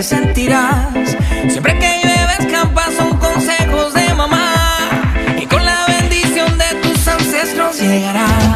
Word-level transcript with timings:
Siempre 0.09 1.77
que 1.77 2.01
llueve 2.01 2.33
escampa 2.39 2.83
son 2.97 3.15
consejos 3.17 3.93
de 3.93 4.11
mamá. 4.15 4.55
Y 5.39 5.45
con 5.45 5.63
la 5.63 5.85
bendición 5.87 6.57
de 6.57 6.65
tus 6.81 7.07
ancestros 7.07 7.79
llegarás. 7.79 8.48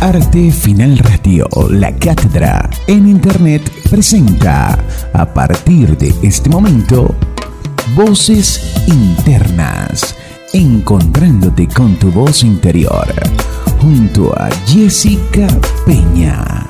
Arte 0.00 0.50
Final 0.50 0.96
Radio, 0.96 1.46
la 1.68 1.94
cátedra 1.94 2.70
en 2.86 3.06
Internet 3.06 3.70
presenta, 3.90 4.78
a 5.12 5.34
partir 5.34 5.96
de 5.98 6.14
este 6.22 6.48
momento, 6.48 7.14
Voces 7.94 8.82
Internas, 8.86 10.16
encontrándote 10.54 11.68
con 11.68 11.96
tu 11.96 12.10
voz 12.10 12.42
interior, 12.44 13.12
junto 13.78 14.32
a 14.40 14.48
Jessica 14.66 15.46
Peña. 15.84 16.66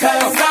America. 0.00 0.47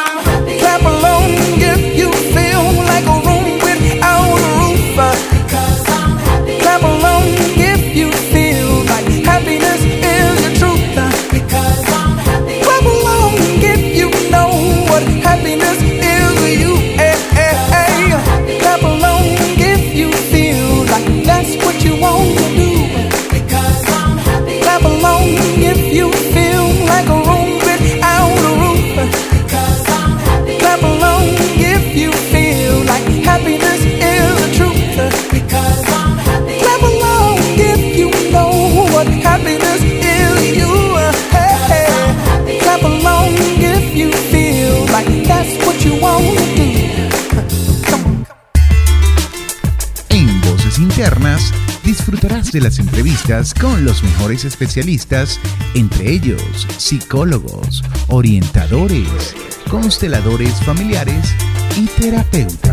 De 52.58 52.64
las 52.64 52.80
entrevistas 52.80 53.54
con 53.54 53.86
los 53.86 54.02
mejores 54.02 54.44
especialistas, 54.44 55.40
entre 55.76 56.12
ellos 56.12 56.42
psicólogos, 56.78 57.84
orientadores, 58.08 59.36
consteladores 59.70 60.56
familiares 60.64 61.36
y 61.78 61.86
terapeutas. 62.02 62.67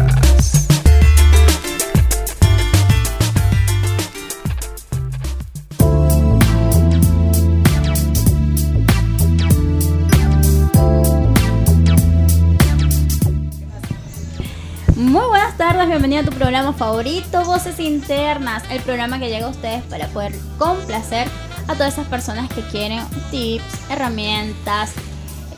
Programa 16.45 16.75
favorito, 16.75 17.43
Voces 17.47 17.81
Internas, 17.81 18.65
el 18.71 18.83
programa 18.83 19.19
que 19.19 19.31
llega 19.31 19.47
a 19.47 19.49
ustedes 19.49 19.83
para 19.85 20.09
poder 20.09 20.35
complacer 20.59 21.27
a 21.69 21.73
todas 21.73 21.95
esas 21.95 22.07
personas 22.09 22.51
que 22.51 22.61
quieren 22.61 23.03
tips, 23.31 23.65
herramientas, 23.89 24.93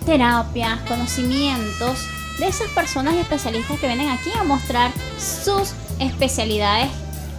terapias, 0.06 0.78
conocimientos 0.82 2.06
de 2.38 2.46
esas 2.46 2.70
personas 2.70 3.14
y 3.14 3.18
especialistas 3.18 3.80
que 3.80 3.88
vienen 3.88 4.10
aquí 4.10 4.30
a 4.38 4.44
mostrar 4.44 4.92
sus 5.18 5.72
especialidades 5.98 6.88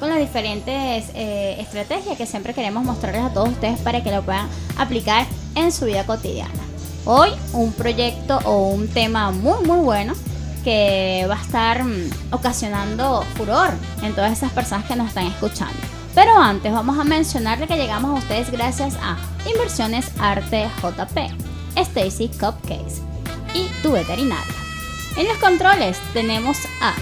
con 0.02 0.10
las 0.10 0.20
diferentes 0.20 1.06
eh, 1.14 1.56
estrategias 1.58 2.18
que 2.18 2.26
siempre 2.26 2.54
queremos 2.54 2.84
mostrarles 2.84 3.24
a 3.24 3.34
todos 3.34 3.48
ustedes 3.48 3.80
para 3.80 4.04
que 4.04 4.12
lo 4.12 4.24
puedan 4.24 4.50
aplicar 4.78 5.26
en 5.56 5.72
su 5.72 5.86
vida 5.86 6.06
cotidiana. 6.06 6.52
Hoy 7.06 7.30
un 7.54 7.72
proyecto 7.72 8.40
o 8.44 8.68
un 8.68 8.90
tema 8.90 9.32
muy 9.32 9.66
muy 9.66 9.80
bueno 9.80 10.16
que 10.64 11.26
va 11.30 11.36
a 11.36 11.42
estar 11.42 11.84
mm, 11.84 12.10
ocasionando 12.32 13.24
furor 13.36 13.70
en 14.02 14.14
todas 14.14 14.32
esas 14.32 14.52
personas 14.52 14.86
que 14.86 14.96
nos 14.96 15.10
están 15.10 15.28
escuchando. 15.28 15.76
Pero 16.16 16.36
antes 16.38 16.72
vamos 16.72 16.98
a 16.98 17.04
mencionarle 17.04 17.68
que 17.68 17.78
llegamos 17.78 18.12
a 18.12 18.20
ustedes 18.24 18.52
gracias 18.52 18.96
a 19.02 19.18
Inversiones 19.50 20.12
Arte 20.20 20.70
JP, 20.82 21.18
Stacy 21.76 22.30
Cupcakes 22.30 23.02
y 23.54 23.68
tu 23.84 23.92
veterinaria. 23.92 24.56
En 25.16 25.28
los 25.28 25.38
controles 25.38 25.98
tenemos 26.14 26.58
a 26.82 26.94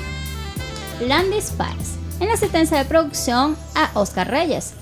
Landy 1.02 1.42
Spice, 1.42 1.98
en 2.20 2.28
la 2.28 2.34
asistencia 2.34 2.78
de 2.78 2.86
producción 2.86 3.58
a 3.76 3.90
Oscar 3.94 4.30
Reyes, 4.30 4.74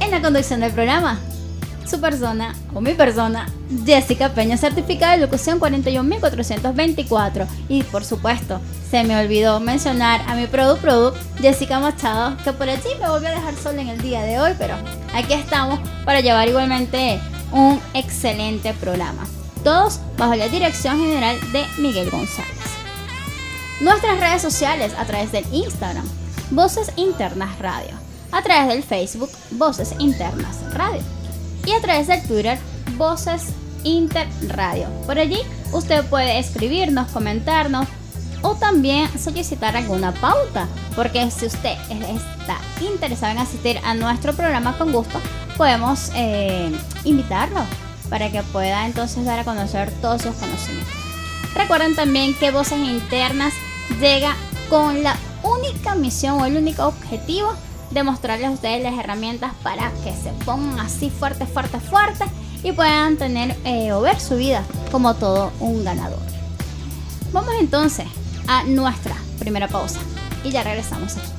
en 0.00 0.10
la 0.10 0.20
conducción 0.20 0.60
del 0.60 0.72
programa 0.72 1.18
su 1.88 2.00
persona 2.00 2.54
o 2.74 2.80
mi 2.80 2.94
persona, 2.94 3.48
Jessica 3.84 4.30
Peña, 4.30 4.56
certificada 4.56 5.12
de 5.12 5.18
locución 5.18 5.58
41424. 5.58 7.46
Y 7.68 7.82
por 7.84 8.04
supuesto, 8.04 8.60
se 8.90 9.04
me 9.04 9.18
olvidó 9.18 9.60
mencionar 9.60 10.20
a 10.26 10.34
mi 10.34 10.46
produ 10.46 10.76
produ, 10.78 11.12
Jessica 11.40 11.80
Machado, 11.80 12.36
que 12.44 12.52
por 12.52 12.68
allí 12.68 12.88
me 13.00 13.08
volvió 13.08 13.28
a 13.28 13.32
dejar 13.32 13.54
sola 13.56 13.82
en 13.82 13.88
el 13.88 14.00
día 14.00 14.22
de 14.22 14.40
hoy, 14.40 14.52
pero 14.58 14.74
aquí 15.14 15.32
estamos 15.32 15.80
para 16.04 16.20
llevar 16.20 16.48
igualmente 16.48 17.20
un 17.52 17.80
excelente 17.94 18.74
programa. 18.74 19.26
Todos 19.64 20.00
bajo 20.16 20.34
la 20.34 20.48
dirección 20.48 20.98
general 20.98 21.38
de 21.52 21.64
Miguel 21.78 22.10
González. 22.10 22.48
Nuestras 23.80 24.18
redes 24.20 24.42
sociales 24.42 24.92
a 24.98 25.04
través 25.04 25.32
del 25.32 25.44
Instagram, 25.52 26.06
Voces 26.50 26.92
Internas 26.96 27.58
Radio, 27.58 27.94
a 28.32 28.42
través 28.42 28.68
del 28.68 28.82
Facebook, 28.82 29.30
Voces 29.52 29.94
Internas 29.98 30.58
Radio 30.74 31.17
y 31.68 31.72
a 31.72 31.80
través 31.82 32.06
del 32.06 32.22
Twitter 32.22 32.58
Voces 32.96 33.48
Inter 33.84 34.26
Radio. 34.48 34.88
Por 35.04 35.18
allí 35.18 35.38
usted 35.72 36.02
puede 36.06 36.38
escribirnos, 36.38 37.10
comentarnos 37.10 37.86
o 38.40 38.54
también 38.54 39.06
solicitar 39.18 39.76
alguna 39.76 40.12
pauta, 40.12 40.66
porque 40.96 41.30
si 41.30 41.46
usted 41.46 41.76
está 41.90 42.58
interesado 42.80 43.32
en 43.32 43.38
asistir 43.38 43.78
a 43.84 43.94
nuestro 43.94 44.32
programa 44.32 44.78
con 44.78 44.92
gusto, 44.92 45.20
podemos 45.58 46.10
eh, 46.14 46.72
invitarlo 47.04 47.60
para 48.08 48.30
que 48.30 48.42
pueda 48.44 48.86
entonces 48.86 49.26
dar 49.26 49.40
a 49.40 49.44
conocer 49.44 49.90
todos 50.00 50.22
sus 50.22 50.36
conocimientos. 50.36 50.94
Recuerden 51.54 51.94
también 51.94 52.34
que 52.34 52.50
Voces 52.50 52.78
Internas 52.78 53.52
llega 54.00 54.34
con 54.70 55.02
la 55.02 55.16
única 55.42 55.94
misión 55.94 56.40
o 56.40 56.46
el 56.46 56.56
único 56.56 56.86
objetivo 56.86 57.52
de 57.90 58.02
mostrarles 58.02 58.48
a 58.48 58.52
ustedes 58.52 58.82
las 58.82 58.98
herramientas 58.98 59.52
para 59.62 59.90
que 60.04 60.12
se 60.12 60.30
pongan 60.44 60.80
así 60.80 61.10
fuerte, 61.10 61.46
fuerte, 61.46 61.80
fuerte 61.80 62.24
y 62.62 62.72
puedan 62.72 63.16
tener 63.16 63.56
eh, 63.64 63.92
o 63.92 64.00
ver 64.00 64.20
su 64.20 64.36
vida 64.36 64.62
como 64.90 65.14
todo 65.14 65.52
un 65.60 65.84
ganador. 65.84 66.20
Vamos 67.32 67.54
entonces 67.60 68.06
a 68.46 68.64
nuestra 68.64 69.16
primera 69.38 69.68
pausa 69.68 70.00
y 70.44 70.50
ya 70.50 70.62
regresamos 70.62 71.16
aquí. 71.16 71.37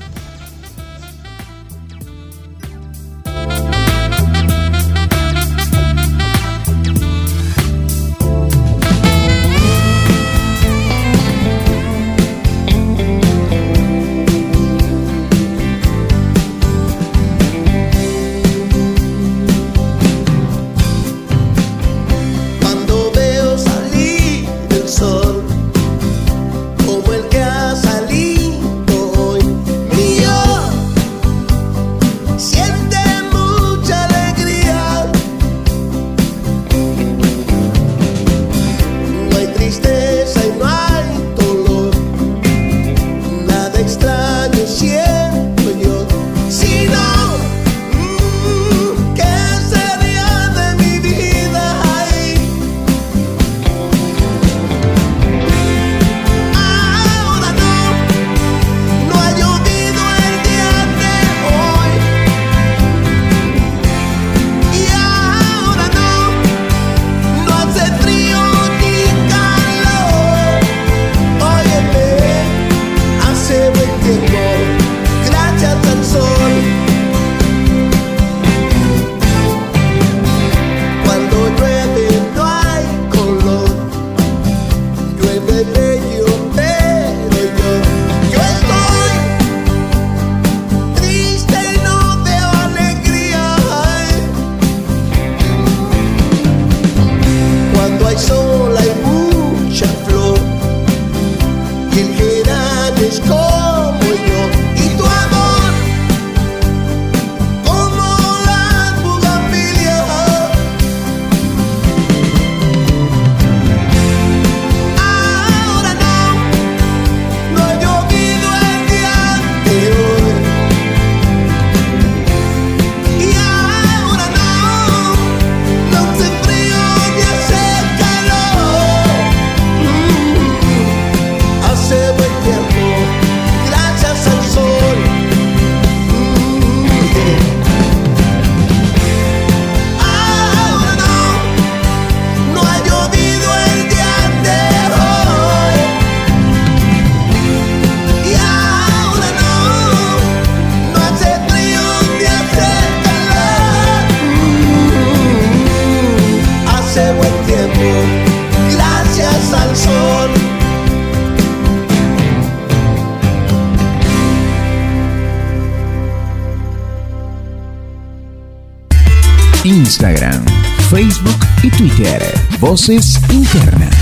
Voces 172.70 173.20
internas. 173.32 173.96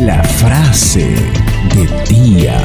La 0.00 0.24
frase 0.24 1.14
del 1.72 2.04
día. 2.08 2.58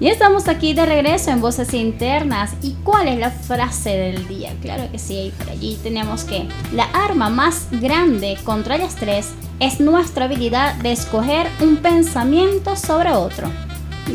Y 0.00 0.08
estamos 0.08 0.48
aquí 0.48 0.72
de 0.72 0.86
regreso 0.86 1.30
en 1.32 1.42
Voces 1.42 1.74
Internas. 1.74 2.52
¿Y 2.62 2.76
cuál 2.82 3.08
es 3.08 3.18
la 3.18 3.30
frase 3.30 3.90
del 3.90 4.26
día? 4.26 4.54
Claro 4.62 4.90
que 4.90 4.98
sí, 4.98 5.34
por 5.36 5.50
allí 5.50 5.78
tenemos 5.82 6.24
que 6.24 6.48
la 6.72 6.84
arma 6.84 7.28
más 7.28 7.68
grande 7.72 8.38
contra 8.42 8.76
el 8.76 8.80
estrés 8.80 9.32
es 9.58 9.80
nuestra 9.80 10.24
habilidad 10.24 10.76
de 10.76 10.92
escoger 10.92 11.46
un 11.60 11.76
pensamiento 11.76 12.74
sobre 12.74 13.12
otro. 13.12 13.50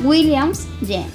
Williams 0.04 0.68
James. 0.82 1.12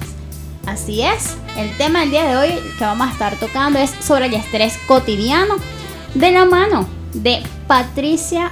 Así 0.65 1.01
es, 1.01 1.35
el 1.57 1.75
tema 1.77 2.01
del 2.01 2.11
día 2.11 2.27
de 2.27 2.37
hoy 2.37 2.49
que 2.77 2.83
vamos 2.83 3.07
a 3.07 3.11
estar 3.11 3.35
tocando 3.37 3.79
es 3.79 3.91
sobre 3.99 4.27
el 4.27 4.33
estrés 4.33 4.77
cotidiano 4.87 5.55
de 6.13 6.31
la 6.31 6.45
mano 6.45 6.87
de 7.13 7.41
Patricia 7.67 8.51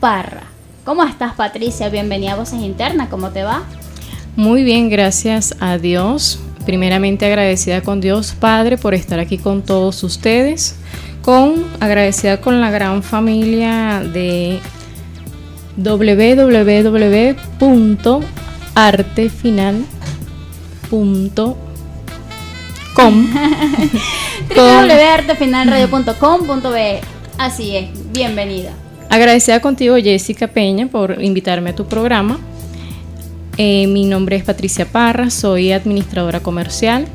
Parra. 0.00 0.44
¿Cómo 0.84 1.04
estás 1.04 1.34
Patricia? 1.34 1.88
Bienvenida 1.88 2.32
a 2.32 2.36
Voces 2.36 2.60
Internas, 2.60 3.08
¿cómo 3.08 3.30
te 3.30 3.42
va? 3.42 3.62
Muy 4.36 4.62
bien, 4.62 4.88
gracias 4.88 5.54
a 5.60 5.78
Dios. 5.78 6.38
Primeramente 6.64 7.26
agradecida 7.26 7.82
con 7.82 8.00
Dios 8.00 8.34
Padre 8.38 8.78
por 8.78 8.94
estar 8.94 9.18
aquí 9.18 9.36
con 9.36 9.62
todos 9.62 10.02
ustedes. 10.04 10.76
Con 11.22 11.64
agradecida 11.80 12.40
con 12.40 12.60
la 12.60 12.70
gran 12.70 13.02
familia 13.02 14.00
de 14.00 14.60
www.artefinal.com 18.74 19.84
Con- 22.94 23.26
www.artefinalradio.com.be 24.54 27.00
Así 27.38 27.74
es, 27.76 27.88
bienvenida. 28.12 28.72
Agradecida 29.08 29.60
contigo 29.60 29.96
Jessica 29.96 30.46
Peña 30.46 30.88
por 30.88 31.22
invitarme 31.22 31.70
a 31.70 31.74
tu 31.74 31.86
programa. 31.86 32.38
Eh, 33.56 33.86
mi 33.86 34.04
nombre 34.04 34.36
es 34.36 34.44
Patricia 34.44 34.84
Parra, 34.86 35.30
soy 35.30 35.72
administradora 35.72 36.40
comercial, 36.40 37.06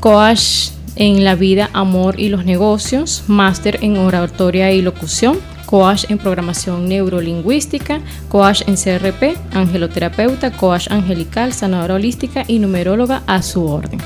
coach 0.00 0.70
en 0.96 1.22
la 1.24 1.34
vida, 1.36 1.70
amor 1.72 2.20
y 2.20 2.28
los 2.28 2.44
negocios, 2.44 3.24
máster 3.26 3.78
en 3.82 3.96
oratoria 3.96 4.70
y 4.72 4.82
locución, 4.82 5.38
coach 5.72 6.04
en 6.10 6.18
programación 6.18 6.86
neurolingüística, 6.86 8.02
coach 8.28 8.60
en 8.66 8.76
CRP, 8.76 9.38
angeloterapeuta, 9.54 10.50
coach 10.50 10.88
angelical, 10.90 11.54
sanadora 11.54 11.94
holística 11.94 12.44
y 12.46 12.58
numeróloga 12.58 13.22
a 13.26 13.40
su 13.40 13.64
orden. 13.64 13.98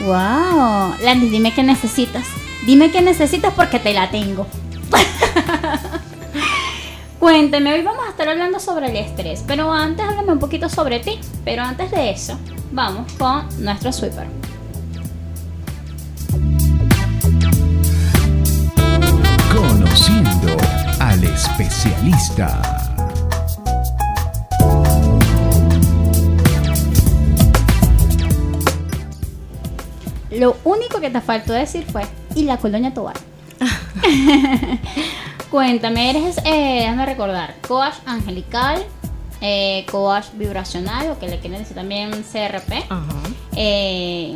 Wow, 0.00 0.94
Landy, 1.02 1.30
dime 1.30 1.54
qué 1.54 1.62
necesitas. 1.62 2.26
Dime 2.66 2.90
qué 2.90 3.00
necesitas 3.00 3.54
porque 3.54 3.78
te 3.78 3.94
la 3.94 4.10
tengo. 4.10 4.46
Cuénteme, 7.18 7.72
hoy 7.72 7.82
vamos 7.82 8.04
a 8.06 8.10
estar 8.10 8.28
hablando 8.28 8.60
sobre 8.60 8.90
el 8.90 8.96
estrés, 8.96 9.42
pero 9.46 9.72
antes 9.72 10.04
háblame 10.04 10.32
un 10.32 10.38
poquito 10.38 10.68
sobre 10.68 11.00
ti. 11.00 11.18
Pero 11.46 11.62
antes 11.62 11.90
de 11.90 12.10
eso, 12.10 12.38
vamos 12.72 13.10
con 13.14 13.48
nuestro 13.64 13.90
sweeper. 13.90 14.26
Conociendo 19.54 20.29
especialista. 21.40 22.60
Lo 30.30 30.56
único 30.64 31.00
que 31.00 31.10
te 31.10 31.20
faltó 31.20 31.52
decir 31.52 31.84
fue, 31.90 32.02
y 32.34 32.44
la 32.44 32.58
colonia 32.58 32.92
Tobar. 32.92 33.16
Cuéntame, 35.50 36.10
eres, 36.10 36.38
eh, 36.44 36.80
déjame 36.80 37.06
recordar, 37.06 37.56
coach 37.66 37.94
angelical, 38.06 38.84
eh, 39.40 39.84
coach 39.90 40.26
vibracional, 40.34 41.10
o 41.10 41.18
que 41.18 41.26
le 41.26 41.40
quieren 41.40 41.60
decir 41.60 41.74
también 41.74 42.10
CRP. 42.22 42.84
Ajá. 42.88 43.06
Eh, 43.56 44.34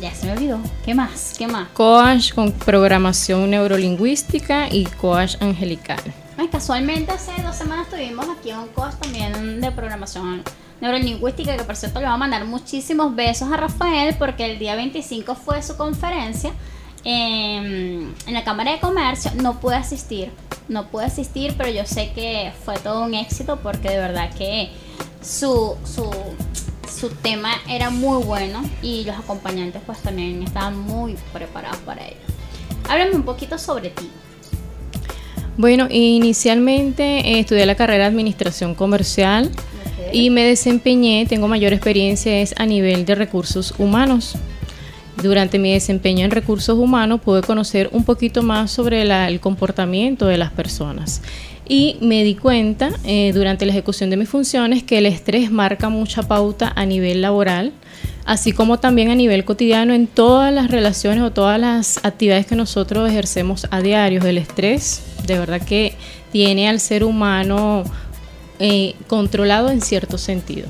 ya 0.00 0.14
se 0.14 0.26
me 0.26 0.32
olvidó. 0.32 0.58
¿Qué 0.84 0.94
más? 0.94 1.34
¿Qué 1.36 1.46
más? 1.46 1.68
Coach 1.70 2.32
con 2.32 2.52
programación 2.52 3.50
neurolingüística 3.50 4.68
y 4.70 4.84
coach 4.84 5.36
angelical. 5.40 6.00
Ay, 6.36 6.48
casualmente 6.48 7.12
hace 7.12 7.32
dos 7.42 7.56
semanas 7.56 7.88
tuvimos 7.88 8.26
aquí 8.28 8.52
un 8.52 8.68
coach 8.68 8.94
también 9.00 9.60
de 9.60 9.70
programación 9.72 10.42
neurolingüística 10.80 11.56
que 11.56 11.64
por 11.64 11.74
cierto 11.74 11.98
le 12.00 12.06
va 12.06 12.12
a 12.12 12.16
mandar 12.16 12.44
muchísimos 12.44 13.14
besos 13.14 13.50
a 13.50 13.56
Rafael 13.56 14.14
porque 14.18 14.44
el 14.44 14.58
día 14.58 14.76
25 14.76 15.34
fue 15.34 15.62
su 15.62 15.76
conferencia 15.76 16.52
en, 17.04 18.14
en 18.26 18.34
la 18.34 18.44
Cámara 18.44 18.72
de 18.72 18.78
Comercio. 18.78 19.32
No 19.42 19.58
pude 19.58 19.76
asistir, 19.76 20.30
no 20.68 20.88
pude 20.88 21.06
asistir, 21.06 21.54
pero 21.56 21.70
yo 21.70 21.84
sé 21.84 22.12
que 22.14 22.52
fue 22.64 22.78
todo 22.78 23.04
un 23.04 23.14
éxito 23.14 23.58
porque 23.62 23.88
de 23.90 23.98
verdad 23.98 24.30
que 24.34 24.70
su, 25.20 25.76
su, 25.84 26.10
su 26.98 27.10
tema 27.10 27.50
era 27.68 27.90
muy 27.90 28.22
bueno 28.24 28.62
y 28.82 29.04
los 29.04 29.16
acompañantes 29.16 29.80
pues 29.86 29.98
también 30.00 30.42
estaban 30.42 30.78
muy 30.78 31.16
preparados 31.32 31.78
para 31.78 32.06
ello. 32.06 32.16
Háblame 32.88 33.14
un 33.14 33.22
poquito 33.22 33.58
sobre 33.58 33.90
ti. 33.90 34.08
Bueno, 35.56 35.88
inicialmente 35.90 37.02
eh, 37.20 37.40
estudié 37.40 37.66
la 37.66 37.74
carrera 37.74 38.04
de 38.04 38.08
Administración 38.10 38.74
Comercial 38.74 39.50
y 40.12 40.30
me 40.30 40.44
desempeñé, 40.44 41.26
tengo 41.26 41.48
mayor 41.48 41.72
experiencia 41.72 42.40
es 42.40 42.54
a 42.58 42.64
nivel 42.66 43.04
de 43.04 43.14
recursos 43.14 43.74
humanos. 43.78 44.34
Durante 45.22 45.58
mi 45.58 45.72
desempeño 45.72 46.24
en 46.24 46.30
recursos 46.30 46.78
humanos 46.78 47.20
pude 47.20 47.42
conocer 47.42 47.90
un 47.92 48.04
poquito 48.04 48.42
más 48.44 48.70
sobre 48.70 49.04
la- 49.04 49.26
el 49.28 49.40
comportamiento 49.40 50.26
de 50.26 50.38
las 50.38 50.52
personas 50.52 51.22
y 51.68 51.96
me 52.00 52.24
di 52.24 52.34
cuenta 52.34 52.90
eh, 53.04 53.32
durante 53.34 53.66
la 53.66 53.72
ejecución 53.72 54.08
de 54.10 54.16
mis 54.16 54.28
funciones 54.28 54.82
que 54.82 54.98
el 54.98 55.06
estrés 55.06 55.50
marca 55.50 55.90
mucha 55.90 56.22
pauta 56.22 56.72
a 56.74 56.86
nivel 56.86 57.20
laboral, 57.20 57.72
así 58.24 58.52
como 58.52 58.80
también 58.80 59.10
a 59.10 59.14
nivel 59.14 59.44
cotidiano 59.44 59.92
en 59.92 60.06
todas 60.06 60.52
las 60.52 60.70
relaciones 60.70 61.22
o 61.22 61.30
todas 61.30 61.60
las 61.60 62.04
actividades 62.04 62.46
que 62.46 62.56
nosotros 62.56 63.08
ejercemos 63.08 63.66
a 63.70 63.80
diario. 63.82 64.24
El 64.24 64.38
estrés 64.38 65.02
de 65.26 65.38
verdad 65.38 65.60
que 65.60 65.94
tiene 66.32 66.68
al 66.68 66.80
ser 66.80 67.04
humano 67.04 67.84
eh, 68.58 68.94
controlado 69.06 69.70
en 69.70 69.82
cierto 69.82 70.16
sentido. 70.18 70.68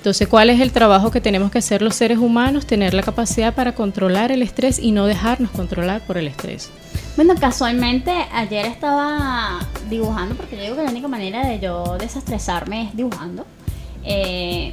Entonces, 0.00 0.28
¿cuál 0.28 0.48
es 0.48 0.60
el 0.60 0.72
trabajo 0.72 1.10
que 1.10 1.20
tenemos 1.20 1.50
que 1.50 1.58
hacer 1.58 1.82
los 1.82 1.94
seres 1.94 2.16
humanos? 2.16 2.64
Tener 2.64 2.94
la 2.94 3.02
capacidad 3.02 3.54
para 3.54 3.74
controlar 3.74 4.32
el 4.32 4.40
estrés 4.40 4.78
y 4.78 4.92
no 4.92 5.04
dejarnos 5.04 5.50
controlar 5.50 6.00
por 6.06 6.16
el 6.16 6.26
estrés. 6.26 6.70
Bueno, 7.16 7.34
casualmente 7.38 8.10
ayer 8.32 8.64
estaba 8.64 9.58
dibujando, 9.90 10.36
porque 10.36 10.56
yo 10.56 10.62
digo 10.62 10.76
que 10.76 10.84
la 10.84 10.90
única 10.90 11.06
manera 11.06 11.46
de 11.46 11.60
yo 11.60 11.98
desestresarme 11.98 12.84
es 12.84 12.96
dibujando. 12.96 13.44
Eh, 14.02 14.72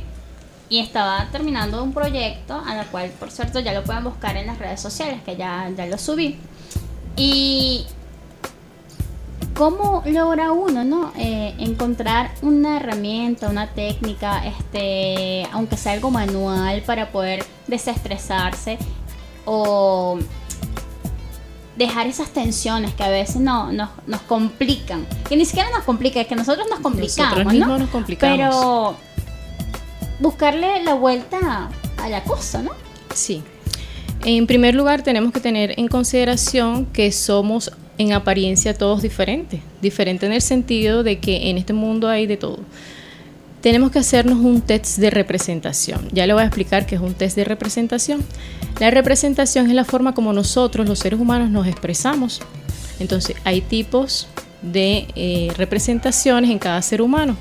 y 0.70 0.80
estaba 0.80 1.28
terminando 1.30 1.84
un 1.84 1.92
proyecto, 1.92 2.64
a 2.66 2.76
la 2.76 2.86
cual, 2.86 3.10
por 3.20 3.30
cierto, 3.30 3.60
ya 3.60 3.74
lo 3.74 3.84
pueden 3.84 4.06
buscar 4.06 4.38
en 4.38 4.48
las 4.48 4.58
redes 4.58 4.80
sociales, 4.80 5.20
que 5.26 5.36
ya, 5.36 5.70
ya 5.76 5.88
lo 5.88 5.98
subí. 5.98 6.38
Y 7.18 7.86
cómo 9.58 10.04
logra 10.06 10.52
uno, 10.52 10.84
¿no? 10.84 11.12
Eh, 11.18 11.56
encontrar 11.58 12.32
una 12.42 12.78
herramienta, 12.78 13.50
una 13.50 13.68
técnica, 13.68 14.46
este, 14.46 15.48
aunque 15.52 15.76
sea 15.78 15.94
algo 15.94 16.12
manual, 16.12 16.84
para 16.84 17.12
poder 17.12 17.44
desestresarse 17.68 18.78
o 19.46 20.20
dejar 21.76 22.08
esas 22.08 22.30
tensiones 22.30 22.94
que 22.94 23.04
a 23.04 23.10
veces 23.10 23.38
no, 23.38 23.72
nos, 23.72 23.90
nos 24.06 24.22
complican. 24.22 25.08
Que 25.28 25.36
ni 25.36 25.46
siquiera 25.46 25.70
nos 25.72 25.84
complica, 25.84 26.22
es 26.22 26.28
que 26.28 26.36
nosotros 26.36 26.68
nos 26.70 26.80
complicamos, 26.80 27.38
Nosotros 27.38 27.68
¿no? 27.68 27.80
nos 27.80 27.90
complicamos. 27.90 28.38
Pero 28.38 28.96
buscarle 30.20 30.84
la 30.84 30.94
vuelta 30.94 31.70
a 31.98 32.10
la 32.10 32.24
cosa, 32.24 32.62
¿no? 32.62 32.72
Sí. 33.14 33.44
En 34.24 34.46
primer 34.46 34.76
lugar, 34.76 35.02
tenemos 35.04 35.32
que 35.32 35.40
tener 35.40 35.80
en 35.80 35.88
consideración 35.88 36.86
que 36.88 37.12
somos 37.12 37.72
en 37.98 38.14
apariencia 38.14 38.74
todos 38.74 39.02
diferentes. 39.02 39.62
Diferentes 39.82 40.28
en 40.28 40.34
el 40.34 40.42
sentido 40.42 41.04
de 41.04 41.20
que 41.20 41.50
en 41.50 41.58
este 41.58 41.74
mundo 41.74 42.08
hay 42.08 42.28
de 42.28 42.38
todo. 42.38 42.60
Tenemos 43.62 43.92
que 43.92 44.00
hacernos 44.00 44.38
un 44.38 44.62
test 44.62 44.98
de 44.98 45.10
representación. 45.10 46.08
Ya 46.12 46.28
le 46.28 46.34
voy 46.34 46.44
a 46.44 46.46
explicar 46.46 46.86
qué 46.86 46.96
es 46.96 47.02
un 47.02 47.14
test 47.14 47.36
de 47.36 47.44
representación. 47.44 48.24
La 48.80 48.92
representación 48.92 49.68
es 49.68 49.74
la 49.74 49.84
forma 49.84 50.14
como 50.14 50.32
nosotros, 50.32 50.88
los 50.88 51.00
seres 51.00 51.20
humanos, 51.20 51.50
nos 51.50 51.68
expresamos. 51.68 52.42
Entonces, 53.00 53.36
hay 53.44 53.62
tipos 53.62 54.28
de 54.62 55.08
eh, 55.16 55.52
representaciones 55.58 56.52
en 56.52 56.60
cada 56.60 56.82
ser 56.82 57.02
humano. 57.02 57.36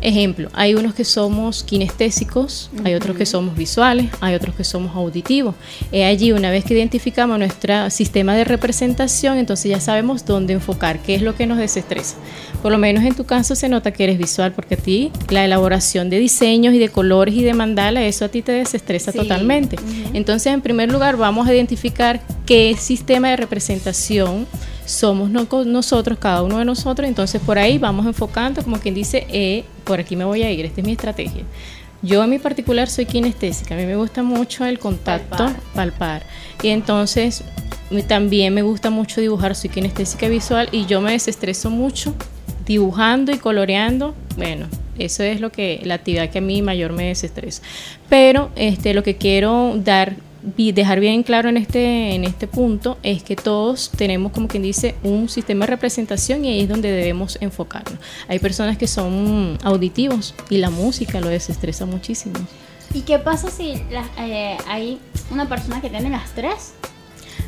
Ejemplo, 0.00 0.48
hay 0.54 0.74
unos 0.74 0.94
que 0.94 1.04
somos 1.04 1.64
kinestésicos, 1.64 2.70
hay 2.84 2.94
otros 2.94 3.16
que 3.16 3.26
somos 3.26 3.56
visuales, 3.56 4.06
hay 4.20 4.34
otros 4.34 4.54
que 4.54 4.62
somos 4.62 4.94
auditivos. 4.94 5.56
Eh, 5.90 6.04
allí, 6.04 6.30
una 6.30 6.50
vez 6.50 6.64
que 6.64 6.74
identificamos 6.74 7.36
nuestro 7.38 7.90
sistema 7.90 8.36
de 8.36 8.44
representación, 8.44 9.38
entonces 9.38 9.70
ya 9.70 9.80
sabemos 9.80 10.24
dónde 10.24 10.52
enfocar, 10.52 11.00
qué 11.00 11.16
es 11.16 11.22
lo 11.22 11.34
que 11.34 11.46
nos 11.46 11.58
desestresa. 11.58 12.16
Por 12.62 12.70
lo 12.70 12.78
menos 12.78 13.02
en 13.04 13.14
tu 13.14 13.24
caso 13.24 13.54
se 13.56 13.68
nota 13.68 13.90
que 13.92 14.04
eres 14.04 14.18
visual, 14.18 14.52
porque 14.52 14.74
a 14.74 14.78
ti 14.78 15.10
la 15.30 15.44
elaboración 15.44 16.10
de 16.10 16.18
diseños 16.20 16.74
y 16.74 16.78
de 16.78 16.88
colores 16.90 17.34
y 17.34 17.42
de 17.42 17.54
mandala, 17.54 18.04
eso 18.04 18.24
a 18.24 18.28
ti 18.28 18.42
te 18.42 18.52
desestresa 18.52 19.10
Sí. 19.12 19.18
totalmente. 19.18 19.76
Entonces, 20.12 20.52
en 20.52 20.60
primer 20.60 20.92
lugar, 20.92 21.16
vamos 21.16 21.48
a 21.48 21.54
identificar 21.54 22.20
qué 22.46 22.76
sistema 22.78 23.30
de 23.30 23.36
representación 23.36 24.46
somos 24.88 25.30
no- 25.30 25.46
nosotros, 25.64 26.18
cada 26.18 26.42
uno 26.42 26.58
de 26.58 26.64
nosotros. 26.64 27.06
Entonces, 27.08 27.40
por 27.40 27.58
ahí 27.58 27.78
vamos 27.78 28.06
enfocando, 28.06 28.62
como 28.62 28.78
quien 28.78 28.94
dice, 28.94 29.26
eh, 29.30 29.64
por 29.84 30.00
aquí 30.00 30.16
me 30.16 30.24
voy 30.24 30.42
a 30.42 30.50
ir, 30.50 30.64
esta 30.64 30.80
es 30.80 30.86
mi 30.86 30.92
estrategia. 30.92 31.42
Yo 32.00 32.22
en 32.22 32.30
mi 32.30 32.38
particular 32.38 32.88
soy 32.88 33.06
kinestésica, 33.06 33.74
a 33.74 33.78
mí 33.78 33.84
me 33.84 33.96
gusta 33.96 34.22
mucho 34.22 34.64
el 34.64 34.78
contacto, 34.78 35.36
Palpar. 35.36 35.62
palpar. 35.74 36.22
Y 36.62 36.68
entonces 36.68 37.42
también 38.06 38.54
me 38.54 38.62
gusta 38.62 38.90
mucho 38.90 39.20
dibujar, 39.20 39.54
soy 39.56 39.70
kinestésica 39.70 40.28
visual 40.28 40.68
y 40.72 40.86
yo 40.86 41.00
me 41.00 41.12
desestreso 41.12 41.70
mucho 41.70 42.14
dibujando 42.66 43.32
y 43.32 43.38
coloreando. 43.38 44.14
Bueno, 44.36 44.66
eso 44.98 45.22
es 45.24 45.40
lo 45.40 45.50
que 45.50 45.80
la 45.84 45.94
actividad 45.94 46.30
que 46.30 46.38
a 46.38 46.42
mí 46.42 46.62
mayor 46.62 46.92
me 46.92 47.06
desestresa. 47.08 47.62
Pero 48.08 48.50
este 48.56 48.94
lo 48.94 49.02
que 49.02 49.16
quiero 49.16 49.74
dar 49.76 50.16
dejar 50.56 51.00
bien 51.00 51.22
claro 51.22 51.48
en 51.48 51.56
este 51.56 52.14
en 52.14 52.24
este 52.24 52.46
punto 52.46 52.98
es 53.02 53.22
que 53.22 53.36
todos 53.36 53.90
tenemos 53.96 54.32
como 54.32 54.48
quien 54.48 54.62
dice 54.62 54.94
un 55.02 55.28
sistema 55.28 55.64
de 55.66 55.70
representación 55.72 56.44
y 56.44 56.48
ahí 56.48 56.60
es 56.60 56.68
donde 56.68 56.90
debemos 56.90 57.38
enfocarnos. 57.40 57.98
Hay 58.28 58.38
personas 58.38 58.76
que 58.78 58.86
son 58.86 59.58
auditivos 59.62 60.34
y 60.50 60.58
la 60.58 60.70
música 60.70 61.20
lo 61.20 61.28
desestresa 61.28 61.86
muchísimo. 61.86 62.34
¿Y 62.94 63.02
qué 63.02 63.18
pasa 63.18 63.50
si 63.50 63.72
eh, 64.18 64.56
hay 64.66 64.98
una 65.30 65.48
persona 65.48 65.80
que 65.80 65.90
tiene 65.90 66.08
las 66.10 66.30
tres? 66.34 66.72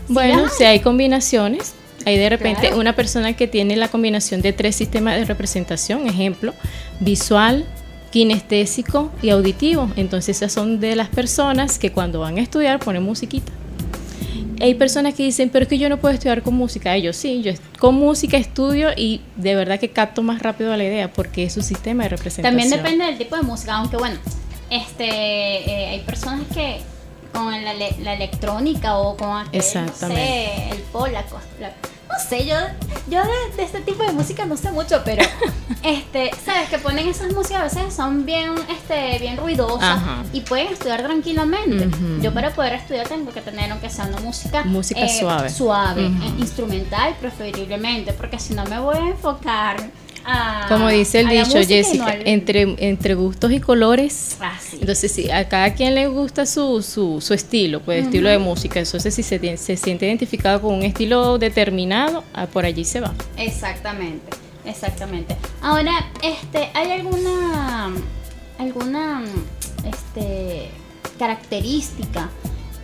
Bueno, 0.09 0.43
las 0.43 0.53
hay. 0.53 0.59
si 0.59 0.65
hay 0.65 0.81
combinaciones, 0.81 1.75
hay 2.05 2.19
de 2.19 2.29
repente 2.29 2.63
Claro. 2.63 2.79
una 2.79 2.95
persona 2.95 3.33
que 3.35 3.47
tiene 3.47 3.77
la 3.77 3.89
combinación 3.89 4.43
de 4.43 4.53
tres 4.53 4.77
sistemas 4.77 5.17
de 5.17 5.25
representación, 5.25 6.07
ejemplo, 6.07 6.53
visual, 7.01 7.65
kinestésico 8.11 9.11
y 9.23 9.31
auditivo. 9.31 9.91
Entonces 9.97 10.37
esas 10.37 10.53
son 10.53 10.81
de 10.81 10.97
las 10.97 11.09
personas 11.09 11.79
que 11.79 11.93
cuando 11.93 12.21
van 12.21 12.39
a 12.39 12.41
estudiar 12.43 12.79
ponen 12.81 13.03
musiquita. 13.03 13.53
Hay 14.61 14.75
personas 14.75 15.15
que 15.15 15.23
dicen, 15.23 15.49
pero 15.49 15.63
es 15.63 15.69
que 15.71 15.79
yo 15.79 15.89
no 15.89 15.97
puedo 15.97 16.13
estudiar 16.13 16.43
con 16.43 16.55
música. 16.55 16.95
Ellos 16.95 17.17
sí, 17.17 17.41
yo 17.43 17.53
con 17.79 17.95
música 17.95 18.37
estudio 18.37 18.91
y 18.95 19.23
de 19.37 19.55
verdad 19.55 19.81
que 19.81 19.89
capto 19.91 20.23
más 20.23 20.43
rápido 20.43 20.77
la 20.77 20.85
idea 20.85 21.11
porque 21.11 21.45
es 21.45 21.55
su 21.55 21.63
sistema 21.63 22.03
de 22.03 22.11
representación. 22.11 22.59
También 22.61 22.71
depende 22.85 23.07
del 23.07 23.17
tipo 23.17 23.37
de 23.37 23.43
música, 23.43 23.77
aunque 23.77 23.97
bueno, 23.97 24.17
este, 24.71 25.05
eh, 25.07 25.87
hay 25.89 26.01
personas 26.01 26.43
que 26.53 26.77
con 27.33 27.51
la, 27.65 27.73
le- 27.75 27.97
la 28.03 28.15
electrónica 28.15 28.99
o 28.99 29.17
con 29.17 29.31
aquel, 29.39 29.61
no 29.87 29.93
sé, 30.15 30.71
el 30.73 30.83
la- 31.61 31.73
no 32.11 32.19
sé, 32.29 32.47
yo, 32.47 32.55
yo 33.09 33.21
de, 33.23 33.57
de 33.57 33.63
este 33.63 33.81
tipo 33.81 34.03
de 34.03 34.13
música 34.13 34.45
no 34.47 34.57
sé 34.57 34.71
mucho, 34.73 35.01
pero 35.05 35.23
este, 35.83 36.31
sabes 36.45 36.69
que 36.69 36.79
ponen 36.79 37.09
esas 37.09 37.33
músicas 37.33 37.61
a 37.61 37.65
veces 37.65 37.95
son 37.95 38.25
bien, 38.27 38.55
este, 38.69 39.19
bien 39.19 39.37
ruidosas 39.37 39.83
Ajá. 39.99 40.25
y 40.33 40.41
pueden 40.41 40.69
estudiar 40.73 41.03
tranquilamente. 41.03 41.89
Yo 42.21 42.33
para 42.35 42.51
poder 42.53 42.75
estudiar 42.75 43.07
tengo 43.09 43.31
que 43.33 43.41
tener 43.41 43.71
aunque 43.71 43.89
sea 43.91 44.07
una 44.07 44.19
música 44.21 44.65
Música 44.65 45.07
suave. 45.09 45.51
suave, 45.51 46.07
Ujú. 46.07 46.23
eh, 46.25 46.33
instrumental 46.39 47.15
preferiblemente, 47.21 48.13
porque 48.13 48.39
si 48.39 48.55
no 48.55 48.65
me 48.65 48.79
voy 48.81 48.97
a 48.97 49.09
enfocar 49.09 49.77
a 50.25 50.67
Como 50.69 50.89
dice 50.89 51.21
el 51.21 51.29
dicho, 51.29 51.59
no 51.59 51.65
Jessica, 51.65 52.07
al- 52.07 52.27
entre, 52.29 52.77
entre 52.79 53.15
gustos 53.15 53.51
y 53.53 53.61
colores. 53.61 54.37
Ah, 54.41 54.57
sí. 54.61 54.79
Entonces, 54.81 55.11
sí, 55.13 55.31
a 55.31 55.49
cada 55.49 55.75
quien 55.75 55.95
le 55.95 56.07
gusta 56.09 56.47
su, 56.47 56.83
su, 56.83 57.21
su 57.21 57.35
estilo, 57.35 57.81
pues 57.81 58.05
estilo 58.05 58.29
de 58.29 58.39
música. 58.39 58.81
Entonces, 58.81 59.15
si 59.15 59.23
se, 59.23 59.57
se 59.57 59.77
siente 59.77 60.07
identificado 60.07 60.61
con 60.63 60.75
un 60.75 60.83
estilo 60.83 61.39
determinado, 61.39 62.25
ah, 62.35 62.47
por 62.47 62.65
allí 62.65 62.85
se 62.85 63.01
va. 63.01 63.13
Exactamente, 63.37 64.31
exactamente. 64.65 65.37
Ahora, 65.63 66.11
este, 66.23 66.71
¿hay 66.75 66.93
alguna 66.93 67.91
alguna 68.59 69.23
este 69.89 70.69
característica 71.19 72.29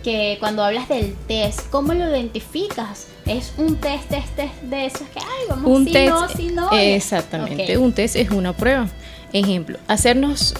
que 0.07 0.37
cuando 0.39 0.63
hablas 0.63 0.87
del 0.87 1.13
test, 1.27 1.69
cómo 1.69 1.93
lo 1.93 2.09
identificas? 2.09 3.07
¿Es 3.25 3.51
un 3.57 3.75
test, 3.75 4.07
test, 4.07 4.29
test 4.37 4.53
de 4.61 4.85
esos 4.85 5.01
que, 5.09 5.19
ay, 5.19 5.45
vamos, 5.49 5.69
Un 5.69 5.83
sí, 5.85 5.91
test, 5.91 6.09
no, 6.09 6.29
sí, 6.29 6.51
no? 6.53 6.69
exactamente, 6.71 7.75
Ok. 7.75 7.83
un 7.83 7.91
test 7.91 8.15
es 8.15 8.31
una 8.31 8.53
prueba. 8.53 8.87
Ejemplo, 9.33 9.77
hacernos 9.89 10.53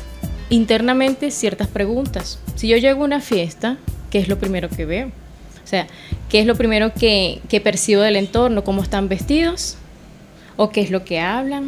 internamente 0.50 1.32
ciertas 1.32 1.70
preguntas. 1.70 2.40
Si 2.56 2.68
yo 2.68 2.76
llego 2.76 3.04
a 3.04 3.06
una 3.06 3.22
fiesta, 3.22 3.78
¿qué 4.12 4.20
es 4.20 4.28
lo 4.28 4.38
primero 4.38 4.68
que 4.68 4.84
veo? 4.84 5.08
O 5.08 5.68
sea, 5.68 5.88
¿qué 6.28 6.42
es 6.42 6.46
lo 6.46 6.56
primero 6.56 6.94
que, 6.94 7.40
que 7.48 7.62
percibo 7.62 8.02
del 8.02 8.18
entorno? 8.18 8.66
¿Cómo 8.66 8.84
están 8.84 9.08
vestidos? 9.08 9.78
¿O 10.58 10.72
qué 10.72 10.82
es 10.82 10.92
lo 10.92 11.06
que 11.06 11.22
hablan? 11.22 11.68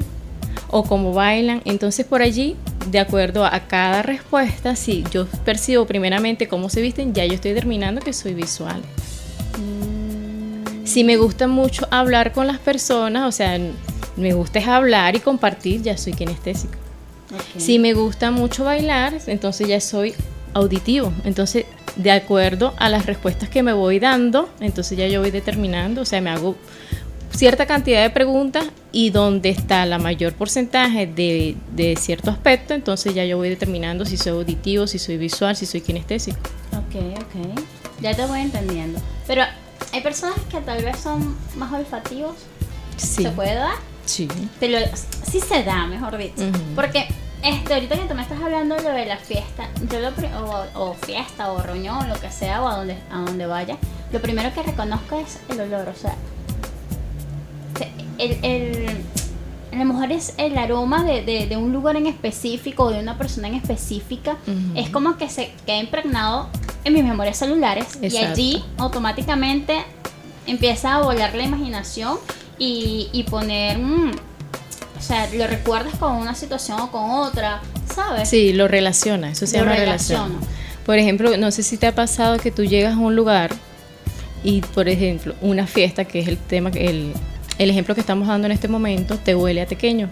¿O 0.69 0.84
cómo 0.84 1.13
bailan? 1.13 1.62
Entonces 1.65 2.05
por 2.05 2.21
allí, 2.21 2.55
de 2.91 2.99
acuerdo 2.99 3.45
a 3.45 3.67
cada 3.67 4.01
respuesta, 4.01 4.75
si 4.75 5.03
yo 5.12 5.25
percibo 5.43 5.86
primeramente 5.86 6.47
cómo 6.47 6.69
se 6.69 6.82
visten, 6.82 7.13
ya 7.13 7.25
yo 7.25 7.34
estoy 7.34 7.51
determinando 7.51 8.01
que 8.01 8.13
soy 8.13 8.34
visual. 8.34 8.82
Si 10.84 11.03
me 11.03 11.17
gusta 11.17 11.47
mucho 11.47 11.88
hablar 11.91 12.32
con 12.32 12.47
las 12.47 12.58
personas, 12.58 13.27
o 13.27 13.32
sea, 13.32 13.60
me 14.15 14.34
gusta 14.34 14.60
es 14.60 14.67
hablar 14.67 15.15
y 15.15 15.19
compartir, 15.19 15.82
ya 15.82 15.97
soy 15.97 16.13
kinestésico. 16.13 16.73
Ok. 17.34 17.60
Si 17.60 17.77
me 17.77 17.93
gusta 17.93 18.32
mucho 18.32 18.63
bailar, 18.63 19.13
entonces 19.27 19.67
ya 19.67 19.79
soy 19.82 20.15
auditivo. 20.53 21.13
Entonces, 21.25 21.65
de 21.95 22.12
acuerdo 22.12 22.73
a 22.77 22.89
las 22.89 23.05
respuestas 23.05 23.49
que 23.49 23.62
me 23.62 23.73
voy 23.73 23.99
dando, 23.99 24.49
entonces 24.60 24.97
ya 24.97 25.08
yo 25.08 25.21
voy 25.21 25.32
determinando, 25.32 26.01
o 26.01 26.05
sea, 26.05 26.21
me 26.21 26.29
hago 26.29 26.55
cierta 27.32 27.65
cantidad 27.65 28.02
de 28.02 28.10
preguntas 28.10 28.65
y 28.92 29.12
donde 29.12 29.50
está 29.50 29.86
la 29.86 30.00
mayor 30.00 30.34
porcentaje 30.34 31.08
de, 31.08 31.56
de 31.76 31.96
cierto 31.96 32.32
aspecto, 32.32 32.74
entonces 32.74 33.13
ya 33.13 33.24
yo 33.26 33.38
voy 33.38 33.50
determinando 33.50 34.06
si 34.06 34.18
soy 34.18 34.34
auditivo, 34.34 34.88
si 34.88 35.00
soy 35.00 35.18
visual, 35.18 35.56
si 35.56 35.65
soy 35.65 35.82
kinestésico. 35.82 36.38
Ok, 36.74 36.96
ok. 37.18 37.60
Ya 38.02 38.15
te 38.15 38.26
voy 38.26 38.39
entendiendo. 38.42 39.00
Pero 39.28 39.44
hay 39.94 40.02
personas 40.02 40.36
que 40.52 40.60
tal 40.62 40.84
vez 40.84 40.98
son 40.98 41.36
más 41.56 41.72
olfativos. 41.74 42.36
Sí. 42.98 43.24
¿Se 43.24 43.30
puede 43.32 43.56
dar? 43.56 43.76
Sí. 44.06 44.28
Pero 44.60 44.78
sí 45.30 45.39
se 45.39 45.63
da, 45.63 45.86
mejor 45.86 46.18
dicho. 46.18 46.42
Ujú. 46.42 46.60
Porque 46.76 47.08
este, 47.44 47.74
ahorita 47.74 47.96
que 47.96 48.06
tú 48.08 48.15
me 48.15 48.22
estás 48.22 48.42
hablando 48.42 48.76
de 48.76 48.84
lo 48.84 48.89
de 48.89 49.06
la 49.06 49.18
fiesta, 49.18 49.70
yo 49.89 50.00
lo 50.00 50.10
o, 50.42 50.65
o 50.89 50.94
fiesta, 50.96 51.52
o 51.52 51.62
reunión, 51.62 52.10
lo 52.10 52.20
que 52.20 52.32
sea, 52.32 52.62
o 52.62 52.68
a 52.68 52.76
donde, 52.78 52.98
a 53.12 53.20
donde 53.20 53.46
vaya, 53.46 53.78
lo 54.12 54.20
primero 54.22 54.54
que 54.54 54.63
reconozco 54.63 55.20
es 55.20 55.39
el 55.50 55.62
olor. 55.62 55.88
O 55.89 55.96
sea, 55.96 56.15
se- 56.15 56.18
el, 58.17 58.38
el, 58.43 58.88
a 59.71 59.75
lo 59.77 59.86
mejor 59.86 60.12
es 60.12 60.34
el 60.38 60.58
aroma 60.58 61.03
de, 61.03 61.23
de- 61.23 61.47
de 61.47 61.58
un 61.58 61.71
lugar 61.71 61.95
en 61.95 62.08
específico 62.08 62.84
o 62.86 62.91
de 62.91 62.99
una 62.99 63.17
persona 63.17 63.47
en 63.47 63.55
específica. 63.55 64.38
Ujú. 64.47 64.77
Es 64.79 64.89
como 64.89 65.17
que 65.17 65.29
se 65.29 65.51
queda 65.65 65.77
impregnado 65.79 66.49
en 66.84 66.93
mis 66.93 67.03
memorias 67.03 67.38
celulares 67.38 67.86
y 68.01 68.08
Exacto. 68.08 68.32
allí 68.32 68.63
automáticamente 68.77 69.77
empieza 70.47 70.95
a 70.95 71.01
volar 71.01 71.36
la 71.36 71.43
imaginación 71.43 72.17
y, 72.58 73.08
y 73.13 73.23
poner, 73.23 73.77
mm, 73.77 74.12
o 74.97 75.01
sea, 75.01 75.29
lo 75.34 75.47
recuerdas 75.47 75.95
con 75.95 76.13
una 76.15 76.36
situación 76.36 76.79
o 76.82 76.91
con 76.91 77.10
otra, 77.12 77.62
¿sabes? 77.93 78.27
Sí, 78.29 78.51
lo 78.53 78.67
relaciona, 78.67 79.32
eso 79.32 79.45
se 79.45 79.58
Lo 79.60 79.63
llama 79.65 79.75
relación. 79.77 80.38
Por 80.86 80.97
ejemplo, 80.97 81.38
no 81.38 81.51
sé 81.51 81.62
si 81.63 81.77
te 81.77 81.86
ha 81.88 81.93
pasado 81.95 82.38
que 82.38 82.49
tú 82.51 82.65
llegas 82.65 82.95
a 82.95 82.97
un 82.97 83.15
lugar 83.15 83.51
y, 84.43 84.62
por 84.62 84.89
ejemplo, 84.89 85.36
una 85.41 85.67
fiesta, 85.67 86.03
que 86.05 86.19
es 86.19 86.27
el 86.27 86.38
tema, 86.38 86.71
el, 86.73 87.13
el 87.60 87.69
ejemplo 87.69 87.93
que 87.93 88.02
estamos 88.02 88.28
dando 88.28 88.48
en 88.48 88.54
este 88.54 88.67
momento, 88.67 89.17
te 89.17 89.36
huele 89.36 89.62
a 89.62 89.67
pequeño. 89.67 90.10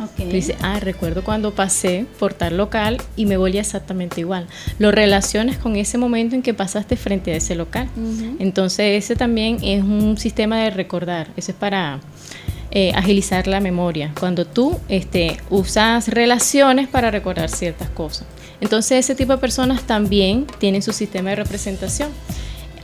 Ok. 0.00 0.16
Tú 0.16 0.30
dices, 0.30 0.56
ah, 0.60 0.78
recuerdo 0.78 1.24
cuando 1.24 1.54
pasé 1.54 2.06
por 2.18 2.34
tal 2.34 2.56
local 2.56 2.98
y 3.16 3.26
me 3.26 3.38
huele 3.38 3.58
exactamente 3.58 4.20
igual. 4.20 4.46
Lo 4.78 4.92
relacionas 4.92 5.58
con 5.58 5.76
ese 5.76 5.96
momento 5.96 6.34
en 6.34 6.42
que 6.42 6.54
pasaste 6.54 6.96
frente 6.96 7.32
a 7.32 7.36
ese 7.36 7.54
local. 7.54 7.88
Entonces, 8.38 9.04
ese 9.04 9.16
también 9.16 9.58
es 9.62 9.82
un 9.82 10.18
sistema 10.18 10.58
de 10.58 10.70
recordar. 10.70 11.28
Eso 11.36 11.52
es 11.52 11.56
para 11.56 12.00
eh, 12.70 12.92
agilizar 12.94 13.46
la 13.46 13.60
memoria. 13.60 14.12
Cuando 14.18 14.44
tú 14.44 14.78
este, 14.88 15.38
usas 15.50 16.08
relaciones 16.08 16.86
para 16.88 17.10
recordar 17.10 17.48
ciertas 17.48 17.88
cosas. 17.90 18.26
Entonces, 18.60 19.04
ese 19.04 19.14
tipo 19.14 19.32
de 19.32 19.38
personas 19.38 19.82
también 19.82 20.46
tienen 20.58 20.82
su 20.82 20.92
sistema 20.92 21.30
de 21.30 21.36
representación. 21.36 22.10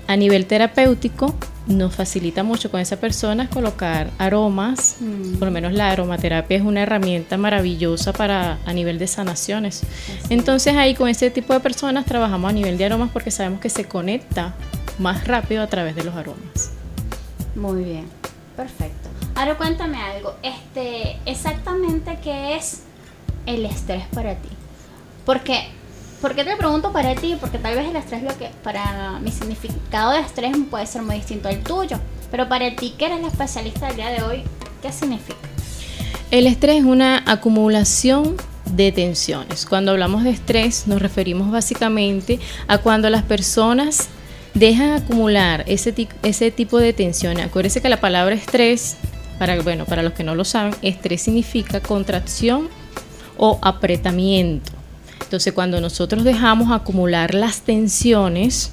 A 0.07 0.16
nivel 0.16 0.46
terapéutico, 0.46 1.35
nos 1.66 1.94
facilita 1.94 2.42
mucho 2.42 2.70
con 2.70 2.81
esa 2.81 2.98
persona 2.98 3.48
colocar 3.48 4.11
aromas. 4.18 4.96
Mm. 5.00 5.37
Por 5.37 5.48
lo 5.48 5.53
menos 5.53 5.72
la 5.72 5.90
aromaterapia 5.90 6.59
es 6.59 6.62
una 6.62 6.83
herramienta 6.83 7.37
maravillosa 7.37 8.12
para 8.12 8.59
a 8.66 8.72
nivel 8.72 8.98
de 8.98 9.07
sanaciones. 9.07 9.83
Entonces 10.29 10.77
ahí 10.77 10.94
con 10.94 11.09
ese 11.09 11.31
tipo 11.31 11.53
de 11.53 11.61
personas 11.61 12.05
trabajamos 12.05 12.50
a 12.50 12.53
nivel 12.53 12.77
de 12.79 12.85
aromas 12.85 13.11
porque 13.12 13.31
sabemos 13.31 13.61
que 13.61 13.70
se 13.70 13.87
conecta 13.87 14.55
más 14.98 15.27
rápido 15.27 15.62
a 15.62 15.66
través 15.66 15.96
de 15.96 16.05
los 16.05 16.14
aromas. 16.14 16.70
Muy 17.55 17.85
bien, 17.85 18.07
perfecto. 18.57 19.09
Ahora 19.35 19.57
cuéntame 19.57 19.98
algo, 20.00 20.35
este, 20.42 21.18
exactamente 21.27 22.18
qué 22.22 22.57
es 22.57 22.83
el 23.46 23.64
estrés 23.64 24.05
para 24.12 24.37
ti. 24.37 24.48
Porque, 25.24 25.68
¿por 26.24 26.34
qué 26.34 26.42
te 26.42 26.56
pregunto 26.56 26.90
para 26.90 27.14
ti? 27.14 27.37
Porque 27.38 27.58
tal 27.58 27.74
vez 27.76 27.87
el 27.87 27.96
estrés 27.96 28.22
lo 28.22 28.34
que 28.38 28.48
para 28.62 29.18
mi 29.20 29.30
significado 29.30 30.12
de 30.12 30.20
estrés 30.20 30.56
puede 30.70 30.87
ser 30.87 31.02
muy 31.02 31.16
distinto 31.16 31.50
al 31.50 31.58
tuyo. 31.58 31.98
Pero 32.30 32.48
para 32.48 32.74
ti, 32.74 32.94
que 32.96 33.04
eres 33.04 33.20
la 33.20 33.28
especialista 33.28 33.88
del 33.88 33.96
día 33.96 34.08
de 34.08 34.22
hoy, 34.22 34.42
¿qué 34.80 34.90
significa? 34.90 35.37
El 36.30 36.46
estrés 36.46 36.76
es 36.78 36.84
una 36.84 37.22
acumulación 37.26 38.38
de 38.64 38.90
tensiones. 38.90 39.66
Cuando 39.66 39.90
hablamos 39.90 40.24
de 40.24 40.30
estrés 40.30 40.87
nos 40.87 41.02
referimos 41.02 41.50
básicamente 41.52 42.40
a 42.68 42.78
cuando 42.78 43.10
las 43.10 43.22
personas 43.22 44.08
dejan 44.54 44.92
acumular 44.92 45.64
ese, 45.66 45.92
ti- 45.92 46.08
ese 46.22 46.50
tipo 46.50 46.78
de 46.78 46.94
tensiones. 46.94 47.44
Acuérdense 47.44 47.82
que 47.82 47.90
la 47.90 48.00
palabra 48.00 48.34
estrés, 48.34 48.96
bueno, 49.62 49.84
para 49.84 50.02
los 50.02 50.14
que 50.14 50.24
no 50.24 50.34
lo 50.34 50.46
saben, 50.46 50.74
estrés 50.80 51.20
significa 51.20 51.80
contracción 51.80 52.70
o 53.37 53.58
apretamiento. 53.60 54.72
Entonces 55.24 55.52
cuando 55.52 55.80
nosotros 55.80 56.22
dejamos 56.22 56.70
acumular 56.70 57.34
las 57.34 57.62
tensiones 57.62 58.72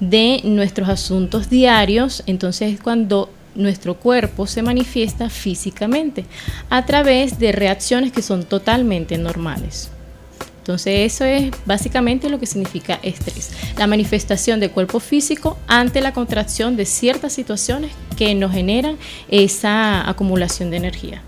de 0.00 0.40
nuestros 0.44 0.88
asuntos 0.88 1.50
diarios, 1.50 2.22
entonces 2.26 2.74
es 2.74 2.80
cuando 2.80 3.30
nuestro 3.54 3.96
cuerpo 3.96 4.46
se 4.46 4.62
manifiesta 4.62 5.28
físicamente 5.28 6.24
a 6.70 6.86
través 6.86 7.38
de 7.38 7.52
reacciones 7.52 8.12
que 8.12 8.22
son 8.22 8.44
totalmente 8.44 9.18
normales. 9.18 9.90
Entonces 10.58 11.12
eso 11.12 11.24
es 11.24 11.50
básicamente 11.66 12.28
lo 12.28 12.38
que 12.38 12.46
significa 12.46 13.00
estrés, 13.02 13.50
la 13.76 13.86
manifestación 13.86 14.60
del 14.60 14.70
cuerpo 14.70 15.00
físico 15.00 15.58
ante 15.66 16.00
la 16.00 16.12
contracción 16.12 16.76
de 16.76 16.86
ciertas 16.86 17.32
situaciones 17.32 17.90
que 18.16 18.34
nos 18.34 18.52
generan 18.52 18.96
esa 19.28 20.08
acumulación 20.08 20.70
de 20.70 20.76
energía. 20.76 21.22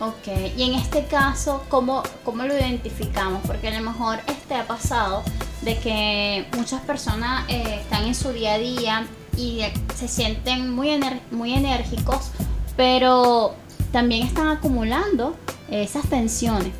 Ok, 0.00 0.28
y 0.56 0.62
en 0.62 0.74
este 0.74 1.06
caso, 1.06 1.64
¿cómo, 1.68 2.02
cómo 2.24 2.44
lo 2.44 2.56
identificamos? 2.56 3.40
Porque 3.46 3.68
a 3.68 3.80
lo 3.80 3.90
mejor 3.90 4.20
este 4.28 4.54
ha 4.54 4.64
pasado 4.66 5.24
de 5.62 5.76
que 5.78 6.46
muchas 6.56 6.80
personas 6.82 7.44
eh, 7.48 7.80
están 7.82 8.04
en 8.04 8.14
su 8.14 8.30
día 8.30 8.54
a 8.54 8.58
día 8.58 9.06
y 9.36 9.60
eh, 9.60 9.72
se 9.96 10.06
sienten 10.06 10.70
muy, 10.72 10.90
ener- 10.90 11.20
muy 11.32 11.52
enérgicos, 11.52 12.30
pero 12.76 13.54
también 13.90 14.24
están 14.24 14.46
acumulando 14.48 15.34
esas 15.68 16.06
tensiones. 16.08 16.72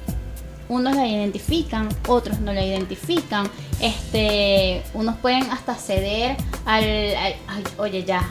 Unos 0.68 0.94
la 0.94 1.06
identifican, 1.08 1.88
otros 2.06 2.38
no 2.40 2.52
la 2.52 2.64
identifican. 2.64 3.48
Este, 3.80 4.82
unos 4.94 5.16
pueden 5.16 5.50
hasta 5.50 5.74
ceder 5.74 6.36
al, 6.66 6.84
al- 6.84 7.36
ay, 7.48 7.64
oye 7.78 8.04
ya, 8.04 8.28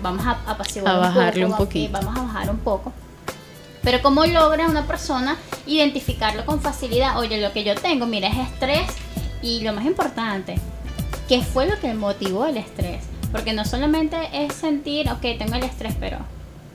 vamos 0.00 0.24
a 0.24 0.38
apaciguar 0.50 0.94
A 0.94 0.98
bajarle 0.98 1.44
un 1.44 1.50
poco, 1.50 1.62
ok, 1.64 1.68
poquito. 1.68 1.92
vamos 1.92 2.16
a 2.18 2.22
bajar 2.22 2.50
un 2.50 2.58
poco. 2.58 2.92
Pero 3.82 4.00
¿cómo 4.02 4.24
logra 4.26 4.66
una 4.68 4.86
persona 4.86 5.36
identificarlo 5.66 6.44
con 6.46 6.60
facilidad? 6.60 7.18
Oye, 7.18 7.40
lo 7.40 7.52
que 7.52 7.64
yo 7.64 7.74
tengo, 7.74 8.06
mira, 8.06 8.28
es 8.28 8.38
estrés 8.48 8.82
y 9.42 9.60
lo 9.60 9.72
más 9.72 9.84
importante, 9.86 10.54
¿qué 11.28 11.42
fue 11.42 11.66
lo 11.66 11.78
que 11.80 11.92
motivó 11.94 12.46
el 12.46 12.56
estrés? 12.56 13.02
Porque 13.32 13.52
no 13.52 13.64
solamente 13.64 14.16
es 14.32 14.54
sentir, 14.54 15.08
ok, 15.10 15.20
tengo 15.38 15.54
el 15.54 15.64
estrés, 15.64 15.94
pero 15.98 16.18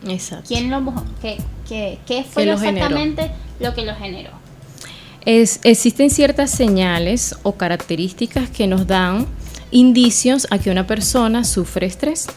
Exacto. 0.07 0.45
¿Quién 0.47 0.69
lo? 0.69 0.83
¿Qué, 1.21 1.37
qué, 1.67 1.97
qué 2.05 2.23
fue 2.23 2.43
¿Qué 2.43 2.51
lo 2.51 2.57
generó? 2.59 2.85
exactamente 2.85 3.31
lo 3.59 3.73
que 3.73 3.83
lo 3.83 3.95
generó? 3.95 4.29
Es- 5.25 5.59
existen 5.63 6.09
ciertas 6.09 6.51
señales 6.51 7.35
o 7.43 7.53
características 7.53 8.49
que 8.49 8.67
nos 8.67 8.85
dan 8.85 9.25
indicios 9.71 10.47
a 10.51 10.59
que 10.59 10.69
una 10.71 10.85
persona 10.87 11.43
sufre 11.43 11.87
estrés 11.87 12.27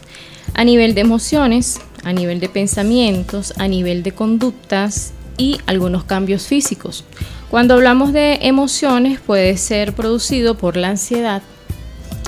a 0.53 0.63
nivel 0.63 0.93
de 0.95 1.01
emociones, 1.01 1.79
a 2.03 2.13
nivel 2.13 2.39
de 2.39 2.49
pensamientos, 2.49 3.53
a 3.57 3.67
nivel 3.67 4.03
de 4.03 4.11
conductas 4.13 5.13
y 5.37 5.59
algunos 5.65 6.03
cambios 6.03 6.47
físicos. 6.47 7.03
Cuando 7.49 7.73
hablamos 7.73 8.13
de 8.13 8.39
emociones 8.43 9.19
puede 9.19 9.57
ser 9.57 9.93
producido 9.93 10.57
por 10.57 10.77
la 10.77 10.89
ansiedad, 10.89 11.41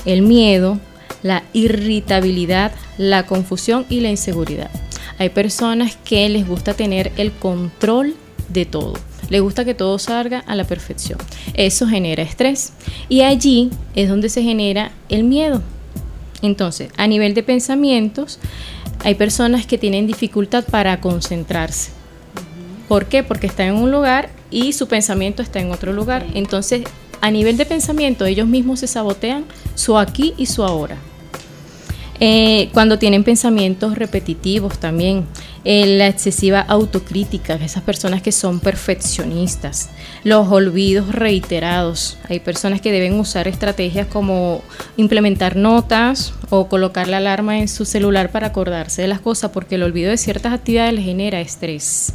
el 0.06 0.22
miedo, 0.22 0.80
la 1.22 1.44
irritabilidad, 1.54 2.74
la 2.98 3.26
confusión 3.26 3.86
y 3.90 4.02
la 4.02 4.10
inseguridad. 4.10 4.70
Hay 5.18 5.30
personas 5.30 5.96
que 5.96 6.28
les 6.30 6.48
gusta 6.48 6.74
tener 6.74 7.12
el 7.18 7.32
control 7.32 8.16
de 8.50 8.66
todo. 8.66 8.94
Les 9.30 9.42
gusta 9.42 9.64
que 9.64 9.74
todo 9.74 9.98
salga 10.00 10.40
a 10.40 10.56
la 10.56 10.66
perfección. 10.66 11.18
Eso 11.54 11.88
genera 11.88 12.24
estrés. 12.24 12.74
Y 13.10 13.22
allí 13.22 13.70
es 13.96 14.10
donde 14.10 14.30
se 14.30 14.44
genera 14.44 14.92
el 15.10 15.24
miedo. 15.24 15.62
Entonces, 16.44 16.92
a 16.98 17.08
nivel 17.08 17.34
de 17.34 17.42
pensamientos, 17.42 18.38
hay 19.04 19.16
personas 19.16 19.66
que 19.66 19.80
tienen 19.80 20.06
dificultad 20.06 20.66
para 20.66 21.02
concentrarse. 21.02 21.92
¿Por 22.88 23.06
qué? 23.06 23.24
Porque 23.24 23.48
está 23.48 23.66
en 23.66 23.76
un 23.76 23.92
lugar 23.92 24.30
y 24.52 24.74
su 24.74 24.88
pensamiento 24.88 25.42
está 25.42 25.60
en 25.60 25.72
otro 25.72 25.94
lugar. 25.94 26.26
Entonces, 26.36 26.84
a 27.22 27.32
nivel 27.32 27.58
de 27.58 27.66
pensamiento, 27.66 28.26
ellos 28.26 28.48
mismos 28.48 28.82
se 28.82 28.88
sabotean 28.88 29.46
su 29.74 29.98
aquí 29.98 30.34
y 30.38 30.46
su 30.46 30.64
ahora. 30.64 30.98
Eh, 32.20 32.70
cuando 32.74 33.00
tienen 33.00 33.24
pensamientos 33.24 33.98
repetitivos 33.98 34.78
también, 34.78 35.26
eh, 35.66 35.98
la 35.98 36.08
excesiva 36.08 36.60
autocrítica, 36.60 37.54
esas 37.56 37.84
personas 37.84 38.22
que 38.22 38.34
son 38.34 38.60
perfeccionistas, 38.60 39.90
los 40.26 40.50
olvidos 40.50 41.16
reiterados, 41.16 42.18
hay 42.28 42.42
personas 42.42 42.82
que 42.82 42.92
deben 42.92 43.18
usar 43.18 43.48
estrategias 43.48 44.08
como 44.08 44.62
implementar 44.98 45.56
notas 45.56 46.34
o 46.50 46.68
colocar 46.68 47.08
la 47.08 47.18
alarma 47.18 47.60
en 47.60 47.70
su 47.70 47.86
celular 47.86 48.30
para 48.30 48.48
acordarse 48.48 49.04
de 49.04 49.08
las 49.08 49.22
cosas 49.22 49.52
porque 49.52 49.76
el 49.76 49.84
olvido 49.84 50.10
de 50.10 50.18
ciertas 50.18 50.52
actividades 50.52 50.96
les 50.96 51.06
genera 51.06 51.40
estrés. 51.40 52.14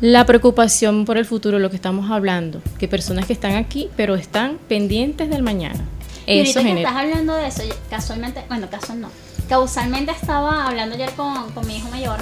La 0.00 0.24
preocupación 0.24 1.04
por 1.04 1.18
el 1.18 1.26
futuro, 1.26 1.58
lo 1.58 1.68
que 1.68 1.76
estamos 1.76 2.10
hablando, 2.10 2.62
que 2.78 2.88
personas 2.88 3.26
que 3.26 3.34
están 3.34 3.56
aquí 3.56 3.90
pero 3.98 4.14
están 4.14 4.56
pendientes 4.66 5.28
del 5.28 5.42
mañana. 5.42 5.84
Y 6.26 6.40
Eso 6.40 6.60
ahorita 6.60 6.74
que 6.74 6.80
estás 6.82 6.96
hablando 6.96 7.34
de 7.34 7.48
eso, 7.48 7.62
casualmente, 7.90 8.42
bueno, 8.48 8.70
casual 8.70 9.02
no, 9.02 9.10
causalmente 9.46 10.12
estaba 10.12 10.66
hablando 10.66 10.94
ayer 10.94 11.10
con, 11.10 11.50
con 11.52 11.66
mi 11.66 11.76
hijo 11.76 11.90
mayor 11.90 12.18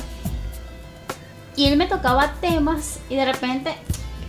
y 1.57 1.67
él 1.67 1.77
me 1.77 1.87
tocaba 1.87 2.35
temas 2.41 2.99
y 3.11 3.17
de 3.17 3.25
repente 3.25 3.75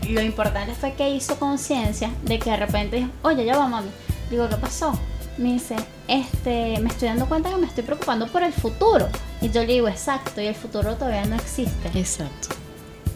lo 0.10 0.22
importante 0.22 0.74
fue 0.74 0.94
que 0.94 1.10
hizo 1.10 1.38
conciencia 1.38 2.10
de 2.24 2.40
que 2.40 2.50
de 2.52 2.58
repente 2.58 2.96
dijo, 2.98 3.10
oye, 3.24 3.44
ya 3.46 3.58
va 3.58 3.68
mami. 3.68 3.90
Digo, 4.30 4.48
¿qué 4.50 4.56
pasó? 4.56 4.98
Me 5.38 5.54
dice, 5.54 5.76
este, 6.08 6.80
me 6.80 6.90
estoy 6.90 7.10
dando 7.10 7.28
cuenta 7.28 7.50
que 7.50 7.58
me 7.58 7.68
estoy 7.68 7.84
preocupando 7.84 8.28
por 8.28 8.42
el 8.44 8.54
futuro. 8.54 9.08
Y 9.42 9.50
yo 9.50 9.62
le 9.62 9.74
digo, 9.74 9.88
exacto, 9.88 10.42
y 10.42 10.46
el 10.48 10.56
futuro 10.56 10.96
todavía 10.96 11.26
no 11.26 11.36
existe. 11.36 11.90
Exacto. 11.94 12.50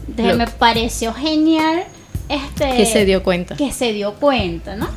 Entonces 0.08 0.38
me 0.38 0.47
pareció 0.47 1.13
genial 1.13 1.84
este 2.28 2.76
Que 2.76 2.86
se 2.86 3.06
dio 3.06 3.24
cuenta. 3.24 3.56
que 3.56 3.71
se 3.71 3.93
dio 3.93 4.15
cuenta, 4.15 4.76
¿no? 4.76 4.88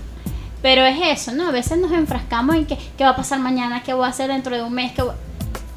Pero 0.62 0.84
es 0.84 0.96
eso, 1.20 1.32
¿no? 1.32 1.48
A 1.48 1.50
veces 1.52 1.78
nos 1.78 1.92
enfrascamos 1.92 2.56
en 2.56 2.66
que 2.66 2.76
qué 2.96 3.04
va 3.04 3.10
a 3.10 3.16
pasar 3.16 3.38
mañana, 3.38 3.82
qué 3.84 3.92
voy 3.94 4.06
a 4.06 4.08
hacer 4.08 4.28
dentro 4.28 4.56
de 4.56 4.62
un 4.62 4.72
mes, 4.72 4.92
qué 4.92 5.02
voy- 5.02 5.14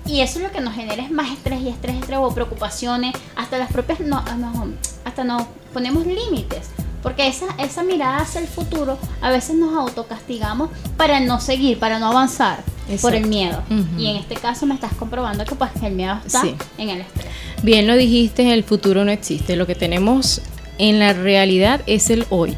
y 0.08 0.22
eso 0.22 0.40
lo 0.40 0.52
que 0.52 0.62
nos 0.62 0.74
genera 0.76 1.04
es 1.04 1.12
más 1.12 1.32
estrés 1.32 1.62
y 1.62 1.70
estrés, 1.70 1.96
estrés 1.98 2.20
o 2.22 2.34
preocupaciones, 2.34 3.14
hasta 3.36 3.58
las 3.58 3.72
propias 3.72 4.00
no, 4.00 4.24
no- 4.38 4.68
hasta 5.06 5.24
nos 5.24 5.44
ponemos 5.74 6.06
límites. 6.06 6.70
Porque 7.04 7.28
esa, 7.28 7.46
esa 7.60 7.84
mirada 7.84 8.18
hacia 8.18 8.42
el 8.42 8.48
futuro, 8.48 8.98
a 9.22 9.30
veces 9.30 9.56
nos 9.56 9.74
autocastigamos 9.78 10.70
para 10.98 11.20
no 11.20 11.40
seguir, 11.40 11.78
para 11.80 12.00
no 12.00 12.08
avanzar 12.08 12.64
por 13.02 13.14
el 13.14 13.26
Exacto. 13.26 13.28
miedo. 13.28 13.64
Ujú. 13.70 14.00
Y 14.02 14.08
en 14.08 14.16
este 14.18 14.36
caso 14.36 14.66
me 14.66 14.74
estás 14.74 14.94
comprobando 14.94 15.46
que 15.46 15.56
pues 15.56 15.70
el 15.84 15.94
miedo 15.94 16.18
está 16.26 16.42
Sí. 16.42 16.56
en 16.78 16.90
el 16.90 17.02
estrés. 17.02 17.28
Bien 17.64 17.88
lo 17.88 17.96
dijiste, 17.96 18.52
el 18.54 18.64
futuro 18.64 19.06
no 19.06 19.12
existe. 19.12 19.56
Lo 19.56 19.68
que 19.68 19.76
tenemos 19.76 20.42
en 20.80 21.00
la 21.00 21.14
realidad 21.14 21.82
es 21.86 22.10
el 22.10 22.26
hoy. 22.30 22.56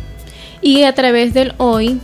Y 0.62 0.83
a 0.83 0.95
través 0.95 1.33
del 1.33 1.53
hoy, 1.57 1.99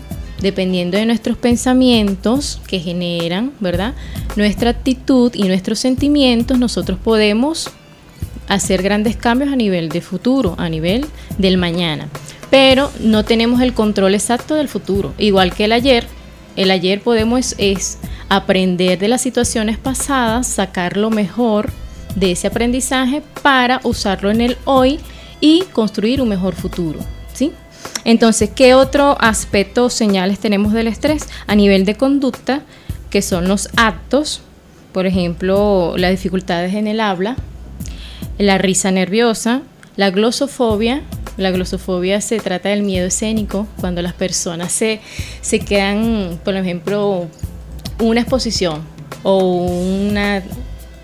dependiendo 0.45 0.95
de 0.95 1.07
nuestros 1.07 1.37
pensamientos 1.37 2.61
que 2.67 2.79
generan, 2.79 3.51
¿verdad? 3.59 3.95
Nuestra 4.35 4.69
actitud 4.69 5.31
y 5.33 5.45
nuestros 5.45 5.79
sentimientos, 5.79 6.59
nosotros 6.59 6.99
podemos 7.03 7.71
hacer 8.47 8.83
grandes 8.83 9.15
cambios 9.15 9.51
a 9.51 9.55
nivel 9.55 9.89
de 9.89 10.01
futuro, 10.01 10.53
a 10.59 10.69
nivel 10.69 11.07
del 11.39 11.57
mañana. 11.57 12.09
Pero 12.51 12.91
no 12.99 13.25
tenemos 13.25 13.59
el 13.61 13.73
control 13.73 14.13
exacto 14.13 14.53
del 14.53 14.67
futuro. 14.67 15.15
Igual 15.17 15.51
que 15.51 15.65
el 15.65 15.71
ayer, 15.71 16.05
el 16.55 16.69
ayer 16.69 17.01
podemos 17.01 17.55
es 17.57 17.97
aprender 18.29 18.99
de 18.99 19.07
las 19.07 19.21
situaciones 19.21 19.79
pasadas, 19.79 20.45
sacar 20.45 20.95
lo 20.95 21.09
mejor 21.09 21.71
de 22.15 22.33
ese 22.33 22.45
aprendizaje 22.45 23.23
para 23.41 23.81
usarlo 23.83 24.29
en 24.29 24.41
el 24.41 24.57
hoy 24.65 24.99
y 25.41 25.63
construir 25.73 26.21
un 26.21 26.29
mejor 26.29 26.53
futuro. 26.53 26.99
Entonces, 28.03 28.49
¿qué 28.55 28.73
otro 28.73 29.17
aspecto 29.19 29.85
o 29.85 29.89
señales 29.89 30.39
tenemos 30.39 30.73
del 30.73 30.87
estrés? 30.87 31.27
A 31.47 31.55
nivel 31.55 31.85
de 31.85 31.95
conducta, 31.95 32.61
que 33.09 33.21
son 33.21 33.47
los 33.47 33.69
actos, 33.77 34.41
por 34.91 35.05
ejemplo, 35.05 35.95
las 35.97 36.11
dificultades 36.11 36.73
en 36.73 36.87
el 36.87 36.99
habla, 36.99 37.35
la 38.37 38.57
risa 38.57 38.91
nerviosa, 38.91 39.61
la 39.95 40.09
glosofobia. 40.09 41.01
La 41.37 41.51
glosofobia 41.51 42.21
se 42.21 42.39
trata 42.39 42.69
del 42.69 42.83
miedo 42.83 43.07
escénico, 43.07 43.67
cuando 43.81 44.01
las 44.01 44.13
personas 44.13 44.71
se, 44.71 45.01
se 45.41 45.59
quedan, 45.59 46.39
por 46.45 46.55
ejemplo, 46.55 47.27
una 47.99 48.21
exposición 48.21 48.83
o 49.23 49.65
una, 49.65 50.43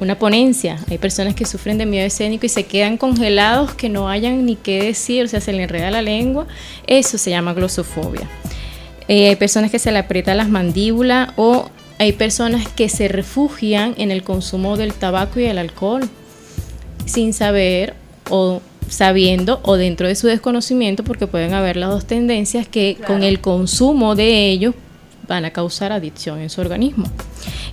una 0.02 0.18
ponencia. 0.18 0.80
Hay 0.90 0.98
personas 0.98 1.36
que 1.36 1.46
sufren 1.46 1.78
de 1.78 1.86
miedo 1.86 2.06
escénico 2.06 2.46
y 2.46 2.50
se 2.50 2.64
quedan 2.66 2.98
congelados 2.98 3.74
que 3.74 3.90
no 3.90 4.10
hayan 4.10 4.46
ni 4.46 4.56
qué 4.56 4.84
decir, 4.84 5.26
o 5.26 5.28
sea, 5.28 5.42
se 5.42 5.54
le 5.54 5.64
enreda 5.64 5.92
la 5.92 6.02
lengua. 6.02 6.48
Eso 6.88 7.18
se 7.18 7.30
llama 7.30 7.54
glosofobia. 7.54 8.28
Eh, 9.08 9.30
hay 9.30 9.36
personas 9.36 9.72
que 9.72 9.80
se 9.80 9.92
le 9.92 10.00
aprieta 10.00 10.34
las 10.34 10.50
mandíbulas 10.50 11.30
o 11.36 11.70
hay 12.00 12.14
personas 12.14 12.68
que 12.68 12.90
se 12.90 13.08
refugian 13.08 13.94
en 13.98 14.10
el 14.10 14.24
consumo 14.24 14.76
del 14.76 14.94
tabaco 14.94 15.40
y 15.40 15.46
el 15.46 15.58
alcohol 15.58 16.10
sin 17.06 17.34
saber 17.34 17.94
o 18.30 18.62
sabiendo 18.88 19.60
o 19.64 19.76
dentro 19.76 20.08
de 20.08 20.16
su 20.16 20.28
desconocimiento 20.28 21.04
porque 21.04 21.28
pueden 21.28 21.54
haber 21.54 21.78
las 21.78 21.90
dos 21.90 22.06
tendencias 22.06 22.68
que 22.68 22.98
con 23.06 23.24
el 23.24 23.40
consumo 23.40 24.16
de 24.16 24.50
ellos 24.50 24.74
van 25.28 25.46
a 25.46 25.52
causar 25.52 25.92
adicción 25.92 26.40
en 26.42 26.50
su 26.50 26.60
organismo. 26.62 27.06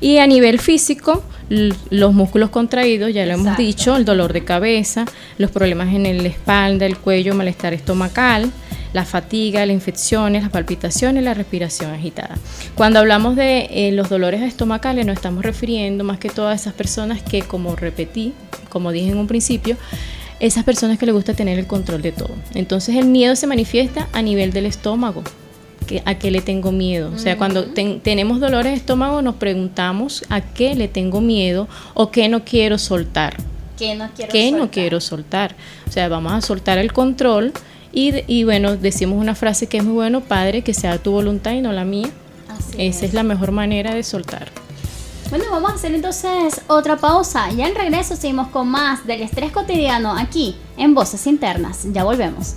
Y 0.01 0.19
a 0.19 0.27
nivel 0.27 0.61
físico, 0.61 1.23
los 1.48 2.14
músculos 2.14 2.50
contraídos, 2.50 3.12
ya 3.12 3.24
lo 3.26 3.32
hemos 3.32 3.56
dicho, 3.56 3.96
el 3.96 4.04
dolor 4.04 4.32
de 4.32 4.44
cabeza, 4.44 5.06
los 5.38 5.50
problemas 5.50 5.94
en 5.94 6.22
la 6.22 6.28
espalda, 6.28 6.87
el 6.87 6.98
cuello, 6.98 7.34
malestar 7.34 7.74
estomacal, 7.74 8.50
la 8.92 9.04
fatiga, 9.04 9.64
las 9.66 9.74
infecciones, 9.74 10.42
las 10.42 10.50
palpitaciones, 10.50 11.22
la 11.24 11.34
respiración 11.34 11.92
agitada. 11.92 12.37
Cuando 12.74 12.98
hablamos 12.98 13.37
de 13.37 13.68
eh, 13.70 13.92
los 13.92 14.08
dolores 14.08 14.42
estomacales, 14.42 15.06
nos 15.06 15.16
estamos 15.16 15.44
refiriendo 15.44 16.04
más 16.04 16.18
que 16.18 16.30
todo 16.30 16.48
a 16.48 16.54
esas 16.54 16.74
personas 16.74 17.22
que, 17.22 17.42
como 17.42 17.76
repetí, 17.76 18.32
como 18.68 18.92
dije 18.92 19.11
en 19.11 19.18
un 19.18 19.26
principio, 19.26 19.76
esas 20.40 20.64
personas 20.64 20.98
que 20.98 21.06
les 21.06 21.14
gusta 21.14 21.34
tener 21.34 21.58
el 21.58 21.66
control 21.66 22.02
de 22.02 22.12
todo. 22.12 22.34
Entonces 22.54 22.96
el 22.96 23.06
miedo 23.06 23.37
se 23.37 23.46
manifiesta 23.46 24.08
a 24.12 24.22
nivel 24.22 24.52
del 24.52 24.66
estómago. 24.66 25.24
Que- 25.88 26.03
¿A 26.05 26.14
qué 26.16 26.31
le 26.31 26.40
tengo 26.40 26.70
miedo? 26.70 27.11
O 27.12 27.18
sea, 27.18 27.37
cuando 27.37 27.64
ten- 27.64 27.98
tenemos 28.01 28.38
dolores 28.38 28.70
de 28.72 28.77
estómago 28.79 29.20
nos 29.22 29.35
preguntamos 29.35 30.22
a 30.29 30.40
qué 30.40 30.77
le 30.77 30.87
tengo 30.87 31.20
miedo 31.20 31.66
o 31.94 32.12
qué 32.12 32.29
no 32.29 32.44
quiero 32.44 32.79
soltar. 32.79 33.37
Que 33.77 33.94
no 33.96 34.09
quiero 34.14 34.31
¿Qué 34.33 34.51
no 34.53 34.59
soltar. 34.59 34.70
quiero 34.70 35.01
soltar? 35.01 35.57
O 35.88 35.90
sea, 35.90 36.09
vamos 36.09 36.33
a 36.33 36.40
soltar 36.40 36.79
el 36.79 36.92
control 36.92 37.53
y, 37.92 38.12
y 38.27 38.44
bueno, 38.44 38.77
decimos 38.77 39.18
una 39.20 39.35
frase 39.35 39.66
que 39.66 39.79
es 39.79 39.85
muy 39.85 39.94
bueno, 39.94 40.20
Padre, 40.20 40.62
que 40.62 40.74
sea 40.74 40.98
tu 40.98 41.11
voluntad 41.12 41.53
y 41.53 41.61
no 41.61 41.72
la 41.72 41.85
mía. 41.85 42.09
Así 42.48 42.74
Esa 42.79 43.07
es 43.07 43.14
la 43.14 43.22
mejor 43.22 43.51
manera 43.53 43.94
de 43.94 44.03
soltar. 44.03 44.48
Bueno, 45.31 45.44
vamos 45.51 45.72
a 45.72 45.74
hacer 45.74 45.94
entonces 45.94 46.61
otra 46.68 46.96
pausa. 46.96 47.51
Ya 47.53 47.68
en 47.68 47.74
regreso 47.74 48.16
seguimos 48.16 48.48
con 48.48 48.66
más 48.68 49.07
del 49.07 49.20
estrés 49.22 49.53
cotidiano 49.53 50.12
aquí 50.16 50.57
en 50.79 50.94
Voces 50.94 51.27
Internas. 51.27 51.87
Ya 51.92 52.03
volvemos. 52.03 52.55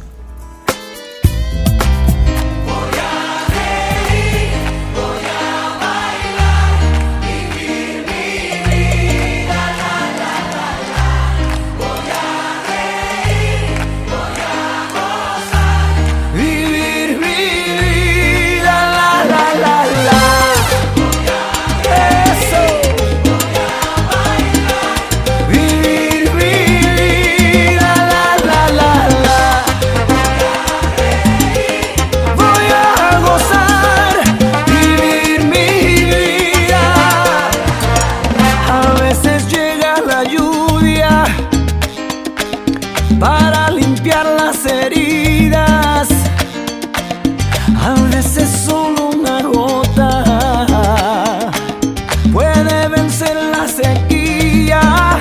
sequía. 53.67 55.19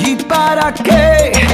¿Y 0.00 0.16
para 0.16 0.72
qué? 0.72 1.53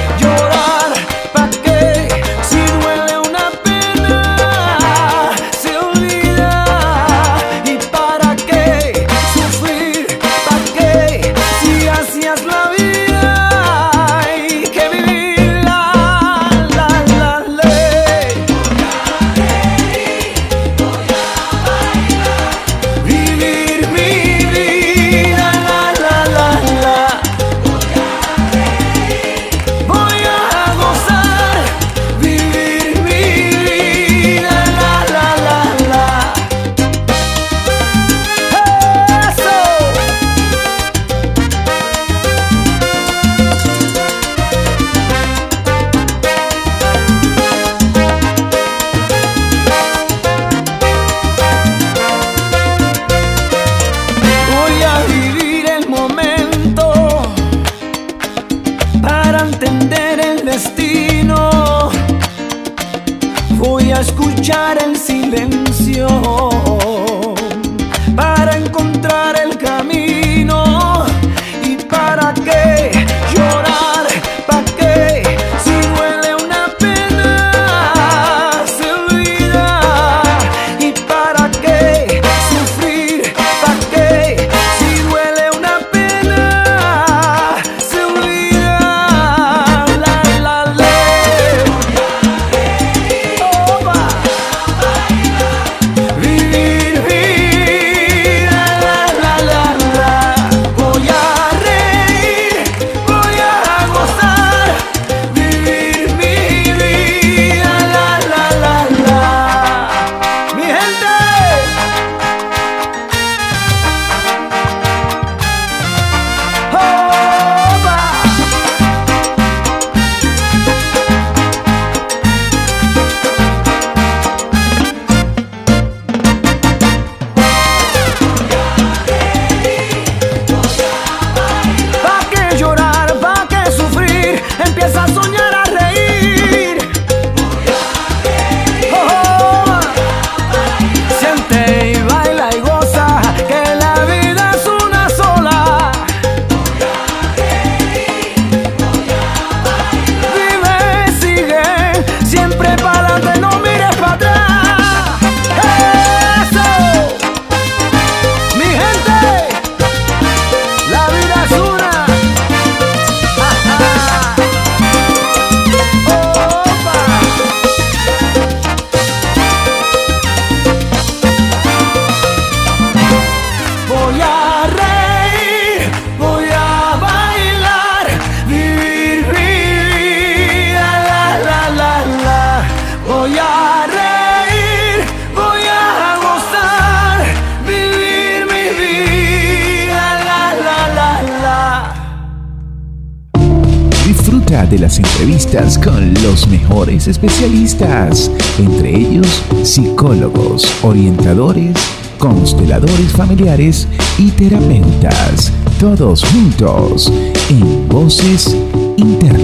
consteladores 202.61 203.13
familiares 203.13 203.89
y 204.19 204.31
terapeutas, 204.33 205.51
todos 205.79 206.23
juntos 206.25 207.11
en 207.49 207.89
Voces 207.89 208.55
Internas. 208.99 209.40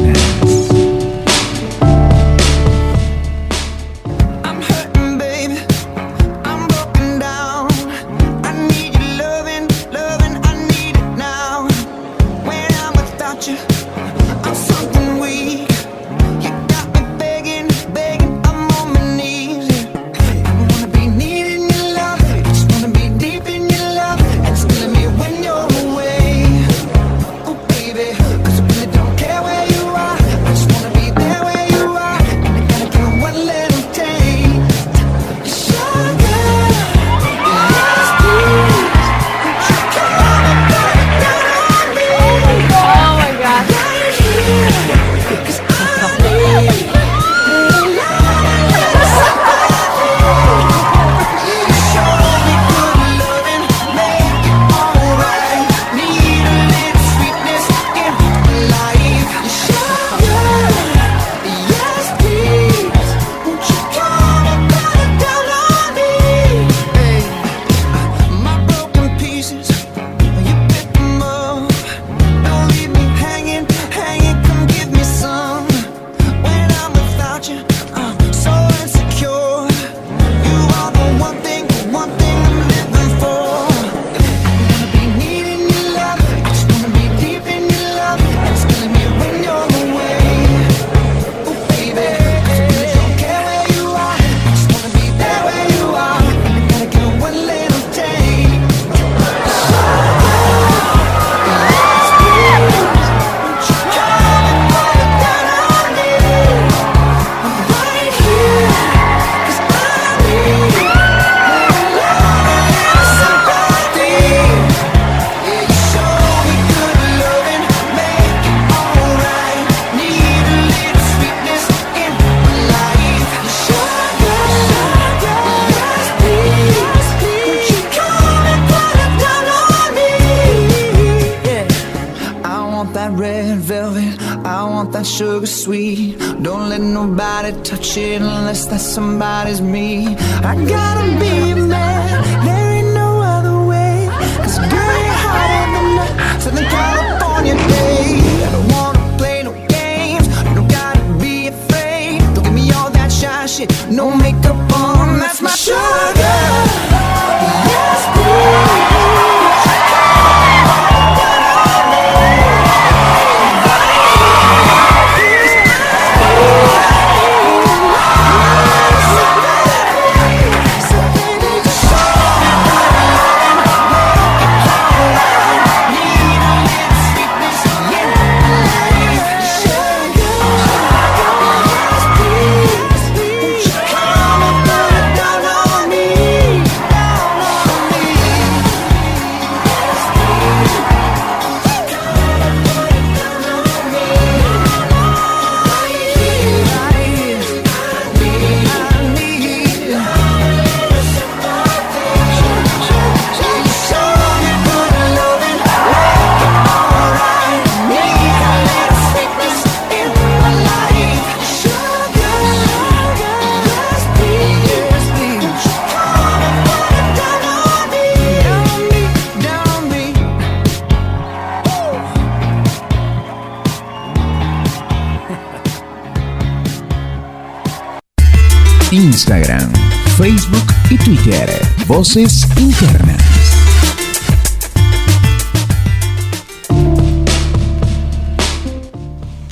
Voces 231.97 232.47
internas. 232.59 233.23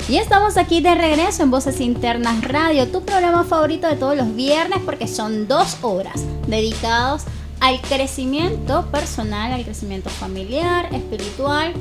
Y 0.07 0.17
estamos 0.17 0.55
aquí 0.57 0.79
de 0.79 0.93
regreso 0.93 1.41
en 1.41 1.49
Voces 1.49 1.81
Internas 1.81 2.43
Radio, 2.43 2.87
tu 2.89 3.03
programa 3.03 3.45
favorito 3.45 3.87
de 3.87 3.95
todos 3.95 4.15
los 4.15 4.35
viernes 4.35 4.77
porque 4.85 5.07
son 5.07 5.47
dos 5.47 5.77
horas 5.81 6.23
dedicados 6.45 7.23
al 7.61 7.81
crecimiento 7.81 8.91
personal, 8.91 9.51
al 9.51 9.63
crecimiento 9.63 10.11
familiar, 10.11 10.93
espiritual 10.93 11.73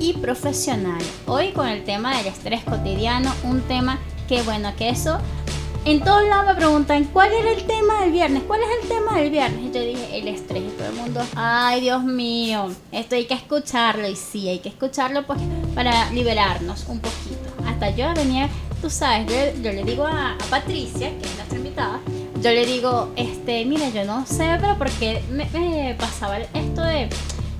y 0.00 0.14
profesional. 0.14 1.00
Hoy 1.28 1.52
con 1.52 1.68
el 1.68 1.84
tema 1.84 2.16
del 2.16 2.26
estrés 2.26 2.64
cotidiano, 2.64 3.32
un 3.44 3.60
tema 3.60 4.00
que 4.26 4.42
bueno, 4.42 4.72
que 4.76 4.88
eso 4.88 5.20
en 5.84 6.00
todos 6.00 6.22
lados 6.28 6.46
me 6.46 6.54
preguntan 6.54 7.04
cuál 7.04 7.32
era 7.32 7.50
el 7.50 7.64
tema 7.64 8.02
del 8.02 8.12
viernes, 8.12 8.44
cuál 8.44 8.60
es 8.62 8.82
el 8.82 8.88
tema 8.88 9.18
del 9.18 9.30
viernes. 9.30 9.60
Y 9.64 9.72
yo 9.72 9.80
dije, 9.80 10.18
el 10.18 10.28
estrés. 10.28 10.62
Y 10.62 10.68
todo 10.76 10.88
el 10.88 10.94
mundo, 10.94 11.20
ay 11.34 11.80
Dios 11.80 12.04
mío, 12.04 12.68
esto 12.92 13.16
hay 13.16 13.24
que 13.26 13.34
escucharlo. 13.34 14.08
Y 14.08 14.14
sí, 14.14 14.48
hay 14.48 14.60
que 14.60 14.68
escucharlo 14.68 15.26
pues 15.26 15.40
para 15.74 16.10
liberarnos 16.10 16.86
un 16.88 17.00
poquito. 17.00 17.40
Hasta 17.66 17.90
yo 17.90 18.14
venía, 18.14 18.48
tú 18.80 18.90
sabes, 18.90 19.26
yo, 19.60 19.72
le 19.72 19.82
digo 19.82 20.06
a, 20.06 20.36
Patricia, 20.50 21.10
que 21.18 21.24
es 21.24 21.34
nuestra 21.36 21.58
invitada, 21.58 22.00
yo 22.40 22.50
le 22.50 22.64
digo, 22.64 23.12
este, 23.16 23.64
mira, 23.64 23.88
yo 23.88 24.04
no 24.04 24.24
sé, 24.26 24.56
pero 24.60 24.76
porque 24.78 25.22
me, 25.30 25.46
me 25.52 25.96
pasaba 25.98 26.38
esto 26.38 26.82
de, 26.82 27.08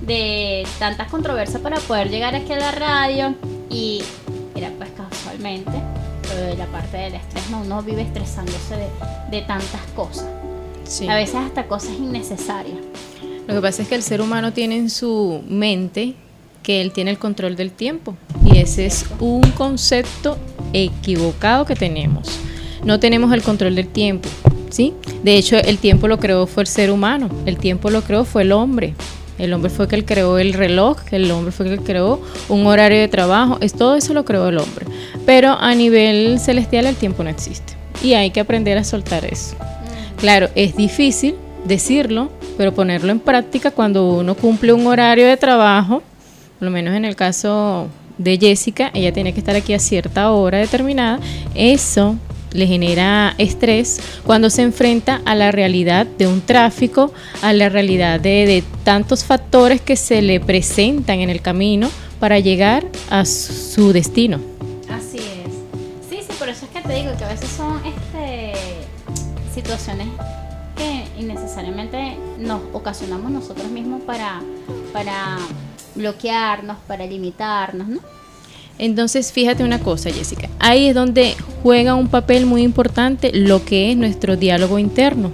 de 0.01 0.67
tantas 0.79 1.09
controversias 1.09 1.61
para 1.61 1.77
poder 1.79 2.09
llegar 2.09 2.35
aquí 2.35 2.53
a 2.53 2.57
la 2.57 2.71
radio. 2.71 3.35
Y 3.69 4.01
era 4.55 4.69
pues 4.77 4.91
casualmente 4.91 5.71
de 6.29 6.57
la 6.57 6.65
parte 6.67 6.97
del 6.97 7.15
estrés, 7.15 7.49
no, 7.49 7.61
uno 7.61 7.81
vive 7.81 8.01
estresándose 8.01 8.75
de, 8.75 8.87
de 9.31 9.41
tantas 9.41 9.81
cosas. 9.95 10.27
Sí. 10.83 11.07
A 11.07 11.15
veces 11.15 11.35
hasta 11.35 11.67
cosas 11.67 11.91
innecesarias. 11.97 12.77
Lo 13.47 13.55
que 13.55 13.61
pasa 13.61 13.81
es 13.81 13.87
que 13.87 13.95
el 13.95 14.03
ser 14.03 14.21
humano 14.21 14.53
tiene 14.53 14.77
en 14.77 14.89
su 14.89 15.43
mente 15.47 16.15
que 16.63 16.81
él 16.81 16.91
tiene 16.91 17.11
el 17.11 17.19
control 17.19 17.55
del 17.55 17.71
tiempo. 17.71 18.15
Y 18.45 18.57
ese 18.57 18.85
es 18.85 19.05
un 19.19 19.41
concepto 19.51 20.37
equivocado 20.71 21.65
que 21.65 21.75
tenemos. 21.75 22.39
No 22.83 22.99
tenemos 22.99 23.31
el 23.33 23.41
control 23.41 23.75
del 23.75 23.87
tiempo, 23.87 24.29
¿sí? 24.69 24.93
De 25.23 25.37
hecho, 25.37 25.57
el 25.57 25.77
tiempo 25.77 26.07
lo 26.07 26.19
creó 26.19 26.47
fue 26.47 26.63
el 26.63 26.67
ser 26.67 26.89
humano, 26.89 27.29
el 27.45 27.57
tiempo 27.57 27.89
lo 27.89 28.01
creó 28.01 28.25
fue 28.25 28.41
el 28.41 28.51
hombre. 28.51 28.93
El 29.37 29.53
hombre 29.53 29.69
fue 29.69 29.85
el 29.85 29.89
que 29.89 30.05
creó 30.05 30.37
el 30.37 30.53
reloj, 30.53 30.97
el 31.11 31.29
hombre 31.31 31.51
fue 31.51 31.67
el 31.67 31.79
que 31.79 31.83
creó 31.83 32.21
un 32.49 32.65
horario 32.67 32.99
de 32.99 33.07
trabajo, 33.07 33.57
es 33.61 33.73
todo 33.73 33.95
eso 33.95 34.13
lo 34.13 34.25
creó 34.25 34.49
el 34.49 34.57
hombre. 34.57 34.85
Pero 35.25 35.53
a 35.53 35.73
nivel 35.75 36.39
celestial 36.39 36.85
el 36.85 36.95
tiempo 36.95 37.23
no 37.23 37.29
existe 37.29 37.73
y 38.03 38.13
hay 38.13 38.31
que 38.31 38.39
aprender 38.39 38.77
a 38.77 38.83
soltar 38.83 39.25
eso. 39.25 39.55
Claro, 40.17 40.49
es 40.55 40.75
difícil 40.75 41.35
decirlo, 41.65 42.29
pero 42.57 42.73
ponerlo 42.73 43.11
en 43.11 43.19
práctica 43.19 43.71
cuando 43.71 44.09
uno 44.09 44.35
cumple 44.35 44.73
un 44.73 44.85
horario 44.87 45.27
de 45.27 45.37
trabajo, 45.37 46.03
por 46.59 46.65
lo 46.65 46.71
menos 46.71 46.93
en 46.95 47.05
el 47.05 47.15
caso 47.15 47.87
de 48.17 48.37
Jessica, 48.37 48.91
ella 48.93 49.11
tiene 49.11 49.33
que 49.33 49.39
estar 49.39 49.55
aquí 49.55 49.73
a 49.73 49.79
cierta 49.79 50.31
hora 50.31 50.59
determinada, 50.59 51.19
eso 51.55 52.15
le 52.53 52.67
genera 52.67 53.35
estrés 53.37 53.99
cuando 54.23 54.49
se 54.49 54.61
enfrenta 54.61 55.21
a 55.25 55.35
la 55.35 55.51
realidad 55.51 56.05
de 56.05 56.27
un 56.27 56.41
tráfico, 56.41 57.13
a 57.41 57.53
la 57.53 57.69
realidad 57.69 58.19
de, 58.19 58.45
de 58.45 58.63
tantos 58.83 59.23
factores 59.23 59.81
que 59.81 59.95
se 59.95 60.21
le 60.21 60.39
presentan 60.39 61.19
en 61.19 61.29
el 61.29 61.41
camino 61.41 61.89
para 62.19 62.39
llegar 62.39 62.85
a 63.09 63.25
su 63.25 63.91
destino. 63.91 64.39
Así 64.89 65.17
es. 65.17 66.09
Sí, 66.09 66.19
sí, 66.21 66.33
por 66.39 66.47
eso 66.47 66.65
es 66.65 66.71
que 66.71 66.87
te 66.87 66.95
digo 66.95 67.11
que 67.17 67.25
a 67.25 67.27
veces 67.27 67.49
son 67.49 67.81
este, 67.85 68.53
situaciones 69.53 70.07
que 70.77 71.03
innecesariamente 71.19 72.17
nos 72.39 72.61
ocasionamos 72.73 73.29
nosotros 73.29 73.69
mismos 73.69 74.01
para, 74.03 74.41
para 74.91 75.37
bloquearnos, 75.95 76.77
para 76.87 77.05
limitarnos, 77.05 77.87
¿no? 77.87 77.99
Entonces, 78.79 79.31
fíjate 79.31 79.63
una 79.63 79.79
cosa, 79.79 80.11
Jessica. 80.11 80.49
Ahí 80.59 80.87
es 80.87 80.95
donde 80.95 81.35
juega 81.61 81.95
un 81.95 82.07
papel 82.07 82.45
muy 82.45 82.63
importante 82.63 83.31
lo 83.33 83.63
que 83.63 83.91
es 83.91 83.97
nuestro 83.97 84.35
diálogo 84.35 84.79
interno. 84.79 85.31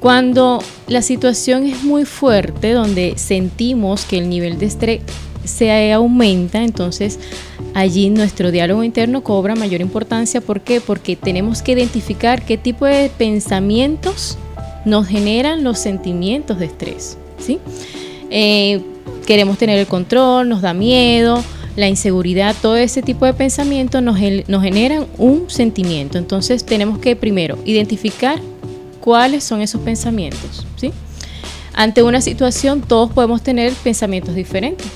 Cuando 0.00 0.62
la 0.88 1.02
situación 1.02 1.66
es 1.66 1.82
muy 1.84 2.04
fuerte, 2.04 2.72
donde 2.72 3.14
sentimos 3.16 4.04
que 4.04 4.18
el 4.18 4.28
nivel 4.28 4.58
de 4.58 4.66
estrés 4.66 5.00
se 5.44 5.92
aumenta, 5.92 6.62
entonces 6.62 7.18
allí 7.74 8.10
nuestro 8.10 8.50
diálogo 8.50 8.84
interno 8.84 9.22
cobra 9.22 9.54
mayor 9.54 9.80
importancia. 9.80 10.40
¿Por 10.40 10.60
qué? 10.60 10.80
Porque 10.80 11.16
tenemos 11.16 11.62
que 11.62 11.72
identificar 11.72 12.44
qué 12.44 12.58
tipo 12.58 12.84
de 12.84 13.10
pensamientos 13.16 14.38
nos 14.84 15.06
generan 15.06 15.64
los 15.64 15.78
sentimientos 15.78 16.58
de 16.58 16.66
estrés. 16.66 17.16
¿sí? 17.38 17.58
Eh, 18.30 18.80
queremos 19.26 19.58
tener 19.58 19.78
el 19.78 19.86
control, 19.86 20.48
nos 20.48 20.62
da 20.62 20.74
miedo, 20.74 21.42
la 21.76 21.88
inseguridad, 21.88 22.54
todo 22.60 22.76
ese 22.76 23.02
tipo 23.02 23.24
de 23.26 23.34
pensamientos 23.34 24.02
nos, 24.02 24.18
nos 24.48 24.62
generan 24.62 25.06
un 25.18 25.48
sentimiento. 25.48 26.18
Entonces 26.18 26.64
tenemos 26.64 26.98
que 26.98 27.16
primero 27.16 27.58
identificar 27.64 28.40
cuáles 29.00 29.44
son 29.44 29.62
esos 29.62 29.80
pensamientos. 29.80 30.66
¿sí? 30.76 30.92
Ante 31.74 32.02
una 32.02 32.20
situación 32.20 32.82
todos 32.82 33.10
podemos 33.12 33.42
tener 33.42 33.72
pensamientos 33.72 34.34
diferentes. 34.34 34.86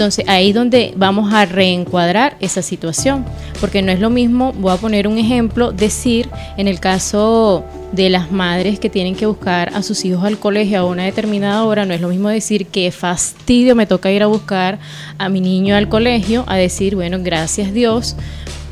Entonces 0.00 0.24
ahí 0.28 0.48
es 0.48 0.54
donde 0.54 0.94
vamos 0.96 1.30
a 1.30 1.44
reencuadrar 1.44 2.34
esa 2.40 2.62
situación, 2.62 3.26
porque 3.60 3.82
no 3.82 3.92
es 3.92 4.00
lo 4.00 4.08
mismo, 4.08 4.54
voy 4.54 4.72
a 4.72 4.78
poner 4.78 5.06
un 5.06 5.18
ejemplo, 5.18 5.72
decir 5.72 6.30
en 6.56 6.68
el 6.68 6.80
caso 6.80 7.64
de 7.92 8.08
las 8.08 8.32
madres 8.32 8.80
que 8.80 8.88
tienen 8.88 9.14
que 9.14 9.26
buscar 9.26 9.74
a 9.74 9.82
sus 9.82 10.06
hijos 10.06 10.24
al 10.24 10.38
colegio 10.38 10.78
a 10.80 10.86
una 10.86 11.04
determinada 11.04 11.64
hora, 11.64 11.84
no 11.84 11.92
es 11.92 12.00
lo 12.00 12.08
mismo 12.08 12.30
decir 12.30 12.68
que 12.68 12.90
fastidio 12.92 13.76
me 13.76 13.84
toca 13.84 14.10
ir 14.10 14.22
a 14.22 14.26
buscar 14.26 14.78
a 15.18 15.28
mi 15.28 15.42
niño 15.42 15.76
al 15.76 15.90
colegio, 15.90 16.44
a 16.46 16.56
decir, 16.56 16.94
bueno, 16.94 17.18
gracias 17.20 17.74
Dios 17.74 18.16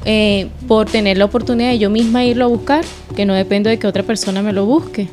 eh, 0.06 0.48
por 0.66 0.88
tener 0.88 1.18
la 1.18 1.26
oportunidad 1.26 1.72
de 1.72 1.78
yo 1.78 1.90
misma 1.90 2.24
irlo 2.24 2.46
a 2.46 2.48
buscar, 2.48 2.86
que 3.14 3.26
no 3.26 3.34
dependo 3.34 3.68
de 3.68 3.78
que 3.78 3.86
otra 3.86 4.02
persona 4.02 4.40
me 4.40 4.54
lo 4.54 4.64
busque. 4.64 5.08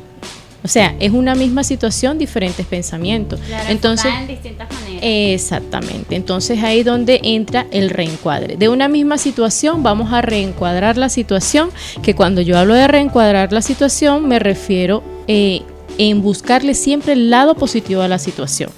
O 0.66 0.68
sea, 0.68 0.96
es 0.98 1.12
una 1.12 1.36
misma 1.36 1.62
situación, 1.62 2.18
diferentes 2.18 2.66
pensamientos. 2.66 3.38
Claro, 3.46 3.70
Entonces, 3.70 4.12
en 4.12 4.26
distintas 4.26 4.68
maneras. 4.68 5.00
Exactamente. 5.00 6.16
Entonces 6.16 6.60
ahí 6.64 6.82
donde 6.82 7.20
entra 7.22 7.68
el 7.70 7.88
reencuadre. 7.88 8.56
De 8.56 8.68
una 8.68 8.88
misma 8.88 9.16
situación 9.16 9.84
vamos 9.84 10.12
a 10.12 10.22
reencuadrar 10.22 10.96
la 10.96 11.08
situación, 11.08 11.70
que 12.02 12.16
cuando 12.16 12.40
yo 12.40 12.58
hablo 12.58 12.74
de 12.74 12.88
reencuadrar 12.88 13.52
la 13.52 13.62
situación 13.62 14.26
me 14.26 14.40
refiero 14.40 15.04
eh, 15.28 15.62
en 15.98 16.20
buscarle 16.20 16.74
siempre 16.74 17.12
el 17.12 17.30
lado 17.30 17.54
positivo 17.54 18.02
a 18.02 18.08
la 18.08 18.18
situación. 18.18 18.70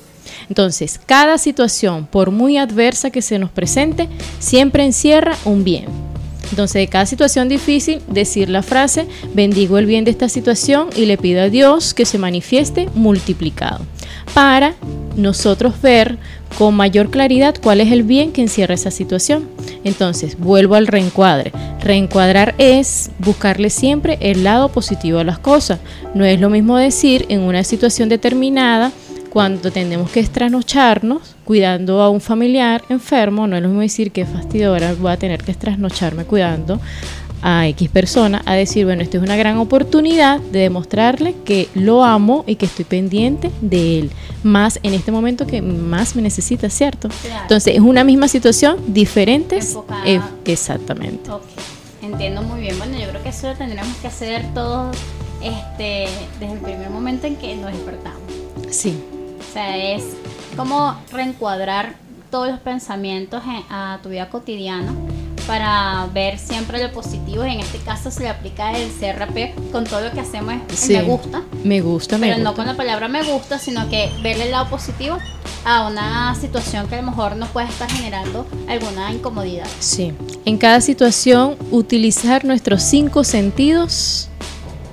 Entonces, 0.51 1.01
cada 1.07 1.39
situación, 1.39 2.07
por 2.07 2.33
muy 2.33 2.59
adversa 2.59 3.09
que 3.09 3.23
se 3.23 3.39
nos 3.39 3.51
presente, 3.51 4.11
siempre 4.41 4.85
encierra 4.85 5.39
un 5.47 5.65
bien. 5.65 6.08
Entonces, 6.51 6.81
de 6.81 6.89
cada 6.89 7.07
situación 7.07 7.49
difícil, 7.49 8.01
decir 8.09 8.49
la 8.49 8.63
frase, 8.63 9.07
bendigo 9.35 9.79
el 9.79 9.87
bien 9.87 10.05
de 10.05 10.11
esta 10.11 10.29
situación 10.29 10.89
y 10.97 11.07
le 11.07 11.19
pido 11.19 11.43
a 11.43 11.49
Dios 11.49 11.95
que 11.95 12.05
se 12.07 12.19
manifieste 12.19 12.89
multiplicado, 12.95 13.81
para 14.35 14.75
nosotros 15.17 15.81
ver 15.83 16.19
con 16.57 16.75
mayor 16.75 17.11
claridad 17.11 17.55
cuál 17.63 17.81
es 17.81 17.93
el 17.93 18.03
bien 18.03 18.33
que 18.33 18.41
encierra 18.41 18.75
esa 18.75 18.91
situación. 18.91 19.49
Entonces, 19.85 20.39
vuelvo 20.39 20.75
al 20.75 20.87
reencuadre. 20.87 21.53
Reencuadrar 21.81 22.55
es 22.59 23.11
buscarle 23.19 23.71
siempre 23.71 24.19
el 24.21 24.45
lado 24.45 24.71
positivo 24.71 25.19
a 25.19 25.25
las 25.25 25.39
cosas. 25.39 25.81
No 26.15 26.25
es 26.25 26.41
lo 26.41 26.51
mismo 26.51 26.77
decir 26.77 27.27
en 27.29 27.41
una 27.41 27.65
situación 27.65 28.09
determinada, 28.09 28.93
cuando 29.31 29.71
tenemos 29.71 30.11
que 30.11 30.21
estrasnocharnos 30.21 31.37
cuidando 31.45 32.01
a 32.03 32.11
un 32.11 32.21
familiar 32.21 32.83
enfermo, 32.89 33.47
no 33.47 33.57
es 33.57 33.63
lo 33.63 33.69
mismo 33.69 33.83
decir 33.83 34.11
que 34.11 34.25
fastidio, 34.25 34.71
ahora 34.71 34.95
voy 34.99 35.13
a 35.13 35.17
tener 35.17 35.43
que 35.43 35.51
estrasnocharme 35.51 36.25
cuidando 36.25 36.81
a 37.43 37.69
X 37.69 37.89
persona, 37.89 38.43
a 38.47 38.55
decir, 38.55 38.85
bueno, 38.85 39.03
esta 39.03 39.17
es 39.19 39.23
una 39.23 39.37
gran 39.37 39.59
oportunidad 39.59 40.41
de 40.41 40.61
demostrarle 40.61 41.35
que 41.45 41.69
lo 41.75 42.03
amo 42.05 42.45
y 42.47 42.57
que 42.57 42.67
estoy 42.67 42.85
pendiente 42.85 43.51
de 43.61 44.01
él, 44.01 44.11
más 44.43 44.81
en 44.83 44.95
este 44.95 45.13
momento 45.13 45.47
que 45.47 45.63
más 45.63 46.17
me 46.17 46.23
necesita, 46.23 46.69
¿cierto? 46.69 47.09
Claro. 47.23 47.43
Entonces, 47.43 47.75
es 47.75 47.81
una 47.81 48.03
misma 48.05 48.29
situación, 48.29 48.79
diferentes. 48.89 49.69
Enfocada. 49.69 50.09
eh, 50.09 50.21
exactamente. 50.47 51.31
Ok, 51.31 51.45
entiendo 52.03 52.43
muy 52.43 52.61
bien. 52.61 52.77
Bueno, 52.79 52.99
yo 52.99 53.09
creo 53.09 53.23
que 53.23 53.29
eso 53.29 53.49
lo 53.49 53.55
tendremos 53.55 53.97
que 53.99 54.09
hacer 54.09 54.45
todos 54.53 54.97
este, 55.43 56.09
desde 56.41 56.53
el 56.55 56.59
primer 56.59 56.91
momento 56.91 57.27
en 57.27 57.37
que 57.37 57.55
nos 57.55 57.73
despertamos. 57.73 58.21
Sí, 58.71 59.01
O 59.49 59.53
sea, 59.53 59.77
es 59.95 60.03
como 60.57 60.97
reencuadrar 61.13 61.95
todos 62.31 62.49
los 62.51 62.61
pensamientos 62.61 63.43
en- 63.45 63.65
a 63.73 63.99
tu 64.03 64.09
vida 64.11 64.29
cotidiana 64.29 64.93
para 65.47 66.07
ver 66.13 66.39
siempre 66.39 66.83
lo 66.83 66.93
positivo 66.93 67.47
y 67.47 67.53
en 67.53 67.61
este 67.61 67.79
caso 67.79 68.11
se 68.11 68.25
le 68.25 68.29
aplica 68.29 68.77
el 68.77 68.91
CRP 68.91 69.55
con 69.73 69.85
todo 69.85 70.03
lo 70.03 70.11
que 70.13 70.21
hacemos 70.21 70.55
es 70.71 70.79
sí. 70.79 70.93
me 70.93 71.03
gusta 71.03 71.43
Me 71.65 71.81
gusta, 71.81 72.19
me 72.19 72.27
pero 72.29 72.39
no 72.43 72.51
gusta. 72.51 72.57
con 72.57 72.67
la 72.67 72.77
palabra 72.77 73.09
me 73.09 73.23
gusta 73.23 73.59
sino 73.59 73.89
que 73.89 74.11
verle 74.23 74.45
el 74.45 74.51
lado 74.51 74.69
positivo 74.69 75.17
a 75.65 75.89
una 75.89 76.35
situación 76.35 76.87
que 76.89 76.97
a 76.97 77.01
lo 77.03 77.11
mejor 77.11 77.37
nos 77.37 77.49
puede 77.49 77.67
estar 77.69 77.91
generando 77.91 78.47
alguna 78.69 79.11
incomodidad 79.11 79.67
Sí. 79.81 80.13
En 80.45 80.59
cada 80.59 80.83
situación, 80.83 81.57
utilizar 81.71 82.45
nuestros 82.45 82.83
cinco 82.83 83.25
sentidos 83.25 84.29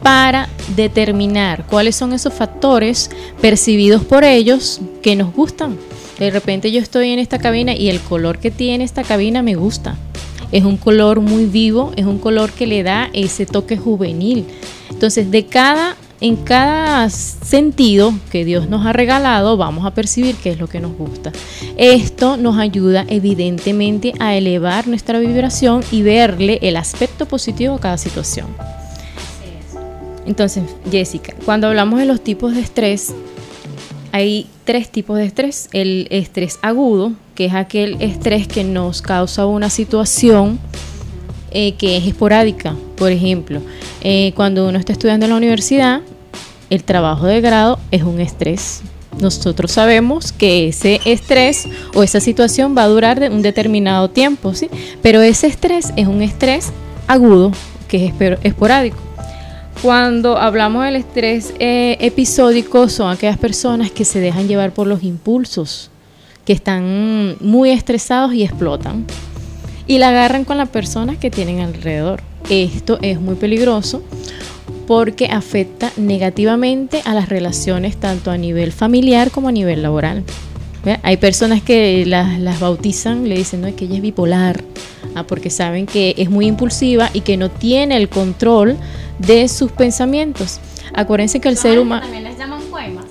para 0.05 0.49
determinar 0.75 1.65
cuáles 1.65 1.95
son 1.95 2.13
esos 2.13 2.31
factores 2.31 3.09
percibidos 3.41 4.03
por 4.03 4.23
ellos 4.23 4.79
que 5.01 5.15
nos 5.15 5.33
gustan. 5.33 5.79
De 6.19 6.29
repente 6.29 6.71
yo 6.71 6.79
estoy 6.79 7.09
en 7.09 7.17
esta 7.17 7.39
cabina 7.39 7.75
y 7.75 7.89
el 7.89 7.99
color 7.99 8.37
que 8.37 8.51
tiene 8.51 8.83
esta 8.83 9.03
cabina 9.03 9.41
me 9.41 9.55
gusta. 9.55 9.95
Es 10.51 10.63
un 10.63 10.77
color 10.77 11.21
muy 11.21 11.45
vivo, 11.45 11.91
es 11.95 12.05
un 12.05 12.19
color 12.19 12.51
que 12.51 12.67
le 12.67 12.83
da 12.83 13.09
ese 13.13 13.47
toque 13.47 13.77
juvenil. 13.77 14.45
Entonces, 14.91 15.31
de 15.31 15.47
cada 15.47 15.97
en 16.21 16.35
cada 16.35 17.09
sentido 17.09 18.13
que 18.31 18.45
Dios 18.45 18.69
nos 18.69 18.85
ha 18.85 18.93
regalado, 18.93 19.57
vamos 19.57 19.87
a 19.87 19.95
percibir 19.95 20.35
qué 20.35 20.51
es 20.51 20.59
lo 20.59 20.67
que 20.67 20.79
nos 20.79 20.95
gusta. 20.95 21.31
Esto 21.77 22.37
nos 22.37 22.59
ayuda 22.59 23.05
evidentemente 23.09 24.13
a 24.19 24.35
elevar 24.35 24.87
nuestra 24.87 25.17
vibración 25.17 25.83
y 25.91 26.03
verle 26.03 26.59
el 26.61 26.77
aspecto 26.77 27.25
positivo 27.25 27.73
a 27.73 27.79
cada 27.79 27.97
situación. 27.97 28.47
Entonces, 30.25 30.63
Jessica, 30.89 31.33
cuando 31.45 31.67
hablamos 31.67 31.99
de 31.99 32.05
los 32.05 32.21
tipos 32.21 32.55
de 32.55 32.61
estrés, 32.61 33.13
hay 34.11 34.47
tres 34.63 34.89
tipos 34.89 35.17
de 35.17 35.25
estrés. 35.25 35.69
El 35.73 36.07
estrés 36.09 36.59
agudo, 36.61 37.13
que 37.35 37.45
es 37.45 37.53
aquel 37.53 38.01
estrés 38.01 38.47
que 38.47 38.63
nos 38.63 39.01
causa 39.01 39.45
una 39.45 39.69
situación 39.69 40.59
eh, 41.51 41.73
que 41.73 41.97
es 41.97 42.07
esporádica. 42.07 42.75
Por 42.95 43.11
ejemplo, 43.11 43.61
eh, 44.01 44.33
cuando 44.35 44.67
uno 44.67 44.77
está 44.77 44.93
estudiando 44.93 45.25
en 45.25 45.31
la 45.31 45.37
universidad, 45.37 46.01
el 46.69 46.83
trabajo 46.83 47.25
de 47.25 47.41
grado 47.41 47.79
es 47.91 48.03
un 48.03 48.19
estrés. 48.19 48.81
Nosotros 49.19 49.71
sabemos 49.71 50.31
que 50.31 50.67
ese 50.69 50.99
estrés 51.05 51.67
o 51.93 52.03
esa 52.03 52.19
situación 52.19 52.75
va 52.77 52.83
a 52.83 52.87
durar 52.87 53.19
de 53.19 53.29
un 53.29 53.41
determinado 53.41 54.09
tiempo, 54.09 54.53
¿sí? 54.53 54.69
Pero 55.01 55.21
ese 55.21 55.47
estrés 55.47 55.93
es 55.95 56.07
un 56.07 56.21
estrés 56.21 56.71
agudo, 57.07 57.51
que 57.87 58.07
es 58.07 58.13
esporádico. 58.43 59.04
Cuando 59.81 60.37
hablamos 60.37 60.83
del 60.85 60.95
estrés 60.95 61.53
eh, 61.59 61.97
episódico, 61.99 62.89
son 62.89 63.11
aquellas 63.11 63.37
personas 63.37 63.91
que 63.91 64.05
se 64.05 64.19
dejan 64.19 64.47
llevar 64.47 64.71
por 64.71 64.87
los 64.87 65.03
impulsos, 65.03 65.91
que 66.43 66.53
están 66.53 67.37
muy 67.39 67.71
estresados 67.71 68.33
y 68.33 68.43
explotan. 68.43 69.05
Y 69.87 69.99
la 69.99 70.09
agarran 70.09 70.45
con 70.45 70.57
las 70.57 70.69
personas 70.69 71.17
que 71.17 71.29
tienen 71.29 71.59
alrededor. 71.59 72.23
Esto 72.49 72.97
es 73.01 73.19
muy 73.19 73.35
peligroso 73.35 74.01
porque 74.87 75.27
afecta 75.27 75.91
negativamente 75.97 77.01
a 77.05 77.13
las 77.13 77.29
relaciones 77.29 77.97
tanto 77.97 78.31
a 78.31 78.37
nivel 78.37 78.71
familiar 78.71 79.31
como 79.31 79.49
a 79.49 79.51
nivel 79.51 79.81
laboral. 79.81 80.23
¿Ve? 80.85 80.99
Hay 81.01 81.17
personas 81.17 81.61
que 81.63 82.05
las, 82.05 82.39
las 82.39 82.59
bautizan, 82.59 83.27
le 83.27 83.35
dicen, 83.35 83.61
no, 83.61 83.67
es 83.67 83.73
que 83.73 83.85
ella 83.85 83.95
es 83.95 84.01
bipolar, 84.01 84.63
ah, 85.15 85.25
porque 85.25 85.49
saben 85.49 85.87
que 85.87 86.13
es 86.17 86.29
muy 86.29 86.45
impulsiva 86.45 87.09
y 87.11 87.21
que 87.21 87.37
no 87.37 87.49
tiene 87.49 87.97
el 87.97 88.07
control 88.07 88.77
de 89.19 89.47
sus 89.47 89.71
pensamientos. 89.71 90.59
Acuérdense 90.93 91.39
que 91.39 91.49
el 91.49 91.57
ser 91.57 91.79
humano... 91.79 92.03
también 92.03 92.23
les 92.23 92.37
llaman 92.37 92.61
poemas 92.69 93.05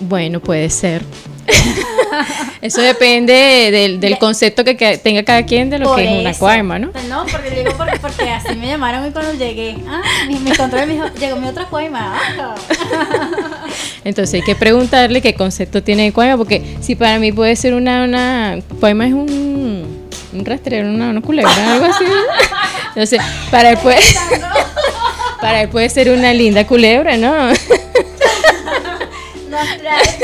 Bueno, 0.00 0.40
puede 0.40 0.70
ser. 0.70 1.02
Eso 2.62 2.80
depende 2.80 3.32
del, 3.72 4.00
del 4.00 4.12
De- 4.12 4.18
concepto 4.18 4.64
que, 4.64 4.76
que 4.76 4.98
tenga 4.98 5.22
cada 5.24 5.44
quien 5.44 5.70
de 5.70 5.78
lo 5.78 5.86
Por 5.88 5.96
que 5.96 6.04
es 6.04 6.20
una 6.20 6.34
cuaima, 6.34 6.78
¿no? 6.78 6.90
No, 7.08 7.26
porque 7.26 7.50
digo 7.50 7.72
porque, 7.76 7.98
porque 8.00 8.30
así 8.30 8.54
me 8.56 8.68
llamaron 8.68 9.06
y 9.06 9.10
cuando 9.10 9.32
llegué, 9.34 9.76
ah, 9.88 10.00
control 10.56 10.86
me 10.86 10.94
dijo, 10.94 11.06
llegó 11.18 11.36
mi 11.36 11.48
otra 11.48 11.64
cuaima. 11.66 12.14
ah. 12.16 12.54
Entonces 14.04 14.34
hay 14.34 14.42
que 14.42 14.54
preguntarle 14.54 15.20
qué 15.22 15.34
concepto 15.34 15.82
tiene 15.82 16.04
de 16.04 16.12
cuaima, 16.12 16.36
porque 16.36 16.76
si 16.80 16.94
para 16.94 17.18
mí 17.18 17.32
puede 17.32 17.56
ser 17.56 17.74
una, 17.74 18.04
una 18.04 18.58
cuaima 18.80 19.06
es 19.06 19.12
un, 19.12 20.08
un 20.32 20.44
rastrero, 20.44 20.88
una, 20.88 21.10
una 21.10 21.20
culebra, 21.20 21.72
algo 21.74 21.86
así. 21.86 22.04
Entonces, 22.88 23.20
para 23.50 23.70
él 23.70 23.78
puede, 23.78 24.00
para 25.40 25.62
él 25.62 25.68
puede 25.68 25.88
ser 25.88 26.10
una 26.10 26.32
linda 26.34 26.66
culebra, 26.66 27.16
¿no? 27.16 27.48
No 29.48 29.58
aclares, 29.58 30.16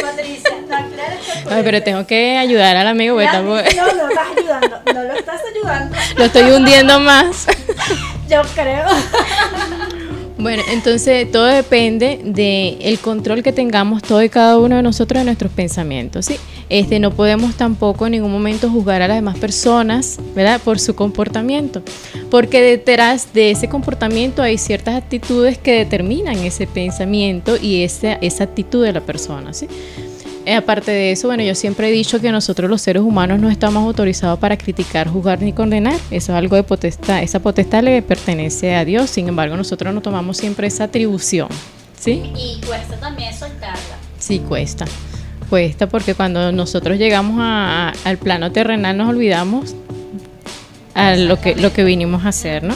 Ay, 1.50 1.62
pero 1.64 1.82
tengo 1.82 2.06
que 2.06 2.36
ayudar 2.36 2.76
al 2.76 2.86
amigo, 2.86 3.14
porque 3.16 3.26
Ya, 3.26 3.32
tampoco- 3.32 3.56
No, 3.76 3.94
no 4.02 4.08
estás 4.08 4.26
ayudando, 4.36 4.76
no 4.94 5.02
lo 5.04 5.12
estás 5.14 5.40
ayudando. 5.54 5.96
lo 6.16 6.24
estoy 6.24 6.50
hundiendo 6.50 7.00
más. 7.00 7.46
Yo 8.28 8.42
creo. 8.54 8.84
Bueno, 10.40 10.62
entonces 10.70 11.28
todo 11.32 11.46
depende 11.46 12.20
del 12.24 12.76
el 12.80 13.00
control 13.00 13.42
que 13.42 13.52
tengamos 13.52 14.02
todo 14.04 14.22
y 14.22 14.28
cada 14.28 14.56
uno 14.58 14.76
de 14.76 14.82
nosotros 14.84 15.18
de 15.20 15.24
nuestros 15.24 15.50
pensamientos, 15.50 16.26
¿sí? 16.26 16.36
Este, 16.68 17.00
no 17.00 17.10
podemos 17.10 17.56
tampoco 17.56 18.06
en 18.06 18.12
ningún 18.12 18.30
momento 18.30 18.70
juzgar 18.70 19.02
a 19.02 19.08
las 19.08 19.16
demás 19.16 19.36
personas, 19.36 20.20
¿verdad? 20.36 20.60
Por 20.60 20.78
su 20.78 20.94
comportamiento, 20.94 21.82
porque 22.30 22.62
detrás 22.62 23.32
de 23.34 23.50
ese 23.50 23.68
comportamiento 23.68 24.40
hay 24.40 24.58
ciertas 24.58 24.94
actitudes 24.94 25.58
que 25.58 25.72
determinan 25.72 26.36
ese 26.38 26.68
pensamiento 26.68 27.56
y 27.60 27.82
esa, 27.82 28.12
esa 28.12 28.44
actitud 28.44 28.84
de 28.84 28.92
la 28.92 29.00
persona, 29.00 29.52
¿sí? 29.52 29.66
Eh, 30.50 30.54
aparte 30.54 30.90
de 30.92 31.12
eso, 31.12 31.28
bueno, 31.28 31.42
yo 31.42 31.54
siempre 31.54 31.88
he 31.88 31.92
dicho 31.92 32.22
que 32.22 32.32
nosotros 32.32 32.70
los 32.70 32.80
seres 32.80 33.02
humanos 33.02 33.38
no 33.38 33.50
estamos 33.50 33.84
autorizados 33.84 34.38
para 34.38 34.56
criticar, 34.56 35.06
juzgar 35.06 35.42
ni 35.42 35.52
condenar. 35.52 35.92
Eso 36.10 36.32
es 36.32 36.38
algo 36.38 36.56
de 36.56 36.62
potestad. 36.62 37.22
Esa 37.22 37.38
potestad 37.40 37.82
le 37.82 38.00
pertenece 38.00 38.74
a 38.74 38.86
Dios. 38.86 39.10
Sin 39.10 39.28
embargo, 39.28 39.58
nosotros 39.58 39.92
no 39.92 40.00
tomamos 40.00 40.38
siempre 40.38 40.66
esa 40.66 40.84
atribución. 40.84 41.48
¿Sí? 42.00 42.22
Y 42.34 42.60
cuesta 42.66 42.96
también 42.98 43.34
soltarla. 43.36 43.98
Sí, 44.18 44.38
cuesta. 44.38 44.86
Cuesta 45.50 45.86
porque 45.86 46.14
cuando 46.14 46.50
nosotros 46.50 46.96
llegamos 46.96 47.36
a- 47.40 47.90
a- 47.90 47.94
al 48.04 48.16
plano 48.16 48.50
terrenal 48.50 48.96
nos 48.96 49.10
olvidamos 49.10 49.74
a 50.94 51.14
lo 51.16 51.38
que, 51.40 51.56
lo 51.56 51.74
que 51.74 51.84
vinimos 51.84 52.24
a 52.24 52.28
hacer, 52.30 52.62
¿no? 52.64 52.74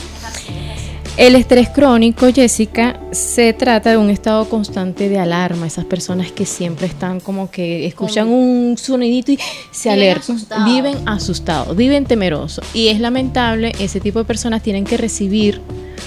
El 1.19 1.35
estrés 1.37 1.69
crónico, 1.69 2.33
Jessica, 2.33 2.99
se 3.11 3.53
trata 3.53 3.91
de 3.91 3.99
un 3.99 4.09
estado 4.09 4.49
constante 4.49 5.11
de 5.11 5.19
alarma. 5.19 5.67
Esas 5.67 5.85
personas 5.85 6.33
que 6.33 6.47
siempre 6.47 6.87
están 6.87 7.21
como 7.21 7.51
que 7.51 7.87
escuchan 7.87 8.29
un 8.29 8.79
sonidito 8.79 9.33
y 9.33 9.39
se 9.71 9.91
alertan, 9.91 10.39
viven 10.65 10.97
asustados, 11.07 11.77
viven 11.77 12.07
temerosos. 12.07 12.65
Y 12.73 12.89
es 12.89 12.99
lamentable, 12.99 13.73
ese 13.79 14.01
tipo 14.01 14.21
de 14.21 14.25
personas 14.25 14.63
tienen 14.63 14.85
que 14.85 14.97
recibir 14.97 15.61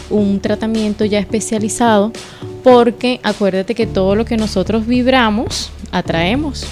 un 0.10 0.40
tratamiento 0.40 1.06
ya 1.06 1.20
especializado 1.20 2.12
porque 2.64 3.20
acuérdate 3.22 3.76
que 3.76 3.86
todo 3.86 4.16
lo 4.16 4.26
que 4.26 4.38
nosotros 4.38 4.88
vibramos, 4.88 5.70
atraemos. 5.92 6.66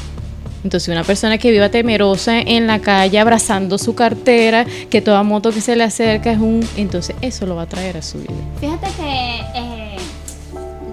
Entonces, 0.63 0.89
una 0.89 1.03
persona 1.03 1.37
que 1.37 1.51
viva 1.51 1.69
temerosa 1.69 2.39
en 2.39 2.67
la 2.67 2.79
calle 2.79 3.19
abrazando 3.19 3.77
su 3.77 3.95
cartera, 3.95 4.65
que 4.89 5.01
toda 5.01 5.23
moto 5.23 5.51
que 5.51 5.61
se 5.61 5.75
le 5.75 5.83
acerca 5.83 6.31
es 6.31 6.39
un. 6.39 6.67
Entonces, 6.77 7.15
eso 7.21 7.45
lo 7.45 7.55
va 7.55 7.63
a 7.63 7.67
traer 7.67 7.97
a 7.97 8.01
su 8.01 8.19
vida. 8.19 8.33
Fíjate 8.59 8.87
que 8.95 9.41
eh, 9.55 9.97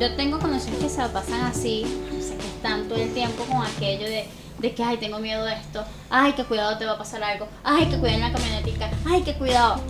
yo 0.01 0.15
tengo 0.17 0.39
conocidos 0.39 0.79
que 0.81 0.89
se 0.89 1.03
pasan 1.09 1.43
así, 1.43 1.85
o 1.85 2.23
sea, 2.23 2.37
que 2.37 2.47
están 2.47 2.89
todo 2.89 3.01
el 3.01 3.13
tiempo 3.13 3.45
con 3.45 3.63
aquello 3.63 4.07
de, 4.07 4.25
de 4.59 4.75
que, 4.75 4.83
ay, 4.83 4.97
tengo 4.97 5.19
miedo 5.19 5.45
de 5.45 5.53
esto, 5.53 5.85
ay, 6.11 6.33
que 6.33 6.45
cuidado 6.45 6.77
te 6.79 6.87
va 6.87 6.93
a 6.93 6.99
pasar 6.99 7.23
algo, 7.23 7.47
ay, 7.63 7.87
que 7.87 7.99
cuidado 7.99 8.19
en 8.19 8.21
la 8.21 8.33
camionetica, 8.33 8.91
ay, 9.07 9.23
que 9.23 9.35
cuidado. 9.35 9.81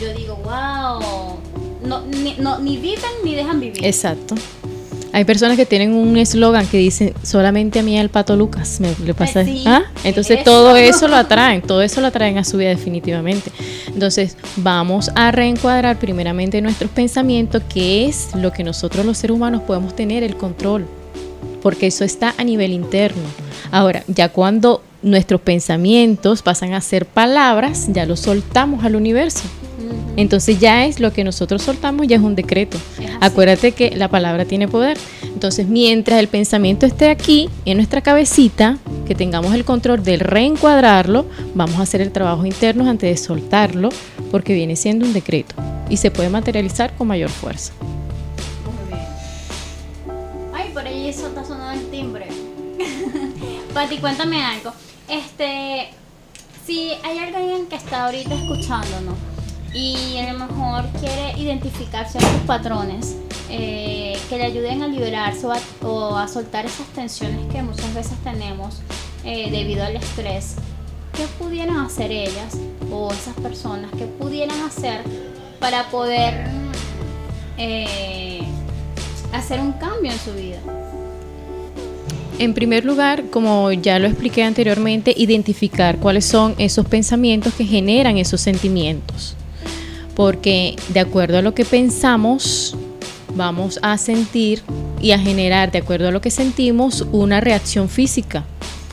Yo 0.00 0.12
digo, 0.14 0.36
wow, 0.36 1.38
no, 1.84 2.00
ni, 2.06 2.34
no, 2.38 2.58
ni 2.58 2.76
viven 2.76 3.10
ni 3.24 3.34
dejan 3.34 3.60
vivir. 3.60 3.84
Exacto. 3.84 4.34
Hay 5.12 5.24
personas 5.24 5.56
que 5.56 5.66
tienen 5.66 5.94
un 5.94 6.16
eslogan 6.16 6.66
que 6.66 6.78
dice 6.78 7.14
solamente 7.22 7.78
a 7.78 7.82
mí 7.82 7.98
el 7.98 8.10
pato 8.10 8.36
Lucas 8.36 8.80
me 8.80 8.94
le 9.04 9.14
pasa. 9.14 9.44
Sí, 9.44 9.64
¿Ah? 9.66 9.82
Entonces 10.04 10.40
eso. 10.40 10.44
todo 10.44 10.76
eso 10.76 11.08
lo 11.08 11.16
atraen, 11.16 11.62
todo 11.62 11.82
eso 11.82 12.00
lo 12.00 12.08
atraen 12.08 12.38
a 12.38 12.44
su 12.44 12.58
vida 12.58 12.68
definitivamente. 12.68 13.50
Entonces 13.86 14.36
vamos 14.56 15.10
a 15.14 15.30
reencuadrar 15.30 15.98
primeramente 15.98 16.60
nuestros 16.60 16.90
pensamientos, 16.90 17.62
que 17.68 18.06
es 18.06 18.34
lo 18.34 18.52
que 18.52 18.64
nosotros 18.64 19.04
los 19.04 19.18
seres 19.18 19.34
humanos 19.34 19.62
podemos 19.62 19.96
tener 19.96 20.22
el 20.22 20.36
control, 20.36 20.86
porque 21.62 21.86
eso 21.86 22.04
está 22.04 22.34
a 22.36 22.44
nivel 22.44 22.72
interno. 22.72 23.22
Ahora, 23.70 24.04
ya 24.08 24.28
cuando 24.28 24.82
nuestros 25.02 25.40
pensamientos 25.40 26.42
pasan 26.42 26.74
a 26.74 26.80
ser 26.80 27.06
palabras, 27.06 27.88
ya 27.92 28.06
los 28.06 28.20
soltamos 28.20 28.84
al 28.84 28.96
universo. 28.96 29.44
Entonces 30.16 30.58
ya 30.58 30.84
es 30.84 30.98
lo 30.98 31.12
que 31.12 31.22
nosotros 31.22 31.62
soltamos, 31.62 32.08
ya 32.08 32.16
es 32.16 32.22
un 32.22 32.34
decreto. 32.34 32.76
Acuérdate 33.20 33.70
que 33.70 33.92
la 33.94 34.08
palabra 34.08 34.44
tiene 34.44 34.66
poder. 34.66 34.98
Entonces, 35.22 35.68
mientras 35.68 36.18
el 36.18 36.26
pensamiento 36.26 36.86
esté 36.86 37.08
aquí, 37.08 37.48
en 37.64 37.76
nuestra 37.76 38.00
cabecita, 38.00 38.78
que 39.06 39.14
tengamos 39.14 39.54
el 39.54 39.64
control 39.64 40.02
de 40.02 40.16
reencuadrarlo, 40.16 41.26
vamos 41.54 41.78
a 41.78 41.82
hacer 41.82 42.00
el 42.00 42.10
trabajo 42.10 42.44
interno 42.44 42.90
antes 42.90 43.08
de 43.08 43.16
soltarlo, 43.16 43.90
porque 44.32 44.54
viene 44.54 44.74
siendo 44.74 45.06
un 45.06 45.12
decreto 45.12 45.54
y 45.88 45.98
se 45.98 46.10
puede 46.10 46.28
materializar 46.28 46.92
con 46.96 47.06
mayor 47.06 47.30
fuerza. 47.30 47.72
Muy 48.64 48.96
bien. 48.96 49.06
Ay, 50.52 50.70
por 50.72 50.84
ahí 50.84 51.08
eso 51.08 51.28
está 51.28 51.44
sonando 51.44 51.80
el 51.80 51.88
timbre. 51.90 52.26
Pati, 53.72 53.98
cuéntame 53.98 54.42
algo. 54.42 54.72
Este, 55.08 55.88
si 56.66 56.90
hay 57.02 57.18
alguien 57.18 57.66
que 57.66 57.76
está 57.76 58.06
ahorita 58.06 58.34
escuchándonos 58.34 59.14
y 59.72 60.18
a 60.18 60.32
lo 60.32 60.46
mejor 60.46 60.86
quiere 61.00 61.38
identificar 61.38 62.08
ciertos 62.08 62.40
patrones 62.46 63.16
eh, 63.50 64.18
que 64.28 64.36
le 64.36 64.44
ayuden 64.44 64.82
a 64.82 64.88
liberarse 64.88 65.46
o 65.46 65.52
a, 65.52 65.58
o 65.82 66.16
a 66.16 66.28
soltar 66.28 66.66
esas 66.66 66.86
tensiones 66.88 67.50
que 67.50 67.62
muchas 67.62 67.94
veces 67.94 68.18
tenemos 68.22 68.80
eh, 69.24 69.50
debido 69.50 69.84
al 69.84 69.96
estrés, 69.96 70.56
¿qué 71.14 71.26
pudieran 71.38 71.78
hacer 71.78 72.10
ellas 72.12 72.56
o 72.92 73.10
esas 73.12 73.34
personas? 73.34 73.90
¿Qué 73.96 74.06
pudieran 74.06 74.60
hacer 74.62 75.02
para 75.60 75.88
poder 75.90 76.46
eh, 77.56 78.42
hacer 79.32 79.60
un 79.60 79.72
cambio 79.72 80.12
en 80.12 80.18
su 80.18 80.32
vida? 80.34 80.58
En 82.38 82.54
primer 82.54 82.84
lugar, 82.84 83.24
como 83.30 83.72
ya 83.72 83.98
lo 83.98 84.06
expliqué 84.06 84.44
anteriormente, 84.44 85.12
identificar 85.16 85.98
cuáles 85.98 86.24
son 86.24 86.54
esos 86.58 86.86
pensamientos 86.86 87.52
que 87.54 87.64
generan 87.64 88.16
esos 88.16 88.40
sentimientos. 88.40 89.34
Porque 90.14 90.76
de 90.90 91.00
acuerdo 91.00 91.38
a 91.38 91.42
lo 91.42 91.52
que 91.54 91.64
pensamos, 91.64 92.76
vamos 93.34 93.80
a 93.82 93.98
sentir 93.98 94.62
y 95.00 95.10
a 95.10 95.18
generar, 95.18 95.72
de 95.72 95.78
acuerdo 95.78 96.08
a 96.08 96.10
lo 96.12 96.20
que 96.20 96.30
sentimos, 96.30 97.06
una 97.10 97.40
reacción 97.40 97.88
física, 97.88 98.44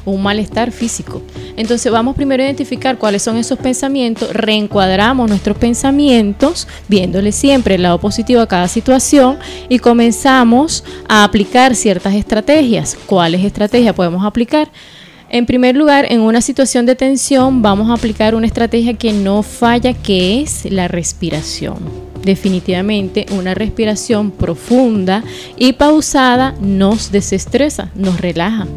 un 0.06 0.22
malestar 0.22 0.72
físico. 0.72 1.22
Entonces 1.58 1.92
vamos 1.92 2.16
primero 2.16 2.44
a 2.44 2.46
identificar 2.46 2.98
cuáles 2.98 3.24
son 3.24 3.38
esos 3.38 3.58
pensamientos, 3.60 4.32
reencuadramos 4.34 5.30
nuestros 5.30 5.58
pensamientos, 5.58 6.68
viéndole 6.88 7.32
siempre 7.32 7.76
el 7.76 7.84
lado 7.84 8.00
positivo 8.00 8.42
a 8.42 8.48
cada 8.48 8.68
situación 8.68 9.38
y 9.70 9.80
comenzamos 9.80 10.84
a 11.08 11.24
aplicar 11.24 11.76
ciertas 11.76 12.14
estrategias. 12.16 12.98
¿Cuáles 13.06 13.44
estrategias 13.44 13.96
podemos 13.96 14.26
aplicar? 14.26 14.70
En 15.30 15.46
primer 15.46 15.76
lugar, 15.76 16.06
en 16.10 16.22
una 16.22 16.40
situación 16.40 16.86
de 16.86 16.96
tensión 16.96 17.62
vamos 17.62 17.90
a 17.90 17.94
aplicar 17.94 18.36
una 18.36 18.46
estrategia 18.48 18.94
que 18.94 19.12
no 19.12 19.42
falla, 19.42 19.94
que 19.94 20.42
es 20.42 20.66
la 20.72 20.88
respiración. 20.88 21.78
Definitivamente 22.24 23.26
una 23.32 23.54
respiración 23.54 24.32
profunda 24.32 25.24
y 25.58 25.74
pausada 25.74 26.56
nos 26.62 27.12
desestresa, 27.12 27.92
nos 27.96 28.22
relaja, 28.22 28.68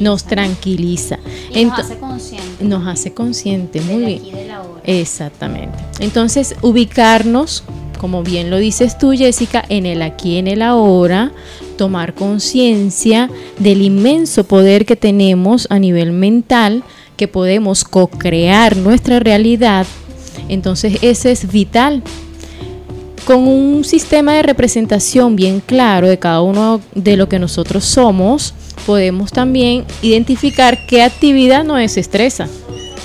Nos 0.00 0.24
tranquiliza. 0.24 1.18
Y 1.54 1.64
nos 1.64 1.78
hace 1.78 1.98
conscientes. 1.98 2.60
nos 2.60 2.86
hace 2.86 3.12
consciente, 3.14 3.80
muy 3.82 4.04
bien. 4.04 4.50
aquí. 4.50 4.80
Exactamente. 4.84 5.78
Entonces, 6.00 6.56
ubicarnos, 6.62 7.62
como 8.00 8.22
bien 8.22 8.50
lo 8.50 8.56
dices 8.56 8.98
tú, 8.98 9.12
Jessica, 9.12 9.64
en 9.68 9.86
el 9.86 10.02
aquí, 10.02 10.38
en 10.38 10.48
el 10.48 10.62
ahora, 10.62 11.32
tomar 11.76 12.14
conciencia 12.14 13.30
del 13.58 13.82
inmenso 13.82 14.44
poder 14.44 14.86
que 14.86 14.96
tenemos 14.96 15.66
a 15.70 15.78
nivel 15.78 16.12
mental, 16.12 16.82
que 17.16 17.28
podemos 17.28 17.84
co-crear 17.84 18.76
nuestra 18.76 19.20
realidad. 19.20 19.86
Entonces, 20.48 20.98
ese 21.02 21.32
es 21.32 21.50
vital. 21.52 22.02
Con 23.26 23.46
un 23.46 23.84
sistema 23.84 24.32
de 24.32 24.42
representación 24.42 25.36
bien 25.36 25.60
claro 25.60 26.08
de 26.08 26.18
cada 26.18 26.40
uno 26.40 26.80
de 26.94 27.16
lo 27.16 27.28
que 27.28 27.38
nosotros 27.38 27.84
somos, 27.84 28.54
podemos 28.90 29.30
también 29.30 29.84
identificar 30.02 30.84
qué 30.84 31.04
actividad 31.04 31.62
nos 31.62 31.78
desestresa. 31.78 32.48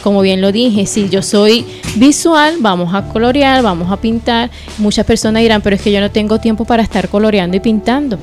Como 0.01 0.21
bien 0.21 0.41
lo 0.41 0.51
dije, 0.51 0.87
si 0.87 1.09
yo 1.09 1.21
soy 1.21 1.63
visual, 1.97 2.55
vamos 2.59 2.95
a 2.95 3.07
colorear, 3.09 3.61
vamos 3.61 3.91
a 3.91 3.97
pintar. 3.97 4.49
Muchas 4.79 5.05
personas 5.05 5.43
dirán, 5.43 5.61
pero 5.61 5.75
es 5.75 5.83
que 5.83 5.91
yo 5.91 5.99
no 5.99 6.09
tengo 6.09 6.39
tiempo 6.39 6.65
para 6.65 6.81
estar 6.81 7.07
coloreando 7.07 7.55
y 7.55 7.59
pintando. 7.59 8.17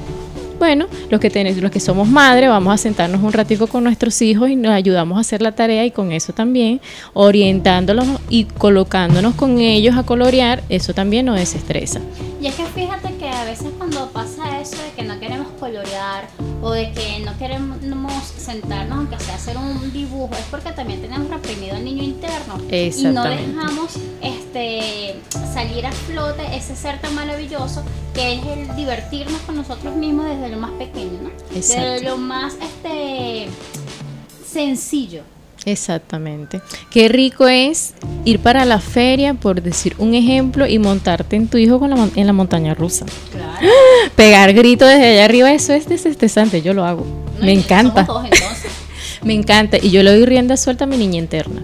Bueno, 0.59 0.87
los 1.09 1.21
que, 1.21 1.31
tenemos, 1.31 1.63
los 1.63 1.71
que 1.71 1.79
somos 1.79 2.09
madres, 2.09 2.49
vamos 2.49 2.75
a 2.75 2.79
sentarnos 2.79 3.23
un 3.23 3.33
ratico 3.33 3.69
con 3.69 3.85
nuestros 3.85 4.21
hijos 4.23 4.51
y 4.51 4.57
nos 4.57 4.73
ayudamos 4.73 5.17
a 5.17 5.21
hacer 5.21 5.41
la 5.41 5.53
tarea 5.53 5.87
y 5.87 5.93
con 5.93 6.11
eso 6.11 6.33
también, 6.33 6.81
orientándolos 7.13 8.09
y 8.29 8.47
colocándonos 8.47 9.37
con 9.37 9.61
ellos 9.61 9.97
a 9.97 10.03
colorear, 10.03 10.65
eso 10.69 10.95
también 10.95 11.27
nos 11.27 11.37
desestresa. 11.37 12.01
Y 12.43 12.49
es 12.49 12.57
que 12.57 12.66
fíjate 12.66 13.14
que 13.18 13.28
a 13.28 13.45
veces 13.45 13.68
cuando 13.78 14.11
pasa 14.11 14.61
eso 14.61 14.76
de 14.82 14.90
que 14.97 15.05
no 15.05 15.20
queremos 15.20 15.47
colorear 15.61 16.26
o 16.61 16.72
de 16.72 16.90
que 16.90 17.20
no 17.20 17.38
queremos 17.38 17.78
sentarnos 18.36 18.99
aunque 18.99 19.16
sea 19.20 19.36
hacer 19.36 19.57
un 19.57 19.93
dibujo, 19.93 20.34
es 20.34 20.45
porque 20.51 20.72
también 20.72 21.01
tenemos 21.01 21.30
reprimido 21.30 21.76
el 21.76 21.84
niño 21.84 22.03
interno. 22.03 22.59
Y 22.68 23.05
no 23.05 23.22
dejamos 23.22 23.93
este 24.20 25.20
salir 25.55 25.86
a 25.86 25.93
flote 25.93 26.43
ese 26.57 26.74
ser 26.74 27.01
tan 27.01 27.14
maravilloso 27.14 27.84
que 28.12 28.34
es 28.34 28.47
el 28.47 28.74
divertirnos 28.74 29.40
con 29.43 29.55
nosotros 29.55 29.95
mismos 29.95 30.26
desde 30.26 30.49
lo 30.49 30.57
más 30.57 30.72
pequeño, 30.72 31.20
¿no? 31.22 31.30
Desde 31.55 32.03
lo 32.03 32.16
más 32.16 32.55
este 32.61 33.51
sencillo. 34.45 35.22
Exactamente. 35.65 36.61
Qué 36.91 37.09
rico 37.09 37.47
es 37.47 37.95
ir 38.25 38.41
para 38.41 38.65
la 38.65 38.81
feria, 38.81 39.35
por 39.35 39.63
decir 39.63 39.95
un 39.99 40.15
ejemplo, 40.15 40.67
y 40.67 40.79
montarte 40.79 41.37
en 41.37 41.49
tu 41.49 41.59
hijo 41.59 41.79
con 41.79 41.91
la 41.91 42.09
en 42.15 42.27
la 42.27 42.33
montaña 42.33 42.75
rusa. 42.75 43.07
Claro. 43.31 43.69
Pegar 44.17 44.53
gritos 44.53 44.89
desde 44.89 45.07
allá 45.07 45.25
arriba, 45.25 45.53
eso 45.53 45.73
es 45.73 45.89
desestresante, 45.89 46.63
yo 46.63 46.75
lo 46.75 46.85
hago. 46.85 47.07
Me 47.41 47.53
encanta. 47.53 48.07
Somos 48.07 48.23
dos, 48.23 48.33
entonces. 48.33 48.73
Me 49.23 49.35
encanta. 49.35 49.77
Y 49.81 49.91
yo 49.91 50.03
le 50.03 50.11
doy 50.11 50.27
rienda 50.27 50.57
suelta 50.57 50.85
a 50.85 50.87
mi 50.89 50.97
niña 50.97 51.19
interna. 51.19 51.63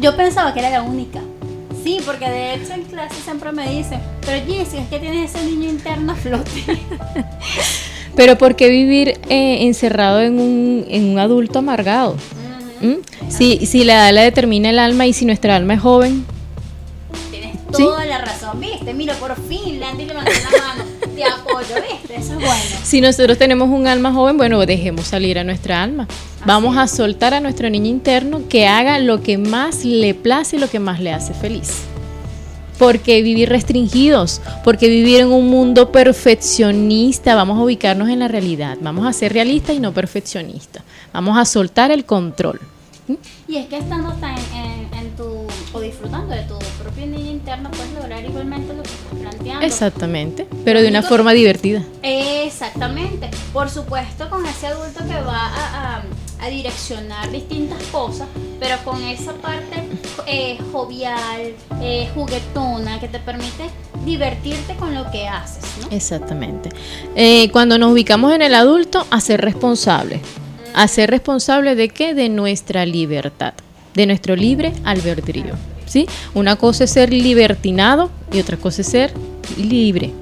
Yo 0.00 0.16
pensaba 0.16 0.54
que 0.54 0.60
era 0.60 0.70
la 0.70 0.82
única. 0.82 1.20
Sí, 1.82 1.98
porque 2.06 2.28
de 2.28 2.54
hecho 2.54 2.72
en 2.72 2.82
clase 2.84 3.16
siempre 3.22 3.52
me 3.52 3.68
dicen, 3.68 4.00
pero 4.24 4.42
Jessica, 4.46 4.82
es 4.82 4.88
que 4.88 4.98
tienes 4.98 5.34
ese 5.34 5.44
niño 5.44 5.68
interno 5.68 6.12
a 6.12 6.14
flote. 6.14 6.64
Pero 8.16 8.38
¿por 8.38 8.54
qué 8.54 8.68
vivir 8.68 9.18
eh, 9.28 9.66
encerrado 9.66 10.20
en 10.20 10.38
un, 10.38 10.84
en 10.88 11.06
un 11.06 11.18
adulto 11.18 11.58
amargado? 11.58 12.16
¿Mm? 12.84 13.30
Si, 13.30 13.66
si 13.66 13.84
la 13.84 13.94
edad 13.94 14.12
la 14.14 14.22
determina 14.22 14.70
el 14.70 14.78
alma 14.78 15.06
y 15.06 15.12
si 15.12 15.24
nuestra 15.24 15.56
alma 15.56 15.74
es 15.74 15.80
joven, 15.80 16.24
Tienes 17.30 17.52
Sí. 17.76 17.82
toda 17.82 18.04
la 18.04 18.18
razón, 18.18 18.60
¿viste? 18.60 18.94
Mira, 18.94 19.14
por 19.14 19.34
fin, 19.48 19.80
Landy 19.80 20.04
levantó 20.06 20.30
la 20.30 20.58
mano. 20.58 20.84
Te 21.14 21.24
apoyo, 21.24 21.74
¿viste? 21.90 22.14
Eso 22.16 22.32
es 22.32 22.36
bueno. 22.38 22.62
si 22.84 23.00
nosotros 23.00 23.36
tenemos 23.38 23.68
un 23.68 23.86
alma 23.88 24.12
joven, 24.12 24.36
bueno, 24.36 24.64
dejemos 24.64 25.06
salir 25.06 25.38
a 25.40 25.44
nuestra 25.44 25.82
alma. 25.82 26.06
Vamos 26.44 26.76
a 26.76 26.86
soltar 26.86 27.34
a 27.34 27.40
nuestro 27.40 27.68
niño 27.70 27.88
interno 27.88 28.42
que 28.48 28.66
haga 28.68 28.98
lo 29.00 29.22
que 29.22 29.38
más 29.38 29.84
le 29.84 30.14
place 30.14 30.56
y 30.56 30.58
lo 30.60 30.68
que 30.70 30.78
más 30.78 31.00
le 31.00 31.12
hace 31.12 31.34
feliz. 31.34 31.82
Porque 32.78 33.22
vivir 33.22 33.48
restringidos, 33.48 34.40
porque 34.64 34.88
vivir 34.88 35.20
en 35.20 35.28
un 35.32 35.48
mundo 35.48 35.90
perfeccionista, 35.92 37.34
vamos 37.36 37.58
a 37.58 37.62
ubicarnos 37.62 38.08
en 38.08 38.18
la 38.18 38.28
realidad, 38.28 38.76
vamos 38.80 39.06
a 39.06 39.12
ser 39.12 39.32
realistas 39.32 39.76
y 39.76 39.80
no 39.80 39.92
perfeccionistas, 39.92 40.82
vamos 41.12 41.38
a 41.38 41.44
soltar 41.44 41.90
el 41.92 42.04
control. 42.04 42.60
Y 43.46 43.56
es 43.56 43.66
que 43.66 43.76
estando 43.78 44.12
tan 44.14 44.34
en, 44.38 44.54
en- 44.54 44.94
en 44.94 45.16
tu, 45.16 45.46
o 45.74 45.80
disfrutando 45.80 46.34
de 46.34 46.42
tu 46.44 46.56
propio 46.82 47.06
niño 47.06 47.30
interno, 47.32 47.70
puedes 47.70 47.92
lograr 47.92 48.24
igualmente 48.24 48.72
lo 48.72 48.82
que 48.82 48.88
estás 48.90 49.18
planteando. 49.20 49.66
Exactamente, 49.66 50.46
pero 50.64 50.80
de 50.80 50.88
una 50.88 51.02
forma 51.02 51.32
divertida. 51.32 51.82
Exactamente. 52.02 53.30
Por 53.52 53.68
supuesto, 53.70 54.28
con 54.30 54.44
ese 54.46 54.68
adulto 54.68 55.00
que 55.06 55.20
va 55.20 55.38
a, 55.48 55.96
a- 55.98 56.02
a 56.40 56.48
direccionar 56.48 57.30
distintas 57.30 57.82
cosas, 57.84 58.26
pero 58.60 58.76
con 58.84 59.02
esa 59.02 59.32
parte 59.34 59.88
eh, 60.26 60.58
jovial, 60.72 61.54
eh, 61.80 62.08
juguetona, 62.14 63.00
que 63.00 63.08
te 63.08 63.18
permite 63.18 63.70
divertirte 64.04 64.74
con 64.76 64.94
lo 64.94 65.10
que 65.10 65.26
haces, 65.28 65.64
¿no? 65.80 65.94
Exactamente. 65.96 66.70
Eh, 67.16 67.50
cuando 67.50 67.78
nos 67.78 67.92
ubicamos 67.92 68.32
en 68.34 68.42
el 68.42 68.54
adulto, 68.54 69.06
a 69.10 69.20
ser 69.20 69.40
responsable. 69.40 70.20
¿A 70.74 70.88
ser 70.88 71.10
responsable 71.10 71.76
de 71.76 71.88
qué? 71.88 72.14
De 72.14 72.28
nuestra 72.28 72.84
libertad, 72.84 73.54
de 73.94 74.06
nuestro 74.06 74.34
libre 74.34 74.72
albedrío. 74.84 75.54
¿sí? 75.86 76.06
Una 76.34 76.56
cosa 76.56 76.84
es 76.84 76.90
ser 76.90 77.12
libertinado 77.12 78.10
y 78.32 78.40
otra 78.40 78.56
cosa 78.56 78.82
es 78.82 78.88
ser 78.88 79.12
libre. 79.56 80.12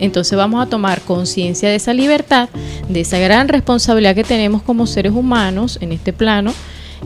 Entonces 0.00 0.36
vamos 0.36 0.60
a 0.60 0.68
tomar 0.68 1.00
conciencia 1.02 1.68
de 1.68 1.76
esa 1.76 1.94
libertad, 1.94 2.48
de 2.88 3.00
esa 3.00 3.18
gran 3.18 3.48
responsabilidad 3.48 4.16
que 4.16 4.24
tenemos 4.24 4.62
como 4.62 4.88
seres 4.88 5.12
humanos 5.12 5.78
en 5.80 5.92
este 5.92 6.12
plano, 6.12 6.52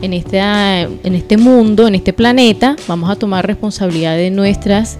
en 0.01 0.13
en 0.13 1.15
este 1.15 1.37
mundo, 1.37 1.87
en 1.87 1.93
este 1.93 2.13
planeta. 2.13 2.75
Vamos 2.87 3.11
a 3.11 3.15
tomar 3.15 3.45
responsabilidad 3.45 4.15
de 4.17 4.31
nuestras 4.31 4.97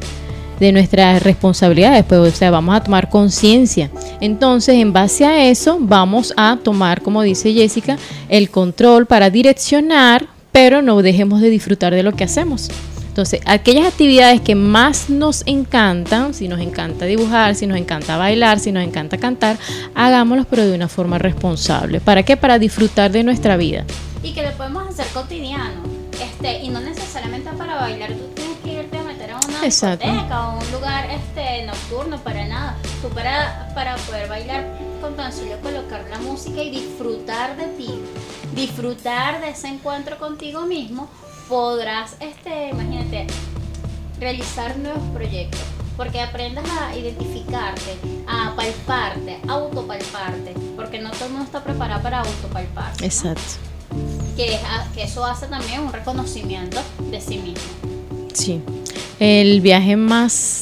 de 0.60 0.72
nuestras 0.72 1.24
responsabilidades, 1.24 2.03
pues, 2.05 2.20
o 2.20 2.32
sea, 2.32 2.51
vamos 2.51 2.76
a 2.76 2.84
tomar 2.84 3.10
conciencia. 3.10 3.89
Entonces, 4.20 4.76
en 4.76 4.93
base 4.93 5.26
a 5.26 5.49
eso, 5.49 5.78
vamos 5.80 6.34
a 6.38 6.57
tomar, 6.64 7.01
como 7.01 7.22
dice 7.22 7.53
Jessica, 7.53 7.97
el 8.28 8.49
control 8.49 9.05
para 9.05 9.30
direccionar, 9.30 10.28
pero 10.51 10.82
no 10.82 11.01
dejemos 11.01 11.41
de 11.41 11.49
disfrutar 11.49 11.93
de 11.93 12.03
lo 12.03 12.14
que 12.14 12.24
hacemos. 12.24 12.70
Entonces, 13.20 13.41
aquellas 13.45 13.86
actividades 13.86 14.39
que 14.39 14.55
más 14.55 15.10
nos 15.10 15.43
encantan, 15.45 16.34
si 16.34 16.47
nos 16.47 16.62
encanta 16.62 17.05
dibujar, 17.05 17.55
si 17.55 17.68
nos 17.68 17.78
encanta 17.78 18.16
bailar, 18.18 18.60
si 18.60 18.72
nos 18.72 18.84
encanta 18.84 19.18
cantar, 19.18 19.57
hagámoslos 19.93 20.45
pero 20.49 20.66
de 20.66 20.74
una 20.76 20.88
forma 20.88 21.18
responsable. 21.18 21.99
¿Para 21.99 22.24
qué? 22.24 22.38
Para 22.38 22.60
disfrutar 22.60 23.12
de 23.12 23.24
nuestra 23.24 23.57
vida. 23.57 23.84
Y 24.24 24.34
que 24.34 24.43
lo 24.43 24.51
podemos 24.53 24.88
hacer 24.88 25.07
cotidiano. 25.07 25.82
Este, 26.14 26.64
y 26.64 26.70
no 26.70 26.80
necesariamente 26.80 27.49
para 27.57 27.76
bailar, 27.76 28.14
tú 28.14 28.28
una 29.60 29.68
Exacto. 29.68 30.05
discoteca 30.05 30.49
o 30.49 30.60
un 30.60 30.72
lugar 30.72 31.10
este, 31.12 31.66
nocturno 31.66 32.18
para 32.24 32.45
nada. 32.47 32.78
Tú 33.01 33.10
para, 33.10 33.72
para 33.76 33.95
poder 33.97 34.28
bailar 34.28 34.66
con 35.01 35.16
tan 35.16 35.32
solo 35.32 35.57
colocar 35.62 36.05
la 36.10 36.18
música 36.20 36.62
y 36.62 36.70
disfrutar 36.72 37.55
de 37.57 37.68
ti, 37.68 37.93
disfrutar 38.53 39.41
de 39.41 39.49
ese 39.49 39.68
encuentro 39.68 40.18
contigo 40.18 40.62
mismo, 40.62 41.10
podrás, 41.47 42.16
este, 42.20 42.70
imagínate, 42.70 43.28
realizar 44.20 44.78
nuevos 44.78 45.03
proyectos. 45.14 45.62
Porque 45.95 46.22
aprendas 46.22 46.64
a 46.82 46.95
identificarte, 46.95 47.97
a 48.26 48.53
palparte, 48.55 49.39
a 49.47 49.51
autopalparte. 49.51 50.53
Porque 50.78 50.99
no 50.99 51.12
todo 51.12 51.26
el 51.26 51.32
mundo 51.32 51.45
está 51.45 51.62
preparado 51.62 52.01
para 52.01 52.20
autopalparse. 52.22 53.01
¿no? 53.01 53.05
Exacto. 53.05 53.41
que, 54.38 54.55
es- 54.55 54.64
a- 54.64 54.88
que 54.93 55.03
eso 55.03 55.26
hace 55.26 55.47
también 55.47 55.82
un 55.82 55.91
reconocimiento 55.91 56.80
de 57.12 57.20
sí 57.20 57.38
mismo. 57.39 57.68
Sí. 58.34 58.62
El 59.20 59.61
viaje 59.61 59.95
más 59.97 60.61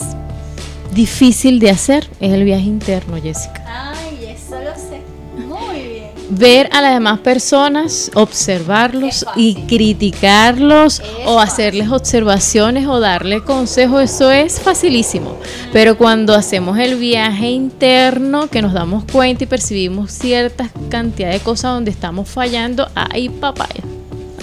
difícil 0.93 1.59
de 1.59 1.69
hacer 1.69 2.09
es 2.19 2.33
el 2.33 2.43
viaje 2.43 2.63
interno, 2.65 3.17
Jessica. 3.21 3.63
Ay, 3.93 4.25
eso 4.35 4.55
lo 4.59 4.73
sé. 4.75 5.01
Muy 5.47 5.81
bien. 5.87 6.07
Ver 6.29 6.67
a 6.73 6.81
las 6.81 6.93
demás 6.93 7.19
personas, 7.19 8.11
observarlos 8.15 9.25
y 9.35 9.55
criticarlos 9.67 10.99
Es 10.99 11.05
o 11.25 11.35
fácil. 11.35 11.39
hacerles 11.39 11.89
observaciones 11.91 12.87
o 12.87 12.99
darle 12.99 13.43
consejos, 13.43 14.01
eso 14.01 14.31
es 14.31 14.59
facilísimo. 14.59 15.37
Pero 15.71 15.97
cuando 15.97 16.33
hacemos 16.33 16.77
el 16.79 16.95
viaje 16.97 17.49
interno, 17.51 18.47
que 18.49 18.61
nos 18.61 18.73
damos 18.73 19.03
cuenta 19.11 19.43
y 19.43 19.47
percibimos 19.47 20.11
cierta 20.11 20.69
cantidad 20.89 21.31
de 21.31 21.39
cosas 21.39 21.73
donde 21.73 21.91
estamos 21.91 22.27
fallando, 22.27 22.89
¡ay, 22.95 23.29
papaya! 23.29 23.83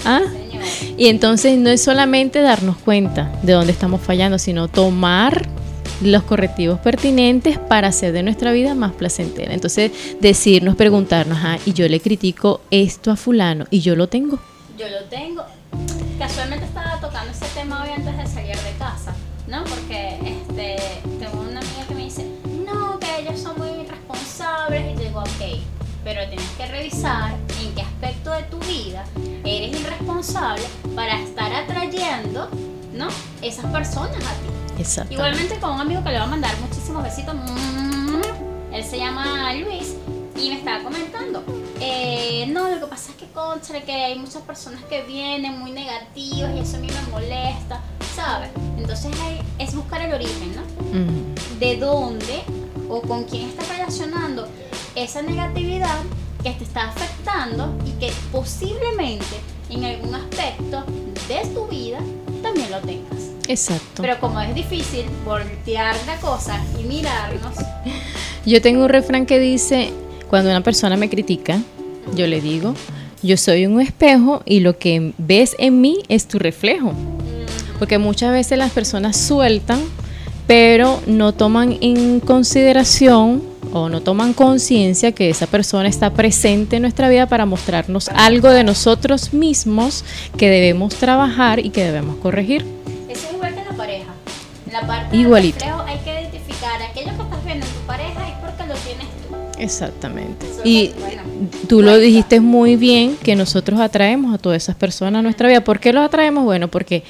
¿Ah? 0.05 0.21
Señor. 0.23 0.44
Y 0.97 1.07
entonces 1.07 1.57
no 1.57 1.69
es 1.69 1.83
solamente 1.83 2.41
darnos 2.41 2.77
cuenta 2.77 3.31
de 3.43 3.53
dónde 3.53 3.71
estamos 3.71 4.01
fallando, 4.01 4.39
sino 4.39 4.67
tomar 4.67 5.47
los 6.01 6.23
correctivos 6.23 6.79
pertinentes 6.79 7.57
para 7.57 7.87
hacer 7.89 8.11
de 8.11 8.23
nuestra 8.23 8.51
vida 8.51 8.75
más 8.75 8.93
placentera. 8.93 9.53
Entonces, 9.53 9.91
decirnos, 10.19 10.75
preguntarnos, 10.75 11.39
ah, 11.41 11.57
y 11.65 11.73
yo 11.73 11.87
le 11.87 11.99
critico 11.99 12.61
esto 12.71 13.11
a 13.11 13.15
fulano 13.15 13.65
y 13.69 13.79
yo 13.79 13.95
lo 13.95 14.07
tengo. 14.07 14.39
Yo 14.77 14.87
lo 14.89 15.05
tengo. 15.05 15.43
Casualmente 16.19 16.65
estaba 16.65 16.99
tocando 16.99 17.31
ese 17.31 17.45
tema 17.53 17.83
hoy 17.83 17.89
antes 17.95 18.17
de 18.17 18.27
salir 18.27 18.55
de 18.55 18.71
casa, 18.77 19.13
¿no? 19.47 19.63
Porque 19.63 20.17
este, 20.25 20.75
pero 26.05 26.25
tienes 26.29 26.49
que 26.51 26.65
revisar 26.67 27.33
en 27.61 27.75
qué 27.75 27.81
aspecto 27.81 28.31
de 28.31 28.43
tu 28.43 28.57
vida 28.59 29.03
eres 29.43 29.77
irresponsable 29.81 30.63
para 30.95 31.19
estar 31.19 31.51
atrayendo, 31.53 32.47
¿no? 32.93 33.07
Esas 33.41 33.65
personas 33.65 34.15
a 34.17 34.33
ti. 34.33 34.47
Exacto. 34.81 35.11
Igualmente 35.13 35.57
con 35.59 35.71
un 35.71 35.81
amigo 35.81 36.01
que 36.03 36.11
le 36.11 36.17
va 36.19 36.23
a 36.23 36.27
mandar 36.27 36.55
muchísimos 36.61 37.03
besitos. 37.03 37.35
Mm, 37.35 38.21
Él 38.73 38.83
se 38.83 38.97
llama 38.97 39.51
Luis 39.55 39.95
y 40.39 40.49
me 40.49 40.57
estaba 40.59 40.83
comentando. 40.83 41.43
eh, 41.81 42.45
no, 42.49 42.69
lo 42.69 42.79
que 42.79 42.85
pasa 42.87 43.11
es 43.11 43.17
que, 43.17 43.25
conchale, 43.33 43.83
que 43.83 43.91
hay 43.91 44.17
muchas 44.17 44.41
personas 44.43 44.81
que 44.85 45.01
vienen 45.03 45.59
muy 45.59 45.71
negativas 45.71 46.51
y 46.55 46.59
eso 46.59 46.77
a 46.77 46.79
mí 46.79 46.87
me 46.87 47.11
molesta, 47.11 47.81
¿sabes? 48.15 48.49
Entonces 48.77 49.11
hay- 49.21 49.41
es 49.59 49.75
buscar 49.75 50.01
el 50.01 50.13
origen, 50.13 50.55
¿no? 50.55 50.61
De 51.59 51.75
dónde 51.77 52.43
o 52.89 53.01
con 53.01 53.23
quién 53.25 53.49
estás 53.49 53.67
relacionando 53.69 54.47
esa 54.95 55.21
negatividad 55.21 55.99
que 56.43 56.51
te 56.51 56.63
está 56.63 56.89
afectando 56.89 57.73
y 57.85 57.91
que 57.99 58.11
posiblemente 58.31 59.35
en 59.69 59.83
algún 59.83 60.15
aspecto 60.15 60.83
de 61.27 61.47
tu 61.53 61.67
vida 61.67 61.99
también 62.41 62.71
lo 62.71 62.79
tengas. 62.79 63.31
Exacto. 63.47 64.01
Pero 64.01 64.19
como 64.19 64.39
es 64.41 64.53
difícil 64.55 65.05
voltear 65.25 65.95
la 66.05 66.17
cosa 66.17 66.63
y 66.79 66.83
mirarnos, 66.83 67.55
Yo 68.45 68.61
tengo 68.61 68.83
un 68.83 68.89
refrán 68.89 69.25
que 69.25 69.39
dice, 69.39 69.89
cuando 70.29 70.51
una 70.51 70.61
persona 70.61 70.95
me 70.97 71.09
critica, 71.09 71.59
yo 72.15 72.27
le 72.27 72.41
digo, 72.41 72.75
yo 73.23 73.37
soy 73.37 73.65
un 73.65 73.81
espejo 73.81 74.43
y 74.45 74.59
lo 74.59 74.77
que 74.77 75.13
ves 75.17 75.55
en 75.57 75.81
mí 75.81 75.97
es 76.09 76.27
tu 76.27 76.37
reflejo. 76.37 76.93
Porque 77.79 77.97
muchas 77.97 78.31
veces 78.31 78.59
las 78.59 78.71
personas 78.71 79.17
sueltan, 79.17 79.79
pero 80.45 81.01
no 81.07 81.33
toman 81.33 81.79
en 81.81 82.19
consideración 82.19 83.41
o 83.77 83.89
no 83.89 83.99
toman 84.01 84.33
conciencia 84.33 85.11
que 85.11 85.29
esa 85.29 85.47
persona 85.47 85.89
está 85.89 86.11
presente 86.13 86.77
en 86.77 86.83
nuestra 86.83 87.09
vida 87.09 87.27
para 87.27 87.45
mostrarnos 87.45 88.07
algo 88.09 88.49
de 88.49 88.63
nosotros 88.63 89.33
mismos 89.33 90.05
que 90.37 90.49
debemos 90.49 90.95
trabajar 90.95 91.59
y 91.59 91.71
que 91.71 91.83
debemos 91.83 92.15
corregir. 92.17 92.65
eso 93.09 93.27
es 93.27 93.33
igual 93.33 93.53
que 93.53 93.59
en 93.59 93.65
la 93.67 93.73
pareja. 93.73 94.13
En 94.67 94.73
la 94.73 94.87
parte 94.87 95.17
Igualito. 95.17 95.59
del 95.65 95.73
hay 95.87 95.97
que 95.99 96.21
identificar 96.21 96.81
aquello 96.89 97.11
que 97.17 97.23
estás 97.23 97.45
viendo 97.45 97.65
en 97.65 97.71
tu 97.73 97.79
pareja 97.85 98.27
es 98.29 98.33
porque 98.39 98.65
lo 98.65 98.75
tienes 98.75 99.07
tú. 99.27 99.35
Exactamente. 99.61 100.45
Eso 100.49 100.61
Y 100.63 100.85
es 100.85 100.95
bueno. 100.99 101.21
tú 101.67 101.81
lo 101.81 101.97
dijiste 101.97 102.39
muy 102.39 102.77
bien 102.77 103.17
que 103.21 103.35
nosotros 103.35 103.79
atraemos 103.81 104.33
a 104.33 104.37
todas 104.37 104.63
esas 104.63 104.75
personas 104.77 105.19
a 105.19 105.21
nuestra 105.21 105.49
vida. 105.49 105.61
¿Por 105.65 105.81
qué 105.81 105.91
los 105.91 106.05
atraemos? 106.05 106.45
Bueno, 106.45 106.69
porque 106.69 107.03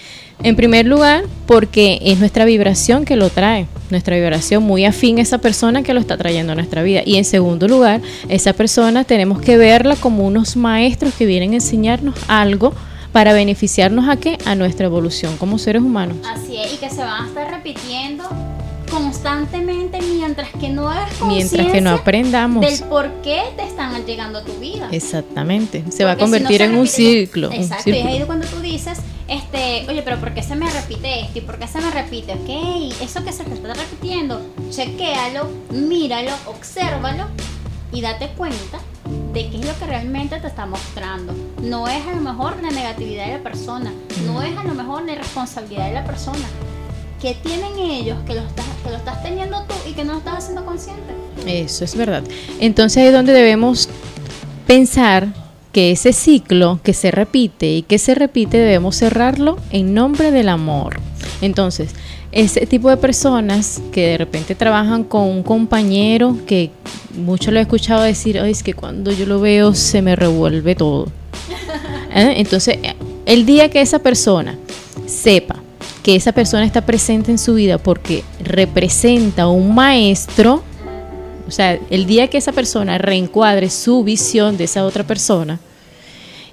en 0.44 0.56
primer 0.56 0.86
lugar, 0.86 1.24
porque 1.46 2.00
es 2.02 2.20
nuestra 2.20 2.46
vibración 2.46 3.06
que 3.06 3.16
lo 3.16 3.30
trae, 3.30 3.68
nuestra 3.90 4.16
vibración 4.16 4.64
muy 4.64 4.86
afín 4.86 5.20
a 5.20 5.22
esa 5.22 5.38
persona 5.38 5.84
que 5.84 5.94
lo 5.94 6.00
está 6.00 6.18
trayendo 6.18 6.52
a 6.52 6.56
nuestra 6.56 6.84
vida. 6.84 7.02
Y 7.06 7.18
en 7.18 7.26
segundo 7.26 7.68
lugar, 7.68 8.02
esa 8.30 8.54
persona 8.54 9.04
tenemos 9.04 9.42
que 9.42 9.58
verla 9.58 9.96
como 9.96 10.26
unos 10.26 10.56
maestros 10.56 11.14
que 11.14 11.26
vienen 11.26 11.52
a 11.52 11.56
enseñarnos 11.56 12.16
algo 12.28 12.74
para 13.12 13.34
beneficiarnos 13.34 14.10
a 14.10 14.18
qué? 14.18 14.38
A 14.46 14.56
nuestra 14.56 14.88
evolución 14.88 15.38
como 15.38 15.58
seres 15.58 15.82
humanos. 15.82 16.18
Así 16.30 16.58
es, 16.58 16.74
y 16.74 16.78
que 16.78 16.90
se 16.90 16.98
van 16.98 17.24
a 17.24 17.28
estar 17.28 17.50
repitiendo 17.50 18.26
constantemente 18.92 20.00
mientras 20.02 20.50
que 20.60 20.70
no 20.70 20.90
hagas 20.90 21.10
Mientras 21.26 21.72
que 21.72 21.82
no 21.82 21.92
aprendamos. 21.92 22.66
del 22.66 22.88
por 22.90 23.10
qué 23.22 23.42
te 23.56 23.64
están 23.64 24.06
llegando 24.06 24.40
a 24.40 24.44
tu 24.44 24.54
vida. 24.60 24.90
Exactamente. 24.92 25.84
Se 25.90 26.04
va 26.04 26.12
a 26.12 26.18
Porque 26.18 26.38
si 26.38 26.44
no 26.44 26.48
convertir 26.48 26.62
en 26.62 26.72
un 26.72 26.80
un 26.80 27.54
Exacto, 27.54 27.90
y 27.90 27.94
es 27.94 28.06
ahí 28.06 28.24
cuando 28.26 28.46
tú 28.48 28.60
dices, 28.60 29.00
este, 29.28 29.86
oye, 29.90 30.02
pero 30.04 30.20
¿por 30.20 30.34
qué 30.34 30.44
se 30.44 30.56
me 30.56 30.70
repite 30.70 31.22
esto? 31.22 31.40
¿Y 31.40 31.42
por 31.42 31.58
qué 31.58 31.68
se 31.68 31.82
me 31.82 31.90
repite? 31.90 32.34
Ok, 32.34 32.94
eso 33.02 33.24
que 33.24 33.32
se 33.32 33.44
te 33.44 33.54
está 33.54 33.74
repitiendo, 33.74 34.42
chequéalo, 34.70 35.50
míralo, 35.72 36.32
obsérvalo 36.46 37.26
y 37.92 38.02
date 38.02 38.30
cuenta 38.38 38.80
de 39.34 39.50
qué 39.50 39.60
es 39.60 39.66
lo 39.66 39.78
que 39.80 39.86
realmente 39.86 40.40
te 40.40 40.48
está 40.48 40.66
mostrando. 40.66 41.34
No 41.62 41.88
es 41.88 42.06
a 42.06 42.12
lo 42.14 42.22
mejor 42.22 42.62
la 42.62 42.70
negatividad 42.70 43.26
de 43.26 43.34
la 43.34 43.44
persona, 43.44 43.92
no 44.26 44.42
es 44.44 44.56
a 44.58 44.64
lo 44.64 44.74
mejor 44.74 45.04
la 45.04 45.14
irresponsabilidad 45.14 45.88
de 45.88 45.94
la 45.94 46.06
persona. 46.06 46.46
¿Qué 47.22 47.36
tienen 47.42 47.80
ellos 47.80 48.18
que 48.28 48.36
lo 48.36 48.42
estás, 48.42 48.66
que 48.84 48.90
lo 48.92 48.98
estás 48.98 49.24
teniendo 49.24 49.64
tú 49.64 49.74
y 49.90 49.94
que 49.94 50.04
no 50.04 50.14
lo 50.14 50.20
estás 50.20 50.44
haciendo 50.44 50.66
consciente? 50.66 51.14
Eso 51.48 51.84
es 51.84 51.96
verdad. 51.96 52.24
Entonces 52.60 52.98
ahí 53.04 53.12
donde 53.12 53.34
debemos 53.34 53.90
pensar 54.68 55.28
que 55.76 55.92
ese 55.92 56.14
ciclo 56.14 56.80
que 56.84 56.94
se 56.94 57.12
repite 57.12 57.70
y 57.70 57.82
que 57.82 58.00
se 58.00 58.16
repite 58.16 58.58
debemos 58.58 58.96
cerrarlo 58.96 59.58
en 59.72 59.94
nombre 59.94 60.32
del 60.32 60.48
amor. 60.48 61.02
Entonces, 61.42 61.90
ese 62.32 62.66
tipo 62.66 62.90
de 62.90 62.96
personas 62.96 63.82
que 63.92 64.08
de 64.08 64.18
repente 64.18 64.56
trabajan 64.56 65.04
con 65.04 65.24
un 65.24 65.44
compañero 65.44 66.38
que 66.48 66.72
mucho 67.18 67.52
lo 67.52 67.60
he 67.60 67.62
escuchado 67.62 68.04
decir, 68.04 68.40
"Ay, 68.40 68.52
es 68.52 68.64
que 68.64 68.74
cuando 68.74 69.12
yo 69.12 69.26
lo 69.26 69.42
veo 69.42 69.74
se 69.74 70.02
me 70.02 70.16
revuelve 70.16 70.76
todo. 70.76 71.08
¿eh? 72.16 72.36
Entonces, 72.38 72.78
el 73.26 73.46
día 73.46 73.70
que 73.70 73.82
esa 73.82 74.00
persona 74.00 74.58
sepa 75.08 75.58
que 76.04 76.16
esa 76.16 76.32
persona 76.32 76.64
está 76.64 76.86
presente 76.86 77.32
en 77.32 77.38
su 77.38 77.54
vida 77.54 77.80
porque 77.80 78.24
representa 78.42 79.48
un 79.48 79.76
maestro, 79.76 80.64
o 81.46 81.52
sea, 81.52 81.78
el 81.90 82.06
día 82.06 82.30
que 82.30 82.38
esa 82.38 82.54
persona 82.54 82.98
reencuadre 82.98 83.70
su 83.70 84.06
visión 84.06 84.56
de 84.56 84.64
esa 84.64 84.86
otra 84.86 85.04
persona 85.04 85.60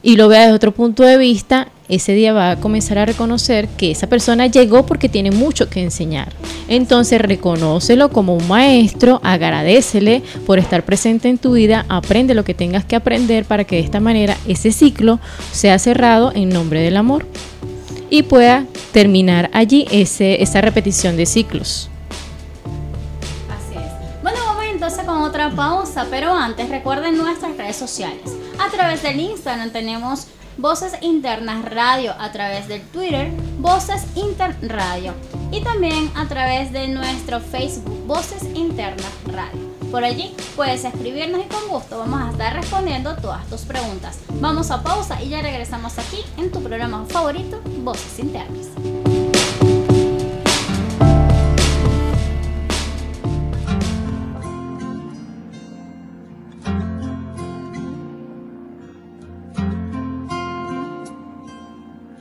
y 0.03 0.17
lo 0.17 0.29
vea 0.29 0.43
desde 0.43 0.55
otro 0.55 0.73
punto 0.73 1.03
de 1.05 1.17
vista, 1.17 1.69
ese 1.89 2.13
día 2.13 2.33
va 2.33 2.53
a 2.53 2.57
comenzar 2.57 2.99
a 2.99 3.07
reconocer 3.07 3.69
que 3.69 3.91
esa 3.91 4.07
persona 4.07 4.47
llegó 4.47 4.87
porque 4.87 5.09
tiene 5.09 5.31
mucho 5.31 5.69
que 5.69 5.83
enseñar. 5.83 6.33
Entonces 6.69 7.21
reconócelo 7.21 8.11
como 8.11 8.35
un 8.35 8.49
maestro, 8.49 9.21
agradecele 9.23 10.23
por 10.47 10.59
estar 10.59 10.85
presente 10.85 11.29
en 11.29 11.39
tu 11.39 11.53
vida, 11.53 11.85
aprende 11.89 12.35
lo 12.35 12.45
que 12.45 12.55
tengas 12.55 12.85
que 12.85 12.97
aprender 12.97 13.45
para 13.45 13.65
que 13.65 13.77
de 13.77 13.83
esta 13.83 14.01
manera 14.01 14.37
ese 14.47 14.73
ciclo 14.73 15.21
sea 15.53 15.79
cerrado 15.79 16.33
en 16.35 16.49
nombre 16.49 16.81
del 16.81 16.97
amor 16.97 17.27
y 18.11 18.25
pueda 18.25 18.67
terminar 18.93 19.51
allí 19.53 19.87
ese, 19.91 20.43
esa 20.43 20.61
repetición 20.61 21.17
de 21.17 21.27
ciclos. 21.27 21.91
Así 23.49 23.79
es. 23.79 24.23
Bueno, 24.23 24.39
vamos 24.47 24.65
entonces 24.71 25.05
con 25.05 25.23
otra 25.23 25.51
pausa, 25.51 26.07
pero 26.11 26.35
antes 26.35 26.69
recuerden 26.69 27.17
nuestras 27.17 27.57
redes 27.57 27.77
sociales. 27.77 28.33
A 28.63 28.71
través 28.71 29.03
del 29.03 29.19
Instagram 29.19 29.71
tenemos 29.71 30.29
Voces 30.57 30.93
Internas 31.01 31.65
Radio, 31.65 32.15
a 32.17 32.31
través 32.31 32.69
del 32.69 32.81
Twitter 32.81 33.33
Voces 33.59 34.07
Inter 34.15 34.57
Radio 34.63 35.15
y 35.51 35.63
también 35.63 36.13
a 36.15 36.29
través 36.29 36.71
de 36.73 36.87
nuestro 36.87 37.41
Facebook 37.41 38.07
Voces 38.07 38.45
Internas 38.55 39.11
Radio. 39.27 39.73
Por 39.91 40.05
allí 40.05 40.37
puedes 40.55 40.85
escribirnos 40.85 41.41
y 41.45 41.49
con 41.49 41.69
gusto 41.69 41.99
vamos 41.99 42.23
a 42.23 42.31
estar 42.31 42.55
respondiendo 42.55 43.17
todas 43.17 43.45
tus 43.49 43.63
preguntas. 43.63 44.21
Vamos 44.41 44.71
a 44.71 44.81
pausa 44.85 45.21
y 45.21 45.31
ya 45.31 45.43
regresamos 45.43 45.99
aquí 45.99 46.23
en 46.39 46.53
tu 46.53 46.63
programa 46.63 47.05
favorito, 47.09 47.61
Voces 47.83 48.21
Internas. 48.21 48.69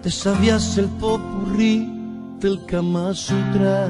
Te 0.01 0.09
sabías 0.09 0.79
el 0.79 0.87
popurrí 0.99 1.87
del 2.39 2.65
Kama 2.65 3.13
Sutra 3.13 3.87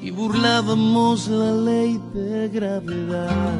y 0.00 0.10
burlábamos 0.10 1.28
la 1.28 1.52
ley 1.52 2.00
de 2.14 2.48
gravedad. 2.48 3.52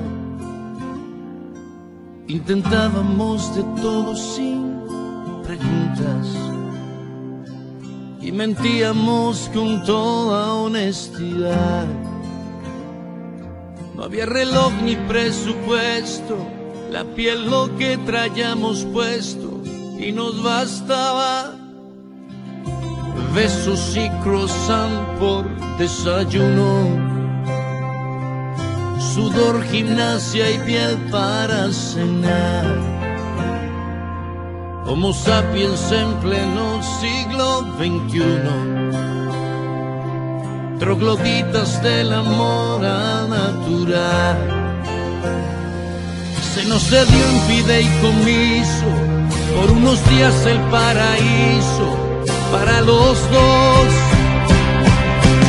Intentábamos 2.29 3.55
de 3.57 3.63
todo 3.83 4.17
sin 4.17 4.73
preguntas 5.43 6.27
y 8.23 8.33
mentíamos 8.33 9.51
con 9.53 9.85
toda 9.85 10.55
honestidad. 10.55 11.85
No 13.95 14.03
había 14.03 14.25
reloj 14.25 14.73
ni 14.83 14.97
presupuesto, 14.97 16.39
la 16.91 17.05
piel 17.05 17.51
lo 17.51 17.77
que 17.77 17.99
traíamos 17.99 18.87
puesto 18.95 19.48
y 19.99 20.13
nos 20.13 20.43
bastaba 20.43 21.53
besos 23.35 23.97
y 23.97 24.09
croissant 24.23 25.19
por 25.19 25.45
desayuno, 25.77 26.87
sudor, 29.15 29.63
gimnasia 29.65 30.51
y 30.51 30.59
piel 30.61 30.97
para 31.11 31.73
cenar. 31.73 32.67
Homo 34.87 35.13
sapiens 35.13 35.93
en 35.93 36.15
pleno 36.21 36.83
siglo 37.01 37.61
XXI, 37.79 38.23
trogloditas 40.79 41.83
del 41.83 42.13
amor 42.13 42.85
al 42.85 43.29
natural. 43.29 44.39
Se 46.55 46.65
nos 46.65 46.91
dio 46.91 47.01
en 47.01 47.41
fideicomiso 47.49 49.18
por 49.59 49.71
unos 49.73 49.99
días 50.09 50.35
el 50.47 50.59
paraíso 50.71 51.87
para 52.53 52.81
los 52.83 53.17
dos. 53.37 53.89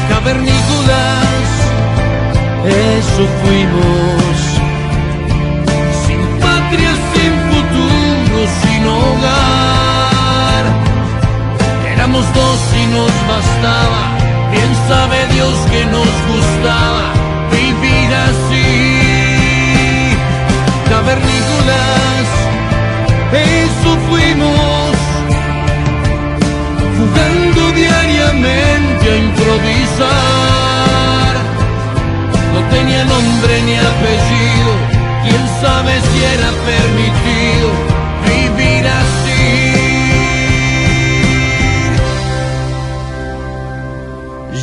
Cavernícolas, 0.09 1.47
eso 2.65 3.23
fuimos. 3.41 4.35
Sin 6.05 6.21
patria, 6.45 6.91
sin 7.13 7.33
futuro, 7.49 8.39
sin 8.61 8.81
hogar. 8.97 10.63
Éramos 11.93 12.25
dos 12.33 12.59
y 12.81 12.85
nos 12.95 13.13
bastaba. 13.31 14.01
Bien 14.51 14.71
sabe 14.89 15.17
Dios 15.35 15.55
que 15.71 15.85
nos 15.95 16.11
gustaba 16.31 17.03
vivir 17.51 18.09
así. 18.29 18.69
Cavernícolas, 20.89 22.27
eso 23.33 23.97
fuimos 24.09 24.95
jugando 26.97 27.61
diariamente 27.73 29.11
a 29.11 29.15
improvisar. 29.17 31.33
No 32.53 32.59
tenía 32.69 33.03
nombre 33.05 33.61
ni 33.61 33.75
apellido, 33.75 34.71
quién 35.23 35.43
sabe 35.61 35.93
si 36.01 36.23
era 36.35 36.51
permitido 36.71 37.67
vivir 38.25 38.85
así. 38.87 39.45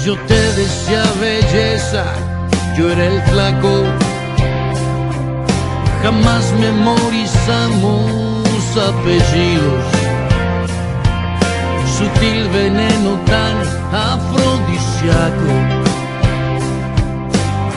Yo 0.04 0.12
te 0.28 0.40
decía 0.60 1.04
belleza, 1.20 2.04
yo 2.76 2.82
era 2.90 3.04
el 3.06 3.18
flaco, 3.22 3.74
jamás 6.02 6.44
memorizamos 6.60 8.25
apellidos 8.76 10.06
sutil 11.98 12.48
veneno 12.50 13.18
tan 13.24 13.56
afrodisíaco. 13.92 15.52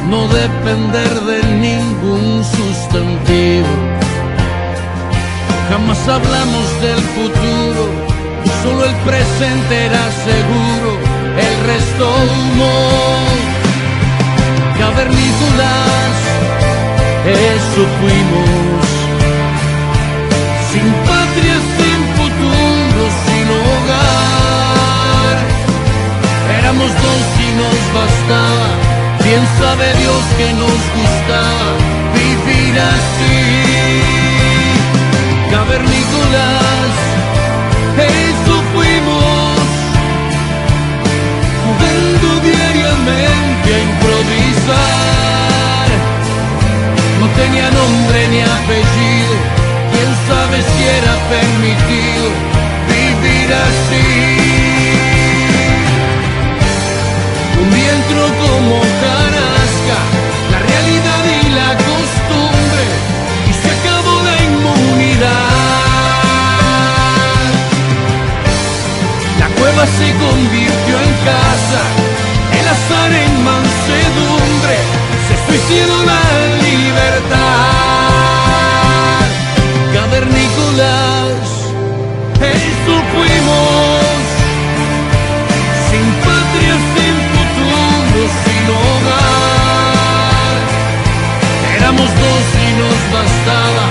No 0.09 0.27
depender 0.27 1.13
de 1.29 1.39
ningún 1.67 2.43
sustantivo. 2.43 3.73
Jamás 5.69 6.01
hablamos 6.07 6.67
del 6.81 7.01
futuro, 7.15 7.83
solo 8.63 8.85
el 8.85 8.95
presente 9.07 9.85
era 9.85 10.05
seguro, 10.27 10.91
el 11.47 11.55
resto 11.71 12.05
humo. 12.25 12.73
Cavernícolas, 14.79 16.15
eso 17.25 17.81
fuimos. 17.99 18.88
Sin 20.72 20.88
patria, 21.09 21.57
sin 21.78 21.99
futuro, 22.17 23.03
sin 23.26 23.47
hogar. 23.59 25.36
Éramos 26.59 26.91
dos 26.93 27.26
y 27.45 27.49
nos 27.61 27.80
bastaba. 27.97 28.67
Bien 29.24 29.43
sabe 29.59 29.88
Dios 29.95 30.24
que 30.38 30.47
nos 30.53 30.80
gustaba 30.97 31.70
vivir 32.13 32.74
así. 32.80 33.39
Cavernícolas, 35.49 36.93
eso 37.97 38.55
fuimos. 38.72 39.65
Jugando 41.65 42.28
diariamente 42.47 43.67
a 43.74 43.80
improvisar. 43.89 45.88
No 47.20 47.26
tenía 47.39 47.67
nombre 47.72 48.20
ni 48.28 48.41
apellido. 48.41 49.59
Quién 50.60 50.68
sabe 50.68 50.78
si 50.78 50.84
era 50.84 51.14
permitido 51.30 52.26
vivir 52.88 53.49
así. 53.53 54.07
Un 57.62 57.72
entró 57.74 58.26
como 58.43 58.80
carasca 59.03 59.99
la 60.51 60.60
realidad 60.60 61.24
y 61.38 61.49
la 61.51 61.72
costumbre 61.89 62.84
y 63.49 63.53
se 63.53 63.70
acabó 63.72 64.16
la 64.24 64.36
inmunidad. 64.49 65.49
La 69.39 69.47
cueva 69.60 69.86
se 69.86 70.07
convirtió 70.26 70.95
en 71.07 71.14
casa, 71.26 71.82
el 72.60 72.68
azar 72.68 73.12
en 73.14 73.43
mansedumbre, 73.43 74.78
se 75.28 75.36
suicidó 75.45 76.03
la 76.05 76.22
libertad. 76.64 77.78
Cavernícolas, 80.60 81.49
eso 82.41 82.95
fuimos, 83.14 84.20
sin 85.89 86.07
patria, 86.26 86.76
sin 86.93 87.16
futuro, 87.32 88.22
sin 88.43 88.66
hogar. 88.80 90.57
Éramos 91.78 92.10
dos 92.24 92.45
y 92.66 92.70
nos 92.82 92.99
bastaba, 93.16 93.86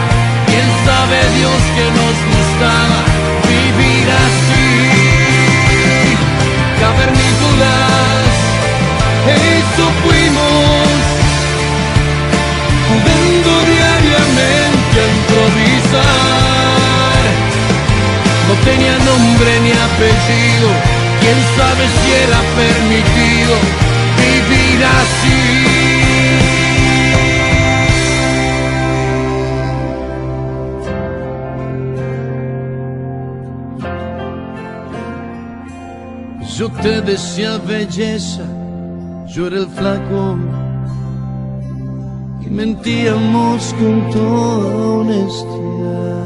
quién 0.46 0.68
sabe 0.84 1.18
Dios 1.38 1.60
que 1.76 1.86
nos 1.98 2.16
gustaba 2.32 2.98
vivir 3.48 4.06
así. 4.26 4.76
Cavernícolas, 6.80 8.32
eso 9.26 9.84
fuimos, 10.04 10.47
tenía 18.68 18.96
nombre 19.10 19.50
ni 19.64 19.72
apellido, 19.88 20.68
quién 21.20 21.38
sabe 21.56 21.84
si 21.98 22.08
era 22.24 22.40
permitido 22.62 23.54
vivir 24.22 24.80
así. 25.00 25.40
Yo 36.58 36.66
te 36.82 36.94
decía 37.02 37.50
belleza, 37.58 38.46
yo 39.28 39.46
era 39.46 39.58
el 39.58 39.68
flaco 39.68 40.36
y 42.44 42.46
mentíamos 42.50 43.74
con 43.78 44.10
toda 44.10 44.68
honestidad. 44.98 46.17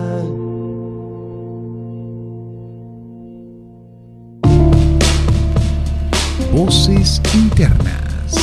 Voces 6.65 7.21
internas. 7.35 8.37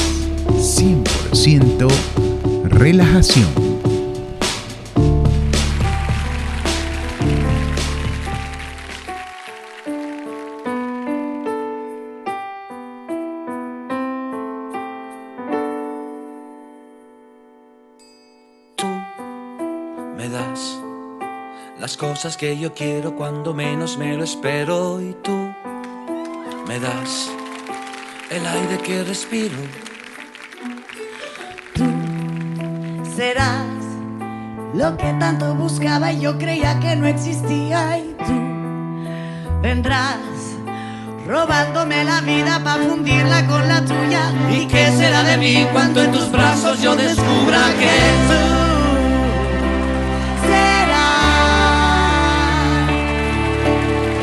100% 0.57 1.88
relajación. 2.65 3.47
me 20.17 20.28
das 20.28 20.78
las 21.80 21.95
cosas 21.95 22.36
que 22.36 22.57
yo 22.57 22.74
quiero 22.74 23.15
cuando 23.15 23.53
menos 23.53 23.97
me 23.97 24.17
lo 24.17 24.26
espero 24.26 25.01
y 25.01 25.15
tú 25.24 25.32
me 26.67 26.80
das 26.82 27.38
el 28.30 28.45
aire 28.45 28.77
que 28.77 29.03
respiro. 29.03 29.57
serás 33.15 33.65
lo 34.73 34.95
que 34.95 35.11
tanto 35.19 35.53
buscaba 35.55 36.11
y 36.13 36.21
yo 36.21 36.38
creía 36.38 36.80
que 36.80 36.95
no 36.95 37.05
existía 37.07 37.97
y 37.97 38.15
tú 38.25 39.59
vendrás 39.61 40.19
robándome 41.27 42.05
la 42.05 42.21
vida 42.21 42.61
para 42.63 42.84
fundirla 42.84 43.45
con 43.47 43.67
la 43.67 43.84
tuya 43.84 44.32
¿Y 44.51 44.67
qué 44.67 44.91
será 44.91 45.23
de 45.23 45.38
mí 45.38 45.67
cuando 45.73 46.01
en 46.01 46.11
tus 46.13 46.32
brazos 46.32 46.82
yo 46.82 46.95
descubra 46.95 47.61
que 47.77 47.97
tú 48.30 48.41
serás 50.47 51.30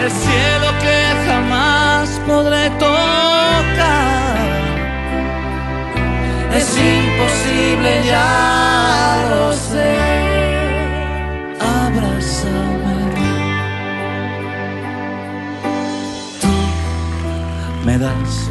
el 0.05 0.11
cielo 0.11 0.69
que 0.81 0.97
jamás 1.27 2.09
podré 2.27 2.71
tocar? 2.79 3.16
Imposible, 7.17 8.03
ya 8.05 9.27
lo 9.31 9.53
sé. 9.53 9.97
Abrázame. 11.61 12.97
Tú 16.41 16.49
me 17.85 17.99
das 17.99 18.51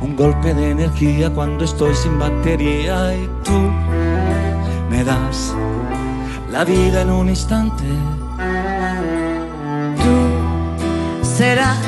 un 0.00 0.16
golpe 0.16 0.54
de 0.54 0.70
energía 0.70 1.30
cuando 1.30 1.64
estoy 1.64 1.94
sin 1.94 2.18
batería 2.18 3.14
y 3.14 3.28
tú 3.44 3.70
me 4.90 5.04
das 5.04 5.54
la 6.50 6.64
vida 6.64 7.02
en 7.02 7.10
un 7.10 7.28
instante. 7.28 7.84
serás 11.24 11.78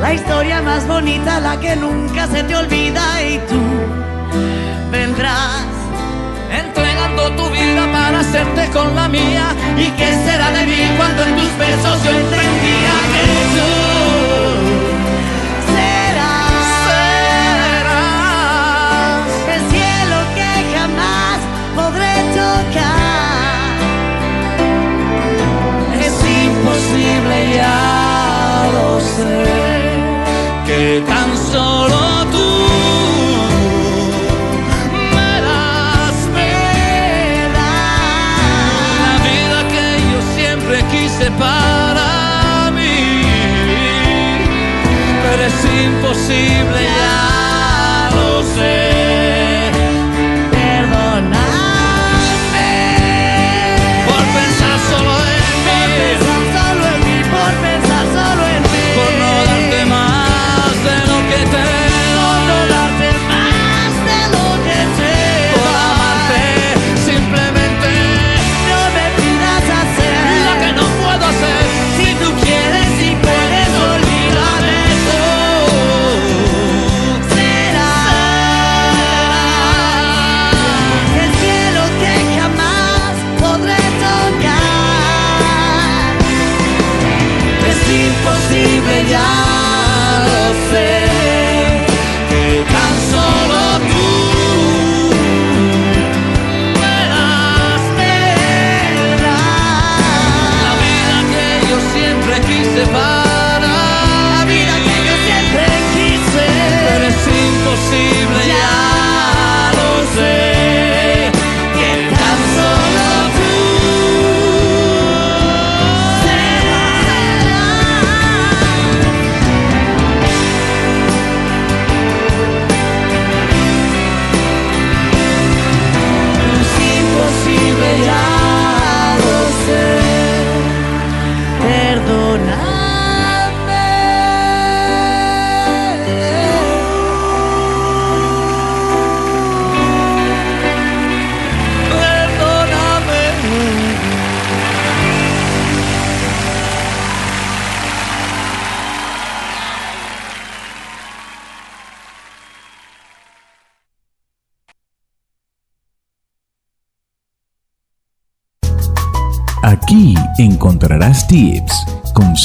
la 0.00 0.12
historia 0.12 0.60
más 0.60 0.86
bonita, 0.86 1.40
la 1.40 1.58
que 1.58 1.74
nunca 1.74 2.26
se 2.26 2.42
te 2.44 2.54
olvida 2.54 3.22
y 3.22 3.38
tú 3.48 3.60
vendrás 4.90 5.64
entregando 6.50 7.30
tu 7.32 7.48
vida 7.50 7.90
para 7.92 8.20
hacerte 8.20 8.70
con 8.70 8.94
la 8.94 9.08
mía. 9.08 9.54
¿Y 9.76 9.90
qué 9.90 10.12
será 10.24 10.50
de 10.50 10.66
mí 10.66 10.90
cuando 10.96 11.22
en 11.24 11.36
tus 11.36 11.58
besos 11.58 12.02
yo 12.04 12.10
entendía 12.10 12.94
que 13.12 13.24
tú 13.56 13.72
serás 15.74 16.76
el 19.54 19.62
cielo 19.70 20.16
que 20.36 20.50
jamás 20.74 21.38
podré 21.74 22.14
tocar. 22.40 23.76
Es 26.00 26.16
imposible, 26.44 27.36
ya 27.56 28.70
lo 28.72 29.00
sé, 29.00 29.44
que 30.66 31.02
tan 31.06 31.36
solo 31.52 32.05
imposible, 46.16 46.82
ya 46.82 47.35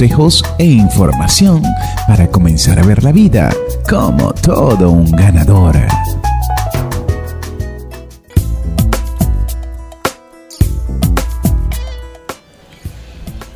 consejos 0.02 0.44
e 0.58 0.66
información 0.66 1.62
para 2.08 2.28
comenzar 2.28 2.80
a 2.80 2.84
ver 2.84 3.04
la 3.04 3.12
vida 3.12 3.52
como 3.88 4.34
todo 4.34 4.90
un 4.90 5.12
ganador. 5.12 5.78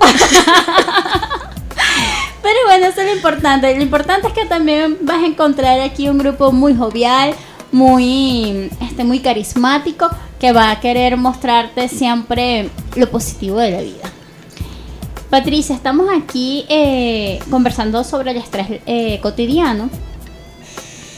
Pero 2.42 2.58
bueno, 2.66 2.86
eso 2.86 3.02
es 3.02 3.06
lo 3.06 3.14
importante. 3.14 3.76
Lo 3.76 3.82
importante 3.82 4.28
es 4.28 4.32
que 4.32 4.46
también 4.46 4.96
vas 5.02 5.18
a 5.18 5.26
encontrar 5.26 5.78
aquí 5.80 6.08
un 6.08 6.16
grupo 6.16 6.52
muy 6.52 6.74
jovial, 6.74 7.34
muy, 7.72 8.70
este, 8.80 9.04
muy 9.04 9.20
carismático, 9.20 10.08
que 10.38 10.52
va 10.52 10.70
a 10.70 10.80
querer 10.80 11.16
mostrarte 11.16 11.88
siempre 11.88 12.70
lo 12.96 13.10
positivo 13.10 13.58
de 13.58 13.70
la 13.70 13.80
vida. 13.80 14.12
Patricia, 15.30 15.74
estamos 15.74 16.08
aquí 16.10 16.64
eh, 16.68 17.38
conversando 17.50 18.02
sobre 18.02 18.30
el 18.30 18.38
estrés 18.38 18.80
eh, 18.86 19.18
cotidiano. 19.20 19.90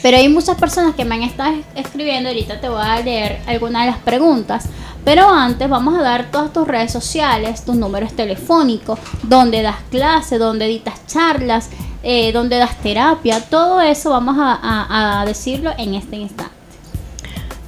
Pero 0.01 0.17
hay 0.17 0.27
muchas 0.27 0.57
personas 0.57 0.95
que 0.95 1.05
me 1.05 1.15
han 1.15 1.23
estado 1.23 1.55
escribiendo. 1.75 2.29
Ahorita 2.29 2.59
te 2.59 2.67
voy 2.67 2.81
a 2.81 2.99
leer 2.99 3.39
algunas 3.47 3.85
de 3.85 3.91
las 3.91 3.99
preguntas. 3.99 4.67
Pero 5.05 5.29
antes 5.29 5.69
vamos 5.69 5.97
a 5.97 6.01
dar 6.01 6.29
todas 6.29 6.51
tus 6.51 6.67
redes 6.67 6.91
sociales, 6.91 7.63
tus 7.63 7.75
números 7.75 8.13
telefónicos, 8.13 8.99
donde 9.23 9.61
das 9.61 9.77
clases, 9.89 10.39
donde 10.39 10.65
editas 10.65 11.05
charlas, 11.07 11.69
eh, 12.03 12.31
donde 12.31 12.57
das 12.57 12.81
terapia. 12.81 13.39
Todo 13.41 13.79
eso 13.81 14.09
vamos 14.09 14.37
a, 14.39 15.23
decirlo 15.25 15.71
en 15.77 15.95
este 15.95 16.15
instante. 16.17 16.53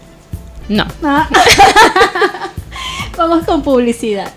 No. 0.69 0.87
Ah. 1.03 1.29
Vamos 3.17 3.45
con 3.45 3.63
publicidad. 3.63 4.33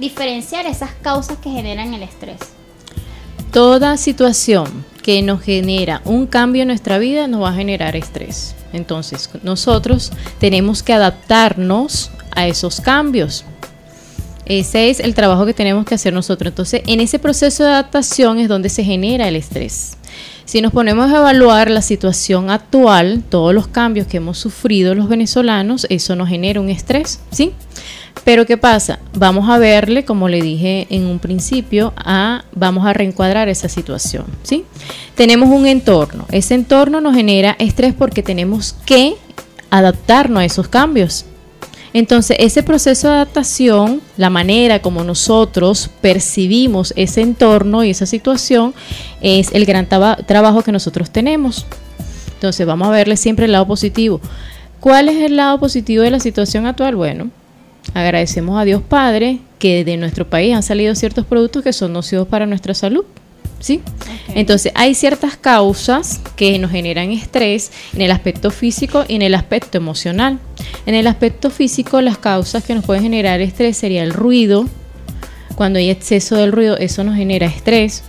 diferenciar 0.00 0.66
esas 0.66 0.90
causas 1.02 1.38
que 1.38 1.50
generan 1.50 1.94
el 1.94 2.02
estrés. 2.02 2.38
Toda 3.52 3.96
situación 3.96 4.84
que 5.02 5.22
nos 5.22 5.42
genera 5.42 6.02
un 6.04 6.26
cambio 6.26 6.62
en 6.62 6.68
nuestra 6.68 6.98
vida 6.98 7.26
nos 7.26 7.42
va 7.42 7.50
a 7.50 7.54
generar 7.54 7.96
estrés. 7.96 8.54
Entonces, 8.72 9.28
nosotros 9.42 10.12
tenemos 10.38 10.82
que 10.82 10.92
adaptarnos 10.92 12.10
a 12.32 12.46
esos 12.46 12.80
cambios. 12.80 13.44
Ese 14.46 14.90
es 14.90 15.00
el 15.00 15.14
trabajo 15.14 15.46
que 15.46 15.54
tenemos 15.54 15.84
que 15.84 15.94
hacer 15.94 16.12
nosotros. 16.12 16.50
Entonces, 16.50 16.82
en 16.86 17.00
ese 17.00 17.18
proceso 17.18 17.64
de 17.64 17.70
adaptación 17.70 18.38
es 18.38 18.48
donde 18.48 18.68
se 18.68 18.84
genera 18.84 19.28
el 19.28 19.36
estrés. 19.36 19.96
Si 20.50 20.60
nos 20.60 20.72
ponemos 20.72 21.12
a 21.12 21.18
evaluar 21.18 21.70
la 21.70 21.80
situación 21.80 22.50
actual, 22.50 23.22
todos 23.28 23.54
los 23.54 23.68
cambios 23.68 24.08
que 24.08 24.16
hemos 24.16 24.36
sufrido 24.36 24.96
los 24.96 25.08
venezolanos, 25.08 25.86
eso 25.90 26.16
nos 26.16 26.28
genera 26.28 26.60
un 26.60 26.70
estrés, 26.70 27.20
¿sí? 27.30 27.52
Pero 28.24 28.46
¿qué 28.46 28.56
pasa? 28.56 28.98
Vamos 29.14 29.48
a 29.48 29.58
verle, 29.58 30.04
como 30.04 30.28
le 30.28 30.42
dije 30.42 30.88
en 30.90 31.06
un 31.06 31.20
principio, 31.20 31.92
a, 31.96 32.42
vamos 32.52 32.84
a 32.84 32.92
reencuadrar 32.92 33.48
esa 33.48 33.68
situación, 33.68 34.24
¿sí? 34.42 34.64
Tenemos 35.14 35.50
un 35.50 35.68
entorno. 35.68 36.26
Ese 36.32 36.56
entorno 36.56 37.00
nos 37.00 37.14
genera 37.14 37.54
estrés 37.60 37.94
porque 37.94 38.24
tenemos 38.24 38.74
que 38.84 39.14
adaptarnos 39.70 40.40
a 40.40 40.44
esos 40.44 40.66
cambios. 40.66 41.26
Entonces, 41.92 42.36
ese 42.38 42.62
proceso 42.62 43.08
de 43.08 43.14
adaptación, 43.14 44.00
la 44.16 44.30
manera 44.30 44.80
como 44.80 45.02
nosotros 45.02 45.90
percibimos 46.00 46.92
ese 46.96 47.20
entorno 47.20 47.82
y 47.82 47.90
esa 47.90 48.06
situación, 48.06 48.74
es 49.20 49.50
el 49.52 49.66
gran 49.66 49.86
traba- 49.86 50.16
trabajo 50.16 50.62
que 50.62 50.70
nosotros 50.72 51.10
tenemos. 51.10 51.66
Entonces, 52.34 52.66
vamos 52.66 52.88
a 52.88 52.92
verle 52.92 53.16
siempre 53.16 53.46
el 53.46 53.52
lado 53.52 53.66
positivo. 53.66 54.20
¿Cuál 54.78 55.08
es 55.08 55.22
el 55.22 55.36
lado 55.36 55.58
positivo 55.58 56.02
de 56.02 56.10
la 56.10 56.20
situación 56.20 56.66
actual? 56.66 56.96
Bueno, 56.96 57.30
agradecemos 57.92 58.58
a 58.58 58.64
Dios 58.64 58.82
Padre 58.82 59.40
que 59.58 59.84
de 59.84 59.96
nuestro 59.96 60.28
país 60.30 60.54
han 60.54 60.62
salido 60.62 60.94
ciertos 60.94 61.26
productos 61.26 61.62
que 61.62 61.72
son 61.72 61.92
nocivos 61.92 62.28
para 62.28 62.46
nuestra 62.46 62.72
salud. 62.72 63.04
¿Sí? 63.60 63.82
Entonces, 64.28 64.72
hay 64.74 64.94
ciertas 64.94 65.36
causas 65.36 66.20
que 66.34 66.58
nos 66.58 66.70
generan 66.70 67.10
estrés 67.10 67.70
en 67.92 68.00
el 68.00 68.10
aspecto 68.10 68.50
físico 68.50 69.04
y 69.06 69.16
en 69.16 69.22
el 69.22 69.34
aspecto 69.34 69.76
emocional. 69.76 70.38
En 70.86 70.94
el 70.94 71.06
aspecto 71.06 71.50
físico, 71.50 72.00
las 72.00 72.16
causas 72.18 72.64
que 72.64 72.74
nos 72.74 72.84
pueden 72.84 73.02
generar 73.02 73.40
estrés 73.40 73.76
sería 73.76 74.02
el 74.02 74.12
ruido. 74.12 74.66
Cuando 75.56 75.78
hay 75.78 75.90
exceso 75.90 76.36
del 76.36 76.52
ruido, 76.52 76.78
eso 76.78 77.04
nos 77.04 77.16
genera 77.16 77.46
estrés. 77.46 78.02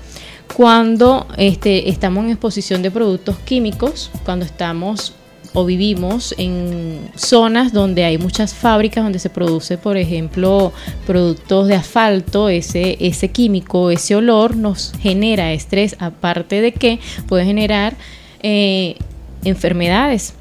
Cuando 0.55 1.27
este, 1.37 1.89
estamos 1.89 2.23
en 2.23 2.31
exposición 2.31 2.81
de 2.81 2.91
productos 2.91 3.37
químicos, 3.39 4.09
cuando 4.23 4.45
estamos 4.45 5.13
o 5.53 5.65
vivimos 5.65 6.33
en 6.37 7.09
zonas 7.15 7.73
donde 7.73 8.03
hay 8.05 8.17
muchas 8.17 8.53
fábricas 8.53 9.03
donde 9.03 9.19
se 9.19 9.29
produce, 9.29 9.77
por 9.77 9.97
ejemplo, 9.97 10.71
productos 11.05 11.67
de 11.67 11.75
asfalto, 11.75 12.47
ese, 12.49 12.97
ese 12.99 13.29
químico, 13.29 13.91
ese 13.91 14.15
olor 14.15 14.55
nos 14.55 14.93
genera 15.01 15.51
estrés, 15.53 15.95
aparte 15.99 16.61
de 16.61 16.71
que 16.71 16.99
puede 17.27 17.45
generar 17.45 17.95
eh, 18.41 18.95
enfermedades. 19.43 20.33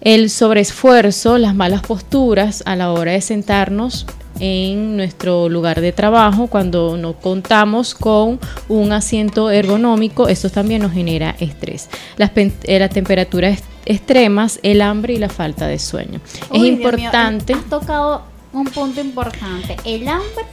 El 0.00 0.30
sobreesfuerzo, 0.30 1.38
las 1.38 1.54
malas 1.54 1.82
posturas 1.82 2.62
a 2.66 2.76
la 2.76 2.92
hora 2.92 3.12
de 3.12 3.20
sentarnos 3.20 4.06
en 4.38 4.96
nuestro 4.96 5.48
lugar 5.48 5.80
de 5.80 5.92
trabajo, 5.92 6.46
cuando 6.46 6.96
no 6.98 7.14
contamos 7.14 7.94
con 7.94 8.38
un 8.68 8.92
asiento 8.92 9.50
ergonómico, 9.50 10.28
eso 10.28 10.50
también 10.50 10.82
nos 10.82 10.92
genera 10.92 11.34
estrés. 11.40 11.88
Eh, 12.18 12.78
las 12.78 12.90
temperaturas 12.90 13.54
est- 13.54 13.64
extremas, 13.86 14.60
el 14.62 14.82
hambre 14.82 15.14
y 15.14 15.18
la 15.18 15.28
falta 15.28 15.66
de 15.66 15.78
sueño. 15.78 16.20
Uy, 16.50 16.56
es 16.56 16.62
Dios 16.62 16.62
mío, 16.62 16.72
importante 16.72 17.54
has 17.54 17.64
tocado 17.64 18.22
un 18.52 18.66
punto 18.66 19.00
importante. 19.00 19.76
El 19.84 20.06
hambre. 20.08 20.44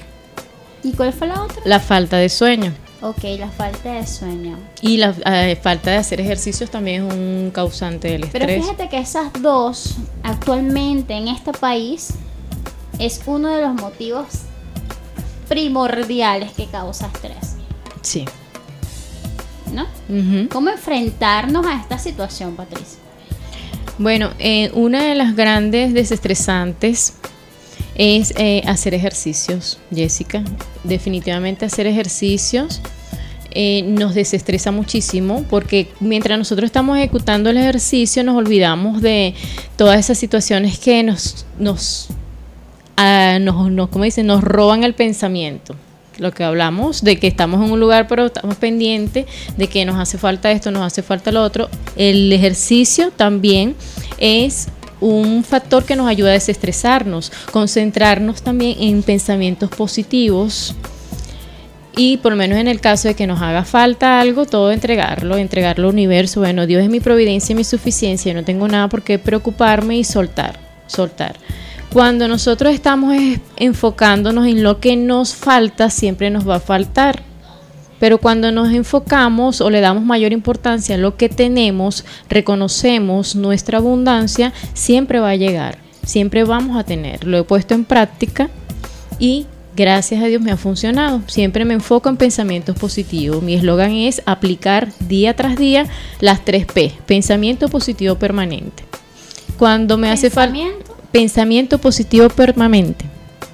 ¿Y 0.83 0.91
cuál 0.93 1.13
fue 1.13 1.27
la 1.27 1.43
otra? 1.43 1.61
la 1.65 1.79
falta 1.79 2.17
de 2.17 2.29
sueño. 2.29 2.73
Ok, 3.01 3.23
la 3.37 3.49
falta 3.49 3.91
de 3.91 4.07
sueño. 4.07 4.57
Y 4.81 4.95
la 4.95 5.13
eh, 5.25 5.57
falta 5.61 5.91
de 5.91 5.97
hacer 5.97 6.21
ejercicios 6.21 6.69
también 6.69 7.05
es 7.05 7.13
un 7.13 7.51
causante 7.53 8.09
del 8.09 8.27
Pero 8.31 8.45
estrés. 8.45 8.63
fíjate 8.63 8.87
que 8.89 8.97
esas 8.97 9.33
dos, 9.41 9.95
actualmente 10.23 11.13
en 11.13 11.27
este 11.27 11.51
país, 11.51 12.13
es 12.99 13.21
uno 13.25 13.49
de 13.49 13.61
los 13.61 13.73
motivos 13.73 14.27
primordiales 15.49 16.53
que 16.53 16.67
causa 16.67 17.07
estrés. 17.07 17.55
Sí. 18.01 18.25
¿No? 19.73 19.85
¿Cómo 20.49 20.69
enfrentarnos 20.69 21.65
a 21.65 21.81
esta 21.81 21.97
situación, 21.97 22.55
Patricia? 22.55 23.02
Bueno, 23.99 24.31
eh, 24.39 24.71
una 24.73 25.03
de 25.03 25.15
las 25.15 25.35
grandes 25.35 25.93
desestresantes 25.93 27.13
es 27.95 28.33
eh, 28.37 28.63
hacer 28.65 28.93
ejercicios, 28.93 29.79
Jessica. 29.93 30.43
Definitivamente 30.83 31.65
hacer 31.65 31.85
ejercicios 31.85 32.81
eh, 33.51 33.83
nos 33.83 34.15
desestresa 34.15 34.71
muchísimo 34.71 35.45
porque 35.47 35.91
mientras 35.99 36.39
nosotros 36.39 36.65
estamos 36.65 36.97
ejecutando 36.97 37.51
el 37.51 37.57
ejercicio 37.57 38.23
nos 38.23 38.35
olvidamos 38.35 38.99
de 39.03 39.35
todas 39.75 39.99
esas 39.99 40.17
situaciones 40.17 40.79
que 40.79 41.03
nos, 41.03 41.45
nos, 41.59 42.07
ah, 42.97 43.37
nos, 43.39 43.69
nos, 43.69 43.89
¿cómo 43.89 44.05
dicen? 44.05 44.25
nos 44.25 44.43
roban 44.43 44.83
el 44.83 44.95
pensamiento. 44.95 45.75
Lo 46.17 46.31
que 46.31 46.43
hablamos 46.43 47.03
de 47.03 47.17
que 47.17 47.27
estamos 47.27 47.63
en 47.65 47.71
un 47.71 47.79
lugar 47.79 48.07
pero 48.07 48.27
estamos 48.27 48.55
pendientes 48.55 49.25
de 49.57 49.67
que 49.67 49.85
nos 49.85 49.99
hace 49.99 50.17
falta 50.17 50.51
esto, 50.51 50.71
nos 50.71 50.83
hace 50.83 51.01
falta 51.01 51.31
lo 51.31 51.43
otro. 51.43 51.69
El 51.95 52.31
ejercicio 52.31 53.11
también 53.11 53.75
es 54.17 54.67
un 54.99 55.43
factor 55.43 55.83
que 55.83 55.95
nos 55.95 56.07
ayuda 56.07 56.29
a 56.29 56.33
desestresarnos, 56.33 57.31
concentrarnos 57.51 58.41
también 58.41 58.77
en 58.79 59.03
pensamientos 59.03 59.69
positivos 59.69 60.75
y 61.95 62.17
por 62.17 62.31
lo 62.31 62.37
menos 62.37 62.57
en 62.57 62.67
el 62.67 62.79
caso 62.79 63.07
de 63.07 63.13
que 63.13 63.27
nos 63.27 63.41
haga 63.41 63.65
falta 63.65 64.19
algo, 64.19 64.45
todo 64.45 64.71
entregarlo, 64.71 65.37
entregarlo 65.37 65.89
al 65.89 65.93
universo. 65.93 66.39
Bueno, 66.39 66.65
Dios 66.65 66.81
es 66.81 66.89
mi 66.89 66.99
providencia 66.99 67.53
y 67.53 67.55
mi 67.55 67.63
suficiencia, 67.63 68.33
no 68.33 68.43
tengo 68.43 68.67
nada 68.67 68.87
por 68.87 69.03
qué 69.03 69.19
preocuparme 69.19 69.97
y 69.97 70.03
soltar, 70.03 70.59
soltar. 70.87 71.35
Cuando 71.93 72.27
nosotros 72.27 72.73
estamos 72.73 73.13
es- 73.15 73.39
enfocándonos 73.55 74.47
en 74.47 74.63
lo 74.63 74.79
que 74.79 74.95
nos 74.95 75.35
falta, 75.35 75.89
siempre 75.91 76.29
nos 76.31 76.47
va 76.47 76.55
a 76.55 76.59
faltar. 76.59 77.21
Pero 77.99 78.17
cuando 78.17 78.51
nos 78.51 78.73
enfocamos 78.73 79.61
o 79.61 79.69
le 79.69 79.79
damos 79.79 80.03
mayor 80.03 80.33
importancia 80.33 80.95
a 80.95 80.97
lo 80.97 81.15
que 81.15 81.29
tenemos, 81.29 82.03
reconocemos 82.29 83.35
nuestra 83.35 83.77
abundancia, 83.77 84.51
siempre 84.73 85.19
va 85.19 85.29
a 85.29 85.35
llegar, 85.35 85.77
siempre 86.03 86.43
vamos 86.43 86.75
a 86.77 86.83
tener. 86.83 87.23
Lo 87.25 87.37
he 87.37 87.43
puesto 87.43 87.75
en 87.75 87.85
práctica 87.85 88.49
y 89.19 89.45
gracias 89.75 90.21
a 90.21 90.25
Dios 90.25 90.41
me 90.41 90.51
ha 90.51 90.57
funcionado. 90.57 91.21
Siempre 91.27 91.63
me 91.63 91.75
enfoco 91.75 92.09
en 92.09 92.17
pensamientos 92.17 92.75
positivos. 92.77 93.41
Mi 93.41 93.53
eslogan 93.53 93.91
es 93.91 94.21
aplicar 94.25 94.89
día 94.99 95.35
tras 95.35 95.55
día 95.55 95.85
las 96.19 96.43
3 96.43 96.65
P, 96.65 96.91
pensamiento 97.05 97.69
positivo 97.69 98.15
permanente. 98.15 98.83
Cuando 99.57 99.97
me 99.97 100.09
hace 100.09 100.29
falta 100.29 100.57
Pensamiento, 101.13 101.77
positivo 101.77 102.27
permanente, 102.27 103.05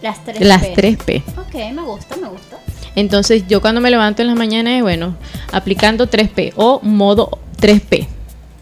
las 0.02 0.24
tres 0.24 0.40
las 0.40 0.66
P. 0.66 0.74
3 0.76 0.98
P. 0.98 1.24
Ok, 1.38 1.56
me 1.76 1.82
gusta, 1.82 2.16
me 2.16 2.30
gusta. 2.30 2.58
Entonces 2.96 3.44
yo 3.50 3.60
cuando 3.60 3.82
me 3.82 3.92
levanto 3.92 4.22
en 4.22 4.30
las 4.30 4.38
mañanas 4.38 4.76
es 4.76 4.82
bueno, 4.82 5.18
aplicando 5.52 6.10
3P 6.10 6.54
o 6.56 6.80
modo 6.84 7.38
3P, 7.60 8.08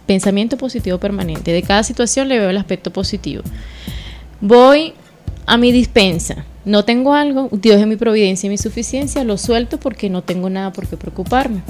pensamiento 0.07 0.57
positivo 0.57 0.97
permanente. 0.97 1.51
De 1.51 1.61
cada 1.61 1.83
situación 1.83 2.27
le 2.27 2.39
veo 2.39 2.49
el 2.49 2.57
aspecto 2.57 2.91
positivo. 2.91 3.43
Voy 4.41 4.95
a 5.45 5.57
mi 5.57 5.71
dispensa, 5.71 6.45
no 6.65 6.83
tengo 6.83 7.13
algo, 7.13 7.49
Dios 7.51 7.79
es 7.79 7.85
mi 7.85 7.97
providencia 7.97 8.47
y 8.47 8.49
mi 8.49 8.57
suficiencia, 8.57 9.23
lo 9.23 9.37
suelto 9.37 9.79
porque 9.79 10.09
no 10.09 10.23
tengo 10.23 10.49
nada 10.49 10.73
por 10.73 10.87
qué 10.87 10.97
preocuparme, 10.97 11.61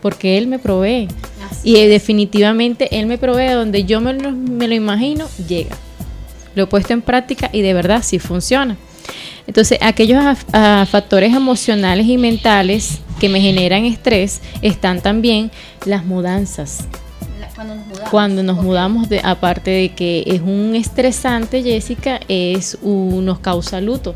porque 0.00 0.38
Él 0.38 0.46
me 0.46 0.58
provee. 0.58 1.08
Así 1.50 1.76
Y 1.76 1.86
definitivamente 1.86 2.98
Él 2.98 3.04
me 3.08 3.18
provee 3.18 3.52
donde 3.52 3.84
yo 3.84 4.00
me 4.00 4.14
lo, 4.14 4.32
me 4.32 4.68
lo 4.68 4.74
imagino, 4.74 5.26
llega. 5.46 5.76
Lo 6.56 6.64
he 6.64 6.66
puesto 6.66 6.92
en 6.92 7.02
práctica 7.02 7.50
y 7.52 7.62
de 7.62 7.72
verdad 7.72 8.02
sí 8.02 8.18
funciona. 8.18 8.76
Entonces, 9.46 9.78
aquellos 9.80 10.20
ah, 10.52 10.84
factores 10.90 11.32
emocionales 11.32 12.06
y 12.08 12.18
mentales 12.18 12.98
que 13.20 13.28
me 13.28 13.40
generan 13.40 13.84
estrés 13.84 14.40
están 14.62 15.00
también 15.00 15.52
las 15.84 16.04
mudanzas. 16.04 16.88
Cuando 17.54 17.74
nos 17.74 17.86
mudamos. 17.86 18.10
Cuando 18.10 18.42
nos 18.42 18.58
Ok. 18.58 18.64
mudamos, 18.64 19.08
de, 19.08 19.20
aparte 19.22 19.70
de 19.70 19.88
que 19.90 20.24
es 20.26 20.40
un 20.42 20.74
estresante, 20.74 21.62
Jessica, 21.62 22.20
es 22.28 22.76
un, 22.82 23.24
nos 23.24 23.38
causa 23.38 23.80
luto. 23.80 24.14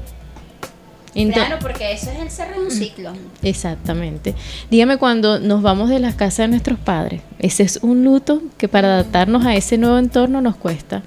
Claro, 1.12 1.56
porque 1.60 1.92
eso 1.92 2.10
es 2.10 2.20
el 2.20 2.30
cerrar 2.30 2.60
un 2.60 2.70
ciclo. 2.70 3.12
Exactamente. 3.42 4.34
Dígame 4.70 4.96
cuando 4.96 5.40
nos 5.40 5.60
vamos 5.60 5.88
de 5.88 5.98
la 5.98 6.12
casa 6.14 6.42
de 6.42 6.48
nuestros 6.48 6.78
padres. 6.78 7.20
Ese 7.38 7.64
es 7.64 7.80
un 7.82 8.04
luto 8.04 8.42
que 8.58 8.68
para 8.68 8.94
adaptarnos 8.94 9.44
a 9.44 9.54
ese 9.56 9.76
nuevo 9.76 9.98
entorno 9.98 10.40
nos 10.40 10.56
cuesta. 10.56 11.02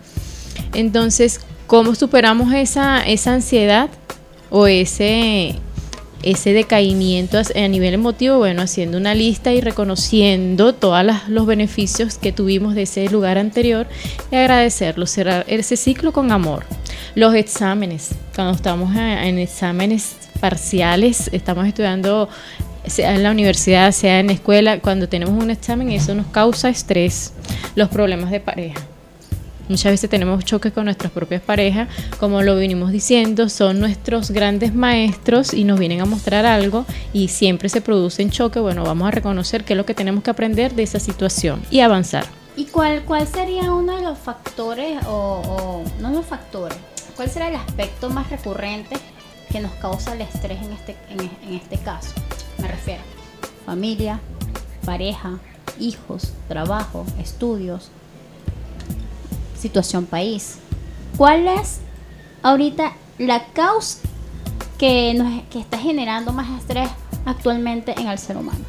Entonces, 0.73 1.41
¿cómo 1.67 1.95
superamos 1.95 2.53
esa, 2.53 3.01
esa 3.01 3.33
ansiedad 3.33 3.89
o 4.49 4.67
ese, 4.67 5.55
ese 6.23 6.53
decaimiento 6.53 7.37
a 7.37 7.67
nivel 7.67 7.95
emotivo? 7.95 8.37
Bueno, 8.37 8.61
haciendo 8.61 8.97
una 8.97 9.15
lista 9.15 9.53
y 9.53 9.61
reconociendo 9.61 10.73
todos 10.73 11.05
los 11.27 11.45
beneficios 11.45 12.17
que 12.17 12.31
tuvimos 12.31 12.75
de 12.75 12.83
ese 12.83 13.07
lugar 13.09 13.37
anterior 13.37 13.87
y 14.31 14.35
agradecerlo, 14.35 15.05
cerrar 15.05 15.45
ese 15.47 15.77
ciclo 15.77 16.11
con 16.11 16.31
amor. 16.31 16.65
Los 17.15 17.35
exámenes, 17.35 18.15
cuando 18.35 18.55
estamos 18.55 18.95
en 18.95 19.37
exámenes 19.37 20.15
parciales, 20.39 21.29
estamos 21.31 21.67
estudiando 21.67 22.29
sea 22.85 23.15
en 23.15 23.23
la 23.23 23.31
universidad, 23.31 23.91
sea 23.91 24.19
en 24.19 24.27
la 24.27 24.33
escuela, 24.33 24.79
cuando 24.79 25.07
tenemos 25.07 25.41
un 25.41 25.49
examen 25.49 25.89
eso 25.91 26.15
nos 26.15 26.27
causa 26.27 26.69
estrés, 26.69 27.33
los 27.75 27.89
problemas 27.89 28.31
de 28.31 28.39
pareja. 28.39 28.81
Muchas 29.69 29.93
veces 29.93 30.09
tenemos 30.09 30.43
choques 30.43 30.73
con 30.73 30.85
nuestras 30.85 31.11
propias 31.11 31.41
parejas, 31.41 31.87
como 32.19 32.41
lo 32.41 32.57
vinimos 32.57 32.91
diciendo, 32.91 33.47
son 33.49 33.79
nuestros 33.79 34.31
grandes 34.31 34.75
maestros 34.75 35.53
y 35.53 35.63
nos 35.63 35.79
vienen 35.79 36.01
a 36.01 36.05
mostrar 36.05 36.45
algo 36.45 36.85
y 37.13 37.29
siempre 37.29 37.69
se 37.69 37.81
produce 37.81 38.21
en 38.21 38.29
choque. 38.29 38.59
Bueno, 38.59 38.83
vamos 38.83 39.07
a 39.07 39.11
reconocer 39.11 39.63
qué 39.63 39.73
es 39.73 39.77
lo 39.77 39.85
que 39.85 39.93
tenemos 39.93 40.23
que 40.23 40.31
aprender 40.31 40.75
de 40.75 40.83
esa 40.83 40.99
situación 40.99 41.61
y 41.71 41.79
avanzar. 41.79 42.25
¿Y 42.55 42.65
cuál, 42.65 43.03
cuál 43.05 43.25
sería 43.25 43.73
uno 43.73 43.95
de 43.95 44.03
los 44.03 44.17
factores, 44.17 44.99
o, 45.07 45.83
no 45.99 46.11
los 46.11 46.25
factores, 46.25 46.77
cuál 47.15 47.29
será 47.29 47.47
el 47.47 47.55
aspecto 47.55 48.09
más 48.09 48.29
recurrente 48.29 48.95
que 49.49 49.59
nos 49.59 49.71
causa 49.73 50.13
el 50.13 50.21
estrés 50.21 50.61
en 50.61 50.73
este, 50.73 50.95
en 51.09 51.53
este 51.55 51.77
caso? 51.77 52.13
Me 52.59 52.67
refiero, 52.67 53.01
familia, 53.65 54.19
pareja, 54.85 55.39
hijos, 55.79 56.33
trabajo, 56.47 57.05
estudios, 57.19 57.89
situación 59.63 60.05
país. 60.05 60.57
¿Cuál 61.17 61.47
es 61.47 61.79
ahorita 62.41 62.93
la 63.17 63.45
causa 63.53 63.99
que, 64.77 65.13
nos, 65.13 65.43
que 65.49 65.59
está 65.59 65.77
generando 65.77 66.33
más 66.33 66.59
estrés 66.59 66.89
actualmente 67.25 67.95
en 67.99 68.07
el 68.07 68.19
ser 68.19 68.37
humano? 68.37 68.59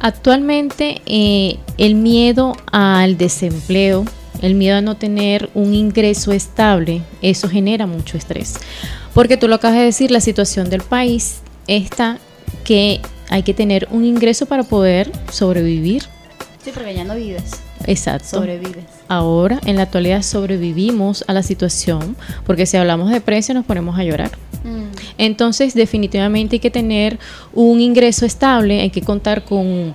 Actualmente 0.00 1.00
eh, 1.06 1.58
el 1.78 1.94
miedo 1.94 2.52
al 2.70 3.16
desempleo, 3.16 4.04
el 4.42 4.54
miedo 4.54 4.76
a 4.76 4.80
no 4.82 4.96
tener 4.96 5.48
un 5.54 5.72
ingreso 5.74 6.32
estable, 6.32 7.02
eso 7.22 7.48
genera 7.48 7.86
mucho 7.86 8.18
estrés. 8.18 8.54
Porque 9.14 9.36
tú 9.36 9.48
lo 9.48 9.54
acabas 9.54 9.78
de 9.78 9.84
decir, 9.84 10.10
la 10.10 10.20
situación 10.20 10.68
del 10.68 10.82
país 10.82 11.40
está 11.66 12.18
que 12.64 13.00
hay 13.30 13.44
que 13.44 13.54
tener 13.54 13.88
un 13.90 14.04
ingreso 14.04 14.46
para 14.46 14.62
poder 14.64 15.10
sobrevivir. 15.30 16.02
Sí, 16.62 16.70
porque 16.74 16.94
ya 16.94 17.04
no 17.04 17.14
vives. 17.14 17.52
Exacto. 17.86 18.28
Sobrevives. 18.38 19.01
Ahora, 19.12 19.60
en 19.66 19.76
la 19.76 19.82
actualidad, 19.82 20.22
sobrevivimos 20.22 21.22
a 21.26 21.34
la 21.34 21.42
situación, 21.42 22.16
porque 22.46 22.64
si 22.64 22.78
hablamos 22.78 23.10
de 23.10 23.20
precio 23.20 23.52
nos 23.52 23.66
ponemos 23.66 23.98
a 23.98 24.04
llorar. 24.04 24.30
Mm. 24.64 24.84
Entonces, 25.18 25.74
definitivamente 25.74 26.56
hay 26.56 26.60
que 26.60 26.70
tener 26.70 27.18
un 27.52 27.82
ingreso 27.82 28.24
estable, 28.24 28.80
hay 28.80 28.88
que 28.88 29.02
contar 29.02 29.44
con, 29.44 29.94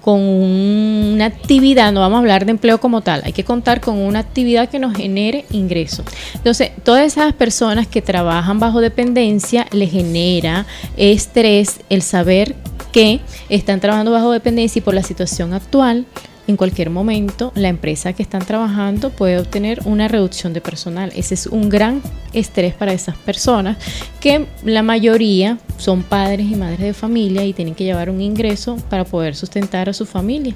con 0.00 0.18
una 0.18 1.26
actividad, 1.26 1.92
no 1.92 2.00
vamos 2.00 2.16
a 2.16 2.20
hablar 2.20 2.46
de 2.46 2.52
empleo 2.52 2.80
como 2.80 3.02
tal, 3.02 3.20
hay 3.26 3.34
que 3.34 3.44
contar 3.44 3.82
con 3.82 3.98
una 3.98 4.20
actividad 4.20 4.70
que 4.70 4.78
nos 4.78 4.96
genere 4.96 5.44
ingreso. 5.50 6.02
Entonces, 6.32 6.70
todas 6.84 7.04
esas 7.04 7.34
personas 7.34 7.86
que 7.86 8.00
trabajan 8.00 8.60
bajo 8.60 8.80
dependencia 8.80 9.66
les 9.72 9.90
genera 9.90 10.64
estrés 10.96 11.80
el 11.90 12.00
saber 12.00 12.56
que 12.92 13.20
están 13.50 13.80
trabajando 13.80 14.12
bajo 14.12 14.30
dependencia 14.30 14.78
y 14.78 14.82
por 14.82 14.94
la 14.94 15.02
situación 15.02 15.52
actual 15.52 16.06
en 16.46 16.56
cualquier 16.56 16.90
momento 16.90 17.52
la 17.54 17.68
empresa 17.68 18.12
que 18.12 18.22
están 18.22 18.44
trabajando 18.44 19.10
puede 19.10 19.38
obtener 19.38 19.80
una 19.84 20.08
reducción 20.08 20.52
de 20.52 20.60
personal. 20.60 21.12
Ese 21.14 21.34
es 21.34 21.46
un 21.46 21.68
gran 21.68 22.02
estrés 22.32 22.74
para 22.74 22.92
esas 22.92 23.16
personas 23.16 23.78
que 24.20 24.46
la 24.64 24.82
mayoría 24.82 25.58
son 25.78 26.02
padres 26.02 26.46
y 26.50 26.56
madres 26.56 26.80
de 26.80 26.94
familia 26.94 27.44
y 27.44 27.52
tienen 27.52 27.74
que 27.74 27.84
llevar 27.84 28.10
un 28.10 28.20
ingreso 28.20 28.76
para 28.90 29.04
poder 29.04 29.36
sustentar 29.36 29.88
a 29.88 29.92
su 29.92 30.06
familia. 30.06 30.54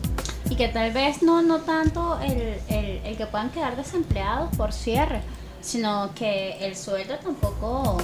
Y 0.51 0.57
que 0.57 0.69
tal 0.69 0.93
vez 0.93 1.23
no, 1.23 1.43
no 1.43 1.59
tanto 1.61 2.19
el, 2.21 2.55
el, 2.75 3.01
el 3.05 3.17
que 3.17 3.27
puedan 3.27 3.51
quedar 3.51 3.77
desempleados 3.77 4.55
por 4.57 4.73
cierre, 4.73 5.21
sino 5.61 6.11
que 6.15 6.57
el 6.61 6.77
sueldo 6.77 7.15
tampoco 7.23 7.99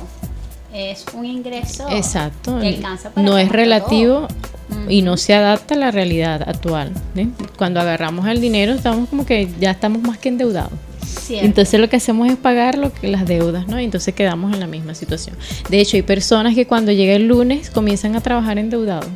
es 0.74 1.04
un 1.14 1.24
ingreso 1.24 1.88
Exacto. 1.90 2.58
que 2.60 2.68
alcanza 2.68 3.10
para 3.10 3.26
No 3.26 3.38
es 3.38 3.48
relativo 3.48 4.26
todo. 4.68 4.90
y 4.90 5.02
no 5.02 5.16
se 5.16 5.32
adapta 5.34 5.74
a 5.74 5.78
la 5.78 5.90
realidad 5.90 6.42
actual. 6.48 6.92
¿eh? 7.16 7.28
Cuando 7.56 7.80
agarramos 7.80 8.26
el 8.26 8.40
dinero 8.40 8.72
estamos 8.72 9.08
como 9.08 9.24
que 9.24 9.48
ya 9.60 9.70
estamos 9.70 10.02
más 10.02 10.18
que 10.18 10.28
endeudados. 10.28 10.72
Cierto. 11.06 11.46
Entonces 11.46 11.80
lo 11.80 11.88
que 11.88 11.96
hacemos 11.96 12.28
es 12.28 12.36
pagar 12.36 12.76
lo 12.76 12.92
que 12.92 13.08
las 13.08 13.24
deudas, 13.24 13.68
¿no? 13.68 13.80
Y 13.80 13.84
entonces 13.84 14.14
quedamos 14.14 14.52
en 14.52 14.60
la 14.60 14.66
misma 14.66 14.94
situación. 14.94 15.36
De 15.70 15.80
hecho, 15.80 15.96
hay 15.96 16.02
personas 16.02 16.54
que 16.54 16.66
cuando 16.66 16.92
llega 16.92 17.14
el 17.14 17.28
lunes 17.28 17.70
comienzan 17.70 18.16
a 18.16 18.20
trabajar 18.20 18.58
endeudados. 18.58 19.06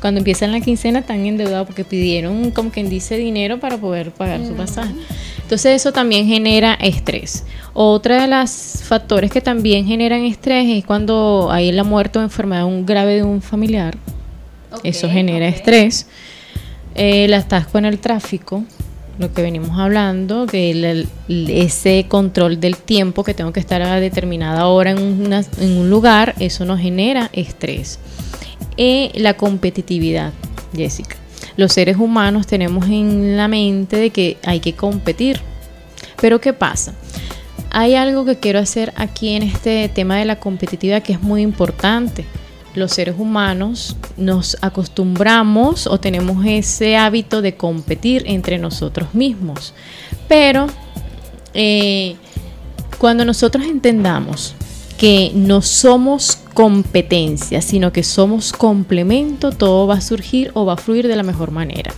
Cuando 0.00 0.18
empiezan 0.18 0.52
la 0.52 0.60
quincena 0.60 1.00
están 1.00 1.24
endeudados 1.26 1.66
porque 1.66 1.84
pidieron, 1.84 2.50
como 2.50 2.70
quien 2.70 2.88
dice, 2.88 3.16
dinero 3.16 3.58
para 3.58 3.78
poder 3.78 4.10
pagar 4.12 4.46
su 4.46 4.52
pasaje. 4.52 4.94
Entonces 5.44 5.76
eso 5.76 5.92
también 5.92 6.26
genera 6.26 6.74
estrés. 6.74 7.44
Otra 7.74 8.22
de 8.22 8.28
los 8.28 8.82
factores 8.82 9.30
que 9.30 9.40
también 9.40 9.86
generan 9.86 10.22
estrés 10.22 10.66
es 10.68 10.84
cuando 10.84 11.48
hay 11.50 11.70
la 11.72 11.84
muerte 11.84 12.18
o 12.18 12.22
enfermedad 12.22 12.64
un 12.64 12.84
grave 12.86 13.16
de 13.16 13.22
un 13.22 13.40
familiar. 13.42 13.96
Eso 14.82 15.08
genera 15.08 15.46
estrés. 15.48 16.06
Eh, 16.94 17.24
el 17.26 17.34
atasco 17.34 17.78
en 17.78 17.84
el 17.84 17.98
tráfico, 17.98 18.64
lo 19.18 19.32
que 19.32 19.42
venimos 19.42 19.78
hablando, 19.78 20.46
que 20.46 20.70
el- 20.72 20.84
el- 21.28 21.50
ese 21.50 22.06
control 22.08 22.58
del 22.58 22.76
tiempo 22.76 23.22
que 23.22 23.34
tengo 23.34 23.52
que 23.52 23.60
estar 23.60 23.82
a 23.82 24.00
determinada 24.00 24.66
hora 24.66 24.90
en, 24.92 24.98
una- 25.26 25.44
en 25.60 25.76
un 25.76 25.90
lugar, 25.90 26.34
eso 26.40 26.64
nos 26.64 26.80
genera 26.80 27.30
estrés. 27.32 27.98
Eh, 28.76 29.10
la 29.14 29.34
competitividad, 29.34 30.32
Jessica. 30.74 31.16
Los 31.56 31.72
seres 31.72 31.96
humanos 31.96 32.46
tenemos 32.46 32.86
en 32.86 33.36
la 33.36 33.48
mente 33.48 33.96
de 33.96 34.10
que 34.10 34.38
hay 34.44 34.60
que 34.60 34.74
competir. 34.74 35.40
Pero 36.20 36.40
¿qué 36.40 36.52
pasa? 36.52 36.94
Hay 37.70 37.94
algo 37.94 38.24
que 38.24 38.36
quiero 38.36 38.58
hacer 38.58 38.92
aquí 38.96 39.30
en 39.30 39.42
este 39.42 39.88
tema 39.88 40.16
de 40.16 40.24
la 40.24 40.38
competitividad 40.38 41.02
que 41.02 41.12
es 41.12 41.22
muy 41.22 41.42
importante. 41.42 42.24
Los 42.74 42.92
seres 42.92 43.14
humanos 43.18 43.96
nos 44.16 44.56
acostumbramos 44.60 45.86
o 45.86 45.98
tenemos 45.98 46.44
ese 46.46 46.96
hábito 46.96 47.42
de 47.42 47.56
competir 47.56 48.24
entre 48.26 48.58
nosotros 48.58 49.14
mismos. 49.14 49.74
Pero 50.28 50.66
eh, 51.52 52.16
cuando 52.98 53.24
nosotros 53.24 53.64
entendamos 53.64 54.54
que 55.04 55.32
no 55.34 55.60
somos 55.60 56.38
competencia, 56.54 57.60
sino 57.60 57.92
que 57.92 58.02
somos 58.02 58.54
complemento, 58.54 59.52
todo 59.52 59.86
va 59.86 59.96
a 59.96 60.00
surgir 60.00 60.50
o 60.54 60.64
va 60.64 60.72
a 60.72 60.76
fluir 60.78 61.08
de 61.08 61.14
la 61.14 61.22
mejor 61.22 61.50
manera. 61.50 61.92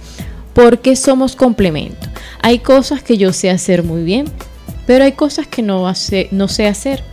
¿Por 0.55 0.81
qué 0.81 0.97
somos 0.97 1.37
complemento? 1.37 2.09
Hay 2.43 2.59
cosas 2.59 3.05
que 3.05 3.17
yo 3.17 3.33
sé 3.33 3.49
hacer 3.49 3.85
muy 3.85 4.03
bien, 4.03 4.27
pero 4.89 5.05
hay 5.05 5.13
cosas 5.13 5.47
que 5.47 5.63
no, 5.63 5.87
no 6.33 6.49
sé 6.49 6.67
hacer. 6.67 7.05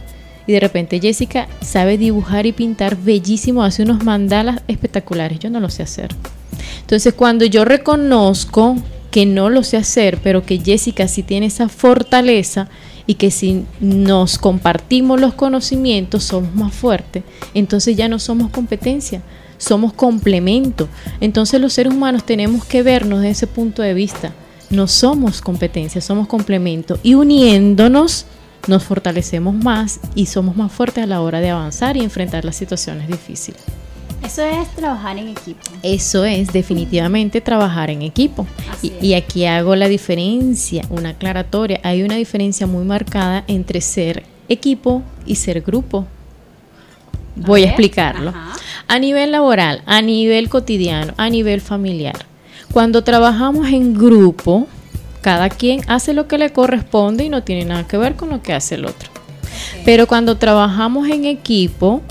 Y 0.48 0.54
de 0.54 0.60
repente 0.62 1.00
Jessica 1.00 1.48
sabe 1.62 2.00
dibujar 2.00 2.48
y 2.48 2.54
pintar 2.54 2.98
bellísimo, 2.98 3.62
hace 3.64 3.84
unos 3.84 4.04
mandalas 4.04 4.64
espectaculares. 4.68 5.38
Yo 5.38 5.52
no 5.52 5.60
lo 5.60 5.70
sé 5.70 5.84
hacer. 5.84 6.10
Entonces, 6.82 7.14
cuando 7.14 7.46
yo 7.46 7.66
reconozco 7.66 8.78
que 9.12 9.28
no 9.28 9.52
lo 9.52 9.62
sé 9.62 9.78
hacer, 9.78 10.18
pero 10.24 10.44
que 10.44 10.58
Jessica 10.58 11.08
sí 11.08 11.22
tiene 11.22 11.46
esa 11.46 11.70
fortaleza 11.70 12.68
y 13.06 13.16
que 13.16 13.32
si 13.32 13.66
nos 13.80 14.38
compartimos 14.38 15.20
los 15.20 15.34
conocimientos 15.34 16.24
somos 16.24 16.56
más 16.56 16.74
fuertes, 16.74 17.24
entonces 17.54 17.96
ya 17.96 18.08
no 18.08 18.20
somos 18.20 18.50
competencia, 18.50 19.22
somos 19.58 19.94
complemento. 19.94 20.88
Entonces 21.20 21.60
los 21.60 21.74
seres 21.74 21.94
humanos 21.94 22.26
tenemos 22.26 22.66
que 22.66 22.84
vernos 22.84 23.20
desde 23.20 23.32
ese 23.32 23.48
punto 23.48 23.82
de 23.82 23.94
vista. 23.94 24.34
No 24.70 24.88
somos 24.88 25.42
competencia, 25.42 26.02
somos 26.02 26.28
complemento. 26.28 27.00
Y 27.04 27.16
uniéndonos 27.16 28.26
nos 28.68 28.84
fortalecemos 28.84 29.54
más 29.54 30.00
y 30.16 30.28
somos 30.28 30.56
más 30.56 30.72
fuertes 30.72 31.04
a 31.04 31.08
la 31.08 31.22
hora 31.22 31.42
de 31.42 31.50
avanzar 31.50 31.98
y 31.98 32.02
enfrentar 32.02 32.46
las 32.46 32.56
situaciones 32.56 33.08
difíciles. 33.08 33.62
Eso 34.24 34.44
es 34.44 34.68
trabajar 34.70 35.18
en 35.18 35.28
equipo. 35.30 35.60
Eso 35.84 36.26
es 36.26 36.52
definitivamente 36.54 37.42
trabajar 37.42 37.90
en 37.90 38.02
equipo. 38.02 38.48
Y, 38.82 39.14
aquí 39.14 39.46
hago 39.46 39.76
la 39.76 39.88
diferencia, 39.88 40.84
una 40.90 41.10
aclaratoria. 41.10 41.80
Hay 41.84 42.04
una 42.04 42.16
diferencia 42.16 42.66
muy 42.66 42.86
marcada 42.86 43.44
entre 43.48 43.82
ser 43.82 44.24
equipo 44.50 45.04
y 45.26 45.36
ser 45.36 45.62
grupo. 45.62 46.08
Voy 47.36 47.64
a, 47.64 47.68
explicarlo. 47.68 48.30
ajá. 48.30 48.54
A 48.88 49.00
nivel 49.00 49.32
laboral, 49.32 49.82
a 49.86 50.02
nivel 50.02 50.50
cotidiano, 50.50 51.14
a 51.18 51.30
nivel 51.30 51.62
familiar. 51.62 52.26
Cuando 52.72 53.04
trabajamos 53.04 53.68
en 53.70 53.94
grupo, 53.94 54.68
cada 55.22 55.50
quien 55.50 55.82
hace 55.88 56.14
lo 56.14 56.28
que 56.28 56.38
le 56.38 56.52
corresponde 56.52 57.24
y 57.24 57.30
no 57.30 57.44
tiene 57.44 57.66
nada 57.66 57.88
que 57.88 57.98
ver 57.98 58.16
con 58.16 58.30
lo 58.30 58.42
que 58.42 58.54
hace 58.54 58.76
el 58.76 58.86
otro. 58.86 59.10
Pero 59.86 60.08
cuando 60.08 60.38
trabajamos 60.38 61.08
en 61.08 61.26
equipo, 61.26 62.02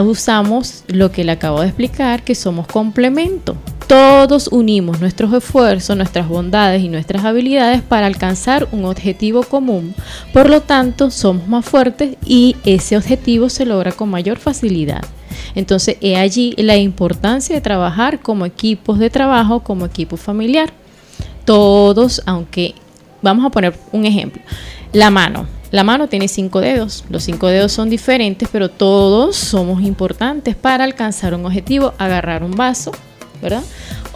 usamos 0.00 0.84
lo 0.86 1.12
que 1.12 1.24
le 1.24 1.32
acabo 1.32 1.60
de 1.60 1.66
explicar, 1.66 2.22
que 2.22 2.34
somos 2.34 2.66
complemento. 2.66 3.56
Todos 3.86 4.48
unimos 4.48 5.00
nuestros 5.00 5.34
esfuerzos, 5.34 5.96
nuestras 5.96 6.26
bondades 6.26 6.82
y 6.82 6.88
nuestras 6.88 7.26
habilidades 7.26 7.82
para 7.82 8.06
alcanzar 8.06 8.68
un 8.72 8.86
objetivo 8.86 9.42
común. 9.42 9.94
Por 10.32 10.48
lo 10.48 10.62
tanto, 10.62 11.10
somos 11.10 11.46
más 11.46 11.66
fuertes 11.66 12.16
y 12.24 12.56
ese 12.64 12.96
objetivo 12.96 13.50
se 13.50 13.66
logra 13.66 13.92
con 13.92 14.08
mayor 14.08 14.38
facilidad. 14.38 15.04
Entonces, 15.54 15.98
he 16.00 16.16
allí 16.16 16.54
la 16.56 16.78
importancia 16.78 17.54
de 17.54 17.60
trabajar 17.60 18.20
como 18.20 18.46
equipos 18.46 18.98
de 18.98 19.10
trabajo, 19.10 19.60
como 19.60 19.84
equipo 19.84 20.16
familiar 20.16 20.72
todos, 21.44 22.22
aunque 22.26 22.74
vamos 23.22 23.46
a 23.46 23.50
poner 23.50 23.74
un 23.92 24.04
ejemplo, 24.04 24.42
la 24.92 25.10
mano. 25.10 25.46
La 25.70 25.84
mano 25.84 26.06
tiene 26.06 26.28
cinco 26.28 26.60
dedos, 26.60 27.02
los 27.08 27.24
cinco 27.24 27.46
dedos 27.46 27.72
son 27.72 27.88
diferentes, 27.88 28.46
pero 28.52 28.68
todos 28.68 29.36
somos 29.36 29.82
importantes 29.82 30.54
para 30.54 30.84
alcanzar 30.84 31.32
un 31.32 31.46
objetivo, 31.46 31.94
agarrar 31.96 32.44
un 32.44 32.50
vaso, 32.50 32.92
¿verdad? 33.40 33.62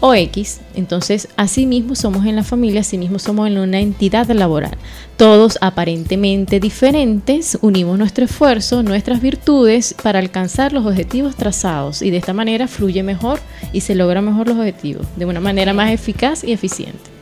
O 0.00 0.12
X. 0.12 0.60
Entonces, 0.74 1.28
así 1.38 1.64
mismo 1.64 1.94
somos 1.94 2.26
en 2.26 2.36
la 2.36 2.44
familia, 2.44 2.82
así 2.82 2.98
mismo 2.98 3.18
somos 3.18 3.46
en 3.46 3.56
una 3.56 3.80
entidad 3.80 4.28
laboral. 4.28 4.76
Todos 5.16 5.56
aparentemente 5.62 6.60
diferentes, 6.60 7.56
unimos 7.62 7.98
nuestro 7.98 8.26
esfuerzo, 8.26 8.82
nuestras 8.82 9.22
virtudes 9.22 9.94
para 10.02 10.18
alcanzar 10.18 10.74
los 10.74 10.84
objetivos 10.84 11.36
trazados 11.36 12.02
y 12.02 12.10
de 12.10 12.18
esta 12.18 12.34
manera 12.34 12.68
fluye 12.68 13.02
mejor 13.02 13.40
y 13.72 13.80
se 13.80 13.94
logran 13.94 14.26
mejor 14.26 14.48
los 14.48 14.58
objetivos 14.58 15.06
de 15.16 15.24
una 15.24 15.40
manera 15.40 15.72
más 15.72 15.90
eficaz 15.90 16.44
y 16.44 16.52
eficiente. 16.52 17.15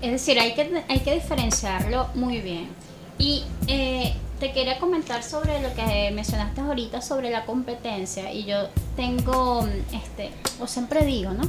Es 0.00 0.12
decir, 0.12 0.38
hay 0.38 0.54
que, 0.54 0.82
hay 0.88 1.00
que 1.00 1.14
diferenciarlo 1.14 2.08
muy 2.14 2.40
bien. 2.40 2.68
Y 3.18 3.44
eh, 3.66 4.14
te 4.38 4.52
quería 4.52 4.78
comentar 4.78 5.22
sobre 5.22 5.60
lo 5.60 5.74
que 5.74 6.10
mencionaste 6.12 6.62
ahorita 6.62 7.02
sobre 7.02 7.30
la 7.30 7.44
competencia. 7.44 8.32
Y 8.32 8.44
yo 8.44 8.68
tengo, 8.96 9.68
este, 9.92 10.30
o 10.58 10.66
siempre 10.66 11.04
digo, 11.04 11.32
¿no? 11.32 11.42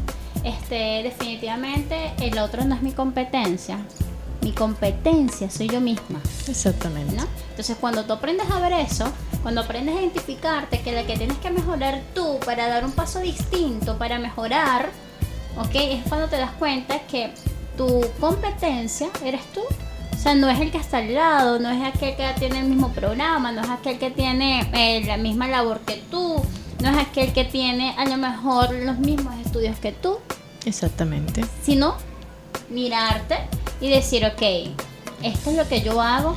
Este, 0.43 1.01
definitivamente 1.03 2.11
el 2.19 2.37
otro 2.39 2.65
no 2.65 2.75
es 2.75 2.81
mi 2.81 2.91
competencia. 2.91 3.79
mi 4.41 4.51
competencia 4.51 5.49
soy 5.49 5.69
yo 5.69 5.79
misma. 5.79 6.19
Exactamente. 6.47 7.15
¿no? 7.15 7.23
Entonces 7.51 7.77
cuando 7.79 8.03
tú 8.05 8.13
aprendes 8.13 8.49
a 8.49 8.59
ver 8.59 8.73
eso, 8.73 9.05
cuando 9.43 9.61
aprendes 9.61 9.95
a 9.95 10.01
identificarte 10.01 10.81
que 10.81 10.91
la 10.91 11.05
que 11.05 11.15
tienes 11.15 11.37
que 11.37 11.51
mejorar 11.51 12.01
tú 12.15 12.39
para 12.43 12.67
dar 12.67 12.83
un 12.83 12.91
paso 12.91 13.19
distinto, 13.19 13.97
para 13.97 14.17
mejorar, 14.17 14.89
¿ok? 15.57 15.75
Es 15.75 16.03
cuando 16.09 16.27
te 16.27 16.37
das 16.37 16.51
cuenta 16.53 16.99
que 17.01 17.31
tu 17.81 18.05
competencia 18.19 19.09
eres 19.25 19.41
tú. 19.53 19.61
O 19.61 20.17
sea, 20.23 20.35
no 20.35 20.47
es 20.49 20.59
el 20.59 20.71
que 20.71 20.77
está 20.77 20.99
al 20.99 21.15
lado, 21.15 21.57
no 21.57 21.71
es 21.71 21.81
aquel 21.81 22.15
que 22.15 22.27
tiene 22.37 22.59
el 22.59 22.65
mismo 22.65 22.89
programa, 22.89 23.51
no 23.51 23.61
es 23.61 23.69
aquel 23.69 23.97
que 23.97 24.11
tiene 24.11 24.69
eh, 24.73 25.03
la 25.03 25.17
misma 25.17 25.47
labor 25.47 25.79
que 25.79 25.95
tú, 26.11 26.35
no 26.79 26.89
es 26.89 26.97
aquel 26.97 27.33
que 27.33 27.43
tiene 27.43 27.95
a 27.97 28.05
lo 28.05 28.17
mejor 28.17 28.71
los 28.71 28.99
mismos 28.99 29.33
estudios 29.43 29.79
que 29.79 29.91
tú, 29.93 30.19
Exactamente. 30.63 31.43
sino 31.63 31.95
mirarte 32.69 33.37
y 33.79 33.89
decir, 33.89 34.23
ok, 34.25 34.75
esto 35.23 35.49
es 35.49 35.57
lo 35.57 35.67
que 35.67 35.81
yo 35.81 35.99
hago 35.99 36.35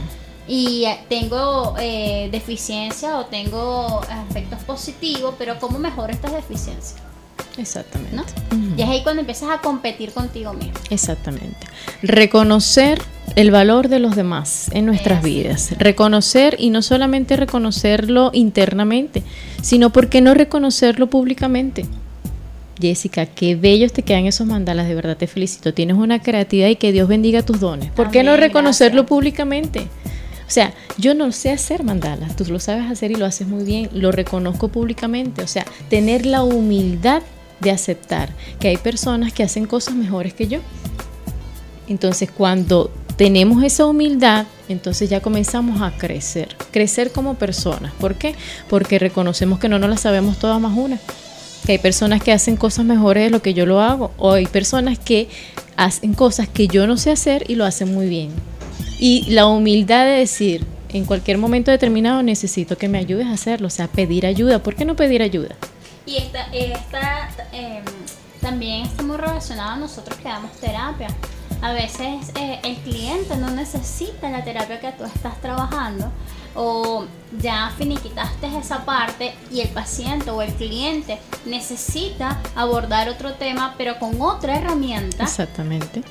y 0.49 0.87
eh, 0.87 1.01
tengo 1.11 1.75
eh, 1.79 2.31
deficiencia 2.33 3.19
o 3.19 3.27
tengo 3.27 4.01
aspectos 4.09 4.61
positivos, 4.61 5.35
pero 5.37 5.59
¿cómo 5.59 5.79
mejoro 5.79 6.11
estas 6.11 6.33
deficiencias? 6.33 7.03
Exactamente. 7.57 8.33
Y 8.77 8.83
es 8.83 8.89
ahí 8.89 9.03
cuando 9.03 9.21
empiezas 9.21 9.51
a 9.51 9.61
competir 9.61 10.13
contigo 10.13 10.53
mismo. 10.53 10.75
Exactamente. 10.91 11.67
Reconocer 12.03 13.01
el 13.37 13.51
valor 13.51 13.89
de 13.89 14.01
los 14.01 14.17
demás 14.17 14.71
en 14.73 14.87
nuestras 14.87 15.23
vidas. 15.23 15.75
Reconocer 15.79 16.57
y 16.59 16.71
no 16.71 16.83
solamente 16.83 17.37
reconocerlo 17.37 18.31
internamente, 18.33 19.23
sino 19.63 19.91
por 19.91 20.09
qué 20.09 20.21
no 20.21 20.35
reconocerlo 20.35 21.09
públicamente. 21.09 21.87
Jessica, 22.81 23.27
qué 23.27 23.55
bellos 23.55 23.93
te 23.93 24.03
quedan 24.03 24.27
esos 24.27 24.47
mandalas, 24.47 24.89
de 24.89 24.95
verdad 24.95 25.17
te 25.17 25.27
felicito. 25.27 25.73
Tienes 25.73 25.97
una 25.97 26.21
creatividad 26.21 26.69
y 26.69 26.77
que 26.77 26.93
Dios 26.93 27.09
bendiga 27.09 27.43
tus 27.43 27.61
dones. 27.61 27.91
¿Por 27.93 28.11
qué 28.11 28.25
no 28.25 28.37
reconocerlo 28.37 29.03
gracias. 29.03 29.09
públicamente? 29.09 29.89
Sea, 30.55 30.73
yo 30.99 31.15
no 31.15 31.33
sé 31.33 31.51
hacer 31.51 31.83
mandalas, 31.83 32.37
tú 32.37 32.45
lo 32.45 32.61
sabes 32.61 32.89
hacer 32.89 33.11
y 33.11 33.17
lo 33.17 33.27
haces 33.27 33.49
muy 33.49 33.65
bien, 33.65 33.89
lo 33.93 34.13
reconozco 34.13 34.69
públicamente. 34.69 35.43
O 35.43 35.49
sea, 35.49 35.67
tener 35.91 36.27
la 36.27 36.45
humildad 36.45 37.23
de 37.59 37.73
aceptar 37.73 38.31
que 38.61 38.69
hay 38.69 38.77
personas 38.77 39.33
que 39.33 39.43
hacen 39.43 39.67
cosas 39.67 39.97
mejores 39.97 40.33
que 40.33 40.47
yo. 40.47 40.61
Entonces, 41.89 42.31
cuando 42.31 42.93
tenemos 43.17 43.65
esa 43.65 43.85
humildad, 43.87 44.47
entonces 44.69 45.11
ya 45.11 45.19
comenzamos 45.19 45.83
a 45.83 45.91
crecer, 45.91 46.55
crecer 46.71 47.11
como 47.11 47.35
personas. 47.35 47.93
¿Por 47.95 48.15
qué? 48.15 48.37
Porque 48.69 49.01
reconocemos 49.01 49.59
que 49.59 49.69
no 49.69 49.81
nos 49.81 49.91
las 49.91 50.03
sabemos 50.03 50.39
todas 50.39 50.61
más 50.61 50.79
una. 50.79 51.01
Que 51.67 51.73
hay 51.73 51.79
personas 51.79 52.23
que 52.23 52.31
hacen 52.31 52.57
cosas 52.57 52.85
mejores 52.85 53.25
de 53.25 53.31
lo 53.31 53.43
que 53.43 53.55
yo 53.55 53.67
lo 53.67 53.81
hago, 53.81 54.13
o 54.19 54.35
hay 54.35 54.47
personas 54.47 55.01
que 55.01 55.27
hacen 55.77 56.15
cosas 56.15 56.47
que 56.47 56.69
yo 56.69 56.87
no 56.87 56.97
sé 56.97 57.11
hacer 57.11 57.45
y 57.49 57.57
lo 57.57 57.65
hacen 57.65 57.93
muy 57.93 58.09
bien. 58.09 58.54
Y 58.99 59.31
la 59.31 59.47
humildad 59.47 60.05
de 60.05 60.13
decir, 60.13 60.67
en 60.89 61.05
cualquier 61.05 61.39
momento 61.39 61.71
determinado 61.71 62.23
necesito 62.23 62.79
que 62.79 62.89
me 62.89 62.99
ayudes 62.99 63.27
a 63.27 63.33
hacerlo, 63.33 63.67
o 63.67 63.71
sea, 63.71 63.89
pedir 63.89 64.27
ayuda. 64.27 64.61
¿Por 64.61 64.77
qué 64.77 64.85
no 64.85 64.95
pedir 64.97 65.23
ayuda? 65.23 65.57
Y 66.07 66.17
esta, 66.17 66.45
esta 66.53 67.31
eh, 67.53 67.83
también 68.41 68.87
está 68.87 69.03
muy 69.03 69.17
relacionado 69.17 69.71
a 69.71 69.77
nosotros 69.77 70.17
que 70.19 70.29
damos 70.29 70.53
terapia. 70.61 71.09
A 71.63 71.73
veces 71.73 72.31
eh, 72.39 72.61
el 72.63 72.77
cliente 72.77 73.37
no 73.37 73.51
necesita 73.51 74.31
la 74.31 74.45
terapia 74.45 74.81
que 74.81 74.93
tú 74.93 75.05
estás 75.05 75.41
trabajando 75.41 76.13
o 76.55 77.07
ya 77.41 77.73
finiquitaste 77.77 78.47
esa 78.59 78.85
parte 78.85 79.35
y 79.51 79.61
el 79.61 79.69
paciente 79.71 80.31
o 80.31 80.43
el 80.43 80.53
cliente 80.55 81.19
necesita 81.47 82.41
abordar 82.55 83.09
otro 83.09 83.35
tema 83.35 83.75
pero 83.77 83.99
con 83.99 84.21
otra 84.21 84.57
herramienta 84.57 85.25
Exactamente. 85.25 86.03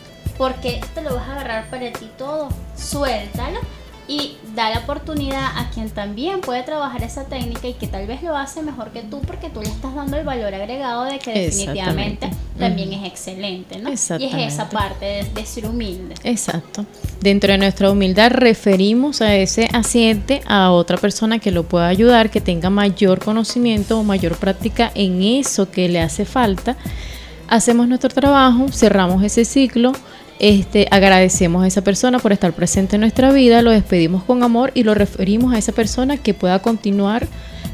Porque 0.43 0.81
te 0.93 1.01
lo 1.01 1.15
vas 1.15 1.29
a 1.29 1.31
agarrar 1.35 1.69
para 1.69 1.89
ti 1.93 2.09
todo. 2.17 2.49
Suéltalo 2.75 3.61
y 4.09 4.35
da 4.53 4.71
la 4.71 4.79
oportunidad 4.79 5.57
a 5.57 5.69
quien 5.69 5.89
también 5.89 6.41
puede 6.41 6.63
trabajar 6.63 7.01
esa 7.01 7.23
técnica 7.23 7.65
y 7.69 7.75
que 7.75 7.87
tal 7.87 8.05
vez 8.07 8.21
lo 8.21 8.35
hace 8.35 8.61
mejor 8.61 8.91
que 8.91 9.03
tú 9.03 9.21
porque 9.21 9.49
tú 9.49 9.61
le 9.61 9.69
estás 9.69 9.95
dando 9.95 10.17
el 10.17 10.25
valor 10.25 10.53
agregado 10.53 11.05
de 11.05 11.19
que 11.19 11.31
definitivamente 11.31 12.29
también 12.59 12.89
Ujú. 12.89 13.05
es 13.05 13.11
excelente, 13.11 13.79
¿no? 13.79 13.89
Y 13.89 13.93
es 13.93 14.53
esa 14.53 14.67
parte 14.67 15.05
de, 15.05 15.23
de 15.33 15.45
ser 15.45 15.65
humilde. 15.65 16.15
Exacto. 16.25 16.85
Dentro 17.21 17.53
de 17.53 17.59
nuestra 17.59 17.89
humildad 17.89 18.31
referimos 18.31 19.21
a 19.21 19.33
ese 19.37 19.69
asiente 19.71 20.41
a 20.45 20.71
otra 20.71 20.97
persona 20.97 21.39
que 21.39 21.51
lo 21.51 21.63
pueda 21.63 21.87
ayudar, 21.87 22.29
que 22.29 22.41
tenga 22.41 22.69
mayor 22.69 23.23
conocimiento 23.23 23.97
o 23.97 24.03
mayor 24.03 24.35
práctica 24.35 24.91
en 24.93 25.23
eso 25.23 25.71
que 25.71 25.87
le 25.87 26.01
hace 26.01 26.25
falta. 26.25 26.75
Hacemos 27.47 27.87
nuestro 27.87 28.09
trabajo, 28.09 28.67
cerramos 28.71 29.23
ese 29.23 29.45
ciclo, 29.45 29.93
este, 30.39 30.87
agradecemos 30.91 31.63
a 31.63 31.67
esa 31.67 31.81
persona 31.81 32.19
por 32.19 32.31
estar 32.31 32.53
presente 32.53 32.95
en 32.95 33.01
nuestra 33.01 33.31
vida, 33.31 33.61
lo 33.61 33.71
despedimos 33.71 34.23
con 34.23 34.43
amor 34.43 34.71
y 34.73 34.83
lo 34.83 34.93
referimos 34.93 35.53
a 35.53 35.57
esa 35.57 35.71
persona 35.71 36.17
que 36.17 36.33
pueda 36.33 36.59
continuar 36.59 37.27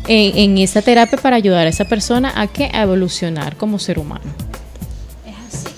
en, 0.07 0.57
esa 0.57 0.81
terapia 0.81 1.17
para 1.17 1.35
ayudar 1.35 1.67
a 1.67 1.69
esa 1.69 1.85
persona 1.85 2.33
a 2.35 2.47
que 2.47 2.69
a 2.73 2.83
evolucionar 2.83 3.55
como 3.57 3.79
ser 3.79 3.99
humano. 3.99 4.25
Es 5.25 5.55
así. 5.55 5.73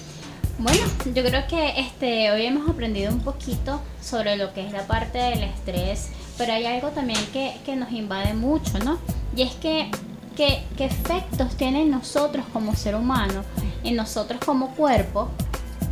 Bueno, 0.58 0.82
yo 1.14 1.24
creo 1.24 1.48
que 1.48 1.80
este 1.80 2.32
hoy 2.32 2.46
hemos 2.46 2.70
aprendido 2.70 3.12
un 3.12 3.20
poquito 3.20 3.82
sobre 4.02 4.38
lo 4.38 4.54
que 4.54 4.66
es 4.66 4.72
la 4.72 4.88
parte 4.88 5.18
del 5.18 5.44
estrés, 5.44 6.10
pero 6.38 6.54
hay 6.54 6.66
algo 6.66 6.90
también 6.90 7.20
que, 7.34 7.54
que 7.66 7.76
nos 7.76 7.92
invade 7.92 8.34
mucho, 8.34 8.80
¿no? 8.80 9.00
Y 9.36 9.44
es 9.44 9.54
que, 9.56 9.90
qué 10.36 10.64
efectos 10.80 11.56
tiene 11.56 11.84
en 11.84 11.92
nosotros 11.92 12.46
como 12.52 12.76
ser 12.76 12.96
humano, 12.96 13.44
en 13.84 13.96
nosotros 13.96 14.40
como 14.44 14.76
cuerpo, 14.76 15.30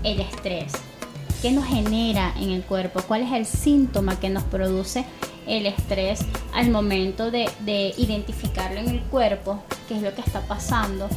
el 0.04 0.20
estrés. 0.20 0.74
¿Qué 1.42 1.52
nos 1.52 1.66
genera 1.66 2.34
en 2.38 2.52
el 2.52 2.64
cuerpo? 2.64 3.02
¿Cuál 3.08 3.22
es 3.22 3.32
el 3.32 3.46
síntoma 3.46 4.20
que 4.20 4.30
nos 4.30 4.44
produce 4.44 5.06
el 5.48 5.66
estrés 5.66 6.20
al 6.54 6.70
momento 6.70 7.32
de, 7.32 7.50
de 7.62 7.94
identificarlo 7.98 8.80
en 8.80 8.90
el 8.90 9.02
cuerpo? 9.04 9.62
¿Qué 9.88 9.96
es 9.96 10.02
lo 10.02 10.14
que 10.14 10.22
está 10.22 10.42
pasando? 10.42 11.08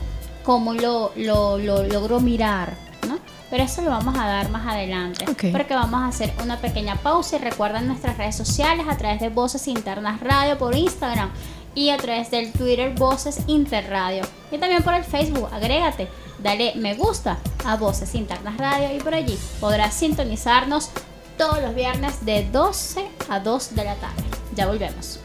¿Cómo 0.45 0.75
lo, 0.75 1.13
lo, 1.17 1.59
lo 1.59 1.83
logro 1.83 2.21
mirar? 2.21 2.75
¿no? 3.09 3.19
Pero 3.51 3.65
eso 3.65 3.83
lo 3.83 3.91
vamos 3.91 4.17
a 4.17 4.27
dar 4.27 4.49
más 4.51 4.67
adelante. 4.67 5.25
Ok. 5.29 5.47
Porque 5.51 5.75
vamos 5.75 6.01
a 6.01 6.07
hacer 6.07 6.33
una 6.43 6.59
pequeña 6.59 6.97
pausa 6.97 7.37
y 7.37 7.39
recuerden 7.41 7.89
nuestras 7.89 8.17
redes 8.17 8.37
sociales 8.37 8.87
a 8.89 8.97
través 8.97 9.21
de 9.21 9.29
Voces 9.29 9.67
Internas 9.67 10.21
Radio 10.21 10.57
por 10.57 10.77
Instagram 10.77 11.31
y 11.75 11.91
a 11.91 11.97
través 11.97 12.31
del 12.31 12.53
Twitter 12.53 12.95
Voces 12.95 13.43
Interradio. 13.47 14.25
Y 14.51 14.59
también 14.59 14.83
por 14.83 14.95
el 14.95 15.05
Facebook, 15.05 15.49
agrégate, 15.53 16.09
dale 16.43 16.75
me 16.77 16.95
gusta 16.95 17.39
a 17.65 17.77
Voces 17.77 18.15
Internas 18.15 18.57
Radio 18.59 18.95
y 18.95 19.01
por 19.01 19.15
allí 19.15 19.39
podrás 19.61 19.95
sintonizarnos 19.95 20.91
todos 21.39 21.63
los 21.63 21.75
viernes 21.75 22.25
de 22.25 22.45
12 22.51 23.09
a 23.29 23.41
2 23.41 23.75
de 23.75 23.85
la 23.85 23.95
tarde. 23.97 24.23
Ya 24.55 24.67
volvemos. 24.67 25.19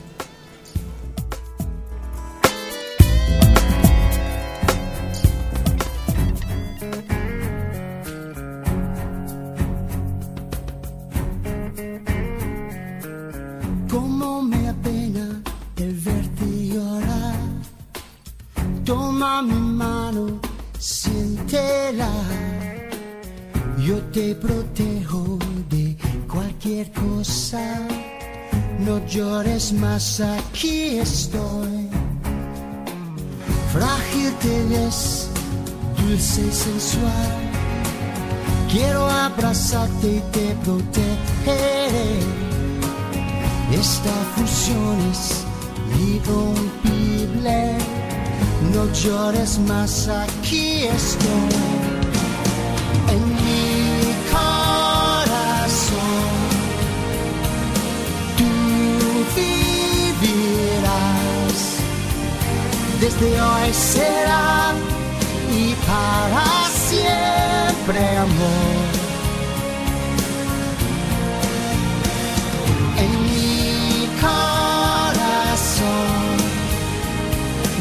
Sensual. 36.52 37.30
Quiero 38.72 39.08
abrazarte 39.08 40.08
y 40.08 40.20
te 40.32 40.56
protegeré. 40.64 42.20
Esta 43.72 44.14
fusión 44.36 44.98
es 45.12 45.46
irrompible. 46.00 47.78
No 48.74 48.92
llores 48.94 49.60
más, 49.60 50.08
aquí 50.08 50.84
estoy. 50.84 51.56
En 53.14 53.24
mi 53.46 54.14
corazón, 54.32 55.66
tú 58.38 58.52
vivirás. 60.16 60.50
Desde 63.00 63.30
hoy 63.42 63.74
será 63.74 64.74
y 65.58 65.74
para 65.88 66.70
siempre 66.70 68.18
amor. 68.18 68.86
en 73.04 73.12
mi 73.26 74.08
corazón. 74.22 75.28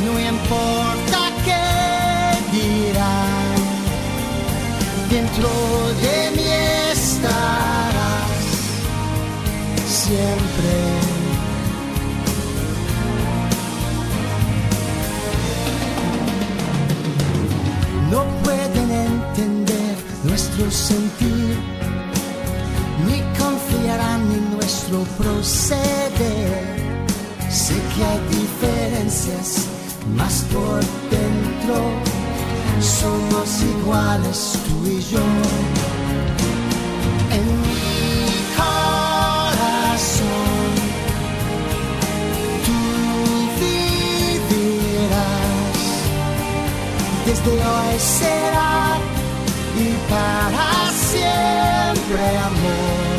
No 0.05 0.12
importa 0.32 1.20
qué 1.44 1.66
dirán, 2.57 3.59
dentro 5.11 5.51
de 6.03 6.16
mí 6.36 6.48
estarás. 6.93 8.31
siempre. 9.86 10.85
Nuestro 20.66 20.70
sentir, 20.70 21.56
ni 23.06 23.20
confiarán 23.38 24.22
en 24.32 24.56
nuestro 24.56 24.98
proceder. 25.16 26.76
Sé 27.48 27.74
que 27.74 28.05
hay 28.05 28.20
diferencias, 28.30 29.66
más 30.16 30.44
por 30.52 30.80
dentro 31.10 31.76
somos 32.80 33.62
iguales 33.62 34.59
tú 34.66 34.86
y 34.86 35.01
yo. 35.02 35.26
En 37.30 37.44
mi 37.62 38.26
corazón 38.56 39.55
tú 42.66 42.78
vivirás. 44.51 45.16
Desde 47.24 47.51
hoy 47.52 47.98
será 47.98 48.66
y 48.72 48.76
para 50.08 50.90
siempre 50.92 52.24
amor. 52.38 53.18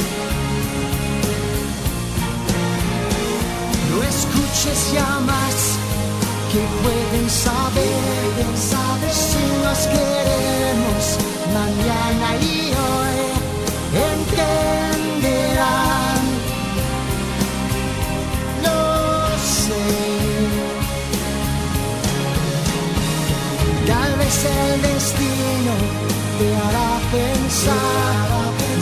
No 3.90 3.98
escuches 4.04 4.80
llamas 4.94 5.58
que 6.52 6.62
pueden 6.84 7.26
saber, 7.30 8.46
saber 8.56 9.14
si 9.14 9.44
nos 9.64 9.80
queremos 9.88 11.04
mañana 11.54 12.28
y 12.42 12.44
hoy 12.86 13.20
entenderán. 14.12 15.38
Lo 18.64 18.80
sé. 19.38 19.86
Tal 23.88 24.12
vez 24.16 24.38
el 24.46 24.82
destino 24.82 25.97
te 26.40 26.48
hará 26.56 26.92
pensar, 27.12 28.28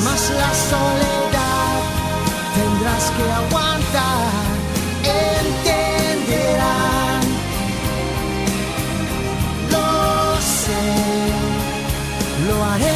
más 0.03 0.23
la 0.41 0.51
soledad 0.71 1.75
tendrás 2.55 3.05
que 3.15 3.25
aguantar. 3.41 4.55
Entenderán, 5.83 7.21
lo 9.71 9.89
sé, 10.41 10.85
lo 12.47 12.55
haremos 12.65 12.94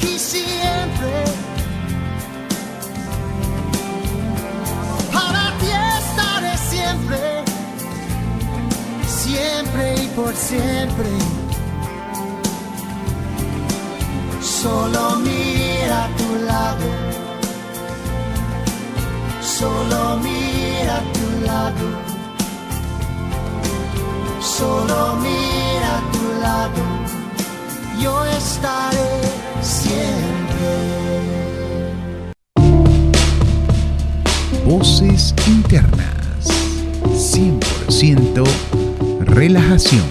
Aquí 0.00 0.18
siempre. 0.18 1.24
Para 5.12 5.52
ti 5.58 5.66
estaré 5.98 6.56
siempre, 6.56 7.44
siempre 9.06 10.02
y 10.02 10.06
por 10.16 10.34
siempre. 10.34 11.10
Solo 14.40 15.16
mira 15.16 16.04
a 16.04 16.08
tu 16.16 16.34
lado, 16.46 16.88
solo 19.42 20.16
mira 20.22 20.96
a 20.96 21.12
tu 21.12 21.46
lado, 21.46 21.86
solo 24.40 25.16
mira 25.16 25.98
a 25.98 26.12
tu 26.12 26.40
lado. 26.40 26.82
Yo 28.00 28.24
estaré 28.24 29.39
siempre. 29.62 30.20
Voces 34.64 35.34
internas. 35.46 36.00
100% 37.02 38.44
relajación. 39.20 40.04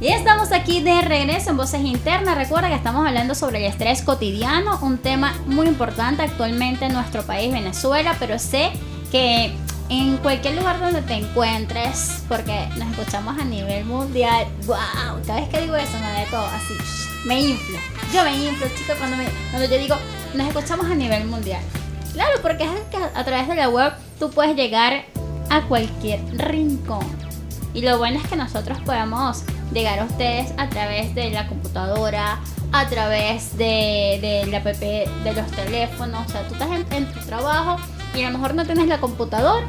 Y 0.00 0.08
estamos 0.08 0.52
aquí 0.52 0.80
de 0.80 1.00
regreso 1.00 1.50
en 1.50 1.56
Voces 1.56 1.80
Internas. 1.80 2.36
Recuerda 2.36 2.68
que 2.68 2.74
estamos 2.74 3.06
hablando 3.06 3.34
sobre 3.34 3.58
el 3.58 3.64
estrés 3.64 4.02
cotidiano, 4.02 4.78
un 4.82 4.98
tema 4.98 5.34
muy 5.46 5.66
importante 5.66 6.22
actualmente 6.22 6.84
en 6.84 6.92
nuestro 6.92 7.22
país, 7.22 7.52
Venezuela, 7.52 8.14
pero 8.18 8.38
sé 8.38 8.70
que 9.10 9.54
en 10.00 10.16
cualquier 10.18 10.54
lugar 10.56 10.80
donde 10.80 11.02
te 11.02 11.14
encuentres, 11.14 12.22
porque 12.28 12.68
nos 12.76 12.88
escuchamos 12.90 13.38
a 13.38 13.44
nivel 13.44 13.84
mundial, 13.84 14.46
wow, 14.66 15.20
cada 15.26 15.40
vez 15.40 15.48
que 15.50 15.60
digo 15.60 15.76
eso 15.76 15.92
me 15.98 16.12
da 16.12 16.24
todo 16.30 16.46
así, 16.46 16.74
me 17.26 17.40
inflo. 17.40 17.78
Yo 18.12 18.22
me 18.24 18.36
inflo, 18.36 18.66
chicos, 18.76 18.96
cuando, 18.98 19.16
me- 19.16 19.28
cuando 19.50 19.68
yo 19.68 19.78
digo 19.78 19.96
nos 20.34 20.48
escuchamos 20.48 20.86
a 20.86 20.94
nivel 20.94 21.26
mundial. 21.26 21.62
Claro, 22.12 22.40
porque 22.42 22.64
es 22.64 22.70
que 22.90 22.96
a 22.96 23.24
través 23.24 23.48
de 23.48 23.56
la 23.56 23.68
web 23.68 23.92
tú 24.18 24.30
puedes 24.30 24.56
llegar 24.56 25.04
a 25.50 25.62
cualquier 25.62 26.20
rincón. 26.38 27.04
Y 27.72 27.82
lo 27.82 27.98
bueno 27.98 28.20
es 28.20 28.26
que 28.28 28.36
nosotros 28.36 28.78
podemos 28.86 29.42
llegar 29.72 29.98
a 29.98 30.04
ustedes 30.04 30.52
a 30.56 30.68
través 30.68 31.14
de 31.16 31.30
la 31.30 31.48
computadora, 31.48 32.38
a 32.72 32.88
través 32.88 33.56
de, 33.58 34.18
de 34.20 34.46
la 34.48 34.58
app 34.58 34.64
de 34.66 35.32
los 35.34 35.50
teléfonos. 35.50 36.26
O 36.26 36.30
sea, 36.30 36.46
tú 36.46 36.54
estás 36.54 36.70
en, 36.70 36.86
en 36.92 37.12
tu 37.12 37.18
trabajo 37.26 37.76
y 38.14 38.22
a 38.22 38.30
lo 38.30 38.38
mejor 38.38 38.54
no 38.54 38.64
tienes 38.64 38.86
la 38.86 38.98
computadora 39.00 39.66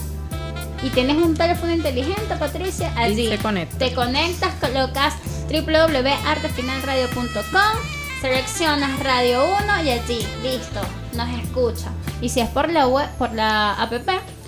y 0.83 0.89
tienes 0.89 1.15
un 1.17 1.35
teléfono 1.35 1.71
inteligente, 1.71 2.35
Patricia. 2.37 2.91
Allí 2.95 3.27
se 3.27 3.37
conecta. 3.37 3.77
te 3.77 3.93
conectas, 3.93 4.53
colocas 4.59 5.13
www.artefinalradio.com, 5.47 7.77
seleccionas 8.21 8.99
Radio 8.99 9.43
1 9.63 9.83
y 9.83 9.89
allí, 9.89 10.19
listo, 10.43 10.81
nos 11.15 11.29
escucha. 11.39 11.91
Y 12.21 12.29
si 12.29 12.39
es 12.39 12.49
por 12.49 12.71
la 12.71 12.87
web, 12.87 13.09
por 13.17 13.33
la 13.33 13.73
app, 13.73 13.91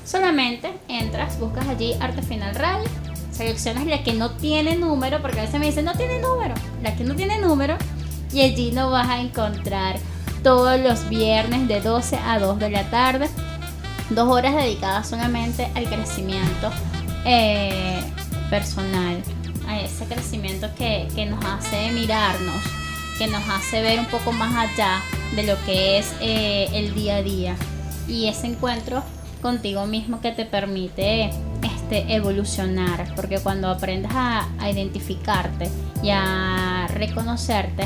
solamente 0.06 0.72
entras, 0.88 1.40
buscas 1.40 1.68
allí 1.68 1.96
Arte 2.00 2.22
Final 2.22 2.56
Radio, 2.56 2.90
seleccionas 3.32 3.86
la 3.86 4.04
que 4.04 4.14
no 4.14 4.32
tiene 4.32 4.76
número, 4.76 5.22
porque 5.22 5.40
a 5.40 5.44
veces 5.44 5.60
me 5.60 5.68
dicen 5.68 5.86
no 5.86 5.94
tiene 5.94 6.20
número, 6.20 6.56
la 6.82 6.96
que 6.96 7.04
no 7.04 7.16
tiene 7.16 7.40
número, 7.40 7.78
y 8.32 8.42
allí 8.42 8.72
nos 8.72 8.92
vas 8.92 9.10
a 9.10 9.22
encontrar 9.22 9.98
todos 10.44 10.80
los 10.80 11.10
viernes 11.10 11.68
de 11.68 11.82
12 11.82 12.18
a 12.18 12.40
2 12.40 12.60
de 12.60 12.70
la 12.70 12.90
tarde 12.90 13.30
dos 14.10 14.30
horas 14.30 14.56
dedicadas 14.56 15.08
solamente 15.10 15.70
al 15.76 15.86
crecimiento 15.86 16.72
eh, 17.26 18.00
personal, 18.50 19.22
a 19.68 19.82
ese 19.82 20.06
crecimiento 20.06 20.70
que, 20.76 21.08
que 21.14 21.26
nos 21.26 21.44
hace 21.44 21.92
mirarnos, 21.92 22.64
que 23.18 23.28
nos 23.28 23.48
hace 23.50 23.82
ver 23.82 24.00
un 24.00 24.06
poco 24.06 24.32
más 24.32 24.56
allá 24.56 25.02
de 25.36 25.44
lo 25.44 25.56
que 25.66 25.98
es 25.98 26.14
eh, 26.22 26.70
el 26.74 26.94
día 26.94 27.18
a 27.18 27.22
día. 27.22 27.56
Y 28.08 28.28
ese 28.28 28.48
encuentro 28.48 29.04
contigo 29.42 29.86
mismo 29.86 30.22
que 30.22 30.32
te 30.32 30.46
permite 30.46 31.30
este, 31.62 32.14
evolucionar, 32.16 33.14
porque 33.16 33.40
cuando 33.40 33.70
aprendes 33.70 34.12
a, 34.14 34.48
a 34.60 34.70
identificarte 34.72 35.70
y 36.02 36.12
a 36.12 36.88
reconocerte, 36.94 37.86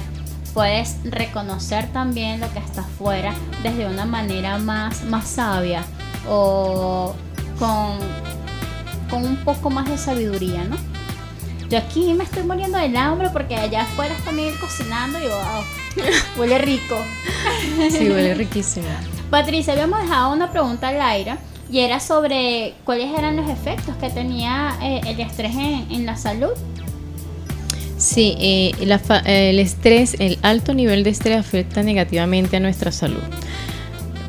puedes 0.53 0.97
reconocer 1.03 1.87
también 1.91 2.41
lo 2.41 2.51
que 2.53 2.59
está 2.59 2.81
afuera 2.81 3.33
desde 3.63 3.87
una 3.87 4.05
manera 4.05 4.59
más, 4.59 5.03
más 5.05 5.27
sabia 5.27 5.83
o 6.27 7.15
con, 7.57 7.97
con 9.09 9.25
un 9.25 9.37
poco 9.37 9.69
más 9.69 9.89
de 9.89 9.97
sabiduría, 9.97 10.63
¿no? 10.63 10.77
Yo 11.69 11.77
aquí 11.77 12.13
me 12.13 12.25
estoy 12.25 12.43
muriendo 12.43 12.77
del 12.77 12.97
hambre 12.97 13.29
porque 13.31 13.55
allá 13.55 13.83
afuera 13.83 14.13
está 14.13 14.31
Miguel 14.33 14.55
cocinando 14.59 15.17
y 15.19 15.23
wow, 15.23 15.63
huele 16.37 16.57
rico. 16.57 16.97
Sí, 17.89 18.09
huele 18.09 18.33
riquísimo. 18.33 18.87
Patricia, 19.29 19.71
habíamos 19.71 20.01
dejado 20.01 20.33
una 20.33 20.51
pregunta 20.51 20.89
al 20.89 21.01
aire 21.01 21.37
y 21.71 21.79
era 21.79 22.01
sobre 22.01 22.73
cuáles 22.83 23.17
eran 23.17 23.37
los 23.37 23.49
efectos 23.49 23.95
que 23.95 24.09
tenía 24.09 24.77
eh, 24.81 24.99
el 25.07 25.19
estrés 25.21 25.55
en, 25.55 25.89
en 25.89 26.05
la 26.05 26.17
salud. 26.17 26.51
Sí, 27.97 28.35
eh, 28.39 28.71
la 28.81 28.99
el 29.25 29.59
estrés, 29.59 30.15
el 30.19 30.39
alto 30.41 30.73
nivel 30.73 31.03
de 31.03 31.11
estrés 31.11 31.37
afecta 31.37 31.83
negativamente 31.83 32.57
a 32.57 32.59
nuestra 32.59 32.91
salud. 32.91 33.21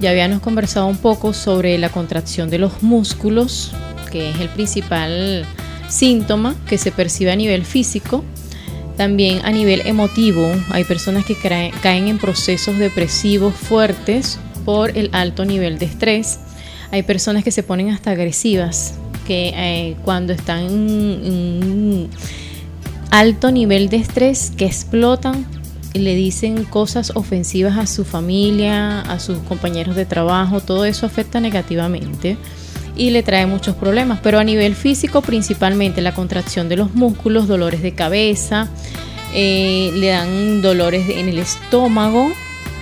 Ya 0.03 0.11
habíamos 0.11 0.41
conversado 0.41 0.87
un 0.89 0.97
poco 0.97 1.33
sobre 1.33 1.79
la 1.79 1.89
contracción 1.89 2.51
de 2.51 2.59
los 2.59 2.83
músculos, 2.83 3.71
que 4.11 4.31
es 4.31 4.41
el 4.41 4.49
principal 4.49 5.47
síntoma 5.89 6.57
que 6.69 6.77
se 6.77 6.91
percibe 6.91 7.31
a 7.31 7.37
nivel 7.37 7.65
físico. 7.65 8.25
También 8.97 9.43
a 9.45 9.53
nivel 9.53 9.81
emotivo, 9.87 10.51
hay 10.71 10.83
personas 10.83 11.25
que 11.25 11.37
caen 11.37 12.09
en 12.09 12.19
procesos 12.19 12.79
depresivos 12.79 13.55
fuertes 13.55 14.41
por 14.65 14.99
el 14.99 15.09
alto 15.13 15.45
nivel 15.45 15.79
de 15.79 15.87
estrés. 15.87 16.41
Hay 16.91 17.05
personas 17.05 17.45
que 17.45 17.53
se 17.53 17.63
ponen 17.63 17.91
hasta 17.91 18.11
agresivas, 18.11 18.95
que 19.25 19.53
eh, 19.55 19.97
cuando 20.05 20.33
están 20.33 20.65
en- 20.65 22.09
alto 23.13 23.53
nivel 23.53 23.89
de 23.89 23.99
estrés 23.99 24.51
que 24.57 24.67
explotan 24.67 25.47
le 25.95 26.15
dicen 26.15 26.65
cosas 26.65 27.13
ofensivas 27.15 27.79
a 27.79 27.87
su 27.87 28.05
familia, 28.05 29.01
a 29.01 29.19
sus 29.19 29.39
compañeros 29.39 29.97
de 29.97 30.07
trabajo, 30.07 30.61
todo 30.61 30.85
eso 30.85 31.07
afecta 31.07 31.41
negativamente 31.41 32.37
y 32.97 33.11
le 33.11 33.23
trae 33.23 33.47
muchos 33.47 33.75
problemas, 33.75 34.21
pero 34.23 34.39
a 34.39 34.45
nivel 34.45 34.75
físico 34.75 35.23
principalmente 35.23 36.01
la 36.01 36.15
contracción 36.15 36.69
de 36.69 36.77
los 36.77 36.95
músculos, 36.95 37.49
dolores 37.49 37.83
de 37.83 37.95
cabeza, 37.95 38.69
eh, 39.35 39.91
le 39.95 40.09
dan 40.09 40.61
dolores 40.61 41.09
en 41.09 41.29
el 41.29 41.39
estómago, 41.39 42.31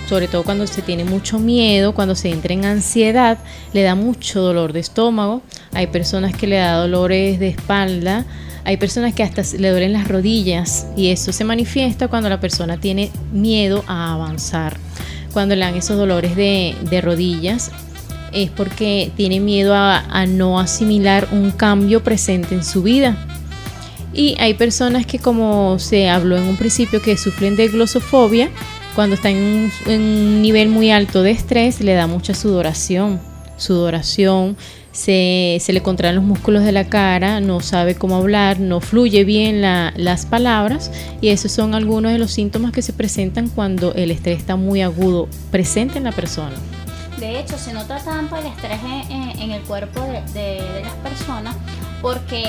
sobre 0.08 0.26
todo 0.26 0.42
cuando 0.42 0.66
se 0.66 0.82
tiene 0.82 1.04
mucho 1.04 1.38
miedo, 1.38 1.94
cuando 1.94 2.16
se 2.16 2.30
entra 2.30 2.52
en 2.52 2.64
ansiedad, 2.64 3.38
le 3.72 3.82
da 3.82 3.94
mucho 3.94 4.40
dolor 4.40 4.72
de 4.72 4.80
estómago. 4.80 5.42
Hay 5.72 5.86
personas 5.86 6.34
que 6.34 6.48
le 6.48 6.56
da 6.56 6.74
dolores 6.74 7.38
de 7.38 7.48
espalda, 7.48 8.26
hay 8.64 8.76
personas 8.76 9.14
que 9.14 9.22
hasta 9.22 9.42
le 9.58 9.70
duelen 9.70 9.92
las 9.92 10.08
rodillas 10.08 10.86
y 10.96 11.08
eso 11.08 11.32
se 11.32 11.44
manifiesta 11.44 12.08
cuando 12.08 12.28
la 12.28 12.40
persona 12.40 12.78
tiene 12.78 13.10
miedo 13.32 13.84
a 13.86 14.14
avanzar. 14.14 14.76
Cuando 15.32 15.54
le 15.54 15.64
dan 15.64 15.76
esos 15.76 15.96
dolores 15.96 16.36
de, 16.36 16.74
de 16.90 17.00
rodillas 17.00 17.70
es 18.32 18.50
porque 18.50 19.10
tiene 19.16 19.40
miedo 19.40 19.74
a, 19.74 20.26
no 20.26 20.60
asimilar 20.60 21.28
un 21.32 21.50
cambio 21.50 22.02
presente 22.02 22.54
en 22.54 22.64
su 22.64 22.82
vida. 22.82 23.16
Y 24.12 24.36
hay 24.38 24.54
personas 24.54 25.06
que, 25.06 25.18
como 25.18 25.78
se 25.78 26.08
habló 26.08 26.36
en 26.36 26.44
un 26.44 26.56
principio, 26.56 27.00
que 27.00 27.16
sufren 27.16 27.56
de 27.56 27.68
glosofobia, 27.68 28.50
cuando 28.94 29.14
están 29.14 29.32
en 29.32 29.44
un, 29.44 29.72
en 29.86 30.00
un 30.00 30.42
nivel 30.42 30.68
muy 30.68 30.90
alto 30.90 31.22
de 31.22 31.30
estrés, 31.30 31.80
le 31.80 31.94
da 31.94 32.06
mucha 32.06 32.34
sudoración. 32.34 33.20
Sudoración, 33.56 34.56
se, 34.92 35.58
se 35.60 35.72
le 35.72 35.82
contraen 35.82 36.16
los 36.16 36.24
músculos 36.24 36.64
de 36.64 36.72
la 36.72 36.84
cara, 36.88 37.40
no 37.40 37.60
sabe 37.60 37.94
cómo 37.94 38.16
hablar, 38.16 38.58
no 38.60 38.80
fluye 38.80 39.24
bien 39.24 39.60
la- 39.62 39.92
las 39.96 40.26
palabras. 40.26 40.90
Y 41.20 41.28
esos 41.28 41.52
son 41.52 41.74
algunos 41.74 42.12
de 42.12 42.18
los 42.18 42.32
síntomas 42.32 42.72
que 42.72 42.82
se 42.82 42.92
presentan 42.92 43.48
cuando 43.48 43.94
el 43.94 44.10
estrés 44.10 44.38
está 44.38 44.56
muy 44.56 44.82
agudo, 44.82 45.28
presente 45.50 45.98
en 45.98 46.04
la 46.04 46.12
persona. 46.12 46.54
De 47.18 47.38
hecho, 47.38 47.56
se 47.58 47.72
nota 47.72 47.98
tanto 48.02 48.36
el 48.36 48.46
estrés 48.46 48.78
en, 49.10 49.50
el 49.50 49.60
cuerpo 49.62 50.00
de, 50.00 50.22
de- 50.32 50.62
de 50.62 50.80
las 50.82 50.94
personas 51.02 51.54
porque 52.00 52.42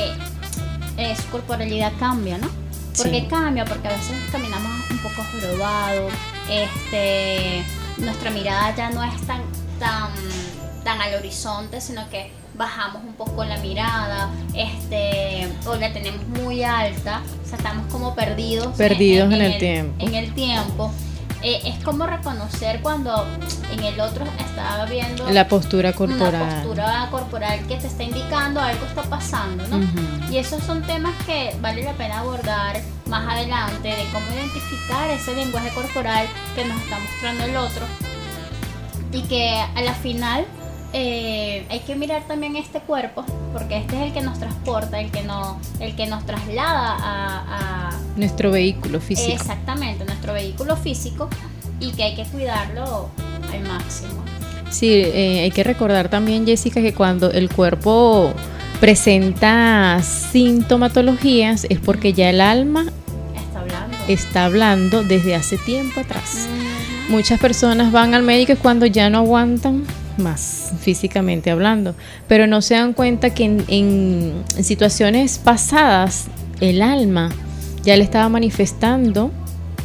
eh, 0.98 1.16
su 1.16 1.24
corporalidad 1.30 1.92
cambia, 2.00 2.38
¿no? 2.38 2.48
Porque 2.98 3.22
Sí. 3.22 3.28
cambia, 3.30 3.66
porque 3.66 3.88
a 3.88 3.92
veces 3.92 4.16
caminamos 4.32 4.72
un 4.92 4.98
poco 5.00 5.24
jorobados, 5.32 6.12
este, 6.50 7.64
nuestra 7.98 8.32
mirada 8.32 8.76
ya 8.76 8.90
no 8.92 9.04
es 9.04 9.16
tan, 9.28 9.42
tan, 9.80 10.10
tan 10.84 11.02
al 11.02 11.16
horizonte, 11.16 11.82
sino 11.82 12.10
que 12.10 12.32
bajamos 12.54 13.04
un 13.04 13.14
poco 13.14 13.44
la 13.46 13.58
mirada, 13.58 14.30
este, 14.54 15.48
o 15.66 15.76
la 15.76 15.92
tenemos 15.94 16.28
muy 16.28 16.64
alta, 16.64 17.22
o 17.44 17.48
sea, 17.48 17.58
estamos 17.58 17.86
como 17.92 18.14
perdidos, 18.16 18.76
Perdidos 18.78 19.32
en 19.34 19.42
el 19.42 19.58
tiempo. 19.58 20.06
En 20.06 20.16
el 20.16 20.34
tiempo. 20.34 20.92
Eh, 21.44 21.60
es 21.66 21.84
como 21.84 22.06
reconocer 22.06 22.82
cuando 22.84 23.26
en 23.72 23.84
el 23.84 24.00
otro 24.00 24.24
está 24.38 24.86
viendo 24.86 25.28
La 25.32 25.48
postura 25.48 25.90
una 25.90 25.98
corporal. 25.98 26.54
postura 26.62 27.08
corporal 27.10 27.66
que 27.68 27.78
te 27.78 27.88
está 27.88 28.04
indicando 28.04 28.60
algo 28.60 28.86
está 28.86 29.02
pasando, 29.02 29.66
¿no? 29.68 29.78
Ujú. 29.78 30.32
Y 30.32 30.38
esos 30.38 30.64
son 30.64 30.84
temas 30.84 31.16
que 31.26 31.56
vale 31.60 31.82
la 31.84 31.94
pena 31.94 32.20
abordar 32.20 32.80
más 33.08 33.28
adelante 33.28 33.88
de 33.88 34.06
cómo 34.14 34.26
identificar 34.36 35.10
ese 35.10 35.34
lenguaje 35.34 35.70
corporal 35.70 36.28
que 36.56 36.64
nos 36.64 36.80
está 36.80 37.00
mostrando 37.00 37.44
el 37.46 37.56
otro 37.58 37.88
y 39.12 39.24
que 39.24 39.50
a 39.76 39.82
la 39.82 39.96
final 39.96 40.46
eh, 40.94 41.66
hay 41.70 41.80
que 41.80 41.96
mirar 41.96 42.24
también 42.28 42.56
este 42.56 42.80
cuerpo 42.80 43.24
porque 43.54 43.78
este 43.78 43.96
es 43.96 44.02
el 44.08 44.14
que 44.14 44.22
nos 44.22 44.40
transporta, 44.40 45.00
el 45.00 45.10
que 45.12 45.24
no, 45.24 45.60
el 45.80 45.96
que 45.96 46.06
nos 46.08 46.26
traslada 46.26 46.96
a, 47.00 47.90
a- 47.90 48.00
Nuestro 48.18 48.52
vehículo 48.52 49.00
físico. 49.00 49.32
exactamente 49.34 50.04
nuestro 50.06 50.34
vehículo 50.34 50.76
físico 50.76 51.30
y 51.80 51.92
que 51.92 52.04
hay 52.04 52.16
que 52.16 52.24
cuidarlo 52.26 53.10
al 53.52 53.62
máximo. 53.68 54.22
Sí, 54.70 54.90
eh, 54.90 55.42
hay 55.44 55.52
que 55.52 55.64
recordar 55.64 56.10
también, 56.10 56.46
Jessica, 56.46 56.82
que 56.82 56.94
cuando 56.94 57.32
el 57.32 57.50
cuerpo 57.50 58.32
presenta 58.80 60.02
sintomatologías 60.02 61.66
es 61.70 61.80
porque 61.80 62.14
ya 62.14 62.30
el 62.30 62.42
alma 62.42 62.86
Está 63.36 63.60
hablando. 63.60 63.98
está 64.08 64.46
hablando 64.46 65.04
desde 65.04 65.36
hace 65.36 65.58
tiempo 65.58 66.00
atrás. 66.02 66.48
Muchas 67.10 67.40
personas 67.40 67.92
van 67.92 68.14
al 68.14 68.24
médico 68.24 68.54
cuando 68.62 68.86
ya 68.86 69.10
no 69.10 69.20
aguantan 69.20 69.84
más 70.18 70.72
físicamente 70.80 71.52
hablando, 71.52 71.96
pero 72.28 72.48
no 72.48 72.62
se 72.62 72.76
dan 72.76 72.94
cuenta 72.94 73.34
que 73.34 73.46
en, 73.68 74.34
situaciones 74.62 75.38
pasadas 75.38 76.26
el 76.60 76.82
alma 76.82 77.30
ya 77.84 77.96
le 77.98 78.04
estaba 78.04 78.30
manifestando 78.30 79.32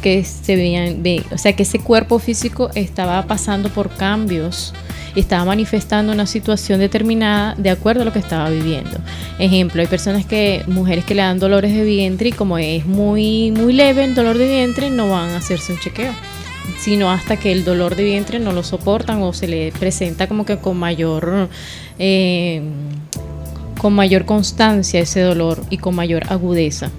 que 0.01 0.23
se 0.23 0.55
veían, 0.55 1.01
ve- 1.01 1.23
o 1.31 1.37
sea 1.37 1.53
que 1.53 1.63
ese 1.63 1.79
cuerpo 1.79 2.19
físico 2.19 2.69
estaba 2.75 3.23
pasando 3.25 3.69
por 3.69 3.89
cambios, 3.89 4.73
estaba 5.15 5.45
manifestando 5.45 6.13
una 6.13 6.27
situación 6.27 6.79
determinada 6.79 7.55
de 7.57 7.71
acuerdo 7.71 8.03
a 8.03 8.05
lo 8.05 8.13
que 8.13 8.19
estaba 8.19 8.49
viviendo. 8.51 8.99
Ejemplo, 9.39 9.81
hay 9.81 9.87
personas 9.87 10.25
que, 10.27 10.63
mujeres 10.67 11.03
que 11.05 11.15
le 11.15 11.23
dan 11.23 11.39
dolores 11.39 11.73
de 11.73 11.83
vientre 11.83 12.29
y 12.29 12.31
como 12.31 12.59
es 12.59 12.85
muy, 12.85 13.49
muy 13.49 13.73
leve 13.73 14.03
el 14.03 14.13
dolor 14.13 14.37
de 14.37 14.45
vientre, 14.47 14.91
no 14.91 15.09
van 15.09 15.31
a 15.31 15.37
hacerse 15.37 15.73
un 15.73 15.79
chequeo 15.79 16.11
sino 16.79 17.11
hasta 17.11 17.37
que 17.37 17.51
el 17.51 17.63
dolor 17.63 17.95
de 17.95 18.03
vientre 18.03 18.39
no 18.39 18.51
lo 18.51 18.63
soportan 18.63 19.21
o 19.21 19.33
se 19.33 19.47
le 19.47 19.71
presenta 19.71 20.27
como 20.27 20.45
que 20.45 20.57
con 20.57 20.77
mayor 20.77 21.49
eh, 21.99 22.61
con 23.77 23.93
mayor 23.93 24.25
constancia 24.25 24.99
ese 24.99 25.21
dolor 25.21 25.63
y 25.69 25.77
con 25.77 25.95
mayor 25.95 26.23
agudeza. 26.29 26.89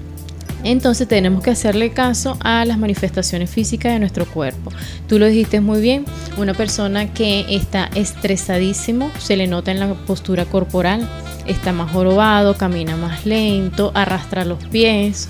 Entonces 0.65 1.07
tenemos 1.07 1.43
que 1.43 1.51
hacerle 1.51 1.91
caso 1.91 2.37
a 2.41 2.65
las 2.65 2.79
manifestaciones 2.79 3.49
físicas 3.49 3.93
de 3.93 4.01
nuestro 4.01 4.27
cuerpo. 4.27 4.73
Tú 5.07 5.19
lo 5.19 5.27
dijiste 5.27 5.61
muy 5.61 5.81
bien, 5.81 6.05
una 6.37 6.53
persona 6.53 7.13
que 7.13 7.47
está 7.49 7.89
estresadísimo 7.95 9.11
se 9.19 9.37
le 9.37 9.47
nota 9.47 9.71
en 9.71 9.79
la 9.79 9.95
postura 9.95 10.47
corporal, 10.47 11.09
está 11.47 11.73
más 11.73 11.93
jorobado, 11.93 12.57
camina 12.57 12.97
más 12.97 13.25
lento, 13.25 13.93
arrastra 13.95 14.45
los 14.45 14.65
pies, 14.65 15.29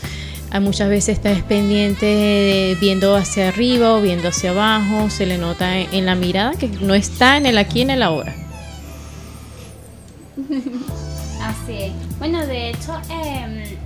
muchas 0.61 0.89
veces 0.89 1.19
está 1.19 1.35
pendiente 1.47 2.07
de- 2.07 2.77
viendo 2.81 3.15
hacia 3.17 3.49
arriba 3.49 3.95
o 3.95 4.01
viendo 4.01 4.29
hacia 4.29 4.51
abajo, 4.51 5.11
se 5.11 5.27
le 5.27 5.39
nota 5.39 5.79
en, 5.79 6.07
la 6.07 6.15
mirada 6.15 6.53
que 6.53 6.69
no 6.69 6.95
está 6.95 7.37
en 7.37 7.47
el 7.47 7.59
aquí 7.59 7.83
en 7.83 7.91
el 7.91 8.03
ahora. 8.03 8.35
Así 11.43 11.83
es. 11.83 11.93
Bueno, 12.19 12.47
de 12.47 12.71
hecho, 12.71 12.99
eh, 13.11 13.77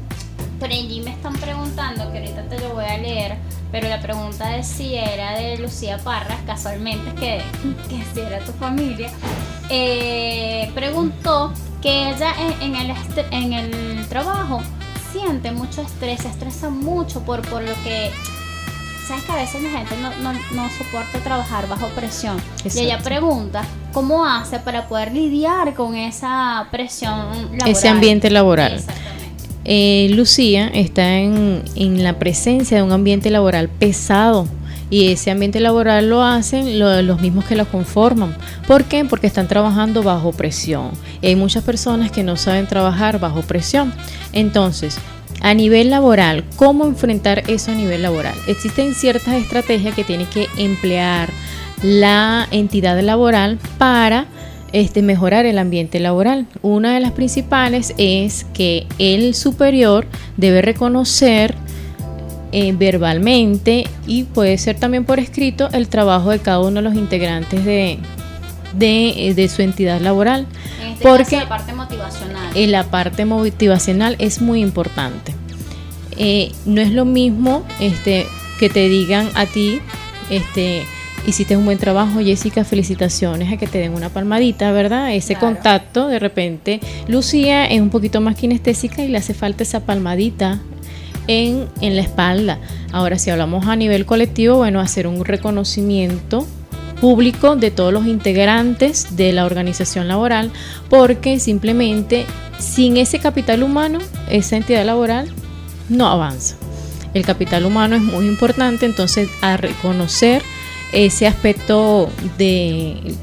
por 0.58 0.70
allí 0.70 1.00
me 1.02 1.10
están 1.12 1.34
preguntando, 1.34 2.10
que 2.12 2.18
ahorita 2.18 2.48
te 2.48 2.58
lo 2.60 2.74
voy 2.74 2.84
a 2.84 2.98
leer, 2.98 3.36
pero 3.70 3.88
la 3.88 4.00
pregunta 4.00 4.56
es 4.56 4.66
si 4.66 4.94
era 4.94 5.36
de 5.38 5.58
Lucía 5.58 5.98
Parras, 5.98 6.38
casualmente, 6.46 7.12
que, 7.18 7.42
que 7.88 8.04
si 8.14 8.20
era 8.20 8.38
tu 8.40 8.52
familia, 8.52 9.10
eh, 9.68 10.70
preguntó 10.74 11.52
que 11.80 12.10
ella 12.10 12.32
en, 12.60 12.74
en 12.74 12.76
el, 12.76 12.96
en 13.32 13.52
el 13.52 14.06
trabajo 14.08 14.62
siente 15.12 15.52
mucho 15.52 15.82
estrés, 15.82 16.22
se 16.22 16.28
estresa 16.28 16.70
mucho 16.70 17.20
por, 17.20 17.42
por 17.48 17.62
lo 17.62 17.72
que... 17.84 18.10
Sabes 19.06 19.24
que 19.24 19.32
a 19.32 19.36
veces 19.36 19.62
la 19.62 19.70
gente 19.70 19.96
no, 20.00 20.10
no, 20.22 20.32
no 20.54 20.70
soporta 20.70 21.18
trabajar 21.24 21.68
bajo 21.68 21.88
presión. 21.88 22.40
Y 22.64 22.78
ella 22.80 22.98
pregunta 22.98 23.64
cómo 23.92 24.24
hace 24.24 24.60
para 24.60 24.86
poder 24.86 25.12
lidiar 25.12 25.74
con 25.74 25.96
esa 25.96 26.68
presión 26.70 27.18
laboral. 27.20 27.68
Ese 27.68 27.88
ambiente 27.88 28.30
laboral. 28.30 28.80
Eh, 29.64 30.08
Lucía 30.12 30.68
está 30.68 31.18
en, 31.18 31.62
en 31.74 32.04
la 32.04 32.18
presencia 32.18 32.76
de 32.76 32.82
un 32.84 32.92
ambiente 32.92 33.28
laboral 33.30 33.68
pesado 33.68 34.46
y 34.92 35.10
ese 35.10 35.30
ambiente 35.30 35.58
laboral 35.58 36.10
lo 36.10 36.22
hacen 36.22 36.78
lo- 36.78 37.00
los 37.00 37.18
mismos 37.22 37.46
que 37.46 37.56
lo 37.56 37.64
conforman. 37.66 38.36
¿Por 38.66 38.84
qué? 38.84 39.06
Porque 39.06 39.26
están 39.26 39.48
trabajando 39.48 40.02
bajo 40.02 40.32
presión. 40.32 40.90
Hay 41.22 41.34
muchas 41.34 41.64
personas 41.64 42.10
que 42.12 42.22
no 42.22 42.36
saben 42.36 42.66
trabajar 42.66 43.18
bajo 43.18 43.40
presión. 43.40 43.90
Entonces, 44.34 44.98
a 45.40 45.54
nivel 45.54 45.88
laboral, 45.88 46.44
¿cómo 46.56 46.84
enfrentar 46.84 47.42
eso 47.48 47.70
a 47.70 47.74
nivel 47.74 48.02
laboral? 48.02 48.34
Existen 48.48 48.94
ciertas 48.94 49.34
estrategias 49.36 49.94
que 49.94 50.04
tiene 50.04 50.26
que 50.26 50.46
emplear 50.58 51.30
la 51.82 52.46
entidad 52.50 53.00
laboral 53.00 53.58
para 53.78 54.26
este, 54.72 55.00
mejorar 55.00 55.46
el 55.46 55.56
ambiente 55.58 56.00
laboral. 56.00 56.46
Una 56.60 56.92
de 56.94 57.00
las 57.00 57.12
principales 57.12 57.94
es 57.96 58.44
que 58.52 58.86
el 58.98 59.34
superior 59.34 60.06
debe 60.36 60.60
reconocer 60.60 61.54
eh, 62.52 62.72
verbalmente 62.76 63.84
y 64.06 64.24
puede 64.24 64.58
ser 64.58 64.76
también 64.78 65.04
por 65.04 65.18
escrito 65.18 65.68
el 65.72 65.88
trabajo 65.88 66.30
de 66.30 66.38
cada 66.38 66.60
uno 66.60 66.76
de 66.76 66.82
los 66.82 66.94
integrantes 66.94 67.64
de, 67.64 67.98
de, 68.74 69.28
eh, 69.28 69.34
de 69.34 69.48
su 69.48 69.62
entidad 69.62 70.00
laboral. 70.00 70.46
En 70.82 70.92
este 70.92 71.02
Porque 71.08 71.24
caso, 71.24 71.36
la 71.44 71.48
parte 71.48 71.72
motivacional. 71.72 72.50
en 72.56 72.72
la 72.72 72.84
parte 72.84 73.24
motivacional 73.24 74.16
es 74.18 74.40
muy 74.40 74.60
importante. 74.62 75.34
Eh, 76.18 76.52
no 76.66 76.80
es 76.80 76.90
lo 76.92 77.04
mismo 77.04 77.64
este, 77.80 78.26
que 78.60 78.68
te 78.68 78.88
digan 78.88 79.28
a 79.34 79.46
ti, 79.46 79.80
este, 80.30 80.82
hiciste 81.26 81.56
un 81.56 81.64
buen 81.64 81.78
trabajo, 81.78 82.20
Jessica, 82.20 82.64
felicitaciones, 82.64 83.50
a 83.52 83.56
que 83.56 83.66
te 83.66 83.78
den 83.78 83.94
una 83.94 84.10
palmadita, 84.10 84.72
¿verdad? 84.72 85.14
Ese 85.14 85.34
Claro. 85.36 85.54
contacto, 85.54 86.08
de 86.08 86.18
repente, 86.18 86.80
Lucía 87.08 87.64
es 87.66 87.80
un 87.80 87.88
poquito 87.90 88.20
más 88.20 88.36
kinestésica 88.36 89.02
y 89.02 89.08
le 89.08 89.18
hace 89.18 89.32
falta 89.32 89.62
esa 89.62 89.80
palmadita 89.80 90.60
en, 91.26 91.68
en 91.80 91.96
la 91.96 92.02
espalda. 92.02 92.58
Ahora, 92.92 93.18
si 93.18 93.30
hablamos 93.30 93.66
a 93.66 93.76
nivel 93.76 94.06
colectivo, 94.06 94.56
bueno, 94.56 94.80
hacer 94.80 95.06
un 95.06 95.24
reconocimiento 95.24 96.46
público 97.00 97.56
de 97.56 97.70
todos 97.70 97.92
los 97.92 98.06
integrantes 98.06 99.16
de 99.16 99.32
la 99.32 99.44
organización 99.44 100.06
laboral, 100.08 100.52
porque 100.88 101.40
simplemente 101.40 102.26
sin 102.58 102.96
ese 102.96 103.18
capital 103.18 103.62
humano, 103.62 103.98
esa 104.30 104.56
entidad 104.56 104.84
laboral 104.84 105.28
no 105.88 106.06
avanza. 106.06 106.56
El 107.12 107.24
capital 107.24 107.66
humano 107.66 107.96
es 107.96 108.02
muy 108.02 108.26
importante, 108.26 108.86
entonces 108.86 109.28
a 109.40 109.56
reconocer 109.56 110.42
ese 110.92 111.26
aspecto 111.26 112.08
de, 112.38 113.14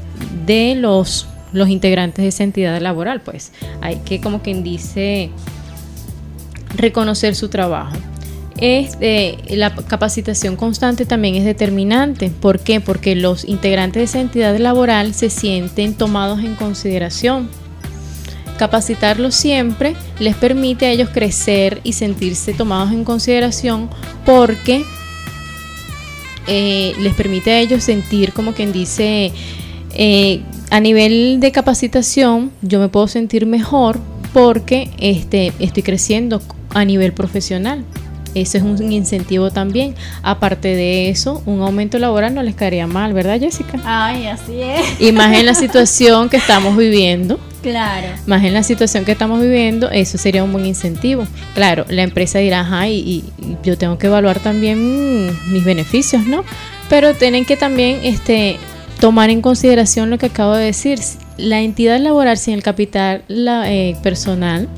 de 0.44 0.74
los, 0.74 1.26
los 1.52 1.68
integrantes 1.68 2.22
de 2.22 2.28
esa 2.28 2.44
entidad 2.44 2.80
laboral, 2.80 3.22
pues 3.22 3.52
hay 3.80 3.96
que, 4.04 4.20
como 4.20 4.42
quien 4.42 4.62
dice, 4.62 5.30
reconocer 6.74 7.34
su 7.34 7.48
trabajo. 7.48 7.96
Este, 8.60 9.38
la 9.56 9.74
capacitación 9.74 10.56
constante 10.56 11.06
también 11.06 11.34
es 11.34 11.44
determinante. 11.44 12.28
¿Por 12.28 12.60
qué? 12.60 12.80
Porque 12.80 13.14
los 13.14 13.46
integrantes 13.46 14.00
de 14.00 14.04
esa 14.04 14.20
entidad 14.20 14.56
laboral 14.58 15.14
se 15.14 15.30
sienten 15.30 15.94
tomados 15.94 16.40
en 16.40 16.54
consideración. 16.56 17.48
Capacitarlos 18.58 19.34
siempre 19.34 19.96
les 20.18 20.36
permite 20.36 20.84
a 20.84 20.90
ellos 20.90 21.08
crecer 21.08 21.80
y 21.84 21.94
sentirse 21.94 22.52
tomados 22.52 22.92
en 22.92 23.04
consideración 23.04 23.88
porque 24.26 24.84
eh, 26.46 26.92
les 27.00 27.14
permite 27.14 27.52
a 27.52 27.60
ellos 27.60 27.82
sentir 27.82 28.34
como 28.34 28.52
quien 28.52 28.72
dice 28.72 29.32
eh, 29.94 30.42
a 30.70 30.80
nivel 30.80 31.38
de 31.40 31.52
capacitación 31.52 32.50
yo 32.60 32.80
me 32.80 32.88
puedo 32.88 33.08
sentir 33.08 33.46
mejor 33.46 33.98
porque 34.34 34.90
este, 34.98 35.52
estoy 35.58 35.82
creciendo 35.82 36.42
a 36.70 36.84
nivel 36.84 37.12
profesional. 37.12 37.84
Eso 38.34 38.58
es 38.58 38.62
un 38.62 38.92
incentivo 38.92 39.50
también. 39.50 39.94
Aparte 40.22 40.68
de 40.68 41.08
eso, 41.10 41.42
un 41.46 41.62
aumento 41.62 41.98
laboral 41.98 42.34
no 42.34 42.42
les 42.42 42.54
caería 42.54 42.86
mal, 42.86 43.12
¿verdad, 43.12 43.40
Jessica? 43.40 43.80
Ay, 43.84 44.26
así 44.26 44.60
es. 44.60 45.00
Y 45.00 45.12
más 45.12 45.36
en 45.36 45.46
la 45.46 45.54
situación 45.54 46.28
que 46.28 46.36
estamos 46.36 46.76
viviendo, 46.76 47.40
Claro. 47.62 48.06
más 48.26 48.44
en 48.44 48.54
la 48.54 48.62
situación 48.62 49.04
que 49.04 49.12
estamos 49.12 49.40
viviendo, 49.40 49.90
eso 49.90 50.16
sería 50.16 50.44
un 50.44 50.52
buen 50.52 50.64
incentivo. 50.64 51.26
Claro, 51.54 51.84
la 51.88 52.02
empresa 52.02 52.38
dirá, 52.38 52.60
ajá, 52.60 52.88
y, 52.88 53.24
yo 53.64 53.76
tengo 53.76 53.98
que 53.98 54.06
evaluar 54.06 54.38
también 54.38 55.26
mis 55.52 55.64
beneficios, 55.64 56.24
¿no? 56.24 56.44
Pero 56.88 57.14
tienen 57.14 57.44
que 57.44 57.56
también 57.56 58.00
este, 58.04 58.58
tomar 59.00 59.30
en 59.30 59.42
consideración 59.42 60.08
lo 60.08 60.18
que 60.18 60.26
acabo 60.26 60.54
de 60.54 60.66
decir. 60.66 61.00
La 61.36 61.60
entidad 61.60 61.98
laboral 61.98 62.36
sin 62.36 62.54
el 62.54 62.62
capital 62.62 63.22
la, 63.28 63.70
eh, 63.72 63.96
personal, 64.02 64.68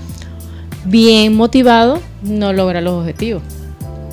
bien 0.85 1.37
motivado, 1.37 2.01
no 2.23 2.53
logra 2.53 2.81
los 2.81 2.95
objetivos. 2.95 3.43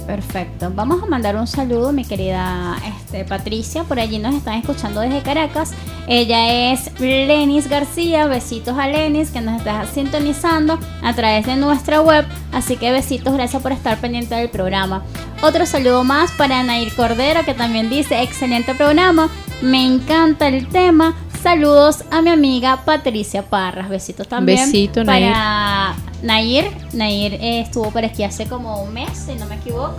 Perfecto. 0.09 0.71
Vamos 0.73 1.03
a 1.03 1.05
mandar 1.05 1.35
un 1.35 1.45
saludo, 1.45 1.91
mi 1.91 2.03
querida 2.03 2.75
este, 2.87 3.25
Patricia. 3.25 3.83
Por 3.83 3.99
allí 3.99 4.17
nos 4.17 4.33
están 4.33 4.55
escuchando 4.55 5.01
desde 5.01 5.21
Caracas. 5.21 5.71
Ella 6.07 6.71
es 6.71 6.99
Lenis 6.99 7.69
García. 7.69 8.25
Besitos 8.25 8.75
a 8.75 8.87
Lenis 8.87 9.29
que 9.29 9.39
nos 9.39 9.57
está 9.57 9.85
sintonizando 9.85 10.79
a 11.03 11.13
través 11.13 11.45
de 11.45 11.57
nuestra 11.57 12.01
web. 12.01 12.25
Así 12.51 12.75
que 12.75 12.91
besitos, 12.91 13.35
gracias 13.35 13.61
por 13.61 13.71
estar 13.71 13.99
pendiente 13.99 14.33
del 14.33 14.49
programa. 14.49 15.03
Otro 15.43 15.67
saludo 15.67 16.03
más 16.03 16.31
para 16.31 16.63
Nair 16.63 16.91
Cordero 16.95 17.45
que 17.45 17.53
también 17.53 17.91
dice, 17.91 18.23
excelente 18.23 18.73
programa. 18.73 19.29
Me 19.61 19.85
encanta 19.85 20.47
el 20.47 20.67
tema. 20.69 21.13
Saludos 21.41 22.03
a 22.11 22.21
mi 22.21 22.31
amiga 22.31 22.83
Patricia 22.83 23.43
Parras. 23.43 23.87
Besitos 23.87 24.27
también. 24.27 24.65
Besito, 24.65 25.05
Nair. 25.05 25.31
para 25.31 25.95
Nair. 26.21 26.69
Nair 26.91 27.35
eh, 27.35 27.61
estuvo 27.61 27.91
por 27.91 28.03
aquí 28.03 28.23
hace 28.23 28.45
como 28.45 28.83
un 28.83 28.93
mes, 28.93 29.09
si 29.25 29.35
no 29.35 29.45
me 29.45 29.55
equivoco. 29.55 29.95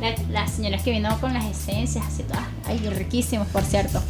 La, 0.00 0.14
la 0.30 0.46
señora 0.46 0.78
que 0.78 0.92
vino 0.92 1.08
con 1.20 1.34
las 1.34 1.44
esencias, 1.46 2.04
así 2.06 2.22
todas, 2.22 2.44
ay, 2.66 2.78
riquísimos, 2.78 3.46
por 3.48 3.62
cierto. 3.62 4.00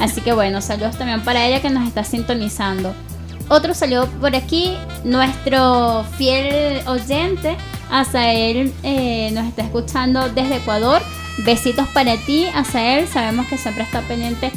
Así 0.00 0.20
que 0.20 0.32
bueno, 0.32 0.60
saludos 0.60 0.98
también 0.98 1.22
para 1.22 1.46
ella 1.46 1.62
que 1.62 1.70
nos 1.70 1.86
está 1.86 2.04
sintonizando. 2.04 2.94
Otro 3.48 3.72
saludo 3.72 4.08
por 4.20 4.34
aquí, 4.34 4.74
nuestro 5.04 6.04
fiel 6.16 6.86
oyente, 6.86 7.56
Azael, 7.90 8.72
eh, 8.82 9.30
nos 9.32 9.46
está 9.46 9.62
escuchando 9.62 10.28
desde 10.30 10.56
Ecuador. 10.56 11.00
Besitos 11.44 11.88
para 11.88 12.16
ti, 12.16 12.46
Azael. 12.54 13.06
Sabemos 13.08 13.46
que 13.46 13.58
siempre 13.58 13.84
está 13.84 14.00
pendiente 14.02 14.50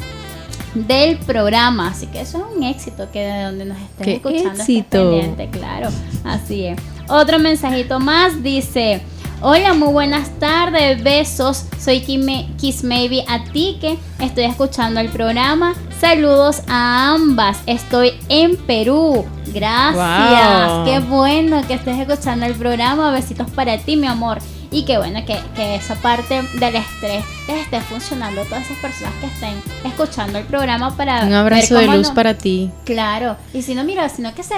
del 0.74 1.16
programa, 1.18 1.88
así 1.88 2.06
que 2.06 2.20
eso 2.20 2.38
es 2.38 2.56
un 2.56 2.62
éxito 2.62 3.08
que 3.12 3.20
de 3.20 3.42
donde 3.44 3.64
nos 3.64 3.78
estén 3.78 4.04
¡Qué 4.04 4.14
escuchando 4.16 4.60
éxito! 4.62 4.88
pendiente, 4.90 5.48
claro, 5.50 5.88
así 6.24 6.66
es. 6.66 6.78
Otro 7.08 7.38
mensajito 7.38 7.98
más 8.00 8.42
dice, 8.42 9.00
hola, 9.40 9.72
muy 9.74 9.88
buenas 9.92 10.30
tardes, 10.38 11.02
besos, 11.02 11.64
soy 11.80 12.00
Kiss 12.00 12.84
Maybe 12.84 13.24
a 13.28 13.44
ti 13.44 13.78
que 13.80 13.98
estoy 14.20 14.44
escuchando 14.44 15.00
el 15.00 15.08
programa, 15.08 15.74
saludos 16.00 16.62
a 16.68 17.12
ambas, 17.14 17.58
estoy 17.66 18.12
en 18.28 18.56
Perú, 18.56 19.24
gracias, 19.46 20.72
Wow. 20.72 20.84
qué 20.84 21.00
bueno 21.00 21.62
que 21.66 21.74
estés 21.74 21.98
escuchando 21.98 22.44
el 22.46 22.54
programa, 22.54 23.10
besitos 23.10 23.50
para 23.50 23.78
ti, 23.78 23.96
mi 23.96 24.06
amor. 24.06 24.38
Y 24.70 24.84
qué 24.84 24.98
bueno 24.98 25.24
que, 25.24 25.38
que 25.56 25.76
esa 25.76 25.94
parte 25.94 26.42
del 26.42 26.76
estrés 26.76 27.24
les 27.48 27.56
esté 27.62 27.80
funcionando 27.80 28.42
a 28.42 28.44
todas 28.44 28.64
esas 28.66 28.76
personas 28.78 29.14
que 29.20 29.26
estén 29.26 29.54
escuchando 29.82 30.38
el 30.38 30.44
programa 30.44 30.94
para 30.94 31.24
Un 31.24 31.32
abrazo 31.32 31.74
ver 31.76 31.88
de 31.90 31.96
luz 31.96 32.08
no- 32.08 32.14
para 32.14 32.34
ti. 32.34 32.70
Claro, 32.84 33.36
y 33.54 33.62
si 33.62 33.74
no, 33.74 33.82
mira, 33.84 34.06
sino 34.10 34.34
que 34.34 34.42
se 34.42 34.54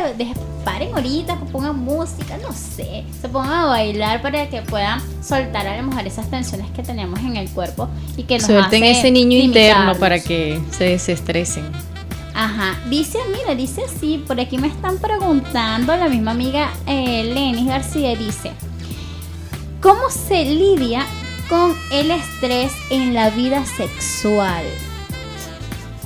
paren 0.64 0.92
ahorita, 0.94 1.38
que 1.38 1.44
pongan 1.52 1.78
música, 1.78 2.36
no 2.42 2.52
sé, 2.52 3.04
se 3.20 3.28
pongan 3.28 3.52
a 3.52 3.66
bailar 3.66 4.20
para 4.20 4.48
que 4.50 4.62
puedan 4.62 5.00
soltar 5.22 5.66
a 5.68 5.76
lo 5.76 5.84
mejor 5.84 6.04
esas 6.06 6.28
tensiones 6.28 6.68
que 6.72 6.82
tenemos 6.82 7.20
en 7.20 7.36
el 7.36 7.48
cuerpo 7.50 7.88
y 8.16 8.24
que 8.24 8.38
nos 8.38 8.46
Suelten 8.46 8.82
hace 8.82 8.90
ese 8.90 9.10
niño 9.12 9.38
interno 9.38 9.94
para 9.94 10.18
que 10.18 10.60
se 10.72 10.84
desestresen. 10.84 11.70
Ajá, 12.34 12.78
dice, 12.88 13.18
mira, 13.36 13.54
dice 13.54 13.82
así, 13.84 14.22
por 14.26 14.40
aquí 14.40 14.58
me 14.58 14.68
están 14.68 14.98
preguntando, 14.98 15.94
la 15.96 16.08
misma 16.08 16.30
amiga 16.32 16.70
eh, 16.86 17.24
Lenis 17.32 17.66
García 17.66 18.16
dice, 18.16 18.50
¿cómo 19.80 20.10
se 20.10 20.44
lidia 20.44 21.06
con 21.48 21.74
el 21.92 22.10
estrés 22.10 22.72
en 22.90 23.14
la 23.14 23.30
vida 23.30 23.64
sexual? 23.64 24.64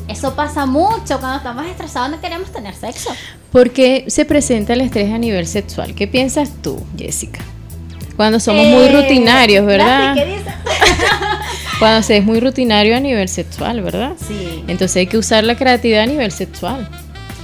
Eso 0.09 0.35
pasa 0.35 0.67
mucho 0.67 1.19
cuando 1.19 1.39
estamos 1.39 1.67
estresados 1.67 2.11
no 2.11 2.21
queremos 2.21 2.51
tener 2.53 2.75
sexo. 2.75 3.11
¿Por 3.51 3.71
qué 3.71 4.05
se 4.09 4.25
presenta 4.25 4.75
el 4.75 4.83
estrés 4.83 5.13
a 5.13 5.19
nivel 5.19 5.47
sexual? 5.47 5.95
¿Qué 5.95 6.07
piensas 6.07 6.51
tú, 6.63 6.79
Jessica? 6.97 7.41
Cuando 8.17 8.39
somos 8.39 8.67
muy 8.67 8.85
Eh, 8.85 8.93
rutinarios, 9.03 9.65
¿verdad? 9.67 10.15
¿qué 10.15 10.25
dice? 10.27 10.51
Cuando 11.79 12.03
se 12.03 12.19
es 12.19 12.25
muy 12.25 12.39
rutinario 12.39 12.97
a 12.97 13.01
nivel 13.01 13.29
sexual, 13.29 13.81
¿verdad? 13.83 14.13
Sí. 14.29 14.63
Entonces 14.69 14.97
hay 14.97 15.07
que 15.09 15.19
usar 15.19 15.43
la 15.43 15.57
creatividad 15.57 16.03
a 16.03 16.07
nivel 16.07 16.31
sexual. 16.31 16.89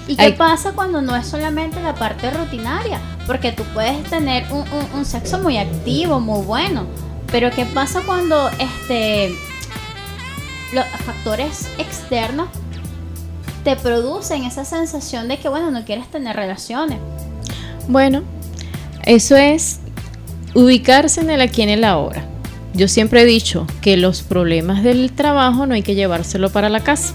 ¿Y 0.07 0.17
qué 0.17 0.31
pasa 0.33 0.73
cuando 0.73 1.01
no 1.03 1.17
es 1.17 1.27
solamente 1.27 1.81
la 1.83 1.95
parte 1.95 2.31
rutinaria? 2.31 3.01
Porque 3.31 3.53
tú 3.53 3.63
puedes 3.75 4.03
tener 4.11 4.45
un, 4.51 4.65
un- 4.93 5.05
sexo 5.05 5.39
muy 5.39 5.57
activo, 5.57 6.19
muy 6.19 6.45
bueno. 6.45 6.87
Pero 7.31 7.53
¿qué 7.53 7.65
pasa 7.65 8.01
cuando 8.05 8.51
este 8.59 9.33
los 10.75 10.85
factores 11.05 11.69
externos 11.79 12.49
te 13.63 13.77
producen 13.77 14.43
esa 14.43 14.65
sensación 14.65 15.29
de 15.29 15.39
que 15.39 15.49
bueno, 15.49 15.71
no 15.71 15.85
quieres 15.85 16.09
tener 16.11 16.35
relaciones? 16.35 16.99
Bueno, 17.87 18.25
eso 19.05 19.37
es 19.37 19.79
ubicarse 20.55 21.21
en 21.21 21.31
el 21.31 21.41
aquí 21.41 21.63
en 21.63 21.69
el 21.69 21.85
ahora. 21.85 22.25
Yo 22.75 22.89
siempre 22.89 23.23
he 23.23 23.27
dicho 23.27 23.65
que 23.81 23.97
los 23.97 24.23
problemas 24.23 24.83
del 24.83 25.13
trabajo 25.13 25.67
no 25.67 25.75
hay 25.75 25.83
que 25.83 25.95
llevárselo 25.95 26.51
para 26.51 26.69
la 26.69 26.81
casa. 26.81 27.15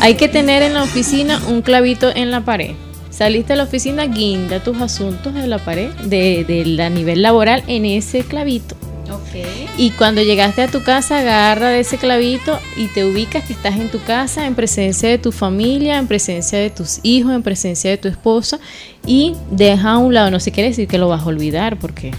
Hay 0.00 0.14
que 0.14 0.28
tener 0.28 0.62
en 0.62 0.72
la 0.72 0.84
oficina 0.84 1.38
un 1.48 1.60
clavito 1.60 2.10
en 2.16 2.30
la 2.30 2.40
pared. 2.40 2.76
Saliste 3.14 3.52
a 3.52 3.56
la 3.56 3.62
oficina, 3.62 4.06
guinda 4.06 4.58
tus 4.58 4.80
asuntos 4.80 5.34
de 5.34 5.46
la 5.46 5.58
pared, 5.58 5.92
de, 6.06 6.44
de 6.44 6.66
la 6.66 6.90
nivel 6.90 7.22
laboral 7.22 7.62
en 7.68 7.84
ese 7.84 8.24
clavito. 8.24 8.74
Ok. 9.08 9.46
Y 9.78 9.90
cuando 9.90 10.20
llegaste 10.20 10.62
a 10.62 10.66
tu 10.66 10.82
casa, 10.82 11.20
agarra 11.20 11.68
de 11.68 11.78
ese 11.78 11.96
clavito 11.96 12.58
y 12.76 12.88
te 12.88 13.04
ubicas 13.04 13.44
que 13.44 13.52
estás 13.52 13.76
en 13.76 13.88
tu 13.88 14.02
casa, 14.02 14.46
en 14.46 14.56
presencia 14.56 15.08
de 15.08 15.18
tu 15.18 15.30
familia, 15.30 15.98
en 15.98 16.08
presencia 16.08 16.58
de 16.58 16.70
tus 16.70 16.98
hijos, 17.04 17.32
en 17.32 17.44
presencia 17.44 17.88
de 17.88 17.98
tu 17.98 18.08
esposa 18.08 18.58
y 19.06 19.34
deja 19.48 19.92
a 19.92 19.98
un 19.98 20.12
lado, 20.12 20.32
no 20.32 20.40
se 20.40 20.50
quiere 20.50 20.70
decir 20.70 20.88
que 20.88 20.98
lo 20.98 21.06
vas 21.06 21.22
a 21.22 21.26
olvidar 21.26 21.78
porque 21.78 22.10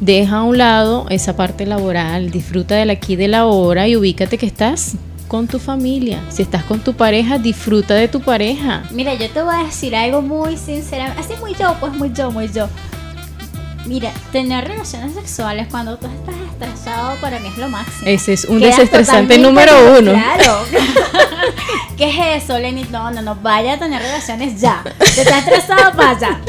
deja 0.00 0.38
a 0.38 0.42
un 0.44 0.56
lado 0.56 1.04
esa 1.10 1.36
parte 1.36 1.66
laboral, 1.66 2.30
disfruta 2.30 2.74
del 2.76 2.88
aquí 2.88 3.16
de 3.16 3.28
la 3.28 3.44
hora 3.44 3.86
y 3.86 3.96
ubícate 3.96 4.38
que 4.38 4.46
estás 4.46 4.96
con 5.32 5.48
tu 5.48 5.58
familia. 5.58 6.20
Si 6.28 6.42
estás 6.42 6.62
con 6.62 6.80
tu 6.80 6.92
pareja, 6.92 7.38
disfruta 7.38 7.94
de 7.94 8.06
tu 8.06 8.20
pareja. 8.20 8.82
Mira, 8.90 9.14
yo 9.14 9.30
te 9.30 9.40
voy 9.40 9.54
a 9.54 9.64
decir 9.64 9.96
algo 9.96 10.20
muy 10.20 10.58
sincero, 10.58 11.04
así 11.18 11.32
muy 11.40 11.54
yo, 11.54 11.74
pues 11.80 11.94
muy 11.94 12.12
yo, 12.12 12.30
muy 12.30 12.52
yo. 12.52 12.68
Mira, 13.86 14.12
tener 14.30 14.68
relaciones 14.68 15.14
sexuales 15.14 15.68
cuando 15.70 15.96
tú 15.96 16.06
estás 16.06 16.34
estresado 16.50 17.16
para 17.22 17.38
mí 17.38 17.48
es 17.48 17.56
lo 17.56 17.70
máximo. 17.70 18.02
Ese 18.04 18.34
es 18.34 18.44
un 18.44 18.58
Quedas 18.58 18.76
desestresante 18.76 19.38
número 19.38 19.72
uno. 19.98 20.12
Claro. 20.12 20.66
¿Qué 21.96 22.10
es 22.10 22.44
eso, 22.44 22.58
Lenny? 22.58 22.84
No, 22.90 23.10
no, 23.10 23.22
no, 23.22 23.34
vaya 23.36 23.72
a 23.72 23.78
tener 23.78 24.02
relaciones 24.02 24.60
ya. 24.60 24.82
Te 24.98 25.22
estás 25.22 25.48
estresado, 25.48 25.92
vaya. 25.96 26.42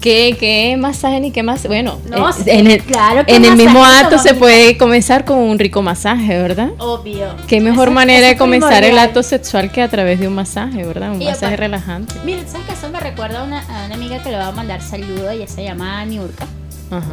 ¿Qué, 0.00 0.36
qué 0.38 0.76
masaje 0.78 1.18
ni 1.20 1.30
qué 1.30 1.42
más? 1.42 1.66
Bueno, 1.66 1.98
No, 2.10 2.28
eh, 2.28 2.34
en 2.46 2.66
el, 2.66 2.82
claro 2.82 3.24
que 3.24 3.34
en 3.34 3.44
el 3.44 3.56
mismo 3.56 3.84
acto 3.84 4.18
se 4.18 4.34
puede 4.34 4.76
comenzar 4.76 5.24
con 5.24 5.38
un 5.38 5.58
rico 5.58 5.80
masaje, 5.82 6.36
¿verdad? 6.40 6.70
Obvio. 6.78 7.28
Qué 7.46 7.60
mejor 7.60 7.88
Eso- 7.88 7.94
manera 7.94 8.26
eso 8.26 8.28
de 8.34 8.36
comenzar 8.36 8.84
el 8.84 8.98
acto 8.98 9.22
sexual 9.22 9.70
que 9.72 9.80
a 9.82 9.88
través 9.88 10.20
de 10.20 10.28
un 10.28 10.34
masaje, 10.34 10.84
¿verdad? 10.84 11.12
Un 11.12 11.22
Y 11.22 11.24
masaje 11.24 11.46
aparte- 11.46 11.56
relajante. 11.56 12.14
Mira, 12.24 12.40
¿sabes 12.46 12.66
que 12.66 12.72
Eso 12.74 12.90
me 12.90 13.00
recuerda 13.00 13.40
a 13.40 13.44
una, 13.44 13.60
a 13.60 13.86
una 13.86 13.94
amiga 13.94 14.22
que 14.22 14.30
le 14.30 14.36
va 14.36 14.48
a 14.48 14.52
mandar 14.52 14.80
saludo. 14.82 15.30
Ella 15.30 15.46
se 15.46 15.62
llama 15.64 16.04
Niurka. 16.04 16.46
Ajá. 16.90 17.12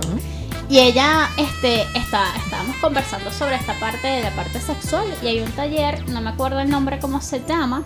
Y 0.70 0.80
ella, 0.80 1.30
este, 1.38 1.82
está, 1.98 2.24
estábamos 2.44 2.76
conversando 2.78 3.32
sobre 3.32 3.56
esta 3.56 3.74
parte 3.80 4.08
de 4.08 4.22
la 4.24 4.32
parte 4.32 4.60
sexual. 4.60 5.06
Y 5.24 5.28
hay 5.28 5.40
un 5.42 5.52
taller, 5.52 6.08
no 6.10 6.22
me 6.22 6.30
acuerdo 6.32 6.60
el 6.60 6.70
nombre, 6.70 7.00
cómo 7.00 7.22
se 7.22 7.42
llama. 7.48 7.84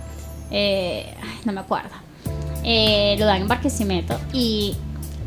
eh, 0.52 1.14
no 1.46 1.52
me 1.54 1.62
acuerdo. 1.62 1.90
Eh, 2.64 3.16
lo 3.20 3.26
dan 3.26 3.42
en 3.42 3.48
Barquisimeto. 3.48 4.18
Y 4.32 4.76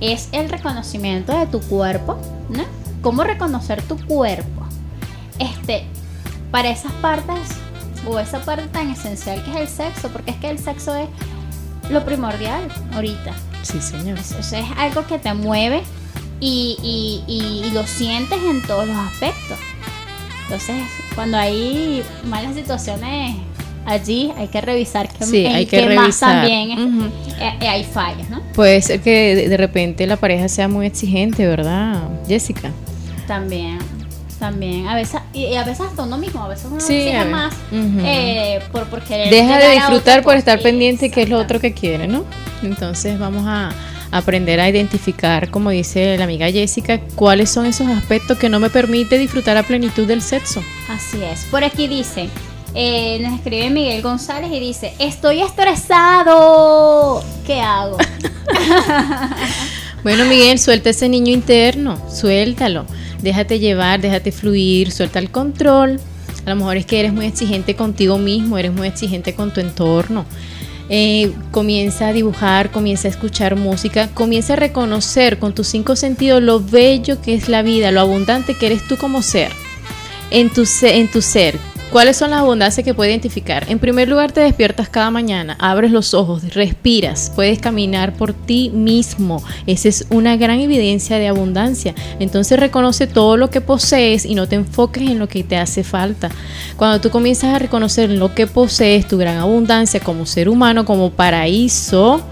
es 0.01 0.29
el 0.33 0.49
reconocimiento 0.49 1.37
de 1.37 1.47
tu 1.47 1.61
cuerpo, 1.61 2.19
¿no? 2.51 2.65
Cómo 3.03 3.25
reconocer 3.25 3.83
tu 3.83 3.97
cuerpo. 4.07 4.63
Este, 5.39 5.85
para 6.51 6.71
esas 6.71 6.93
partes, 6.93 7.39
o 8.09 8.19
esa 8.19 8.41
parte 8.41 8.67
tan 8.69 8.91
esencial 8.91 9.43
que 9.45 9.51
es 9.51 9.57
el 9.57 9.69
sexo, 9.69 10.09
porque 10.09 10.31
es 10.31 10.37
que 10.39 10.49
el 10.51 10.59
sexo 10.59 10.95
es 10.95 11.09
lo 11.91 12.05
primordial 12.05 12.69
ahorita. 12.95 13.33
Sí, 13.63 13.81
señor. 13.81 14.19
Eso, 14.19 14.39
eso 14.39 14.57
es 14.57 14.67
algo 14.79 15.07
que 15.07 15.19
te 15.19 15.35
mueve 15.35 15.83
y, 16.41 16.77
y- 16.83 17.25
y- 17.27 17.67
y 17.67 17.71
lo 17.73 17.85
sientes 17.87 18.39
en 18.43 18.63
todos 18.63 18.87
los 18.87 18.97
aspectos. 18.97 19.59
Entonces, 20.45 20.85
cuando 21.15 21.37
hay 21.37 22.05
malas 22.25 22.55
situaciones 22.55 23.37
allí, 23.87 24.33
hay 24.37 24.49
que 24.49 24.61
revisar 24.61 25.09
que, 25.09 25.25
Sí, 25.25 25.47
hay 25.47 25.67
que 25.67 25.79
qué 25.79 25.87
más 25.95 26.05
revisar. 26.05 26.41
también 26.43 26.71
es- 26.73 27.41
eh, 27.41 27.53
eh, 27.61 27.69
hay 27.69 27.85
fallas, 27.85 28.29
¿no? 28.29 28.41
Puede 28.55 28.83
ser 28.83 29.01
que 29.01 29.49
de, 29.49 29.57
repente 29.57 30.07
la 30.07 30.17
pareja 30.17 30.49
sea 30.49 30.69
muy 30.69 30.87
exigente, 30.87 31.47
¿verdad, 31.47 32.03
Jessica? 32.27 32.71
También, 33.27 33.79
también. 34.39 34.87
A 34.89 34.95
veces, 34.95 35.21
y, 35.33 35.55
a 35.55 35.65
veces 35.65 35.87
hasta 35.87 36.03
uno 36.03 36.19
mismo, 36.19 36.43
a 36.43 36.49
veces 36.49 36.67
uno 36.71 36.81
Sí, 36.81 36.95
exige 36.95 37.25
más 37.27 37.55
eh, 37.73 38.61
por, 38.73 38.85
por 38.89 39.03
querer 39.03 39.31
Deja 39.31 39.59
de 39.59 39.71
disfrutar 39.75 40.23
por 40.23 40.37
estar 40.37 40.61
pendiente 40.61 41.11
que 41.11 41.23
es 41.23 41.29
lo 41.29 41.39
otro 41.39 41.61
que 41.61 41.73
quiere, 41.73 42.07
¿no? 42.07 42.25
Entonces 42.63 43.19
vamos 43.19 43.45
a 43.47 43.71
aprender 44.13 44.61
a 44.61 44.69
identificar, 44.69 45.51
como 45.51 45.71
dice 45.71 46.17
la 46.17 46.25
amiga 46.25 46.51
Jessica, 46.51 47.01
cuáles 47.17 47.51
son 47.51 47.67
esos 47.67 47.89
aspectos 47.89 48.39
que 48.39 48.49
no 48.49 48.61
me 48.61 48.71
permite 48.71 49.19
disfrutar 49.19 49.57
a 49.57 49.63
plenitud 49.63 50.07
del 50.07 50.23
sexo. 50.23 50.63
Así 50.89 51.23
es. 51.23 51.45
Por 51.51 51.65
aquí 51.65 51.89
dice, 51.89 52.29
eh, 52.77 53.19
nos 53.21 53.35
escribe 53.35 53.71
Miguel 53.71 54.03
González 54.03 54.53
y 54.53 54.61
dice, 54.61 54.93
estoy 54.99 55.41
estresado. 55.41 57.25
¿Qué 57.47 57.61
hago? 57.61 57.97
Bueno, 60.03 60.25
Miguel, 60.25 60.61
suelta 60.61 60.91
ese 60.91 61.09
niño 61.09 61.33
interno, 61.33 62.01
suéltalo. 62.09 62.87
Déjate 63.23 63.59
llevar, 63.59 64.01
déjate 64.01 64.31
fluir, 64.31 64.93
suelta 64.93 65.19
el 65.19 65.33
control. 65.33 65.99
A 66.45 66.51
lo 66.51 66.55
mejor 66.55 66.77
es 66.77 66.87
que 66.87 67.01
eres 67.01 67.13
muy 67.13 67.27
exigente 67.27 67.75
contigo 67.75 68.17
mismo, 68.17 68.57
eres 68.57 68.73
muy 68.73 68.87
exigente 68.87 69.35
con 69.35 69.53
tu 69.53 69.59
entorno. 69.59 70.25
Eh, 70.89 71.33
comienza 71.51 72.07
a 72.07 72.13
dibujar, 72.13 72.71
comienza 72.71 73.09
a 73.09 73.11
escuchar 73.11 73.57
música, 73.57 74.09
comienza 74.15 74.53
a 74.53 74.57
reconocer 74.57 75.41
con 75.41 75.57
tus 75.57 75.67
cinco 75.67 75.97
sentidos 75.97 76.41
lo 76.41 76.61
bello 76.61 77.21
que 77.21 77.35
es 77.35 77.49
la 77.49 77.63
vida, 77.63 77.91
lo 77.91 78.01
abundante 78.01 78.55
que 78.55 78.67
eres 78.67 78.87
tú 78.87 78.97
como 78.97 79.23
ser. 79.23 79.51
En 80.31 80.51
tu, 80.51 80.63
en 80.83 81.11
tu 81.11 81.21
ser, 81.21 81.59
¿cuáles 81.91 82.17
son 82.17 82.31
las 82.31 82.41
abundancias 82.41 82.85
que 82.85 82.95
puedes 82.95 83.13
identificar? 83.13 83.67
En 83.69 83.79
primer 83.79 84.09
lugar, 84.09 84.33
te 84.33 84.41
despiertas 84.41 84.89
cada 84.89 85.11
mañana, 85.11 85.57
abres 85.59 85.91
los 85.91 86.15
ojos, 86.15 86.55
respiras, 86.55 87.33
puedes 87.35 87.59
caminar 87.59 88.15
por 88.15 88.33
ti 88.33 88.71
mismo. 88.71 89.43
Esa 89.67 89.89
es 89.89 90.07
una 90.11 90.37
gran 90.37 90.61
evidencia 90.61 91.19
de 91.19 91.29
abundancia. 91.29 91.95
Entonces 92.19 92.59
reconoce 92.59 93.07
todo 93.07 93.37
lo 93.37 93.51
que 93.51 93.61
posees 93.61 94.25
y 94.25 94.35
no 94.35 94.49
te 94.49 94.57
enfoques 94.57 95.11
en 95.11 95.19
lo 95.19 95.29
que 95.29 95.45
te 95.45 95.57
hace 95.57 95.85
falta. 95.85 96.31
Cuando 96.77 97.01
tú 97.01 97.11
comienzas 97.11 97.55
a 97.55 97.59
reconocer 97.59 98.11
lo 98.11 98.35
que 98.35 98.47
posees, 98.47 99.09
tu 99.09 99.19
gran 99.19 99.39
abundancia 99.39 100.01
como 100.01 100.27
ser 100.27 100.49
humano, 100.49 100.85
como 100.85 101.11
paraíso, 101.11 102.23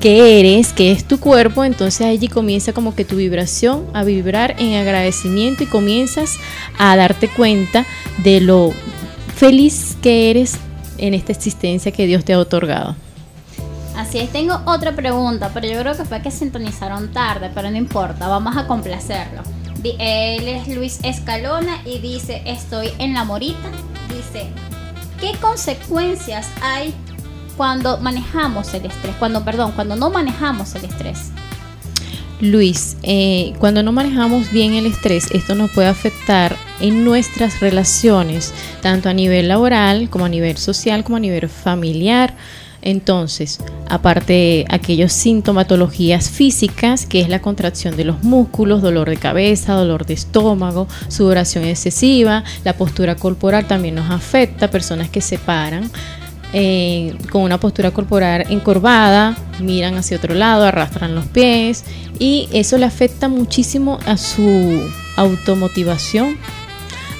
que 0.00 0.40
eres, 0.40 0.72
que 0.72 0.92
es 0.92 1.04
tu 1.04 1.18
cuerpo, 1.18 1.64
entonces 1.64 2.06
allí 2.06 2.28
comienza 2.28 2.72
como 2.72 2.94
que 2.94 3.04
tu 3.04 3.16
vibración 3.16 3.86
a 3.94 4.04
vibrar 4.04 4.54
en 4.58 4.74
agradecimiento 4.74 5.64
y 5.64 5.66
comienzas 5.66 6.36
a 6.78 6.96
darte 6.96 7.28
cuenta 7.28 7.86
de 8.18 8.40
lo 8.40 8.72
feliz 9.34 9.96
que 10.02 10.30
eres 10.30 10.58
en 10.98 11.14
esta 11.14 11.32
existencia 11.32 11.92
que 11.92 12.06
Dios 12.06 12.24
te 12.24 12.32
ha 12.32 12.38
otorgado. 12.38 12.96
Así 13.96 14.18
es, 14.18 14.30
tengo 14.30 14.60
otra 14.66 14.94
pregunta, 14.94 15.50
pero 15.54 15.66
yo 15.66 15.80
creo 15.80 15.96
que 15.96 16.04
fue 16.04 16.20
que 16.20 16.30
sintonizaron 16.30 17.12
tarde, 17.12 17.50
pero 17.54 17.70
no 17.70 17.76
importa, 17.76 18.28
vamos 18.28 18.56
a 18.56 18.66
complacerlo. 18.66 19.42
Él 19.98 20.48
es 20.48 20.68
Luis 20.68 20.98
Escalona 21.02 21.80
y 21.84 21.98
dice, 21.98 22.42
estoy 22.44 22.90
en 22.98 23.14
la 23.14 23.24
morita. 23.24 23.70
Dice, 24.08 24.48
¿qué 25.20 25.38
consecuencias 25.38 26.48
hay 26.60 26.92
cuando 27.56 27.98
manejamos 27.98 28.72
el 28.74 28.86
estrés? 28.86 29.14
Cuando, 29.18 29.44
perdón, 29.44 29.72
cuando 29.72 29.96
no 29.96 30.10
manejamos 30.10 30.74
el 30.74 30.84
estrés. 30.84 31.30
Luis, 32.40 32.98
eh, 33.02 33.54
cuando 33.58 33.82
no 33.82 33.92
manejamos 33.92 34.50
bien 34.52 34.74
el 34.74 34.84
estrés, 34.84 35.30
esto 35.30 35.54
nos 35.54 35.70
puede 35.70 35.88
afectar 35.88 36.54
en 36.80 37.02
nuestras 37.02 37.60
relaciones, 37.60 38.52
tanto 38.82 39.08
a 39.08 39.14
nivel 39.14 39.48
laboral 39.48 40.10
como 40.10 40.26
a 40.26 40.28
nivel 40.28 40.58
social, 40.58 41.02
como 41.02 41.16
a 41.16 41.20
nivel 41.20 41.48
familiar. 41.48 42.34
Entonces, 42.82 43.58
aparte 43.88 44.34
de 44.34 44.64
aquellas 44.68 45.14
sintomatologías 45.14 46.28
físicas, 46.28 47.06
que 47.06 47.20
es 47.20 47.30
la 47.30 47.40
contracción 47.40 47.96
de 47.96 48.04
los 48.04 48.22
músculos, 48.22 48.82
dolor 48.82 49.08
de 49.08 49.16
cabeza, 49.16 49.72
dolor 49.72 50.04
de 50.04 50.14
estómago, 50.14 50.86
sudoración 51.08 51.64
excesiva, 51.64 52.44
la 52.64 52.74
postura 52.74 53.16
corporal 53.16 53.66
también 53.66 53.94
nos 53.94 54.10
afecta, 54.10 54.70
personas 54.70 55.08
que 55.08 55.22
se 55.22 55.38
paran 55.38 55.90
eh, 56.52 57.14
con 57.30 57.42
una 57.42 57.58
postura 57.58 57.90
corporal 57.90 58.46
encorvada, 58.50 59.36
miran 59.60 59.96
hacia 59.96 60.16
otro 60.16 60.34
lado, 60.34 60.64
arrastran 60.64 61.14
los 61.14 61.26
pies 61.26 61.84
y 62.18 62.48
eso 62.52 62.78
le 62.78 62.86
afecta 62.86 63.28
muchísimo 63.28 63.98
a 64.06 64.16
su 64.16 64.82
automotivación, 65.16 66.36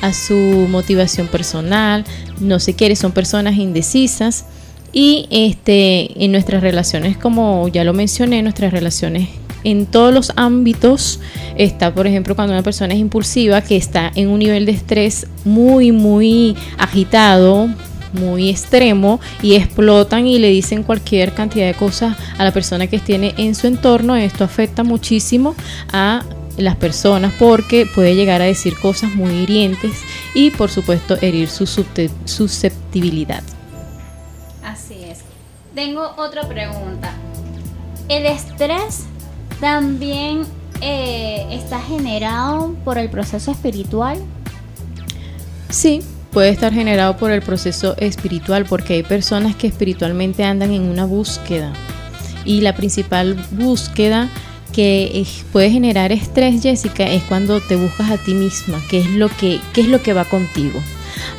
a 0.03 0.12
su 0.12 0.35
motivación 0.35 1.27
personal, 1.28 2.05
no 2.40 2.61
se 2.61 2.74
quiere, 2.74 2.97
son 2.97 3.12
personas 3.12 3.57
indecisas 3.57 4.47
y 4.93 5.27
este 5.31 6.24
en 6.24 6.32
nuestras 6.32 6.62
relaciones, 6.62 7.16
como 7.16 7.69
ya 7.69 7.85
lo 7.85 7.93
mencioné, 7.93 8.43
nuestras 8.43 8.73
relaciones 8.73 9.28
en 9.66 9.86
todos 9.86 10.15
los 10.15 10.32
ámbitos 10.36 11.19
está, 11.57 11.93
por 11.93 12.07
ejemplo, 12.07 12.36
cuando 12.36 12.55
una 12.55 12.62
persona 12.62 12.94
es 12.94 13.01
impulsiva, 13.01 13.62
que 13.62 13.77
está 13.77 14.12
en 14.15 14.28
un 14.28 14.39
nivel 14.39 14.65
de 14.65 14.73
estrés 14.73 15.27
muy, 15.44 15.90
muy 15.90 16.57
agitado, 16.78 17.69
muy 18.12 18.51
extremo 18.51 19.20
y 19.43 19.55
explotan 19.55 20.27
y 20.27 20.39
le 20.39 20.49
dicen 20.49 20.83
cualquier 20.83 21.35
cantidad 21.35 21.66
de 21.66 21.74
cosas 21.74 22.16
a 22.39 22.45
la 22.45 22.53
persona 22.53 22.87
que 22.87 22.99
tiene 22.99 23.35
en 23.37 23.55
su 23.55 23.66
entorno. 23.66 24.16
Esto 24.16 24.45
afecta 24.45 24.83
muchísimo 24.83 25.55
a 25.93 26.24
las 26.57 26.77
personas 26.77 27.35
porque 27.39 27.87
puede 27.87 28.15
llegar 28.15 28.41
a 28.43 28.47
decir 28.47 28.78
cosas 28.78 29.15
muy 29.15 29.33
hirientes 29.33 30.01
y 30.35 30.51
por 30.51 30.70
supuesto 30.70 31.16
herir 31.20 31.49
su 31.49 31.66
susceptibilidad. 31.66 33.43
Así 34.65 35.05
es. 35.05 35.20
Tengo 35.74 36.15
otra 36.16 36.49
pregunta. 36.49 37.12
¿El 38.09 38.27
estrés 38.27 39.05
también 39.61 40.43
eh, 40.81 41.47
está 41.51 41.81
generado 41.81 42.74
por 42.85 42.99
el 42.99 43.11
proceso 43.11 43.51
espiritual? 43.51 44.19
Sí, 45.69 46.01
puede 46.36 46.50
estar 46.50 46.70
generado 46.70 47.16
por 47.16 47.30
el 47.30 47.40
proceso 47.40 47.96
espiritual 47.96 48.66
porque 48.66 48.92
hay 48.92 49.02
personas 49.02 49.56
que 49.56 49.68
espiritualmente 49.68 50.44
andan 50.44 50.70
en 50.70 50.82
una 50.82 51.06
búsqueda 51.06 51.72
y 52.44 52.60
la 52.60 52.76
principal 52.76 53.42
búsqueda 53.52 54.28
que 54.70 55.26
puede 55.50 55.70
generar 55.70 56.12
estrés, 56.12 56.62
Jessica, 56.62 57.04
es 57.04 57.22
cuando 57.22 57.62
te 57.62 57.76
buscas 57.76 58.10
a 58.10 58.18
ti 58.18 58.34
misma, 58.34 58.82
qué 58.90 58.98
es 58.98 59.10
lo 59.12 59.30
que, 59.30 59.60
qué 59.72 59.80
es 59.80 59.88
lo 59.88 60.02
que 60.02 60.12
va 60.12 60.26
contigo. 60.26 60.78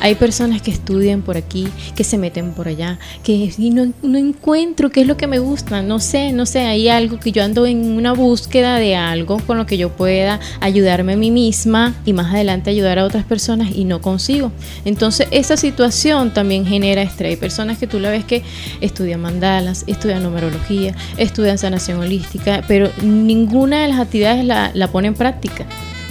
Hay 0.00 0.14
personas 0.14 0.62
que 0.62 0.70
estudian 0.70 1.22
por 1.22 1.36
aquí, 1.36 1.68
que 1.94 2.04
se 2.04 2.18
meten 2.18 2.52
por 2.52 2.68
allá, 2.68 2.98
que 3.22 3.52
y 3.56 3.70
no, 3.70 3.92
no 4.02 4.18
encuentro 4.18 4.90
qué 4.90 5.02
es 5.02 5.06
lo 5.06 5.16
que 5.16 5.26
me 5.26 5.38
gusta, 5.38 5.82
no 5.82 5.98
sé, 5.98 6.32
no 6.32 6.46
sé, 6.46 6.60
hay 6.60 6.88
algo 6.88 7.18
que 7.18 7.32
yo 7.32 7.42
ando 7.42 7.66
en 7.66 7.92
una 7.92 8.12
búsqueda 8.12 8.78
de 8.78 8.96
algo 8.96 9.38
con 9.46 9.56
lo 9.56 9.66
que 9.66 9.78
yo 9.78 9.90
pueda 9.90 10.40
ayudarme 10.60 11.14
a 11.14 11.16
mí 11.16 11.30
misma 11.30 11.94
y 12.04 12.12
más 12.12 12.32
adelante 12.32 12.70
ayudar 12.70 12.98
a 12.98 13.04
otras 13.04 13.24
personas 13.24 13.70
y 13.74 13.84
no 13.84 14.00
consigo. 14.00 14.52
Entonces 14.84 15.28
esa 15.30 15.56
situación 15.56 16.32
también 16.32 16.66
genera 16.66 17.02
estrés. 17.02 17.30
Hay 17.30 17.36
personas 17.36 17.78
que 17.78 17.86
tú 17.86 18.00
la 18.00 18.10
ves 18.10 18.24
que 18.24 18.42
estudian 18.80 19.20
mandalas, 19.20 19.84
estudian 19.86 20.22
numerología, 20.22 20.94
estudian 21.16 21.58
sanación 21.58 22.00
holística, 22.00 22.64
pero 22.66 22.90
ninguna 23.02 23.82
de 23.82 23.88
las 23.88 24.00
actividades 24.00 24.44
la, 24.44 24.70
la 24.74 24.88
pone 24.88 25.08
en 25.08 25.14
práctica. 25.14 25.66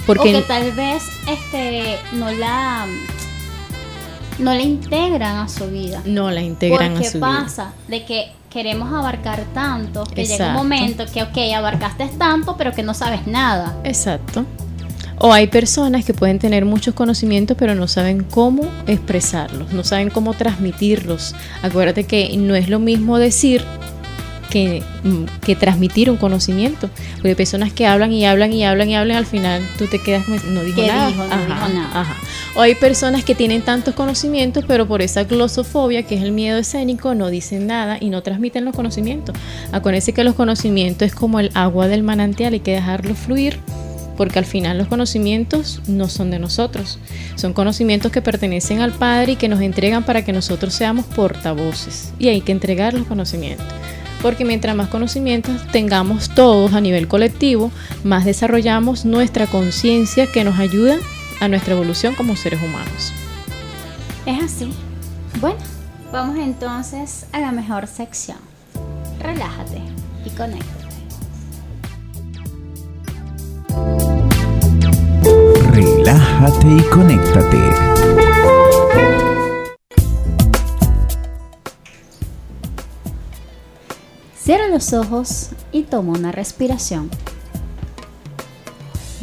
Porque 0.06 0.42
tal 0.48 0.72
vez 0.72 1.02
este 1.28 1.98
no 2.14 2.30
la 2.30 2.86
no 4.38 4.54
la 4.54 4.62
integran 4.62 5.36
a 5.36 5.48
su 5.48 5.66
vida. 5.66 6.02
no 6.04 6.30
la 6.30 6.42
integran 6.42 6.96
a 6.96 7.04
su 7.04 7.18
vida. 7.18 7.20
pasa 7.20 7.72
de 7.88 8.04
que 8.04 8.32
queremos 8.50 8.92
abarcar 8.92 9.44
tanto 9.52 10.04
que 10.04 10.24
llega 10.24 10.48
un 10.48 10.54
momento 10.54 11.04
que 11.12 11.22
ok 11.22 11.36
abarcaste 11.54 12.08
tanto 12.18 12.56
pero 12.56 12.72
que 12.72 12.82
no 12.82 12.94
sabes 12.94 13.26
nada. 13.26 13.76
Exacto. 13.84 14.44
O 15.20 15.32
hay 15.32 15.48
personas 15.48 16.04
que 16.04 16.14
pueden 16.14 16.38
tener 16.38 16.64
muchos 16.64 16.94
conocimientos 16.94 17.56
pero 17.58 17.74
no 17.74 17.88
saben 17.88 18.22
cómo 18.22 18.62
expresarlos, 18.86 19.72
no 19.72 19.82
saben 19.82 20.10
cómo 20.10 20.32
transmitirlos. 20.32 21.34
Acuérdate 21.62 22.04
que 22.04 22.36
no 22.36 22.54
es 22.54 22.68
lo 22.68 22.78
mismo 22.78 23.18
decir 23.18 23.64
que, 24.50 24.82
mm, 25.04 25.24
que 25.44 25.56
transmitir 25.56 26.10
un 26.10 26.16
conocimiento. 26.16 26.90
Porque 27.16 27.28
hay 27.30 27.34
personas 27.34 27.72
que 27.72 27.86
hablan 27.86 28.12
y 28.12 28.24
hablan 28.26 28.52
y 28.52 28.64
hablan 28.64 28.88
y 28.90 28.96
hablan, 28.96 29.16
al 29.18 29.26
final 29.26 29.62
tú 29.78 29.86
te 29.86 30.00
quedas 30.00 30.24
como, 30.24 30.36
no 30.50 30.62
dijo 30.64 30.80
¿Qué 30.80 30.86
nada. 30.88 31.08
dijo? 31.08 31.24
No 31.24 31.32
Ajá, 31.34 31.44
dijo 31.44 31.68
nada. 31.78 32.00
ajá. 32.00 32.16
O 32.56 32.60
hay 32.60 32.74
personas 32.74 33.24
que 33.24 33.34
tienen 33.34 33.62
tantos 33.62 33.94
conocimientos, 33.94 34.64
pero 34.66 34.86
por 34.88 35.02
esa 35.02 35.24
glosofobia, 35.24 36.02
que 36.02 36.16
es 36.16 36.22
el 36.22 36.32
miedo 36.32 36.58
escénico, 36.58 37.14
no 37.14 37.30
dicen 37.30 37.66
nada 37.66 37.98
y 38.00 38.10
no 38.10 38.22
transmiten 38.22 38.64
los 38.64 38.74
conocimientos. 38.74 39.36
Acuérdense 39.72 40.12
que 40.12 40.24
los 40.24 40.34
conocimientos 40.34 41.06
es 41.06 41.14
como 41.14 41.38
el 41.40 41.50
agua 41.54 41.88
del 41.88 42.02
manantial, 42.02 42.54
hay 42.54 42.60
que 42.60 42.72
dejarlo 42.72 43.14
fluir 43.14 43.58
porque 44.16 44.40
al 44.40 44.44
final 44.44 44.76
los 44.76 44.88
conocimientos 44.88 45.80
no 45.86 46.08
son 46.08 46.32
de 46.32 46.40
nosotros, 46.40 46.98
son 47.36 47.52
conocimientos 47.52 48.10
que 48.10 48.20
pertenecen 48.20 48.80
al 48.80 48.90
Padre 48.92 49.32
y 49.32 49.36
que 49.36 49.46
nos 49.48 49.60
entregan 49.60 50.02
para 50.02 50.24
que 50.24 50.32
nosotros 50.32 50.74
seamos 50.74 51.06
portavoces 51.06 52.12
y 52.18 52.26
hay 52.26 52.40
que 52.40 52.50
entregar 52.50 52.94
los 52.94 53.06
conocimientos. 53.06 53.64
Porque 54.22 54.44
mientras 54.44 54.74
más 54.74 54.88
conocimientos 54.88 55.54
tengamos 55.70 56.30
todos 56.30 56.72
a 56.72 56.80
nivel 56.80 57.08
colectivo, 57.08 57.70
más 58.04 58.24
desarrollamos 58.24 59.04
nuestra 59.04 59.46
conciencia 59.46 60.26
que 60.26 60.44
nos 60.44 60.58
ayuda 60.58 60.98
a 61.40 61.48
nuestra 61.48 61.74
evolución 61.74 62.14
como 62.14 62.36
seres 62.36 62.60
humanos. 62.62 63.12
Es 64.26 64.42
así. 64.42 64.72
Bueno, 65.40 65.58
vamos 66.12 66.36
entonces 66.38 67.26
a 67.32 67.40
la 67.40 67.52
mejor 67.52 67.86
sección. 67.86 68.38
Relájate 69.20 69.80
y 70.24 70.30
conéctate. 70.30 70.78
Relájate 75.72 76.66
y 76.66 76.82
conéctate. 76.90 78.07
Cierra 84.48 84.68
los 84.68 84.94
ojos 84.94 85.50
y 85.72 85.82
toma 85.82 86.14
una 86.14 86.32
respiración. 86.32 87.10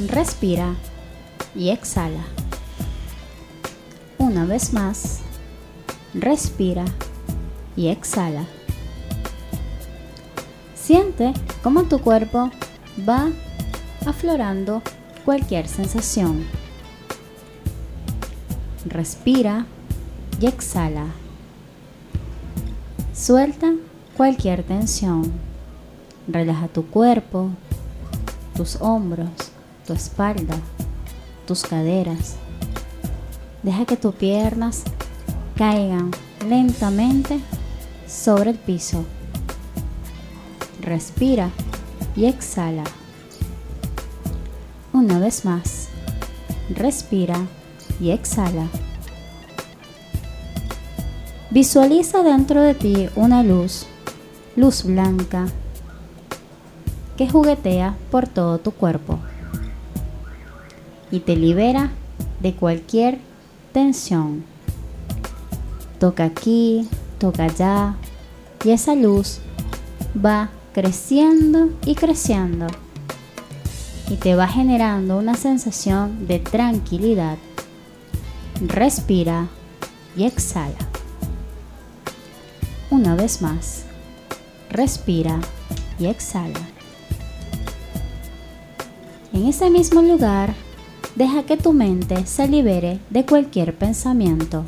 Respira 0.08 0.76
y 1.56 1.72
exhala. 1.72 2.24
Una 4.20 4.46
vez 4.46 4.72
más, 4.72 5.22
respira 6.14 6.86
y 7.76 7.88
exhala. 7.88 8.46
Siente 10.76 11.34
cómo 11.64 11.86
tu 11.86 12.02
cuerpo 12.02 12.52
va 13.10 13.32
aflorando 14.06 14.84
cualquier 15.26 15.68
sensación. 15.68 16.46
Respira 18.86 19.66
y 20.40 20.46
exhala. 20.46 21.08
Suelta 23.12 23.74
cualquier 24.16 24.64
tensión. 24.64 25.32
Relaja 26.28 26.68
tu 26.68 26.86
cuerpo, 26.88 27.50
tus 28.56 28.78
hombros, 28.82 29.30
tu 29.86 29.94
espalda, 29.94 30.56
tus 31.46 31.64
caderas. 31.64 32.36
Deja 33.62 33.86
que 33.86 33.98
tus 33.98 34.16
piernas 34.16 34.84
caigan 35.56 36.12
lentamente 36.48 37.40
sobre 38.08 38.52
el 38.52 38.58
piso. 38.58 39.06
Respira 40.82 41.50
y 42.16 42.26
exhala. 42.26 42.84
Una 44.94 45.20
vez 45.20 45.46
más. 45.46 45.90
Respira 46.70 47.38
y 48.00 48.12
exhala. 48.12 48.68
Visualiza 51.52 52.24
dentro 52.24 52.62
de 52.62 52.74
ti 52.74 53.10
una 53.16 53.44
luz, 53.44 53.88
luz 54.56 54.84
blanca, 54.84 55.48
que 57.18 57.30
juguetea 57.30 57.96
por 58.12 58.28
todo 58.28 58.58
tu 58.58 58.72
cuerpo 58.72 59.20
y 61.12 61.20
te 61.20 61.36
libera 61.36 61.92
de 62.42 62.54
cualquier 62.54 63.20
tensión. 63.72 64.44
Toca 66.00 66.26
aquí, 66.26 66.88
toca 67.20 67.46
allá 67.46 67.96
y 68.64 68.72
esa 68.72 68.96
luz 68.96 69.40
va 70.24 70.50
creciendo 70.74 71.70
y 71.86 71.96
creciendo 71.96 72.68
y 74.10 74.18
te 74.18 74.36
va 74.36 74.48
generando 74.48 75.18
una 75.18 75.36
sensación 75.36 76.28
de 76.28 76.40
tranquilidad. 76.40 77.38
Respira 78.62 79.48
y 80.16 80.26
exhala. 80.26 80.76
Una 82.92 83.16
vez 83.16 83.42
más, 83.42 83.85
respira 84.76 85.40
y 86.00 86.08
exhala. 86.08 86.60
En 89.34 89.48
ese 89.48 89.70
mismo 89.70 90.02
lugar, 90.02 90.54
deja 91.16 91.44
que 91.44 91.58
tu 91.58 91.74
mente 91.74 92.26
se 92.26 92.48
libere 92.48 93.00
de 93.10 93.26
cualquier 93.26 93.76
pensamiento. 93.76 94.64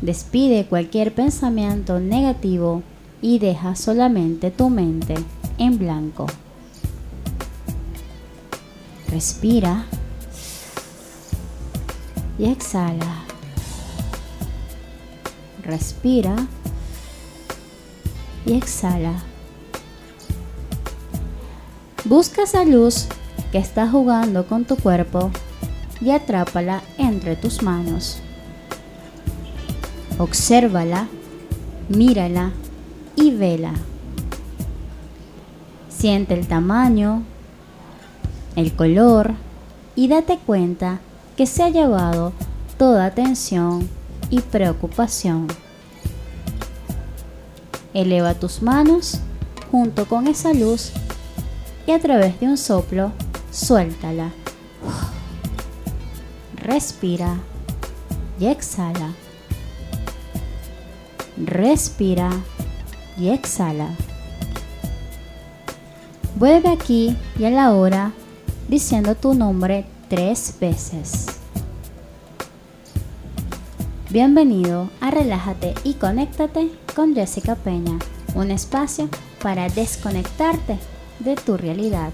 Despide 0.00 0.66
cualquier 0.66 1.14
pensamiento 1.14 2.00
negativo 2.00 2.82
y 3.20 3.38
deja 3.38 3.76
solamente 3.76 4.50
tu 4.50 4.70
mente 4.70 5.14
en 5.58 5.78
blanco. 5.78 6.26
Respira 9.08 9.84
y 12.38 12.46
exhala. 12.46 13.24
Respira 15.62 16.48
y 18.50 18.54
exhala. 18.54 19.14
Busca 22.04 22.42
esa 22.42 22.64
luz 22.64 23.06
que 23.52 23.58
está 23.58 23.88
jugando 23.88 24.46
con 24.46 24.64
tu 24.64 24.76
cuerpo 24.76 25.30
y 26.00 26.10
atrápala 26.10 26.82
entre 26.98 27.36
tus 27.36 27.62
manos. 27.62 28.18
Obsérvala, 30.18 31.06
mírala 31.88 32.50
y 33.14 33.30
vela. 33.30 33.74
Siente 35.88 36.34
el 36.34 36.48
tamaño, 36.48 37.22
el 38.56 38.74
color 38.74 39.34
y 39.94 40.08
date 40.08 40.38
cuenta 40.44 40.98
que 41.36 41.46
se 41.46 41.62
ha 41.62 41.68
llevado 41.68 42.32
toda 42.78 43.12
tensión 43.12 43.88
y 44.28 44.40
preocupación. 44.40 45.46
Eleva 47.94 48.34
tus 48.34 48.62
manos 48.62 49.18
junto 49.70 50.06
con 50.06 50.26
esa 50.26 50.52
luz 50.52 50.92
y 51.86 51.92
a 51.92 51.98
través 51.98 52.38
de 52.40 52.46
un 52.46 52.56
soplo 52.56 53.12
suéltala. 53.50 54.30
Respira 56.56 57.36
y 58.38 58.46
exhala. 58.46 59.12
Respira 61.36 62.30
y 63.16 63.30
exhala. 63.30 63.88
Vuelve 66.36 66.68
aquí 66.68 67.16
y 67.38 67.44
a 67.44 67.50
la 67.50 67.72
hora 67.72 68.12
diciendo 68.68 69.14
tu 69.14 69.34
nombre 69.34 69.84
tres 70.08 70.54
veces. 70.60 71.39
Bienvenido 74.12 74.90
a 75.00 75.12
Relájate 75.12 75.72
y 75.84 75.94
Conéctate 75.94 76.68
con 76.96 77.14
Jessica 77.14 77.54
Peña, 77.54 77.96
un 78.34 78.50
espacio 78.50 79.08
para 79.40 79.68
desconectarte 79.68 80.78
de 81.20 81.36
tu 81.36 81.56
realidad. 81.56 82.10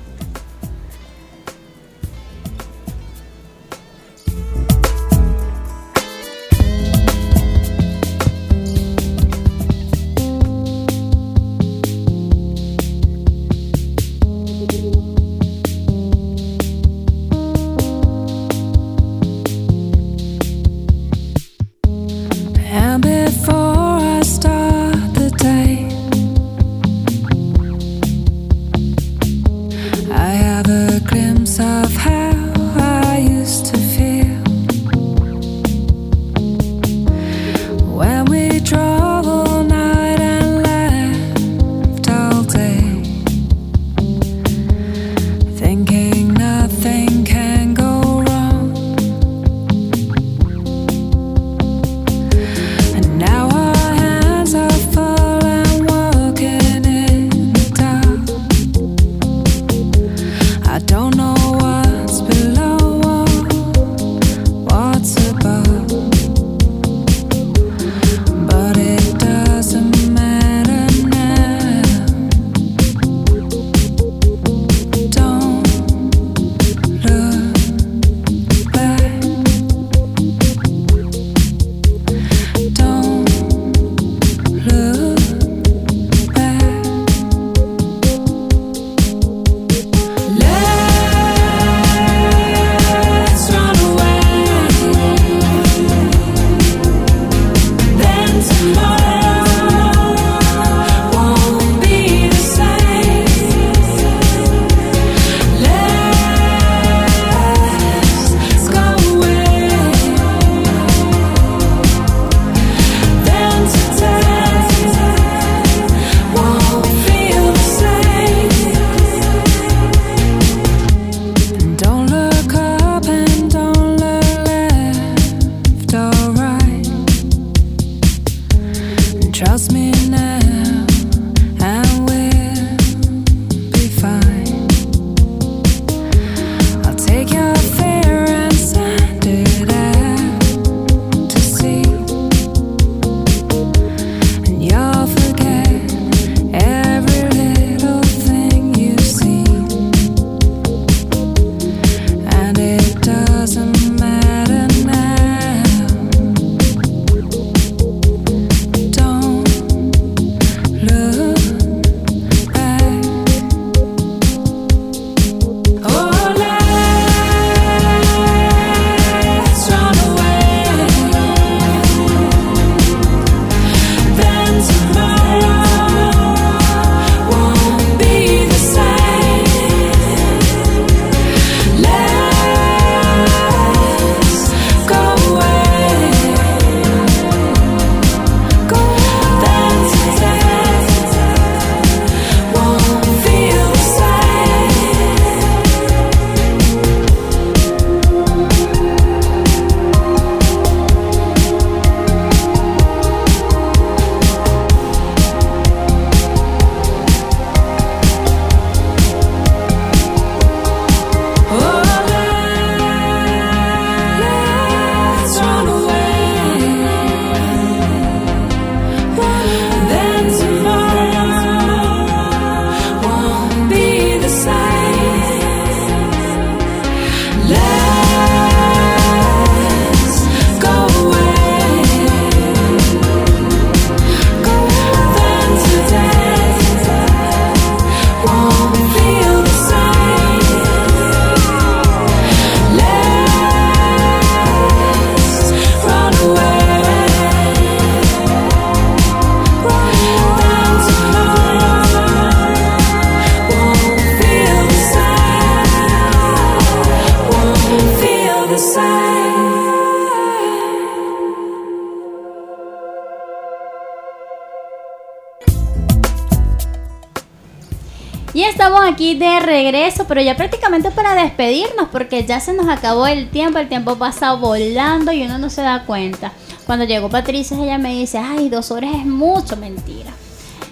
Y 268.36 268.44
estamos 268.44 268.82
aquí 268.84 269.14
de 269.14 269.40
regreso, 269.40 270.04
pero 270.06 270.20
ya 270.20 270.36
prácticamente 270.36 270.90
para 270.90 271.14
despedirnos, 271.14 271.88
porque 271.90 272.26
ya 272.26 272.38
se 272.38 272.52
nos 272.52 272.68
acabó 272.68 273.06
el 273.06 273.30
tiempo, 273.30 273.58
el 273.58 273.66
tiempo 273.66 273.96
pasa 273.96 274.34
volando 274.34 275.10
y 275.10 275.22
uno 275.22 275.38
no 275.38 275.48
se 275.48 275.62
da 275.62 275.84
cuenta. 275.86 276.32
Cuando 276.66 276.84
llegó 276.84 277.08
Patricia, 277.08 277.56
ella 277.56 277.78
me 277.78 277.94
dice, 277.94 278.18
ay, 278.18 278.50
dos 278.50 278.70
horas 278.70 278.90
es 278.94 279.06
mucho, 279.06 279.56
mentira. 279.56 280.10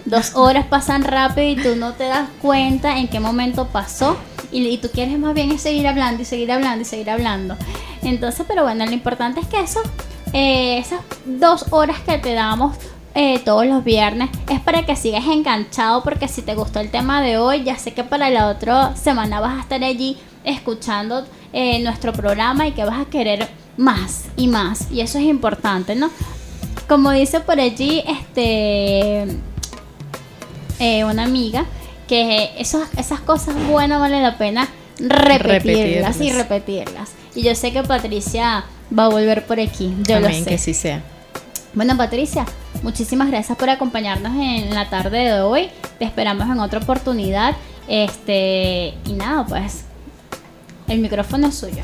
Dos 0.04 0.32
horas 0.34 0.66
pasan 0.66 1.04
rápido 1.04 1.48
y 1.48 1.56
tú 1.56 1.74
no 1.76 1.94
te 1.94 2.04
das 2.04 2.28
cuenta 2.42 2.98
en 2.98 3.08
qué 3.08 3.18
momento 3.18 3.66
pasó. 3.68 4.18
Y, 4.52 4.68
y 4.68 4.76
tú 4.76 4.90
quieres 4.90 5.18
más 5.18 5.32
bien 5.32 5.50
es 5.50 5.62
seguir 5.62 5.86
hablando 5.86 6.20
y 6.20 6.26
seguir 6.26 6.52
hablando 6.52 6.82
y 6.82 6.84
seguir 6.84 7.08
hablando. 7.08 7.56
Entonces, 8.02 8.44
pero 8.46 8.64
bueno, 8.64 8.84
lo 8.84 8.92
importante 8.92 9.40
es 9.40 9.46
que 9.46 9.60
eso, 9.60 9.80
eh, 10.34 10.76
esas 10.76 11.00
dos 11.24 11.64
horas 11.70 11.98
que 12.00 12.18
te 12.18 12.34
damos 12.34 12.76
eh, 13.16 13.38
todos 13.44 13.64
los 13.66 13.84
viernes 13.84 14.28
es 14.50 14.60
para 14.60 14.84
que 14.84 14.96
sigas 14.96 15.24
enganchado 15.26 16.02
porque 16.02 16.26
si 16.26 16.42
te 16.42 16.56
gustó 16.56 16.80
el 16.80 16.90
tema 16.90 17.22
de 17.22 17.38
hoy 17.38 17.62
ya 17.62 17.78
sé 17.78 17.94
que 17.94 18.02
para 18.02 18.28
la 18.28 18.48
otra 18.48 18.96
semana 18.96 19.38
vas 19.38 19.56
a 19.56 19.60
estar 19.60 19.84
allí 19.84 20.16
escuchando 20.42 21.24
eh, 21.52 21.78
nuestro 21.84 22.12
programa 22.12 22.66
y 22.66 22.72
que 22.72 22.84
vas 22.84 23.00
a 23.00 23.04
querer 23.08 23.46
más 23.76 24.24
y 24.36 24.48
más 24.48 24.90
y 24.90 25.00
eso 25.00 25.18
es 25.18 25.24
importante 25.24 25.94
no 25.94 26.10
como 26.88 27.12
dice 27.12 27.38
por 27.38 27.60
allí 27.60 28.02
este 28.06 29.26
eh, 30.80 31.04
una 31.04 31.22
amiga 31.22 31.66
que 32.08 32.50
esos, 32.58 32.82
esas 32.96 33.20
cosas 33.20 33.54
buenas 33.68 34.00
vale 34.00 34.20
la 34.20 34.36
pena 34.38 34.68
repetirlas, 34.98 36.20
y 36.20 36.32
Repetirlas. 36.32 37.12
y 37.36 37.42
yo 37.42 37.54
sé 37.54 37.72
que 37.72 37.84
Patricia 37.84 38.64
va 38.96 39.04
a 39.04 39.08
volver 39.08 39.46
por 39.46 39.60
aquí 39.60 39.94
yo 40.08 40.18
lo 40.18 40.26
Amén, 40.26 40.42
sé 40.42 40.50
que 40.50 40.58
sí 40.58 40.74
sea. 40.74 41.13
Bueno, 41.74 41.96
Patricia, 41.96 42.44
muchísimas 42.82 43.30
gracias 43.30 43.58
por 43.58 43.70
acompañarnos 43.70 44.32
en 44.36 44.74
la 44.74 44.90
tarde 44.90 45.18
de 45.18 45.40
hoy. 45.40 45.68
Te 45.98 46.04
esperamos 46.04 46.48
en 46.48 46.60
otra 46.60 46.80
oportunidad. 46.80 47.56
Este, 47.88 48.94
y 49.06 49.12
nada, 49.12 49.44
pues 49.46 49.84
el 50.88 50.98
micrófono 51.00 51.48
es 51.48 51.54
suyo. 51.54 51.82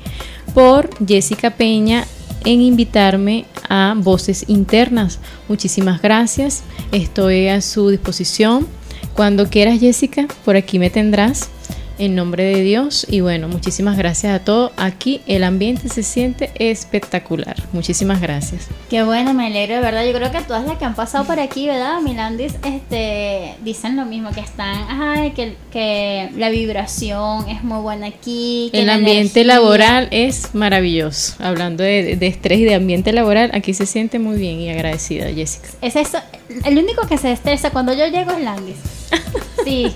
por 0.55 0.91
Jessica 1.07 1.51
Peña 1.51 2.05
en 2.47 2.63
invitarme 2.63 3.45
a 3.69 3.95
Voces 3.97 4.45
Internas. 4.49 5.19
Muchísimas 5.49 6.01
gracias, 6.01 6.63
estoy 6.93 7.49
a 7.49 7.61
su 7.61 7.91
disposición. 7.91 8.67
Cuando 9.15 9.49
quieras, 9.49 9.81
Jessica, 9.81 10.27
por 10.45 10.57
aquí 10.57 10.79
me 10.79 10.89
tendrás. 10.89 11.51
En 11.99 12.15
nombre 12.15 12.45
de 12.45 12.61
Dios 12.63 13.07
y 13.09 13.21
bueno, 13.21 13.49
muchísimas 13.49 13.97
gracias 13.97 14.35
a 14.39 14.45
todos. 14.45 14.71
Aquí 14.77 15.23
el 15.27 15.43
ambiente 15.45 15.89
se 15.89 16.03
siente 16.03 16.51
espectacular. 16.59 17.57
Muchísimas 17.73 18.21
gracias. 18.21 18.67
Qué 18.91 19.03
bueno, 19.03 19.33
me 19.33 19.47
alegro 19.47 19.77
de 19.77 19.81
verdad. 19.81 20.05
Yo 20.05 20.13
creo 20.13 20.31
que 20.31 20.43
todas 20.43 20.67
las 20.67 20.77
que 20.77 20.85
han 20.85 20.95
pasado 20.95 21.25
por 21.25 21.41
aquí, 21.41 21.67
¿verdad? 21.67 22.01
Milandis, 22.03 22.55
este, 22.65 23.55
dicen 23.65 23.97
lo 23.97 24.05
mismo, 24.05 24.31
que 24.33 24.41
están, 24.41 24.77
ajá, 24.91 25.31
que, 25.35 25.55
que 25.73 26.29
la 26.37 26.51
vibración 26.51 27.49
es 27.49 27.65
muy 27.65 27.81
buena 27.81 28.09
aquí. 28.09 28.69
que 28.73 28.81
El 28.81 28.89
la 28.89 28.95
ambiente 28.97 29.41
energía- 29.41 29.55
laboral 29.55 30.09
es 30.11 30.55
maravilloso. 30.55 31.35
Hablando 31.39 31.83
de, 31.83 32.17
de 32.17 32.27
estrés 32.27 32.59
y 32.61 32.65
de 32.65 32.75
ambiente 32.75 33.13
laboral, 33.15 33.51
aquí 33.55 33.73
se 33.73 33.87
siente 33.87 34.19
muy 34.19 34.37
bien 34.37 34.61
y 34.61 34.69
agradecida, 34.69 35.33
Jessica. 35.33 35.69
Es 35.81 35.97
eso, 35.97 36.19
el 36.65 36.77
único 36.77 37.07
que 37.09 37.17
se 37.17 37.33
estresa 37.33 37.71
cuando 37.71 37.95
yo 37.95 38.07
llego 38.09 38.33
es 38.33 38.43
Landis. 38.45 38.77
Sí. 39.65 39.91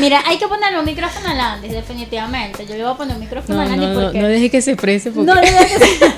Mira, 0.00 0.22
hay 0.26 0.38
que 0.38 0.46
ponerle 0.46 0.78
un 0.78 0.84
micrófono 0.84 1.28
a 1.28 1.34
Landis, 1.34 1.72
definitivamente. 1.72 2.64
Yo 2.66 2.74
le 2.74 2.84
voy 2.84 2.92
a 2.92 2.96
poner 2.96 3.14
un 3.16 3.20
micrófono 3.20 3.56
No, 3.56 3.62
a 3.62 3.66
Landis 3.66 3.88
no, 3.88 4.00
porque... 4.00 4.20
no 4.20 4.28
deje 4.28 4.50
que 4.50 4.62
se 4.62 4.72
exprese 4.72 5.10
porque 5.10 5.26
No, 5.26 5.34
no, 5.34 5.40
no, 5.40 5.50
no. 5.50 6.14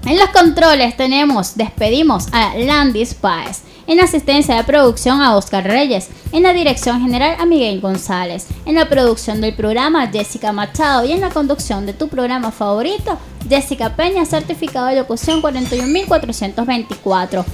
En 0.06 0.18
los 0.18 0.30
controles 0.30 0.96
tenemos, 0.96 1.58
despedimos 1.58 2.28
a 2.32 2.56
Landis 2.56 3.14
Páez. 3.14 3.64
En 3.88 4.00
asistencia 4.00 4.56
de 4.56 4.64
producción 4.64 5.22
a 5.22 5.36
Oscar 5.36 5.64
Reyes. 5.64 6.10
En 6.32 6.44
la 6.44 6.54
dirección 6.54 7.02
general 7.02 7.36
a 7.40 7.46
Miguel 7.46 7.82
González. 7.82 8.48
En 8.66 8.76
la 8.76 8.88
producción 8.88 9.42
del 9.42 9.56
programa 9.56 10.08
Jessica 10.08 10.52
Machado. 10.52 11.06
Y 11.06 11.12
en 11.12 11.22
la 11.22 11.30
conducción 11.30 11.86
de 11.86 11.94
tu 11.94 12.08
programa 12.08 12.52
favorito, 12.52 13.18
Jessica 13.50 13.96
Peña, 13.96 14.26
certificado 14.26 14.88
de 14.88 14.98
locución 14.98 15.42
41424. 15.42 17.46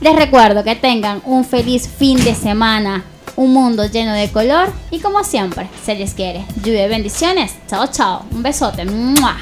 Les 0.00 0.16
recuerdo 0.16 0.64
que 0.64 0.76
tengan 0.76 1.20
un 1.24 1.44
feliz 1.44 1.88
fin 1.88 2.22
de 2.22 2.34
semana. 2.34 3.04
Un 3.36 3.52
mundo 3.52 3.86
lleno 3.86 4.14
de 4.14 4.30
color. 4.30 4.72
Y 4.90 5.00
como 5.00 5.22
siempre, 5.22 5.68
se 5.84 5.94
les 5.94 6.14
quiere. 6.14 6.44
Lluvia 6.62 6.88
bendiciones. 6.88 7.54
Chao, 7.68 7.86
chao. 7.88 8.24
Un 8.32 8.42
besote. 8.42 8.84
¡Mua! 8.84 9.36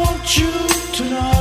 Want 0.00 0.36
you 0.38 0.50
to 0.96 1.04
know 1.10 1.39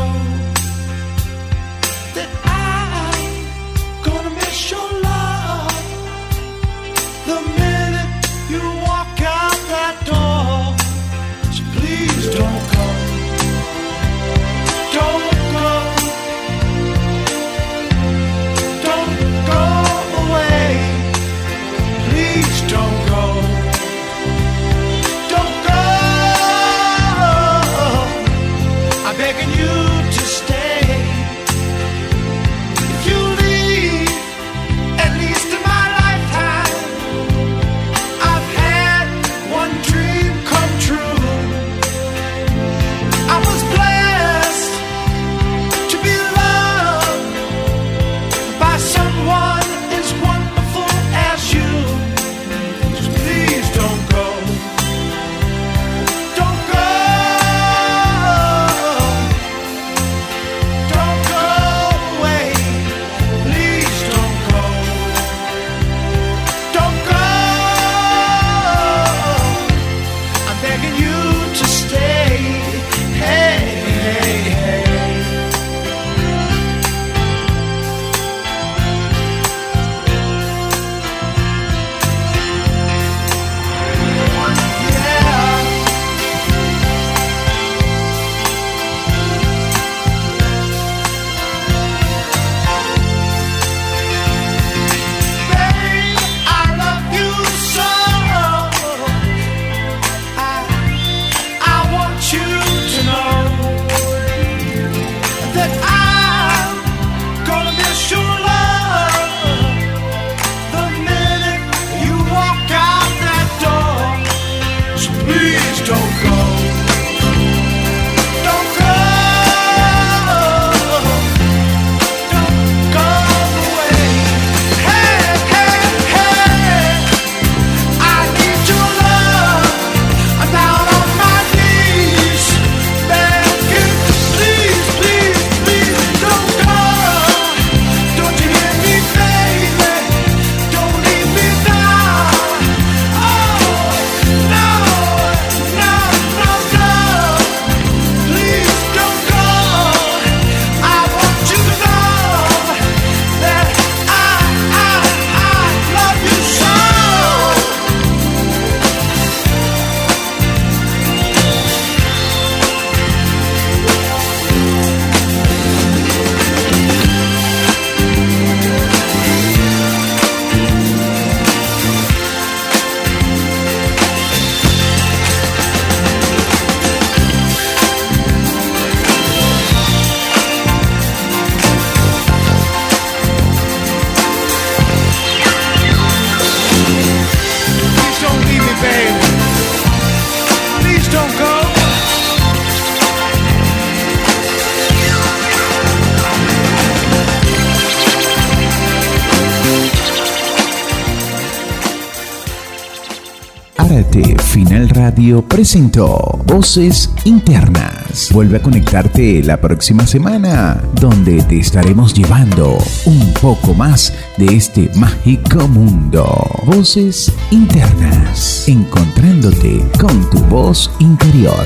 presentó 205.60 206.40
Voces 206.46 207.10
Internas. 207.26 208.30
Vuelve 208.32 208.56
a 208.56 208.62
conectarte 208.62 209.44
la 209.44 209.60
próxima 209.60 210.08
semana, 210.08 210.82
donde 211.02 211.44
te 211.44 211.60
estaremos 211.60 212.14
llevando 212.14 212.78
un 213.04 213.34
poco 213.42 213.74
más 213.74 214.14
de 214.38 214.56
este 214.56 214.90
mágico 214.96 215.68
mundo. 215.68 216.26
Voces 216.66 217.30
Internas, 217.52 218.70
encontrándote 218.70 219.84
con 220.00 220.30
tu 220.30 220.40
voz 220.46 220.90
interior, 221.00 221.66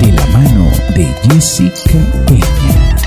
de 0.00 0.12
la 0.12 0.26
mano 0.28 0.64
de 0.96 1.04
Jessica 1.28 1.98
Peña. 2.26 3.03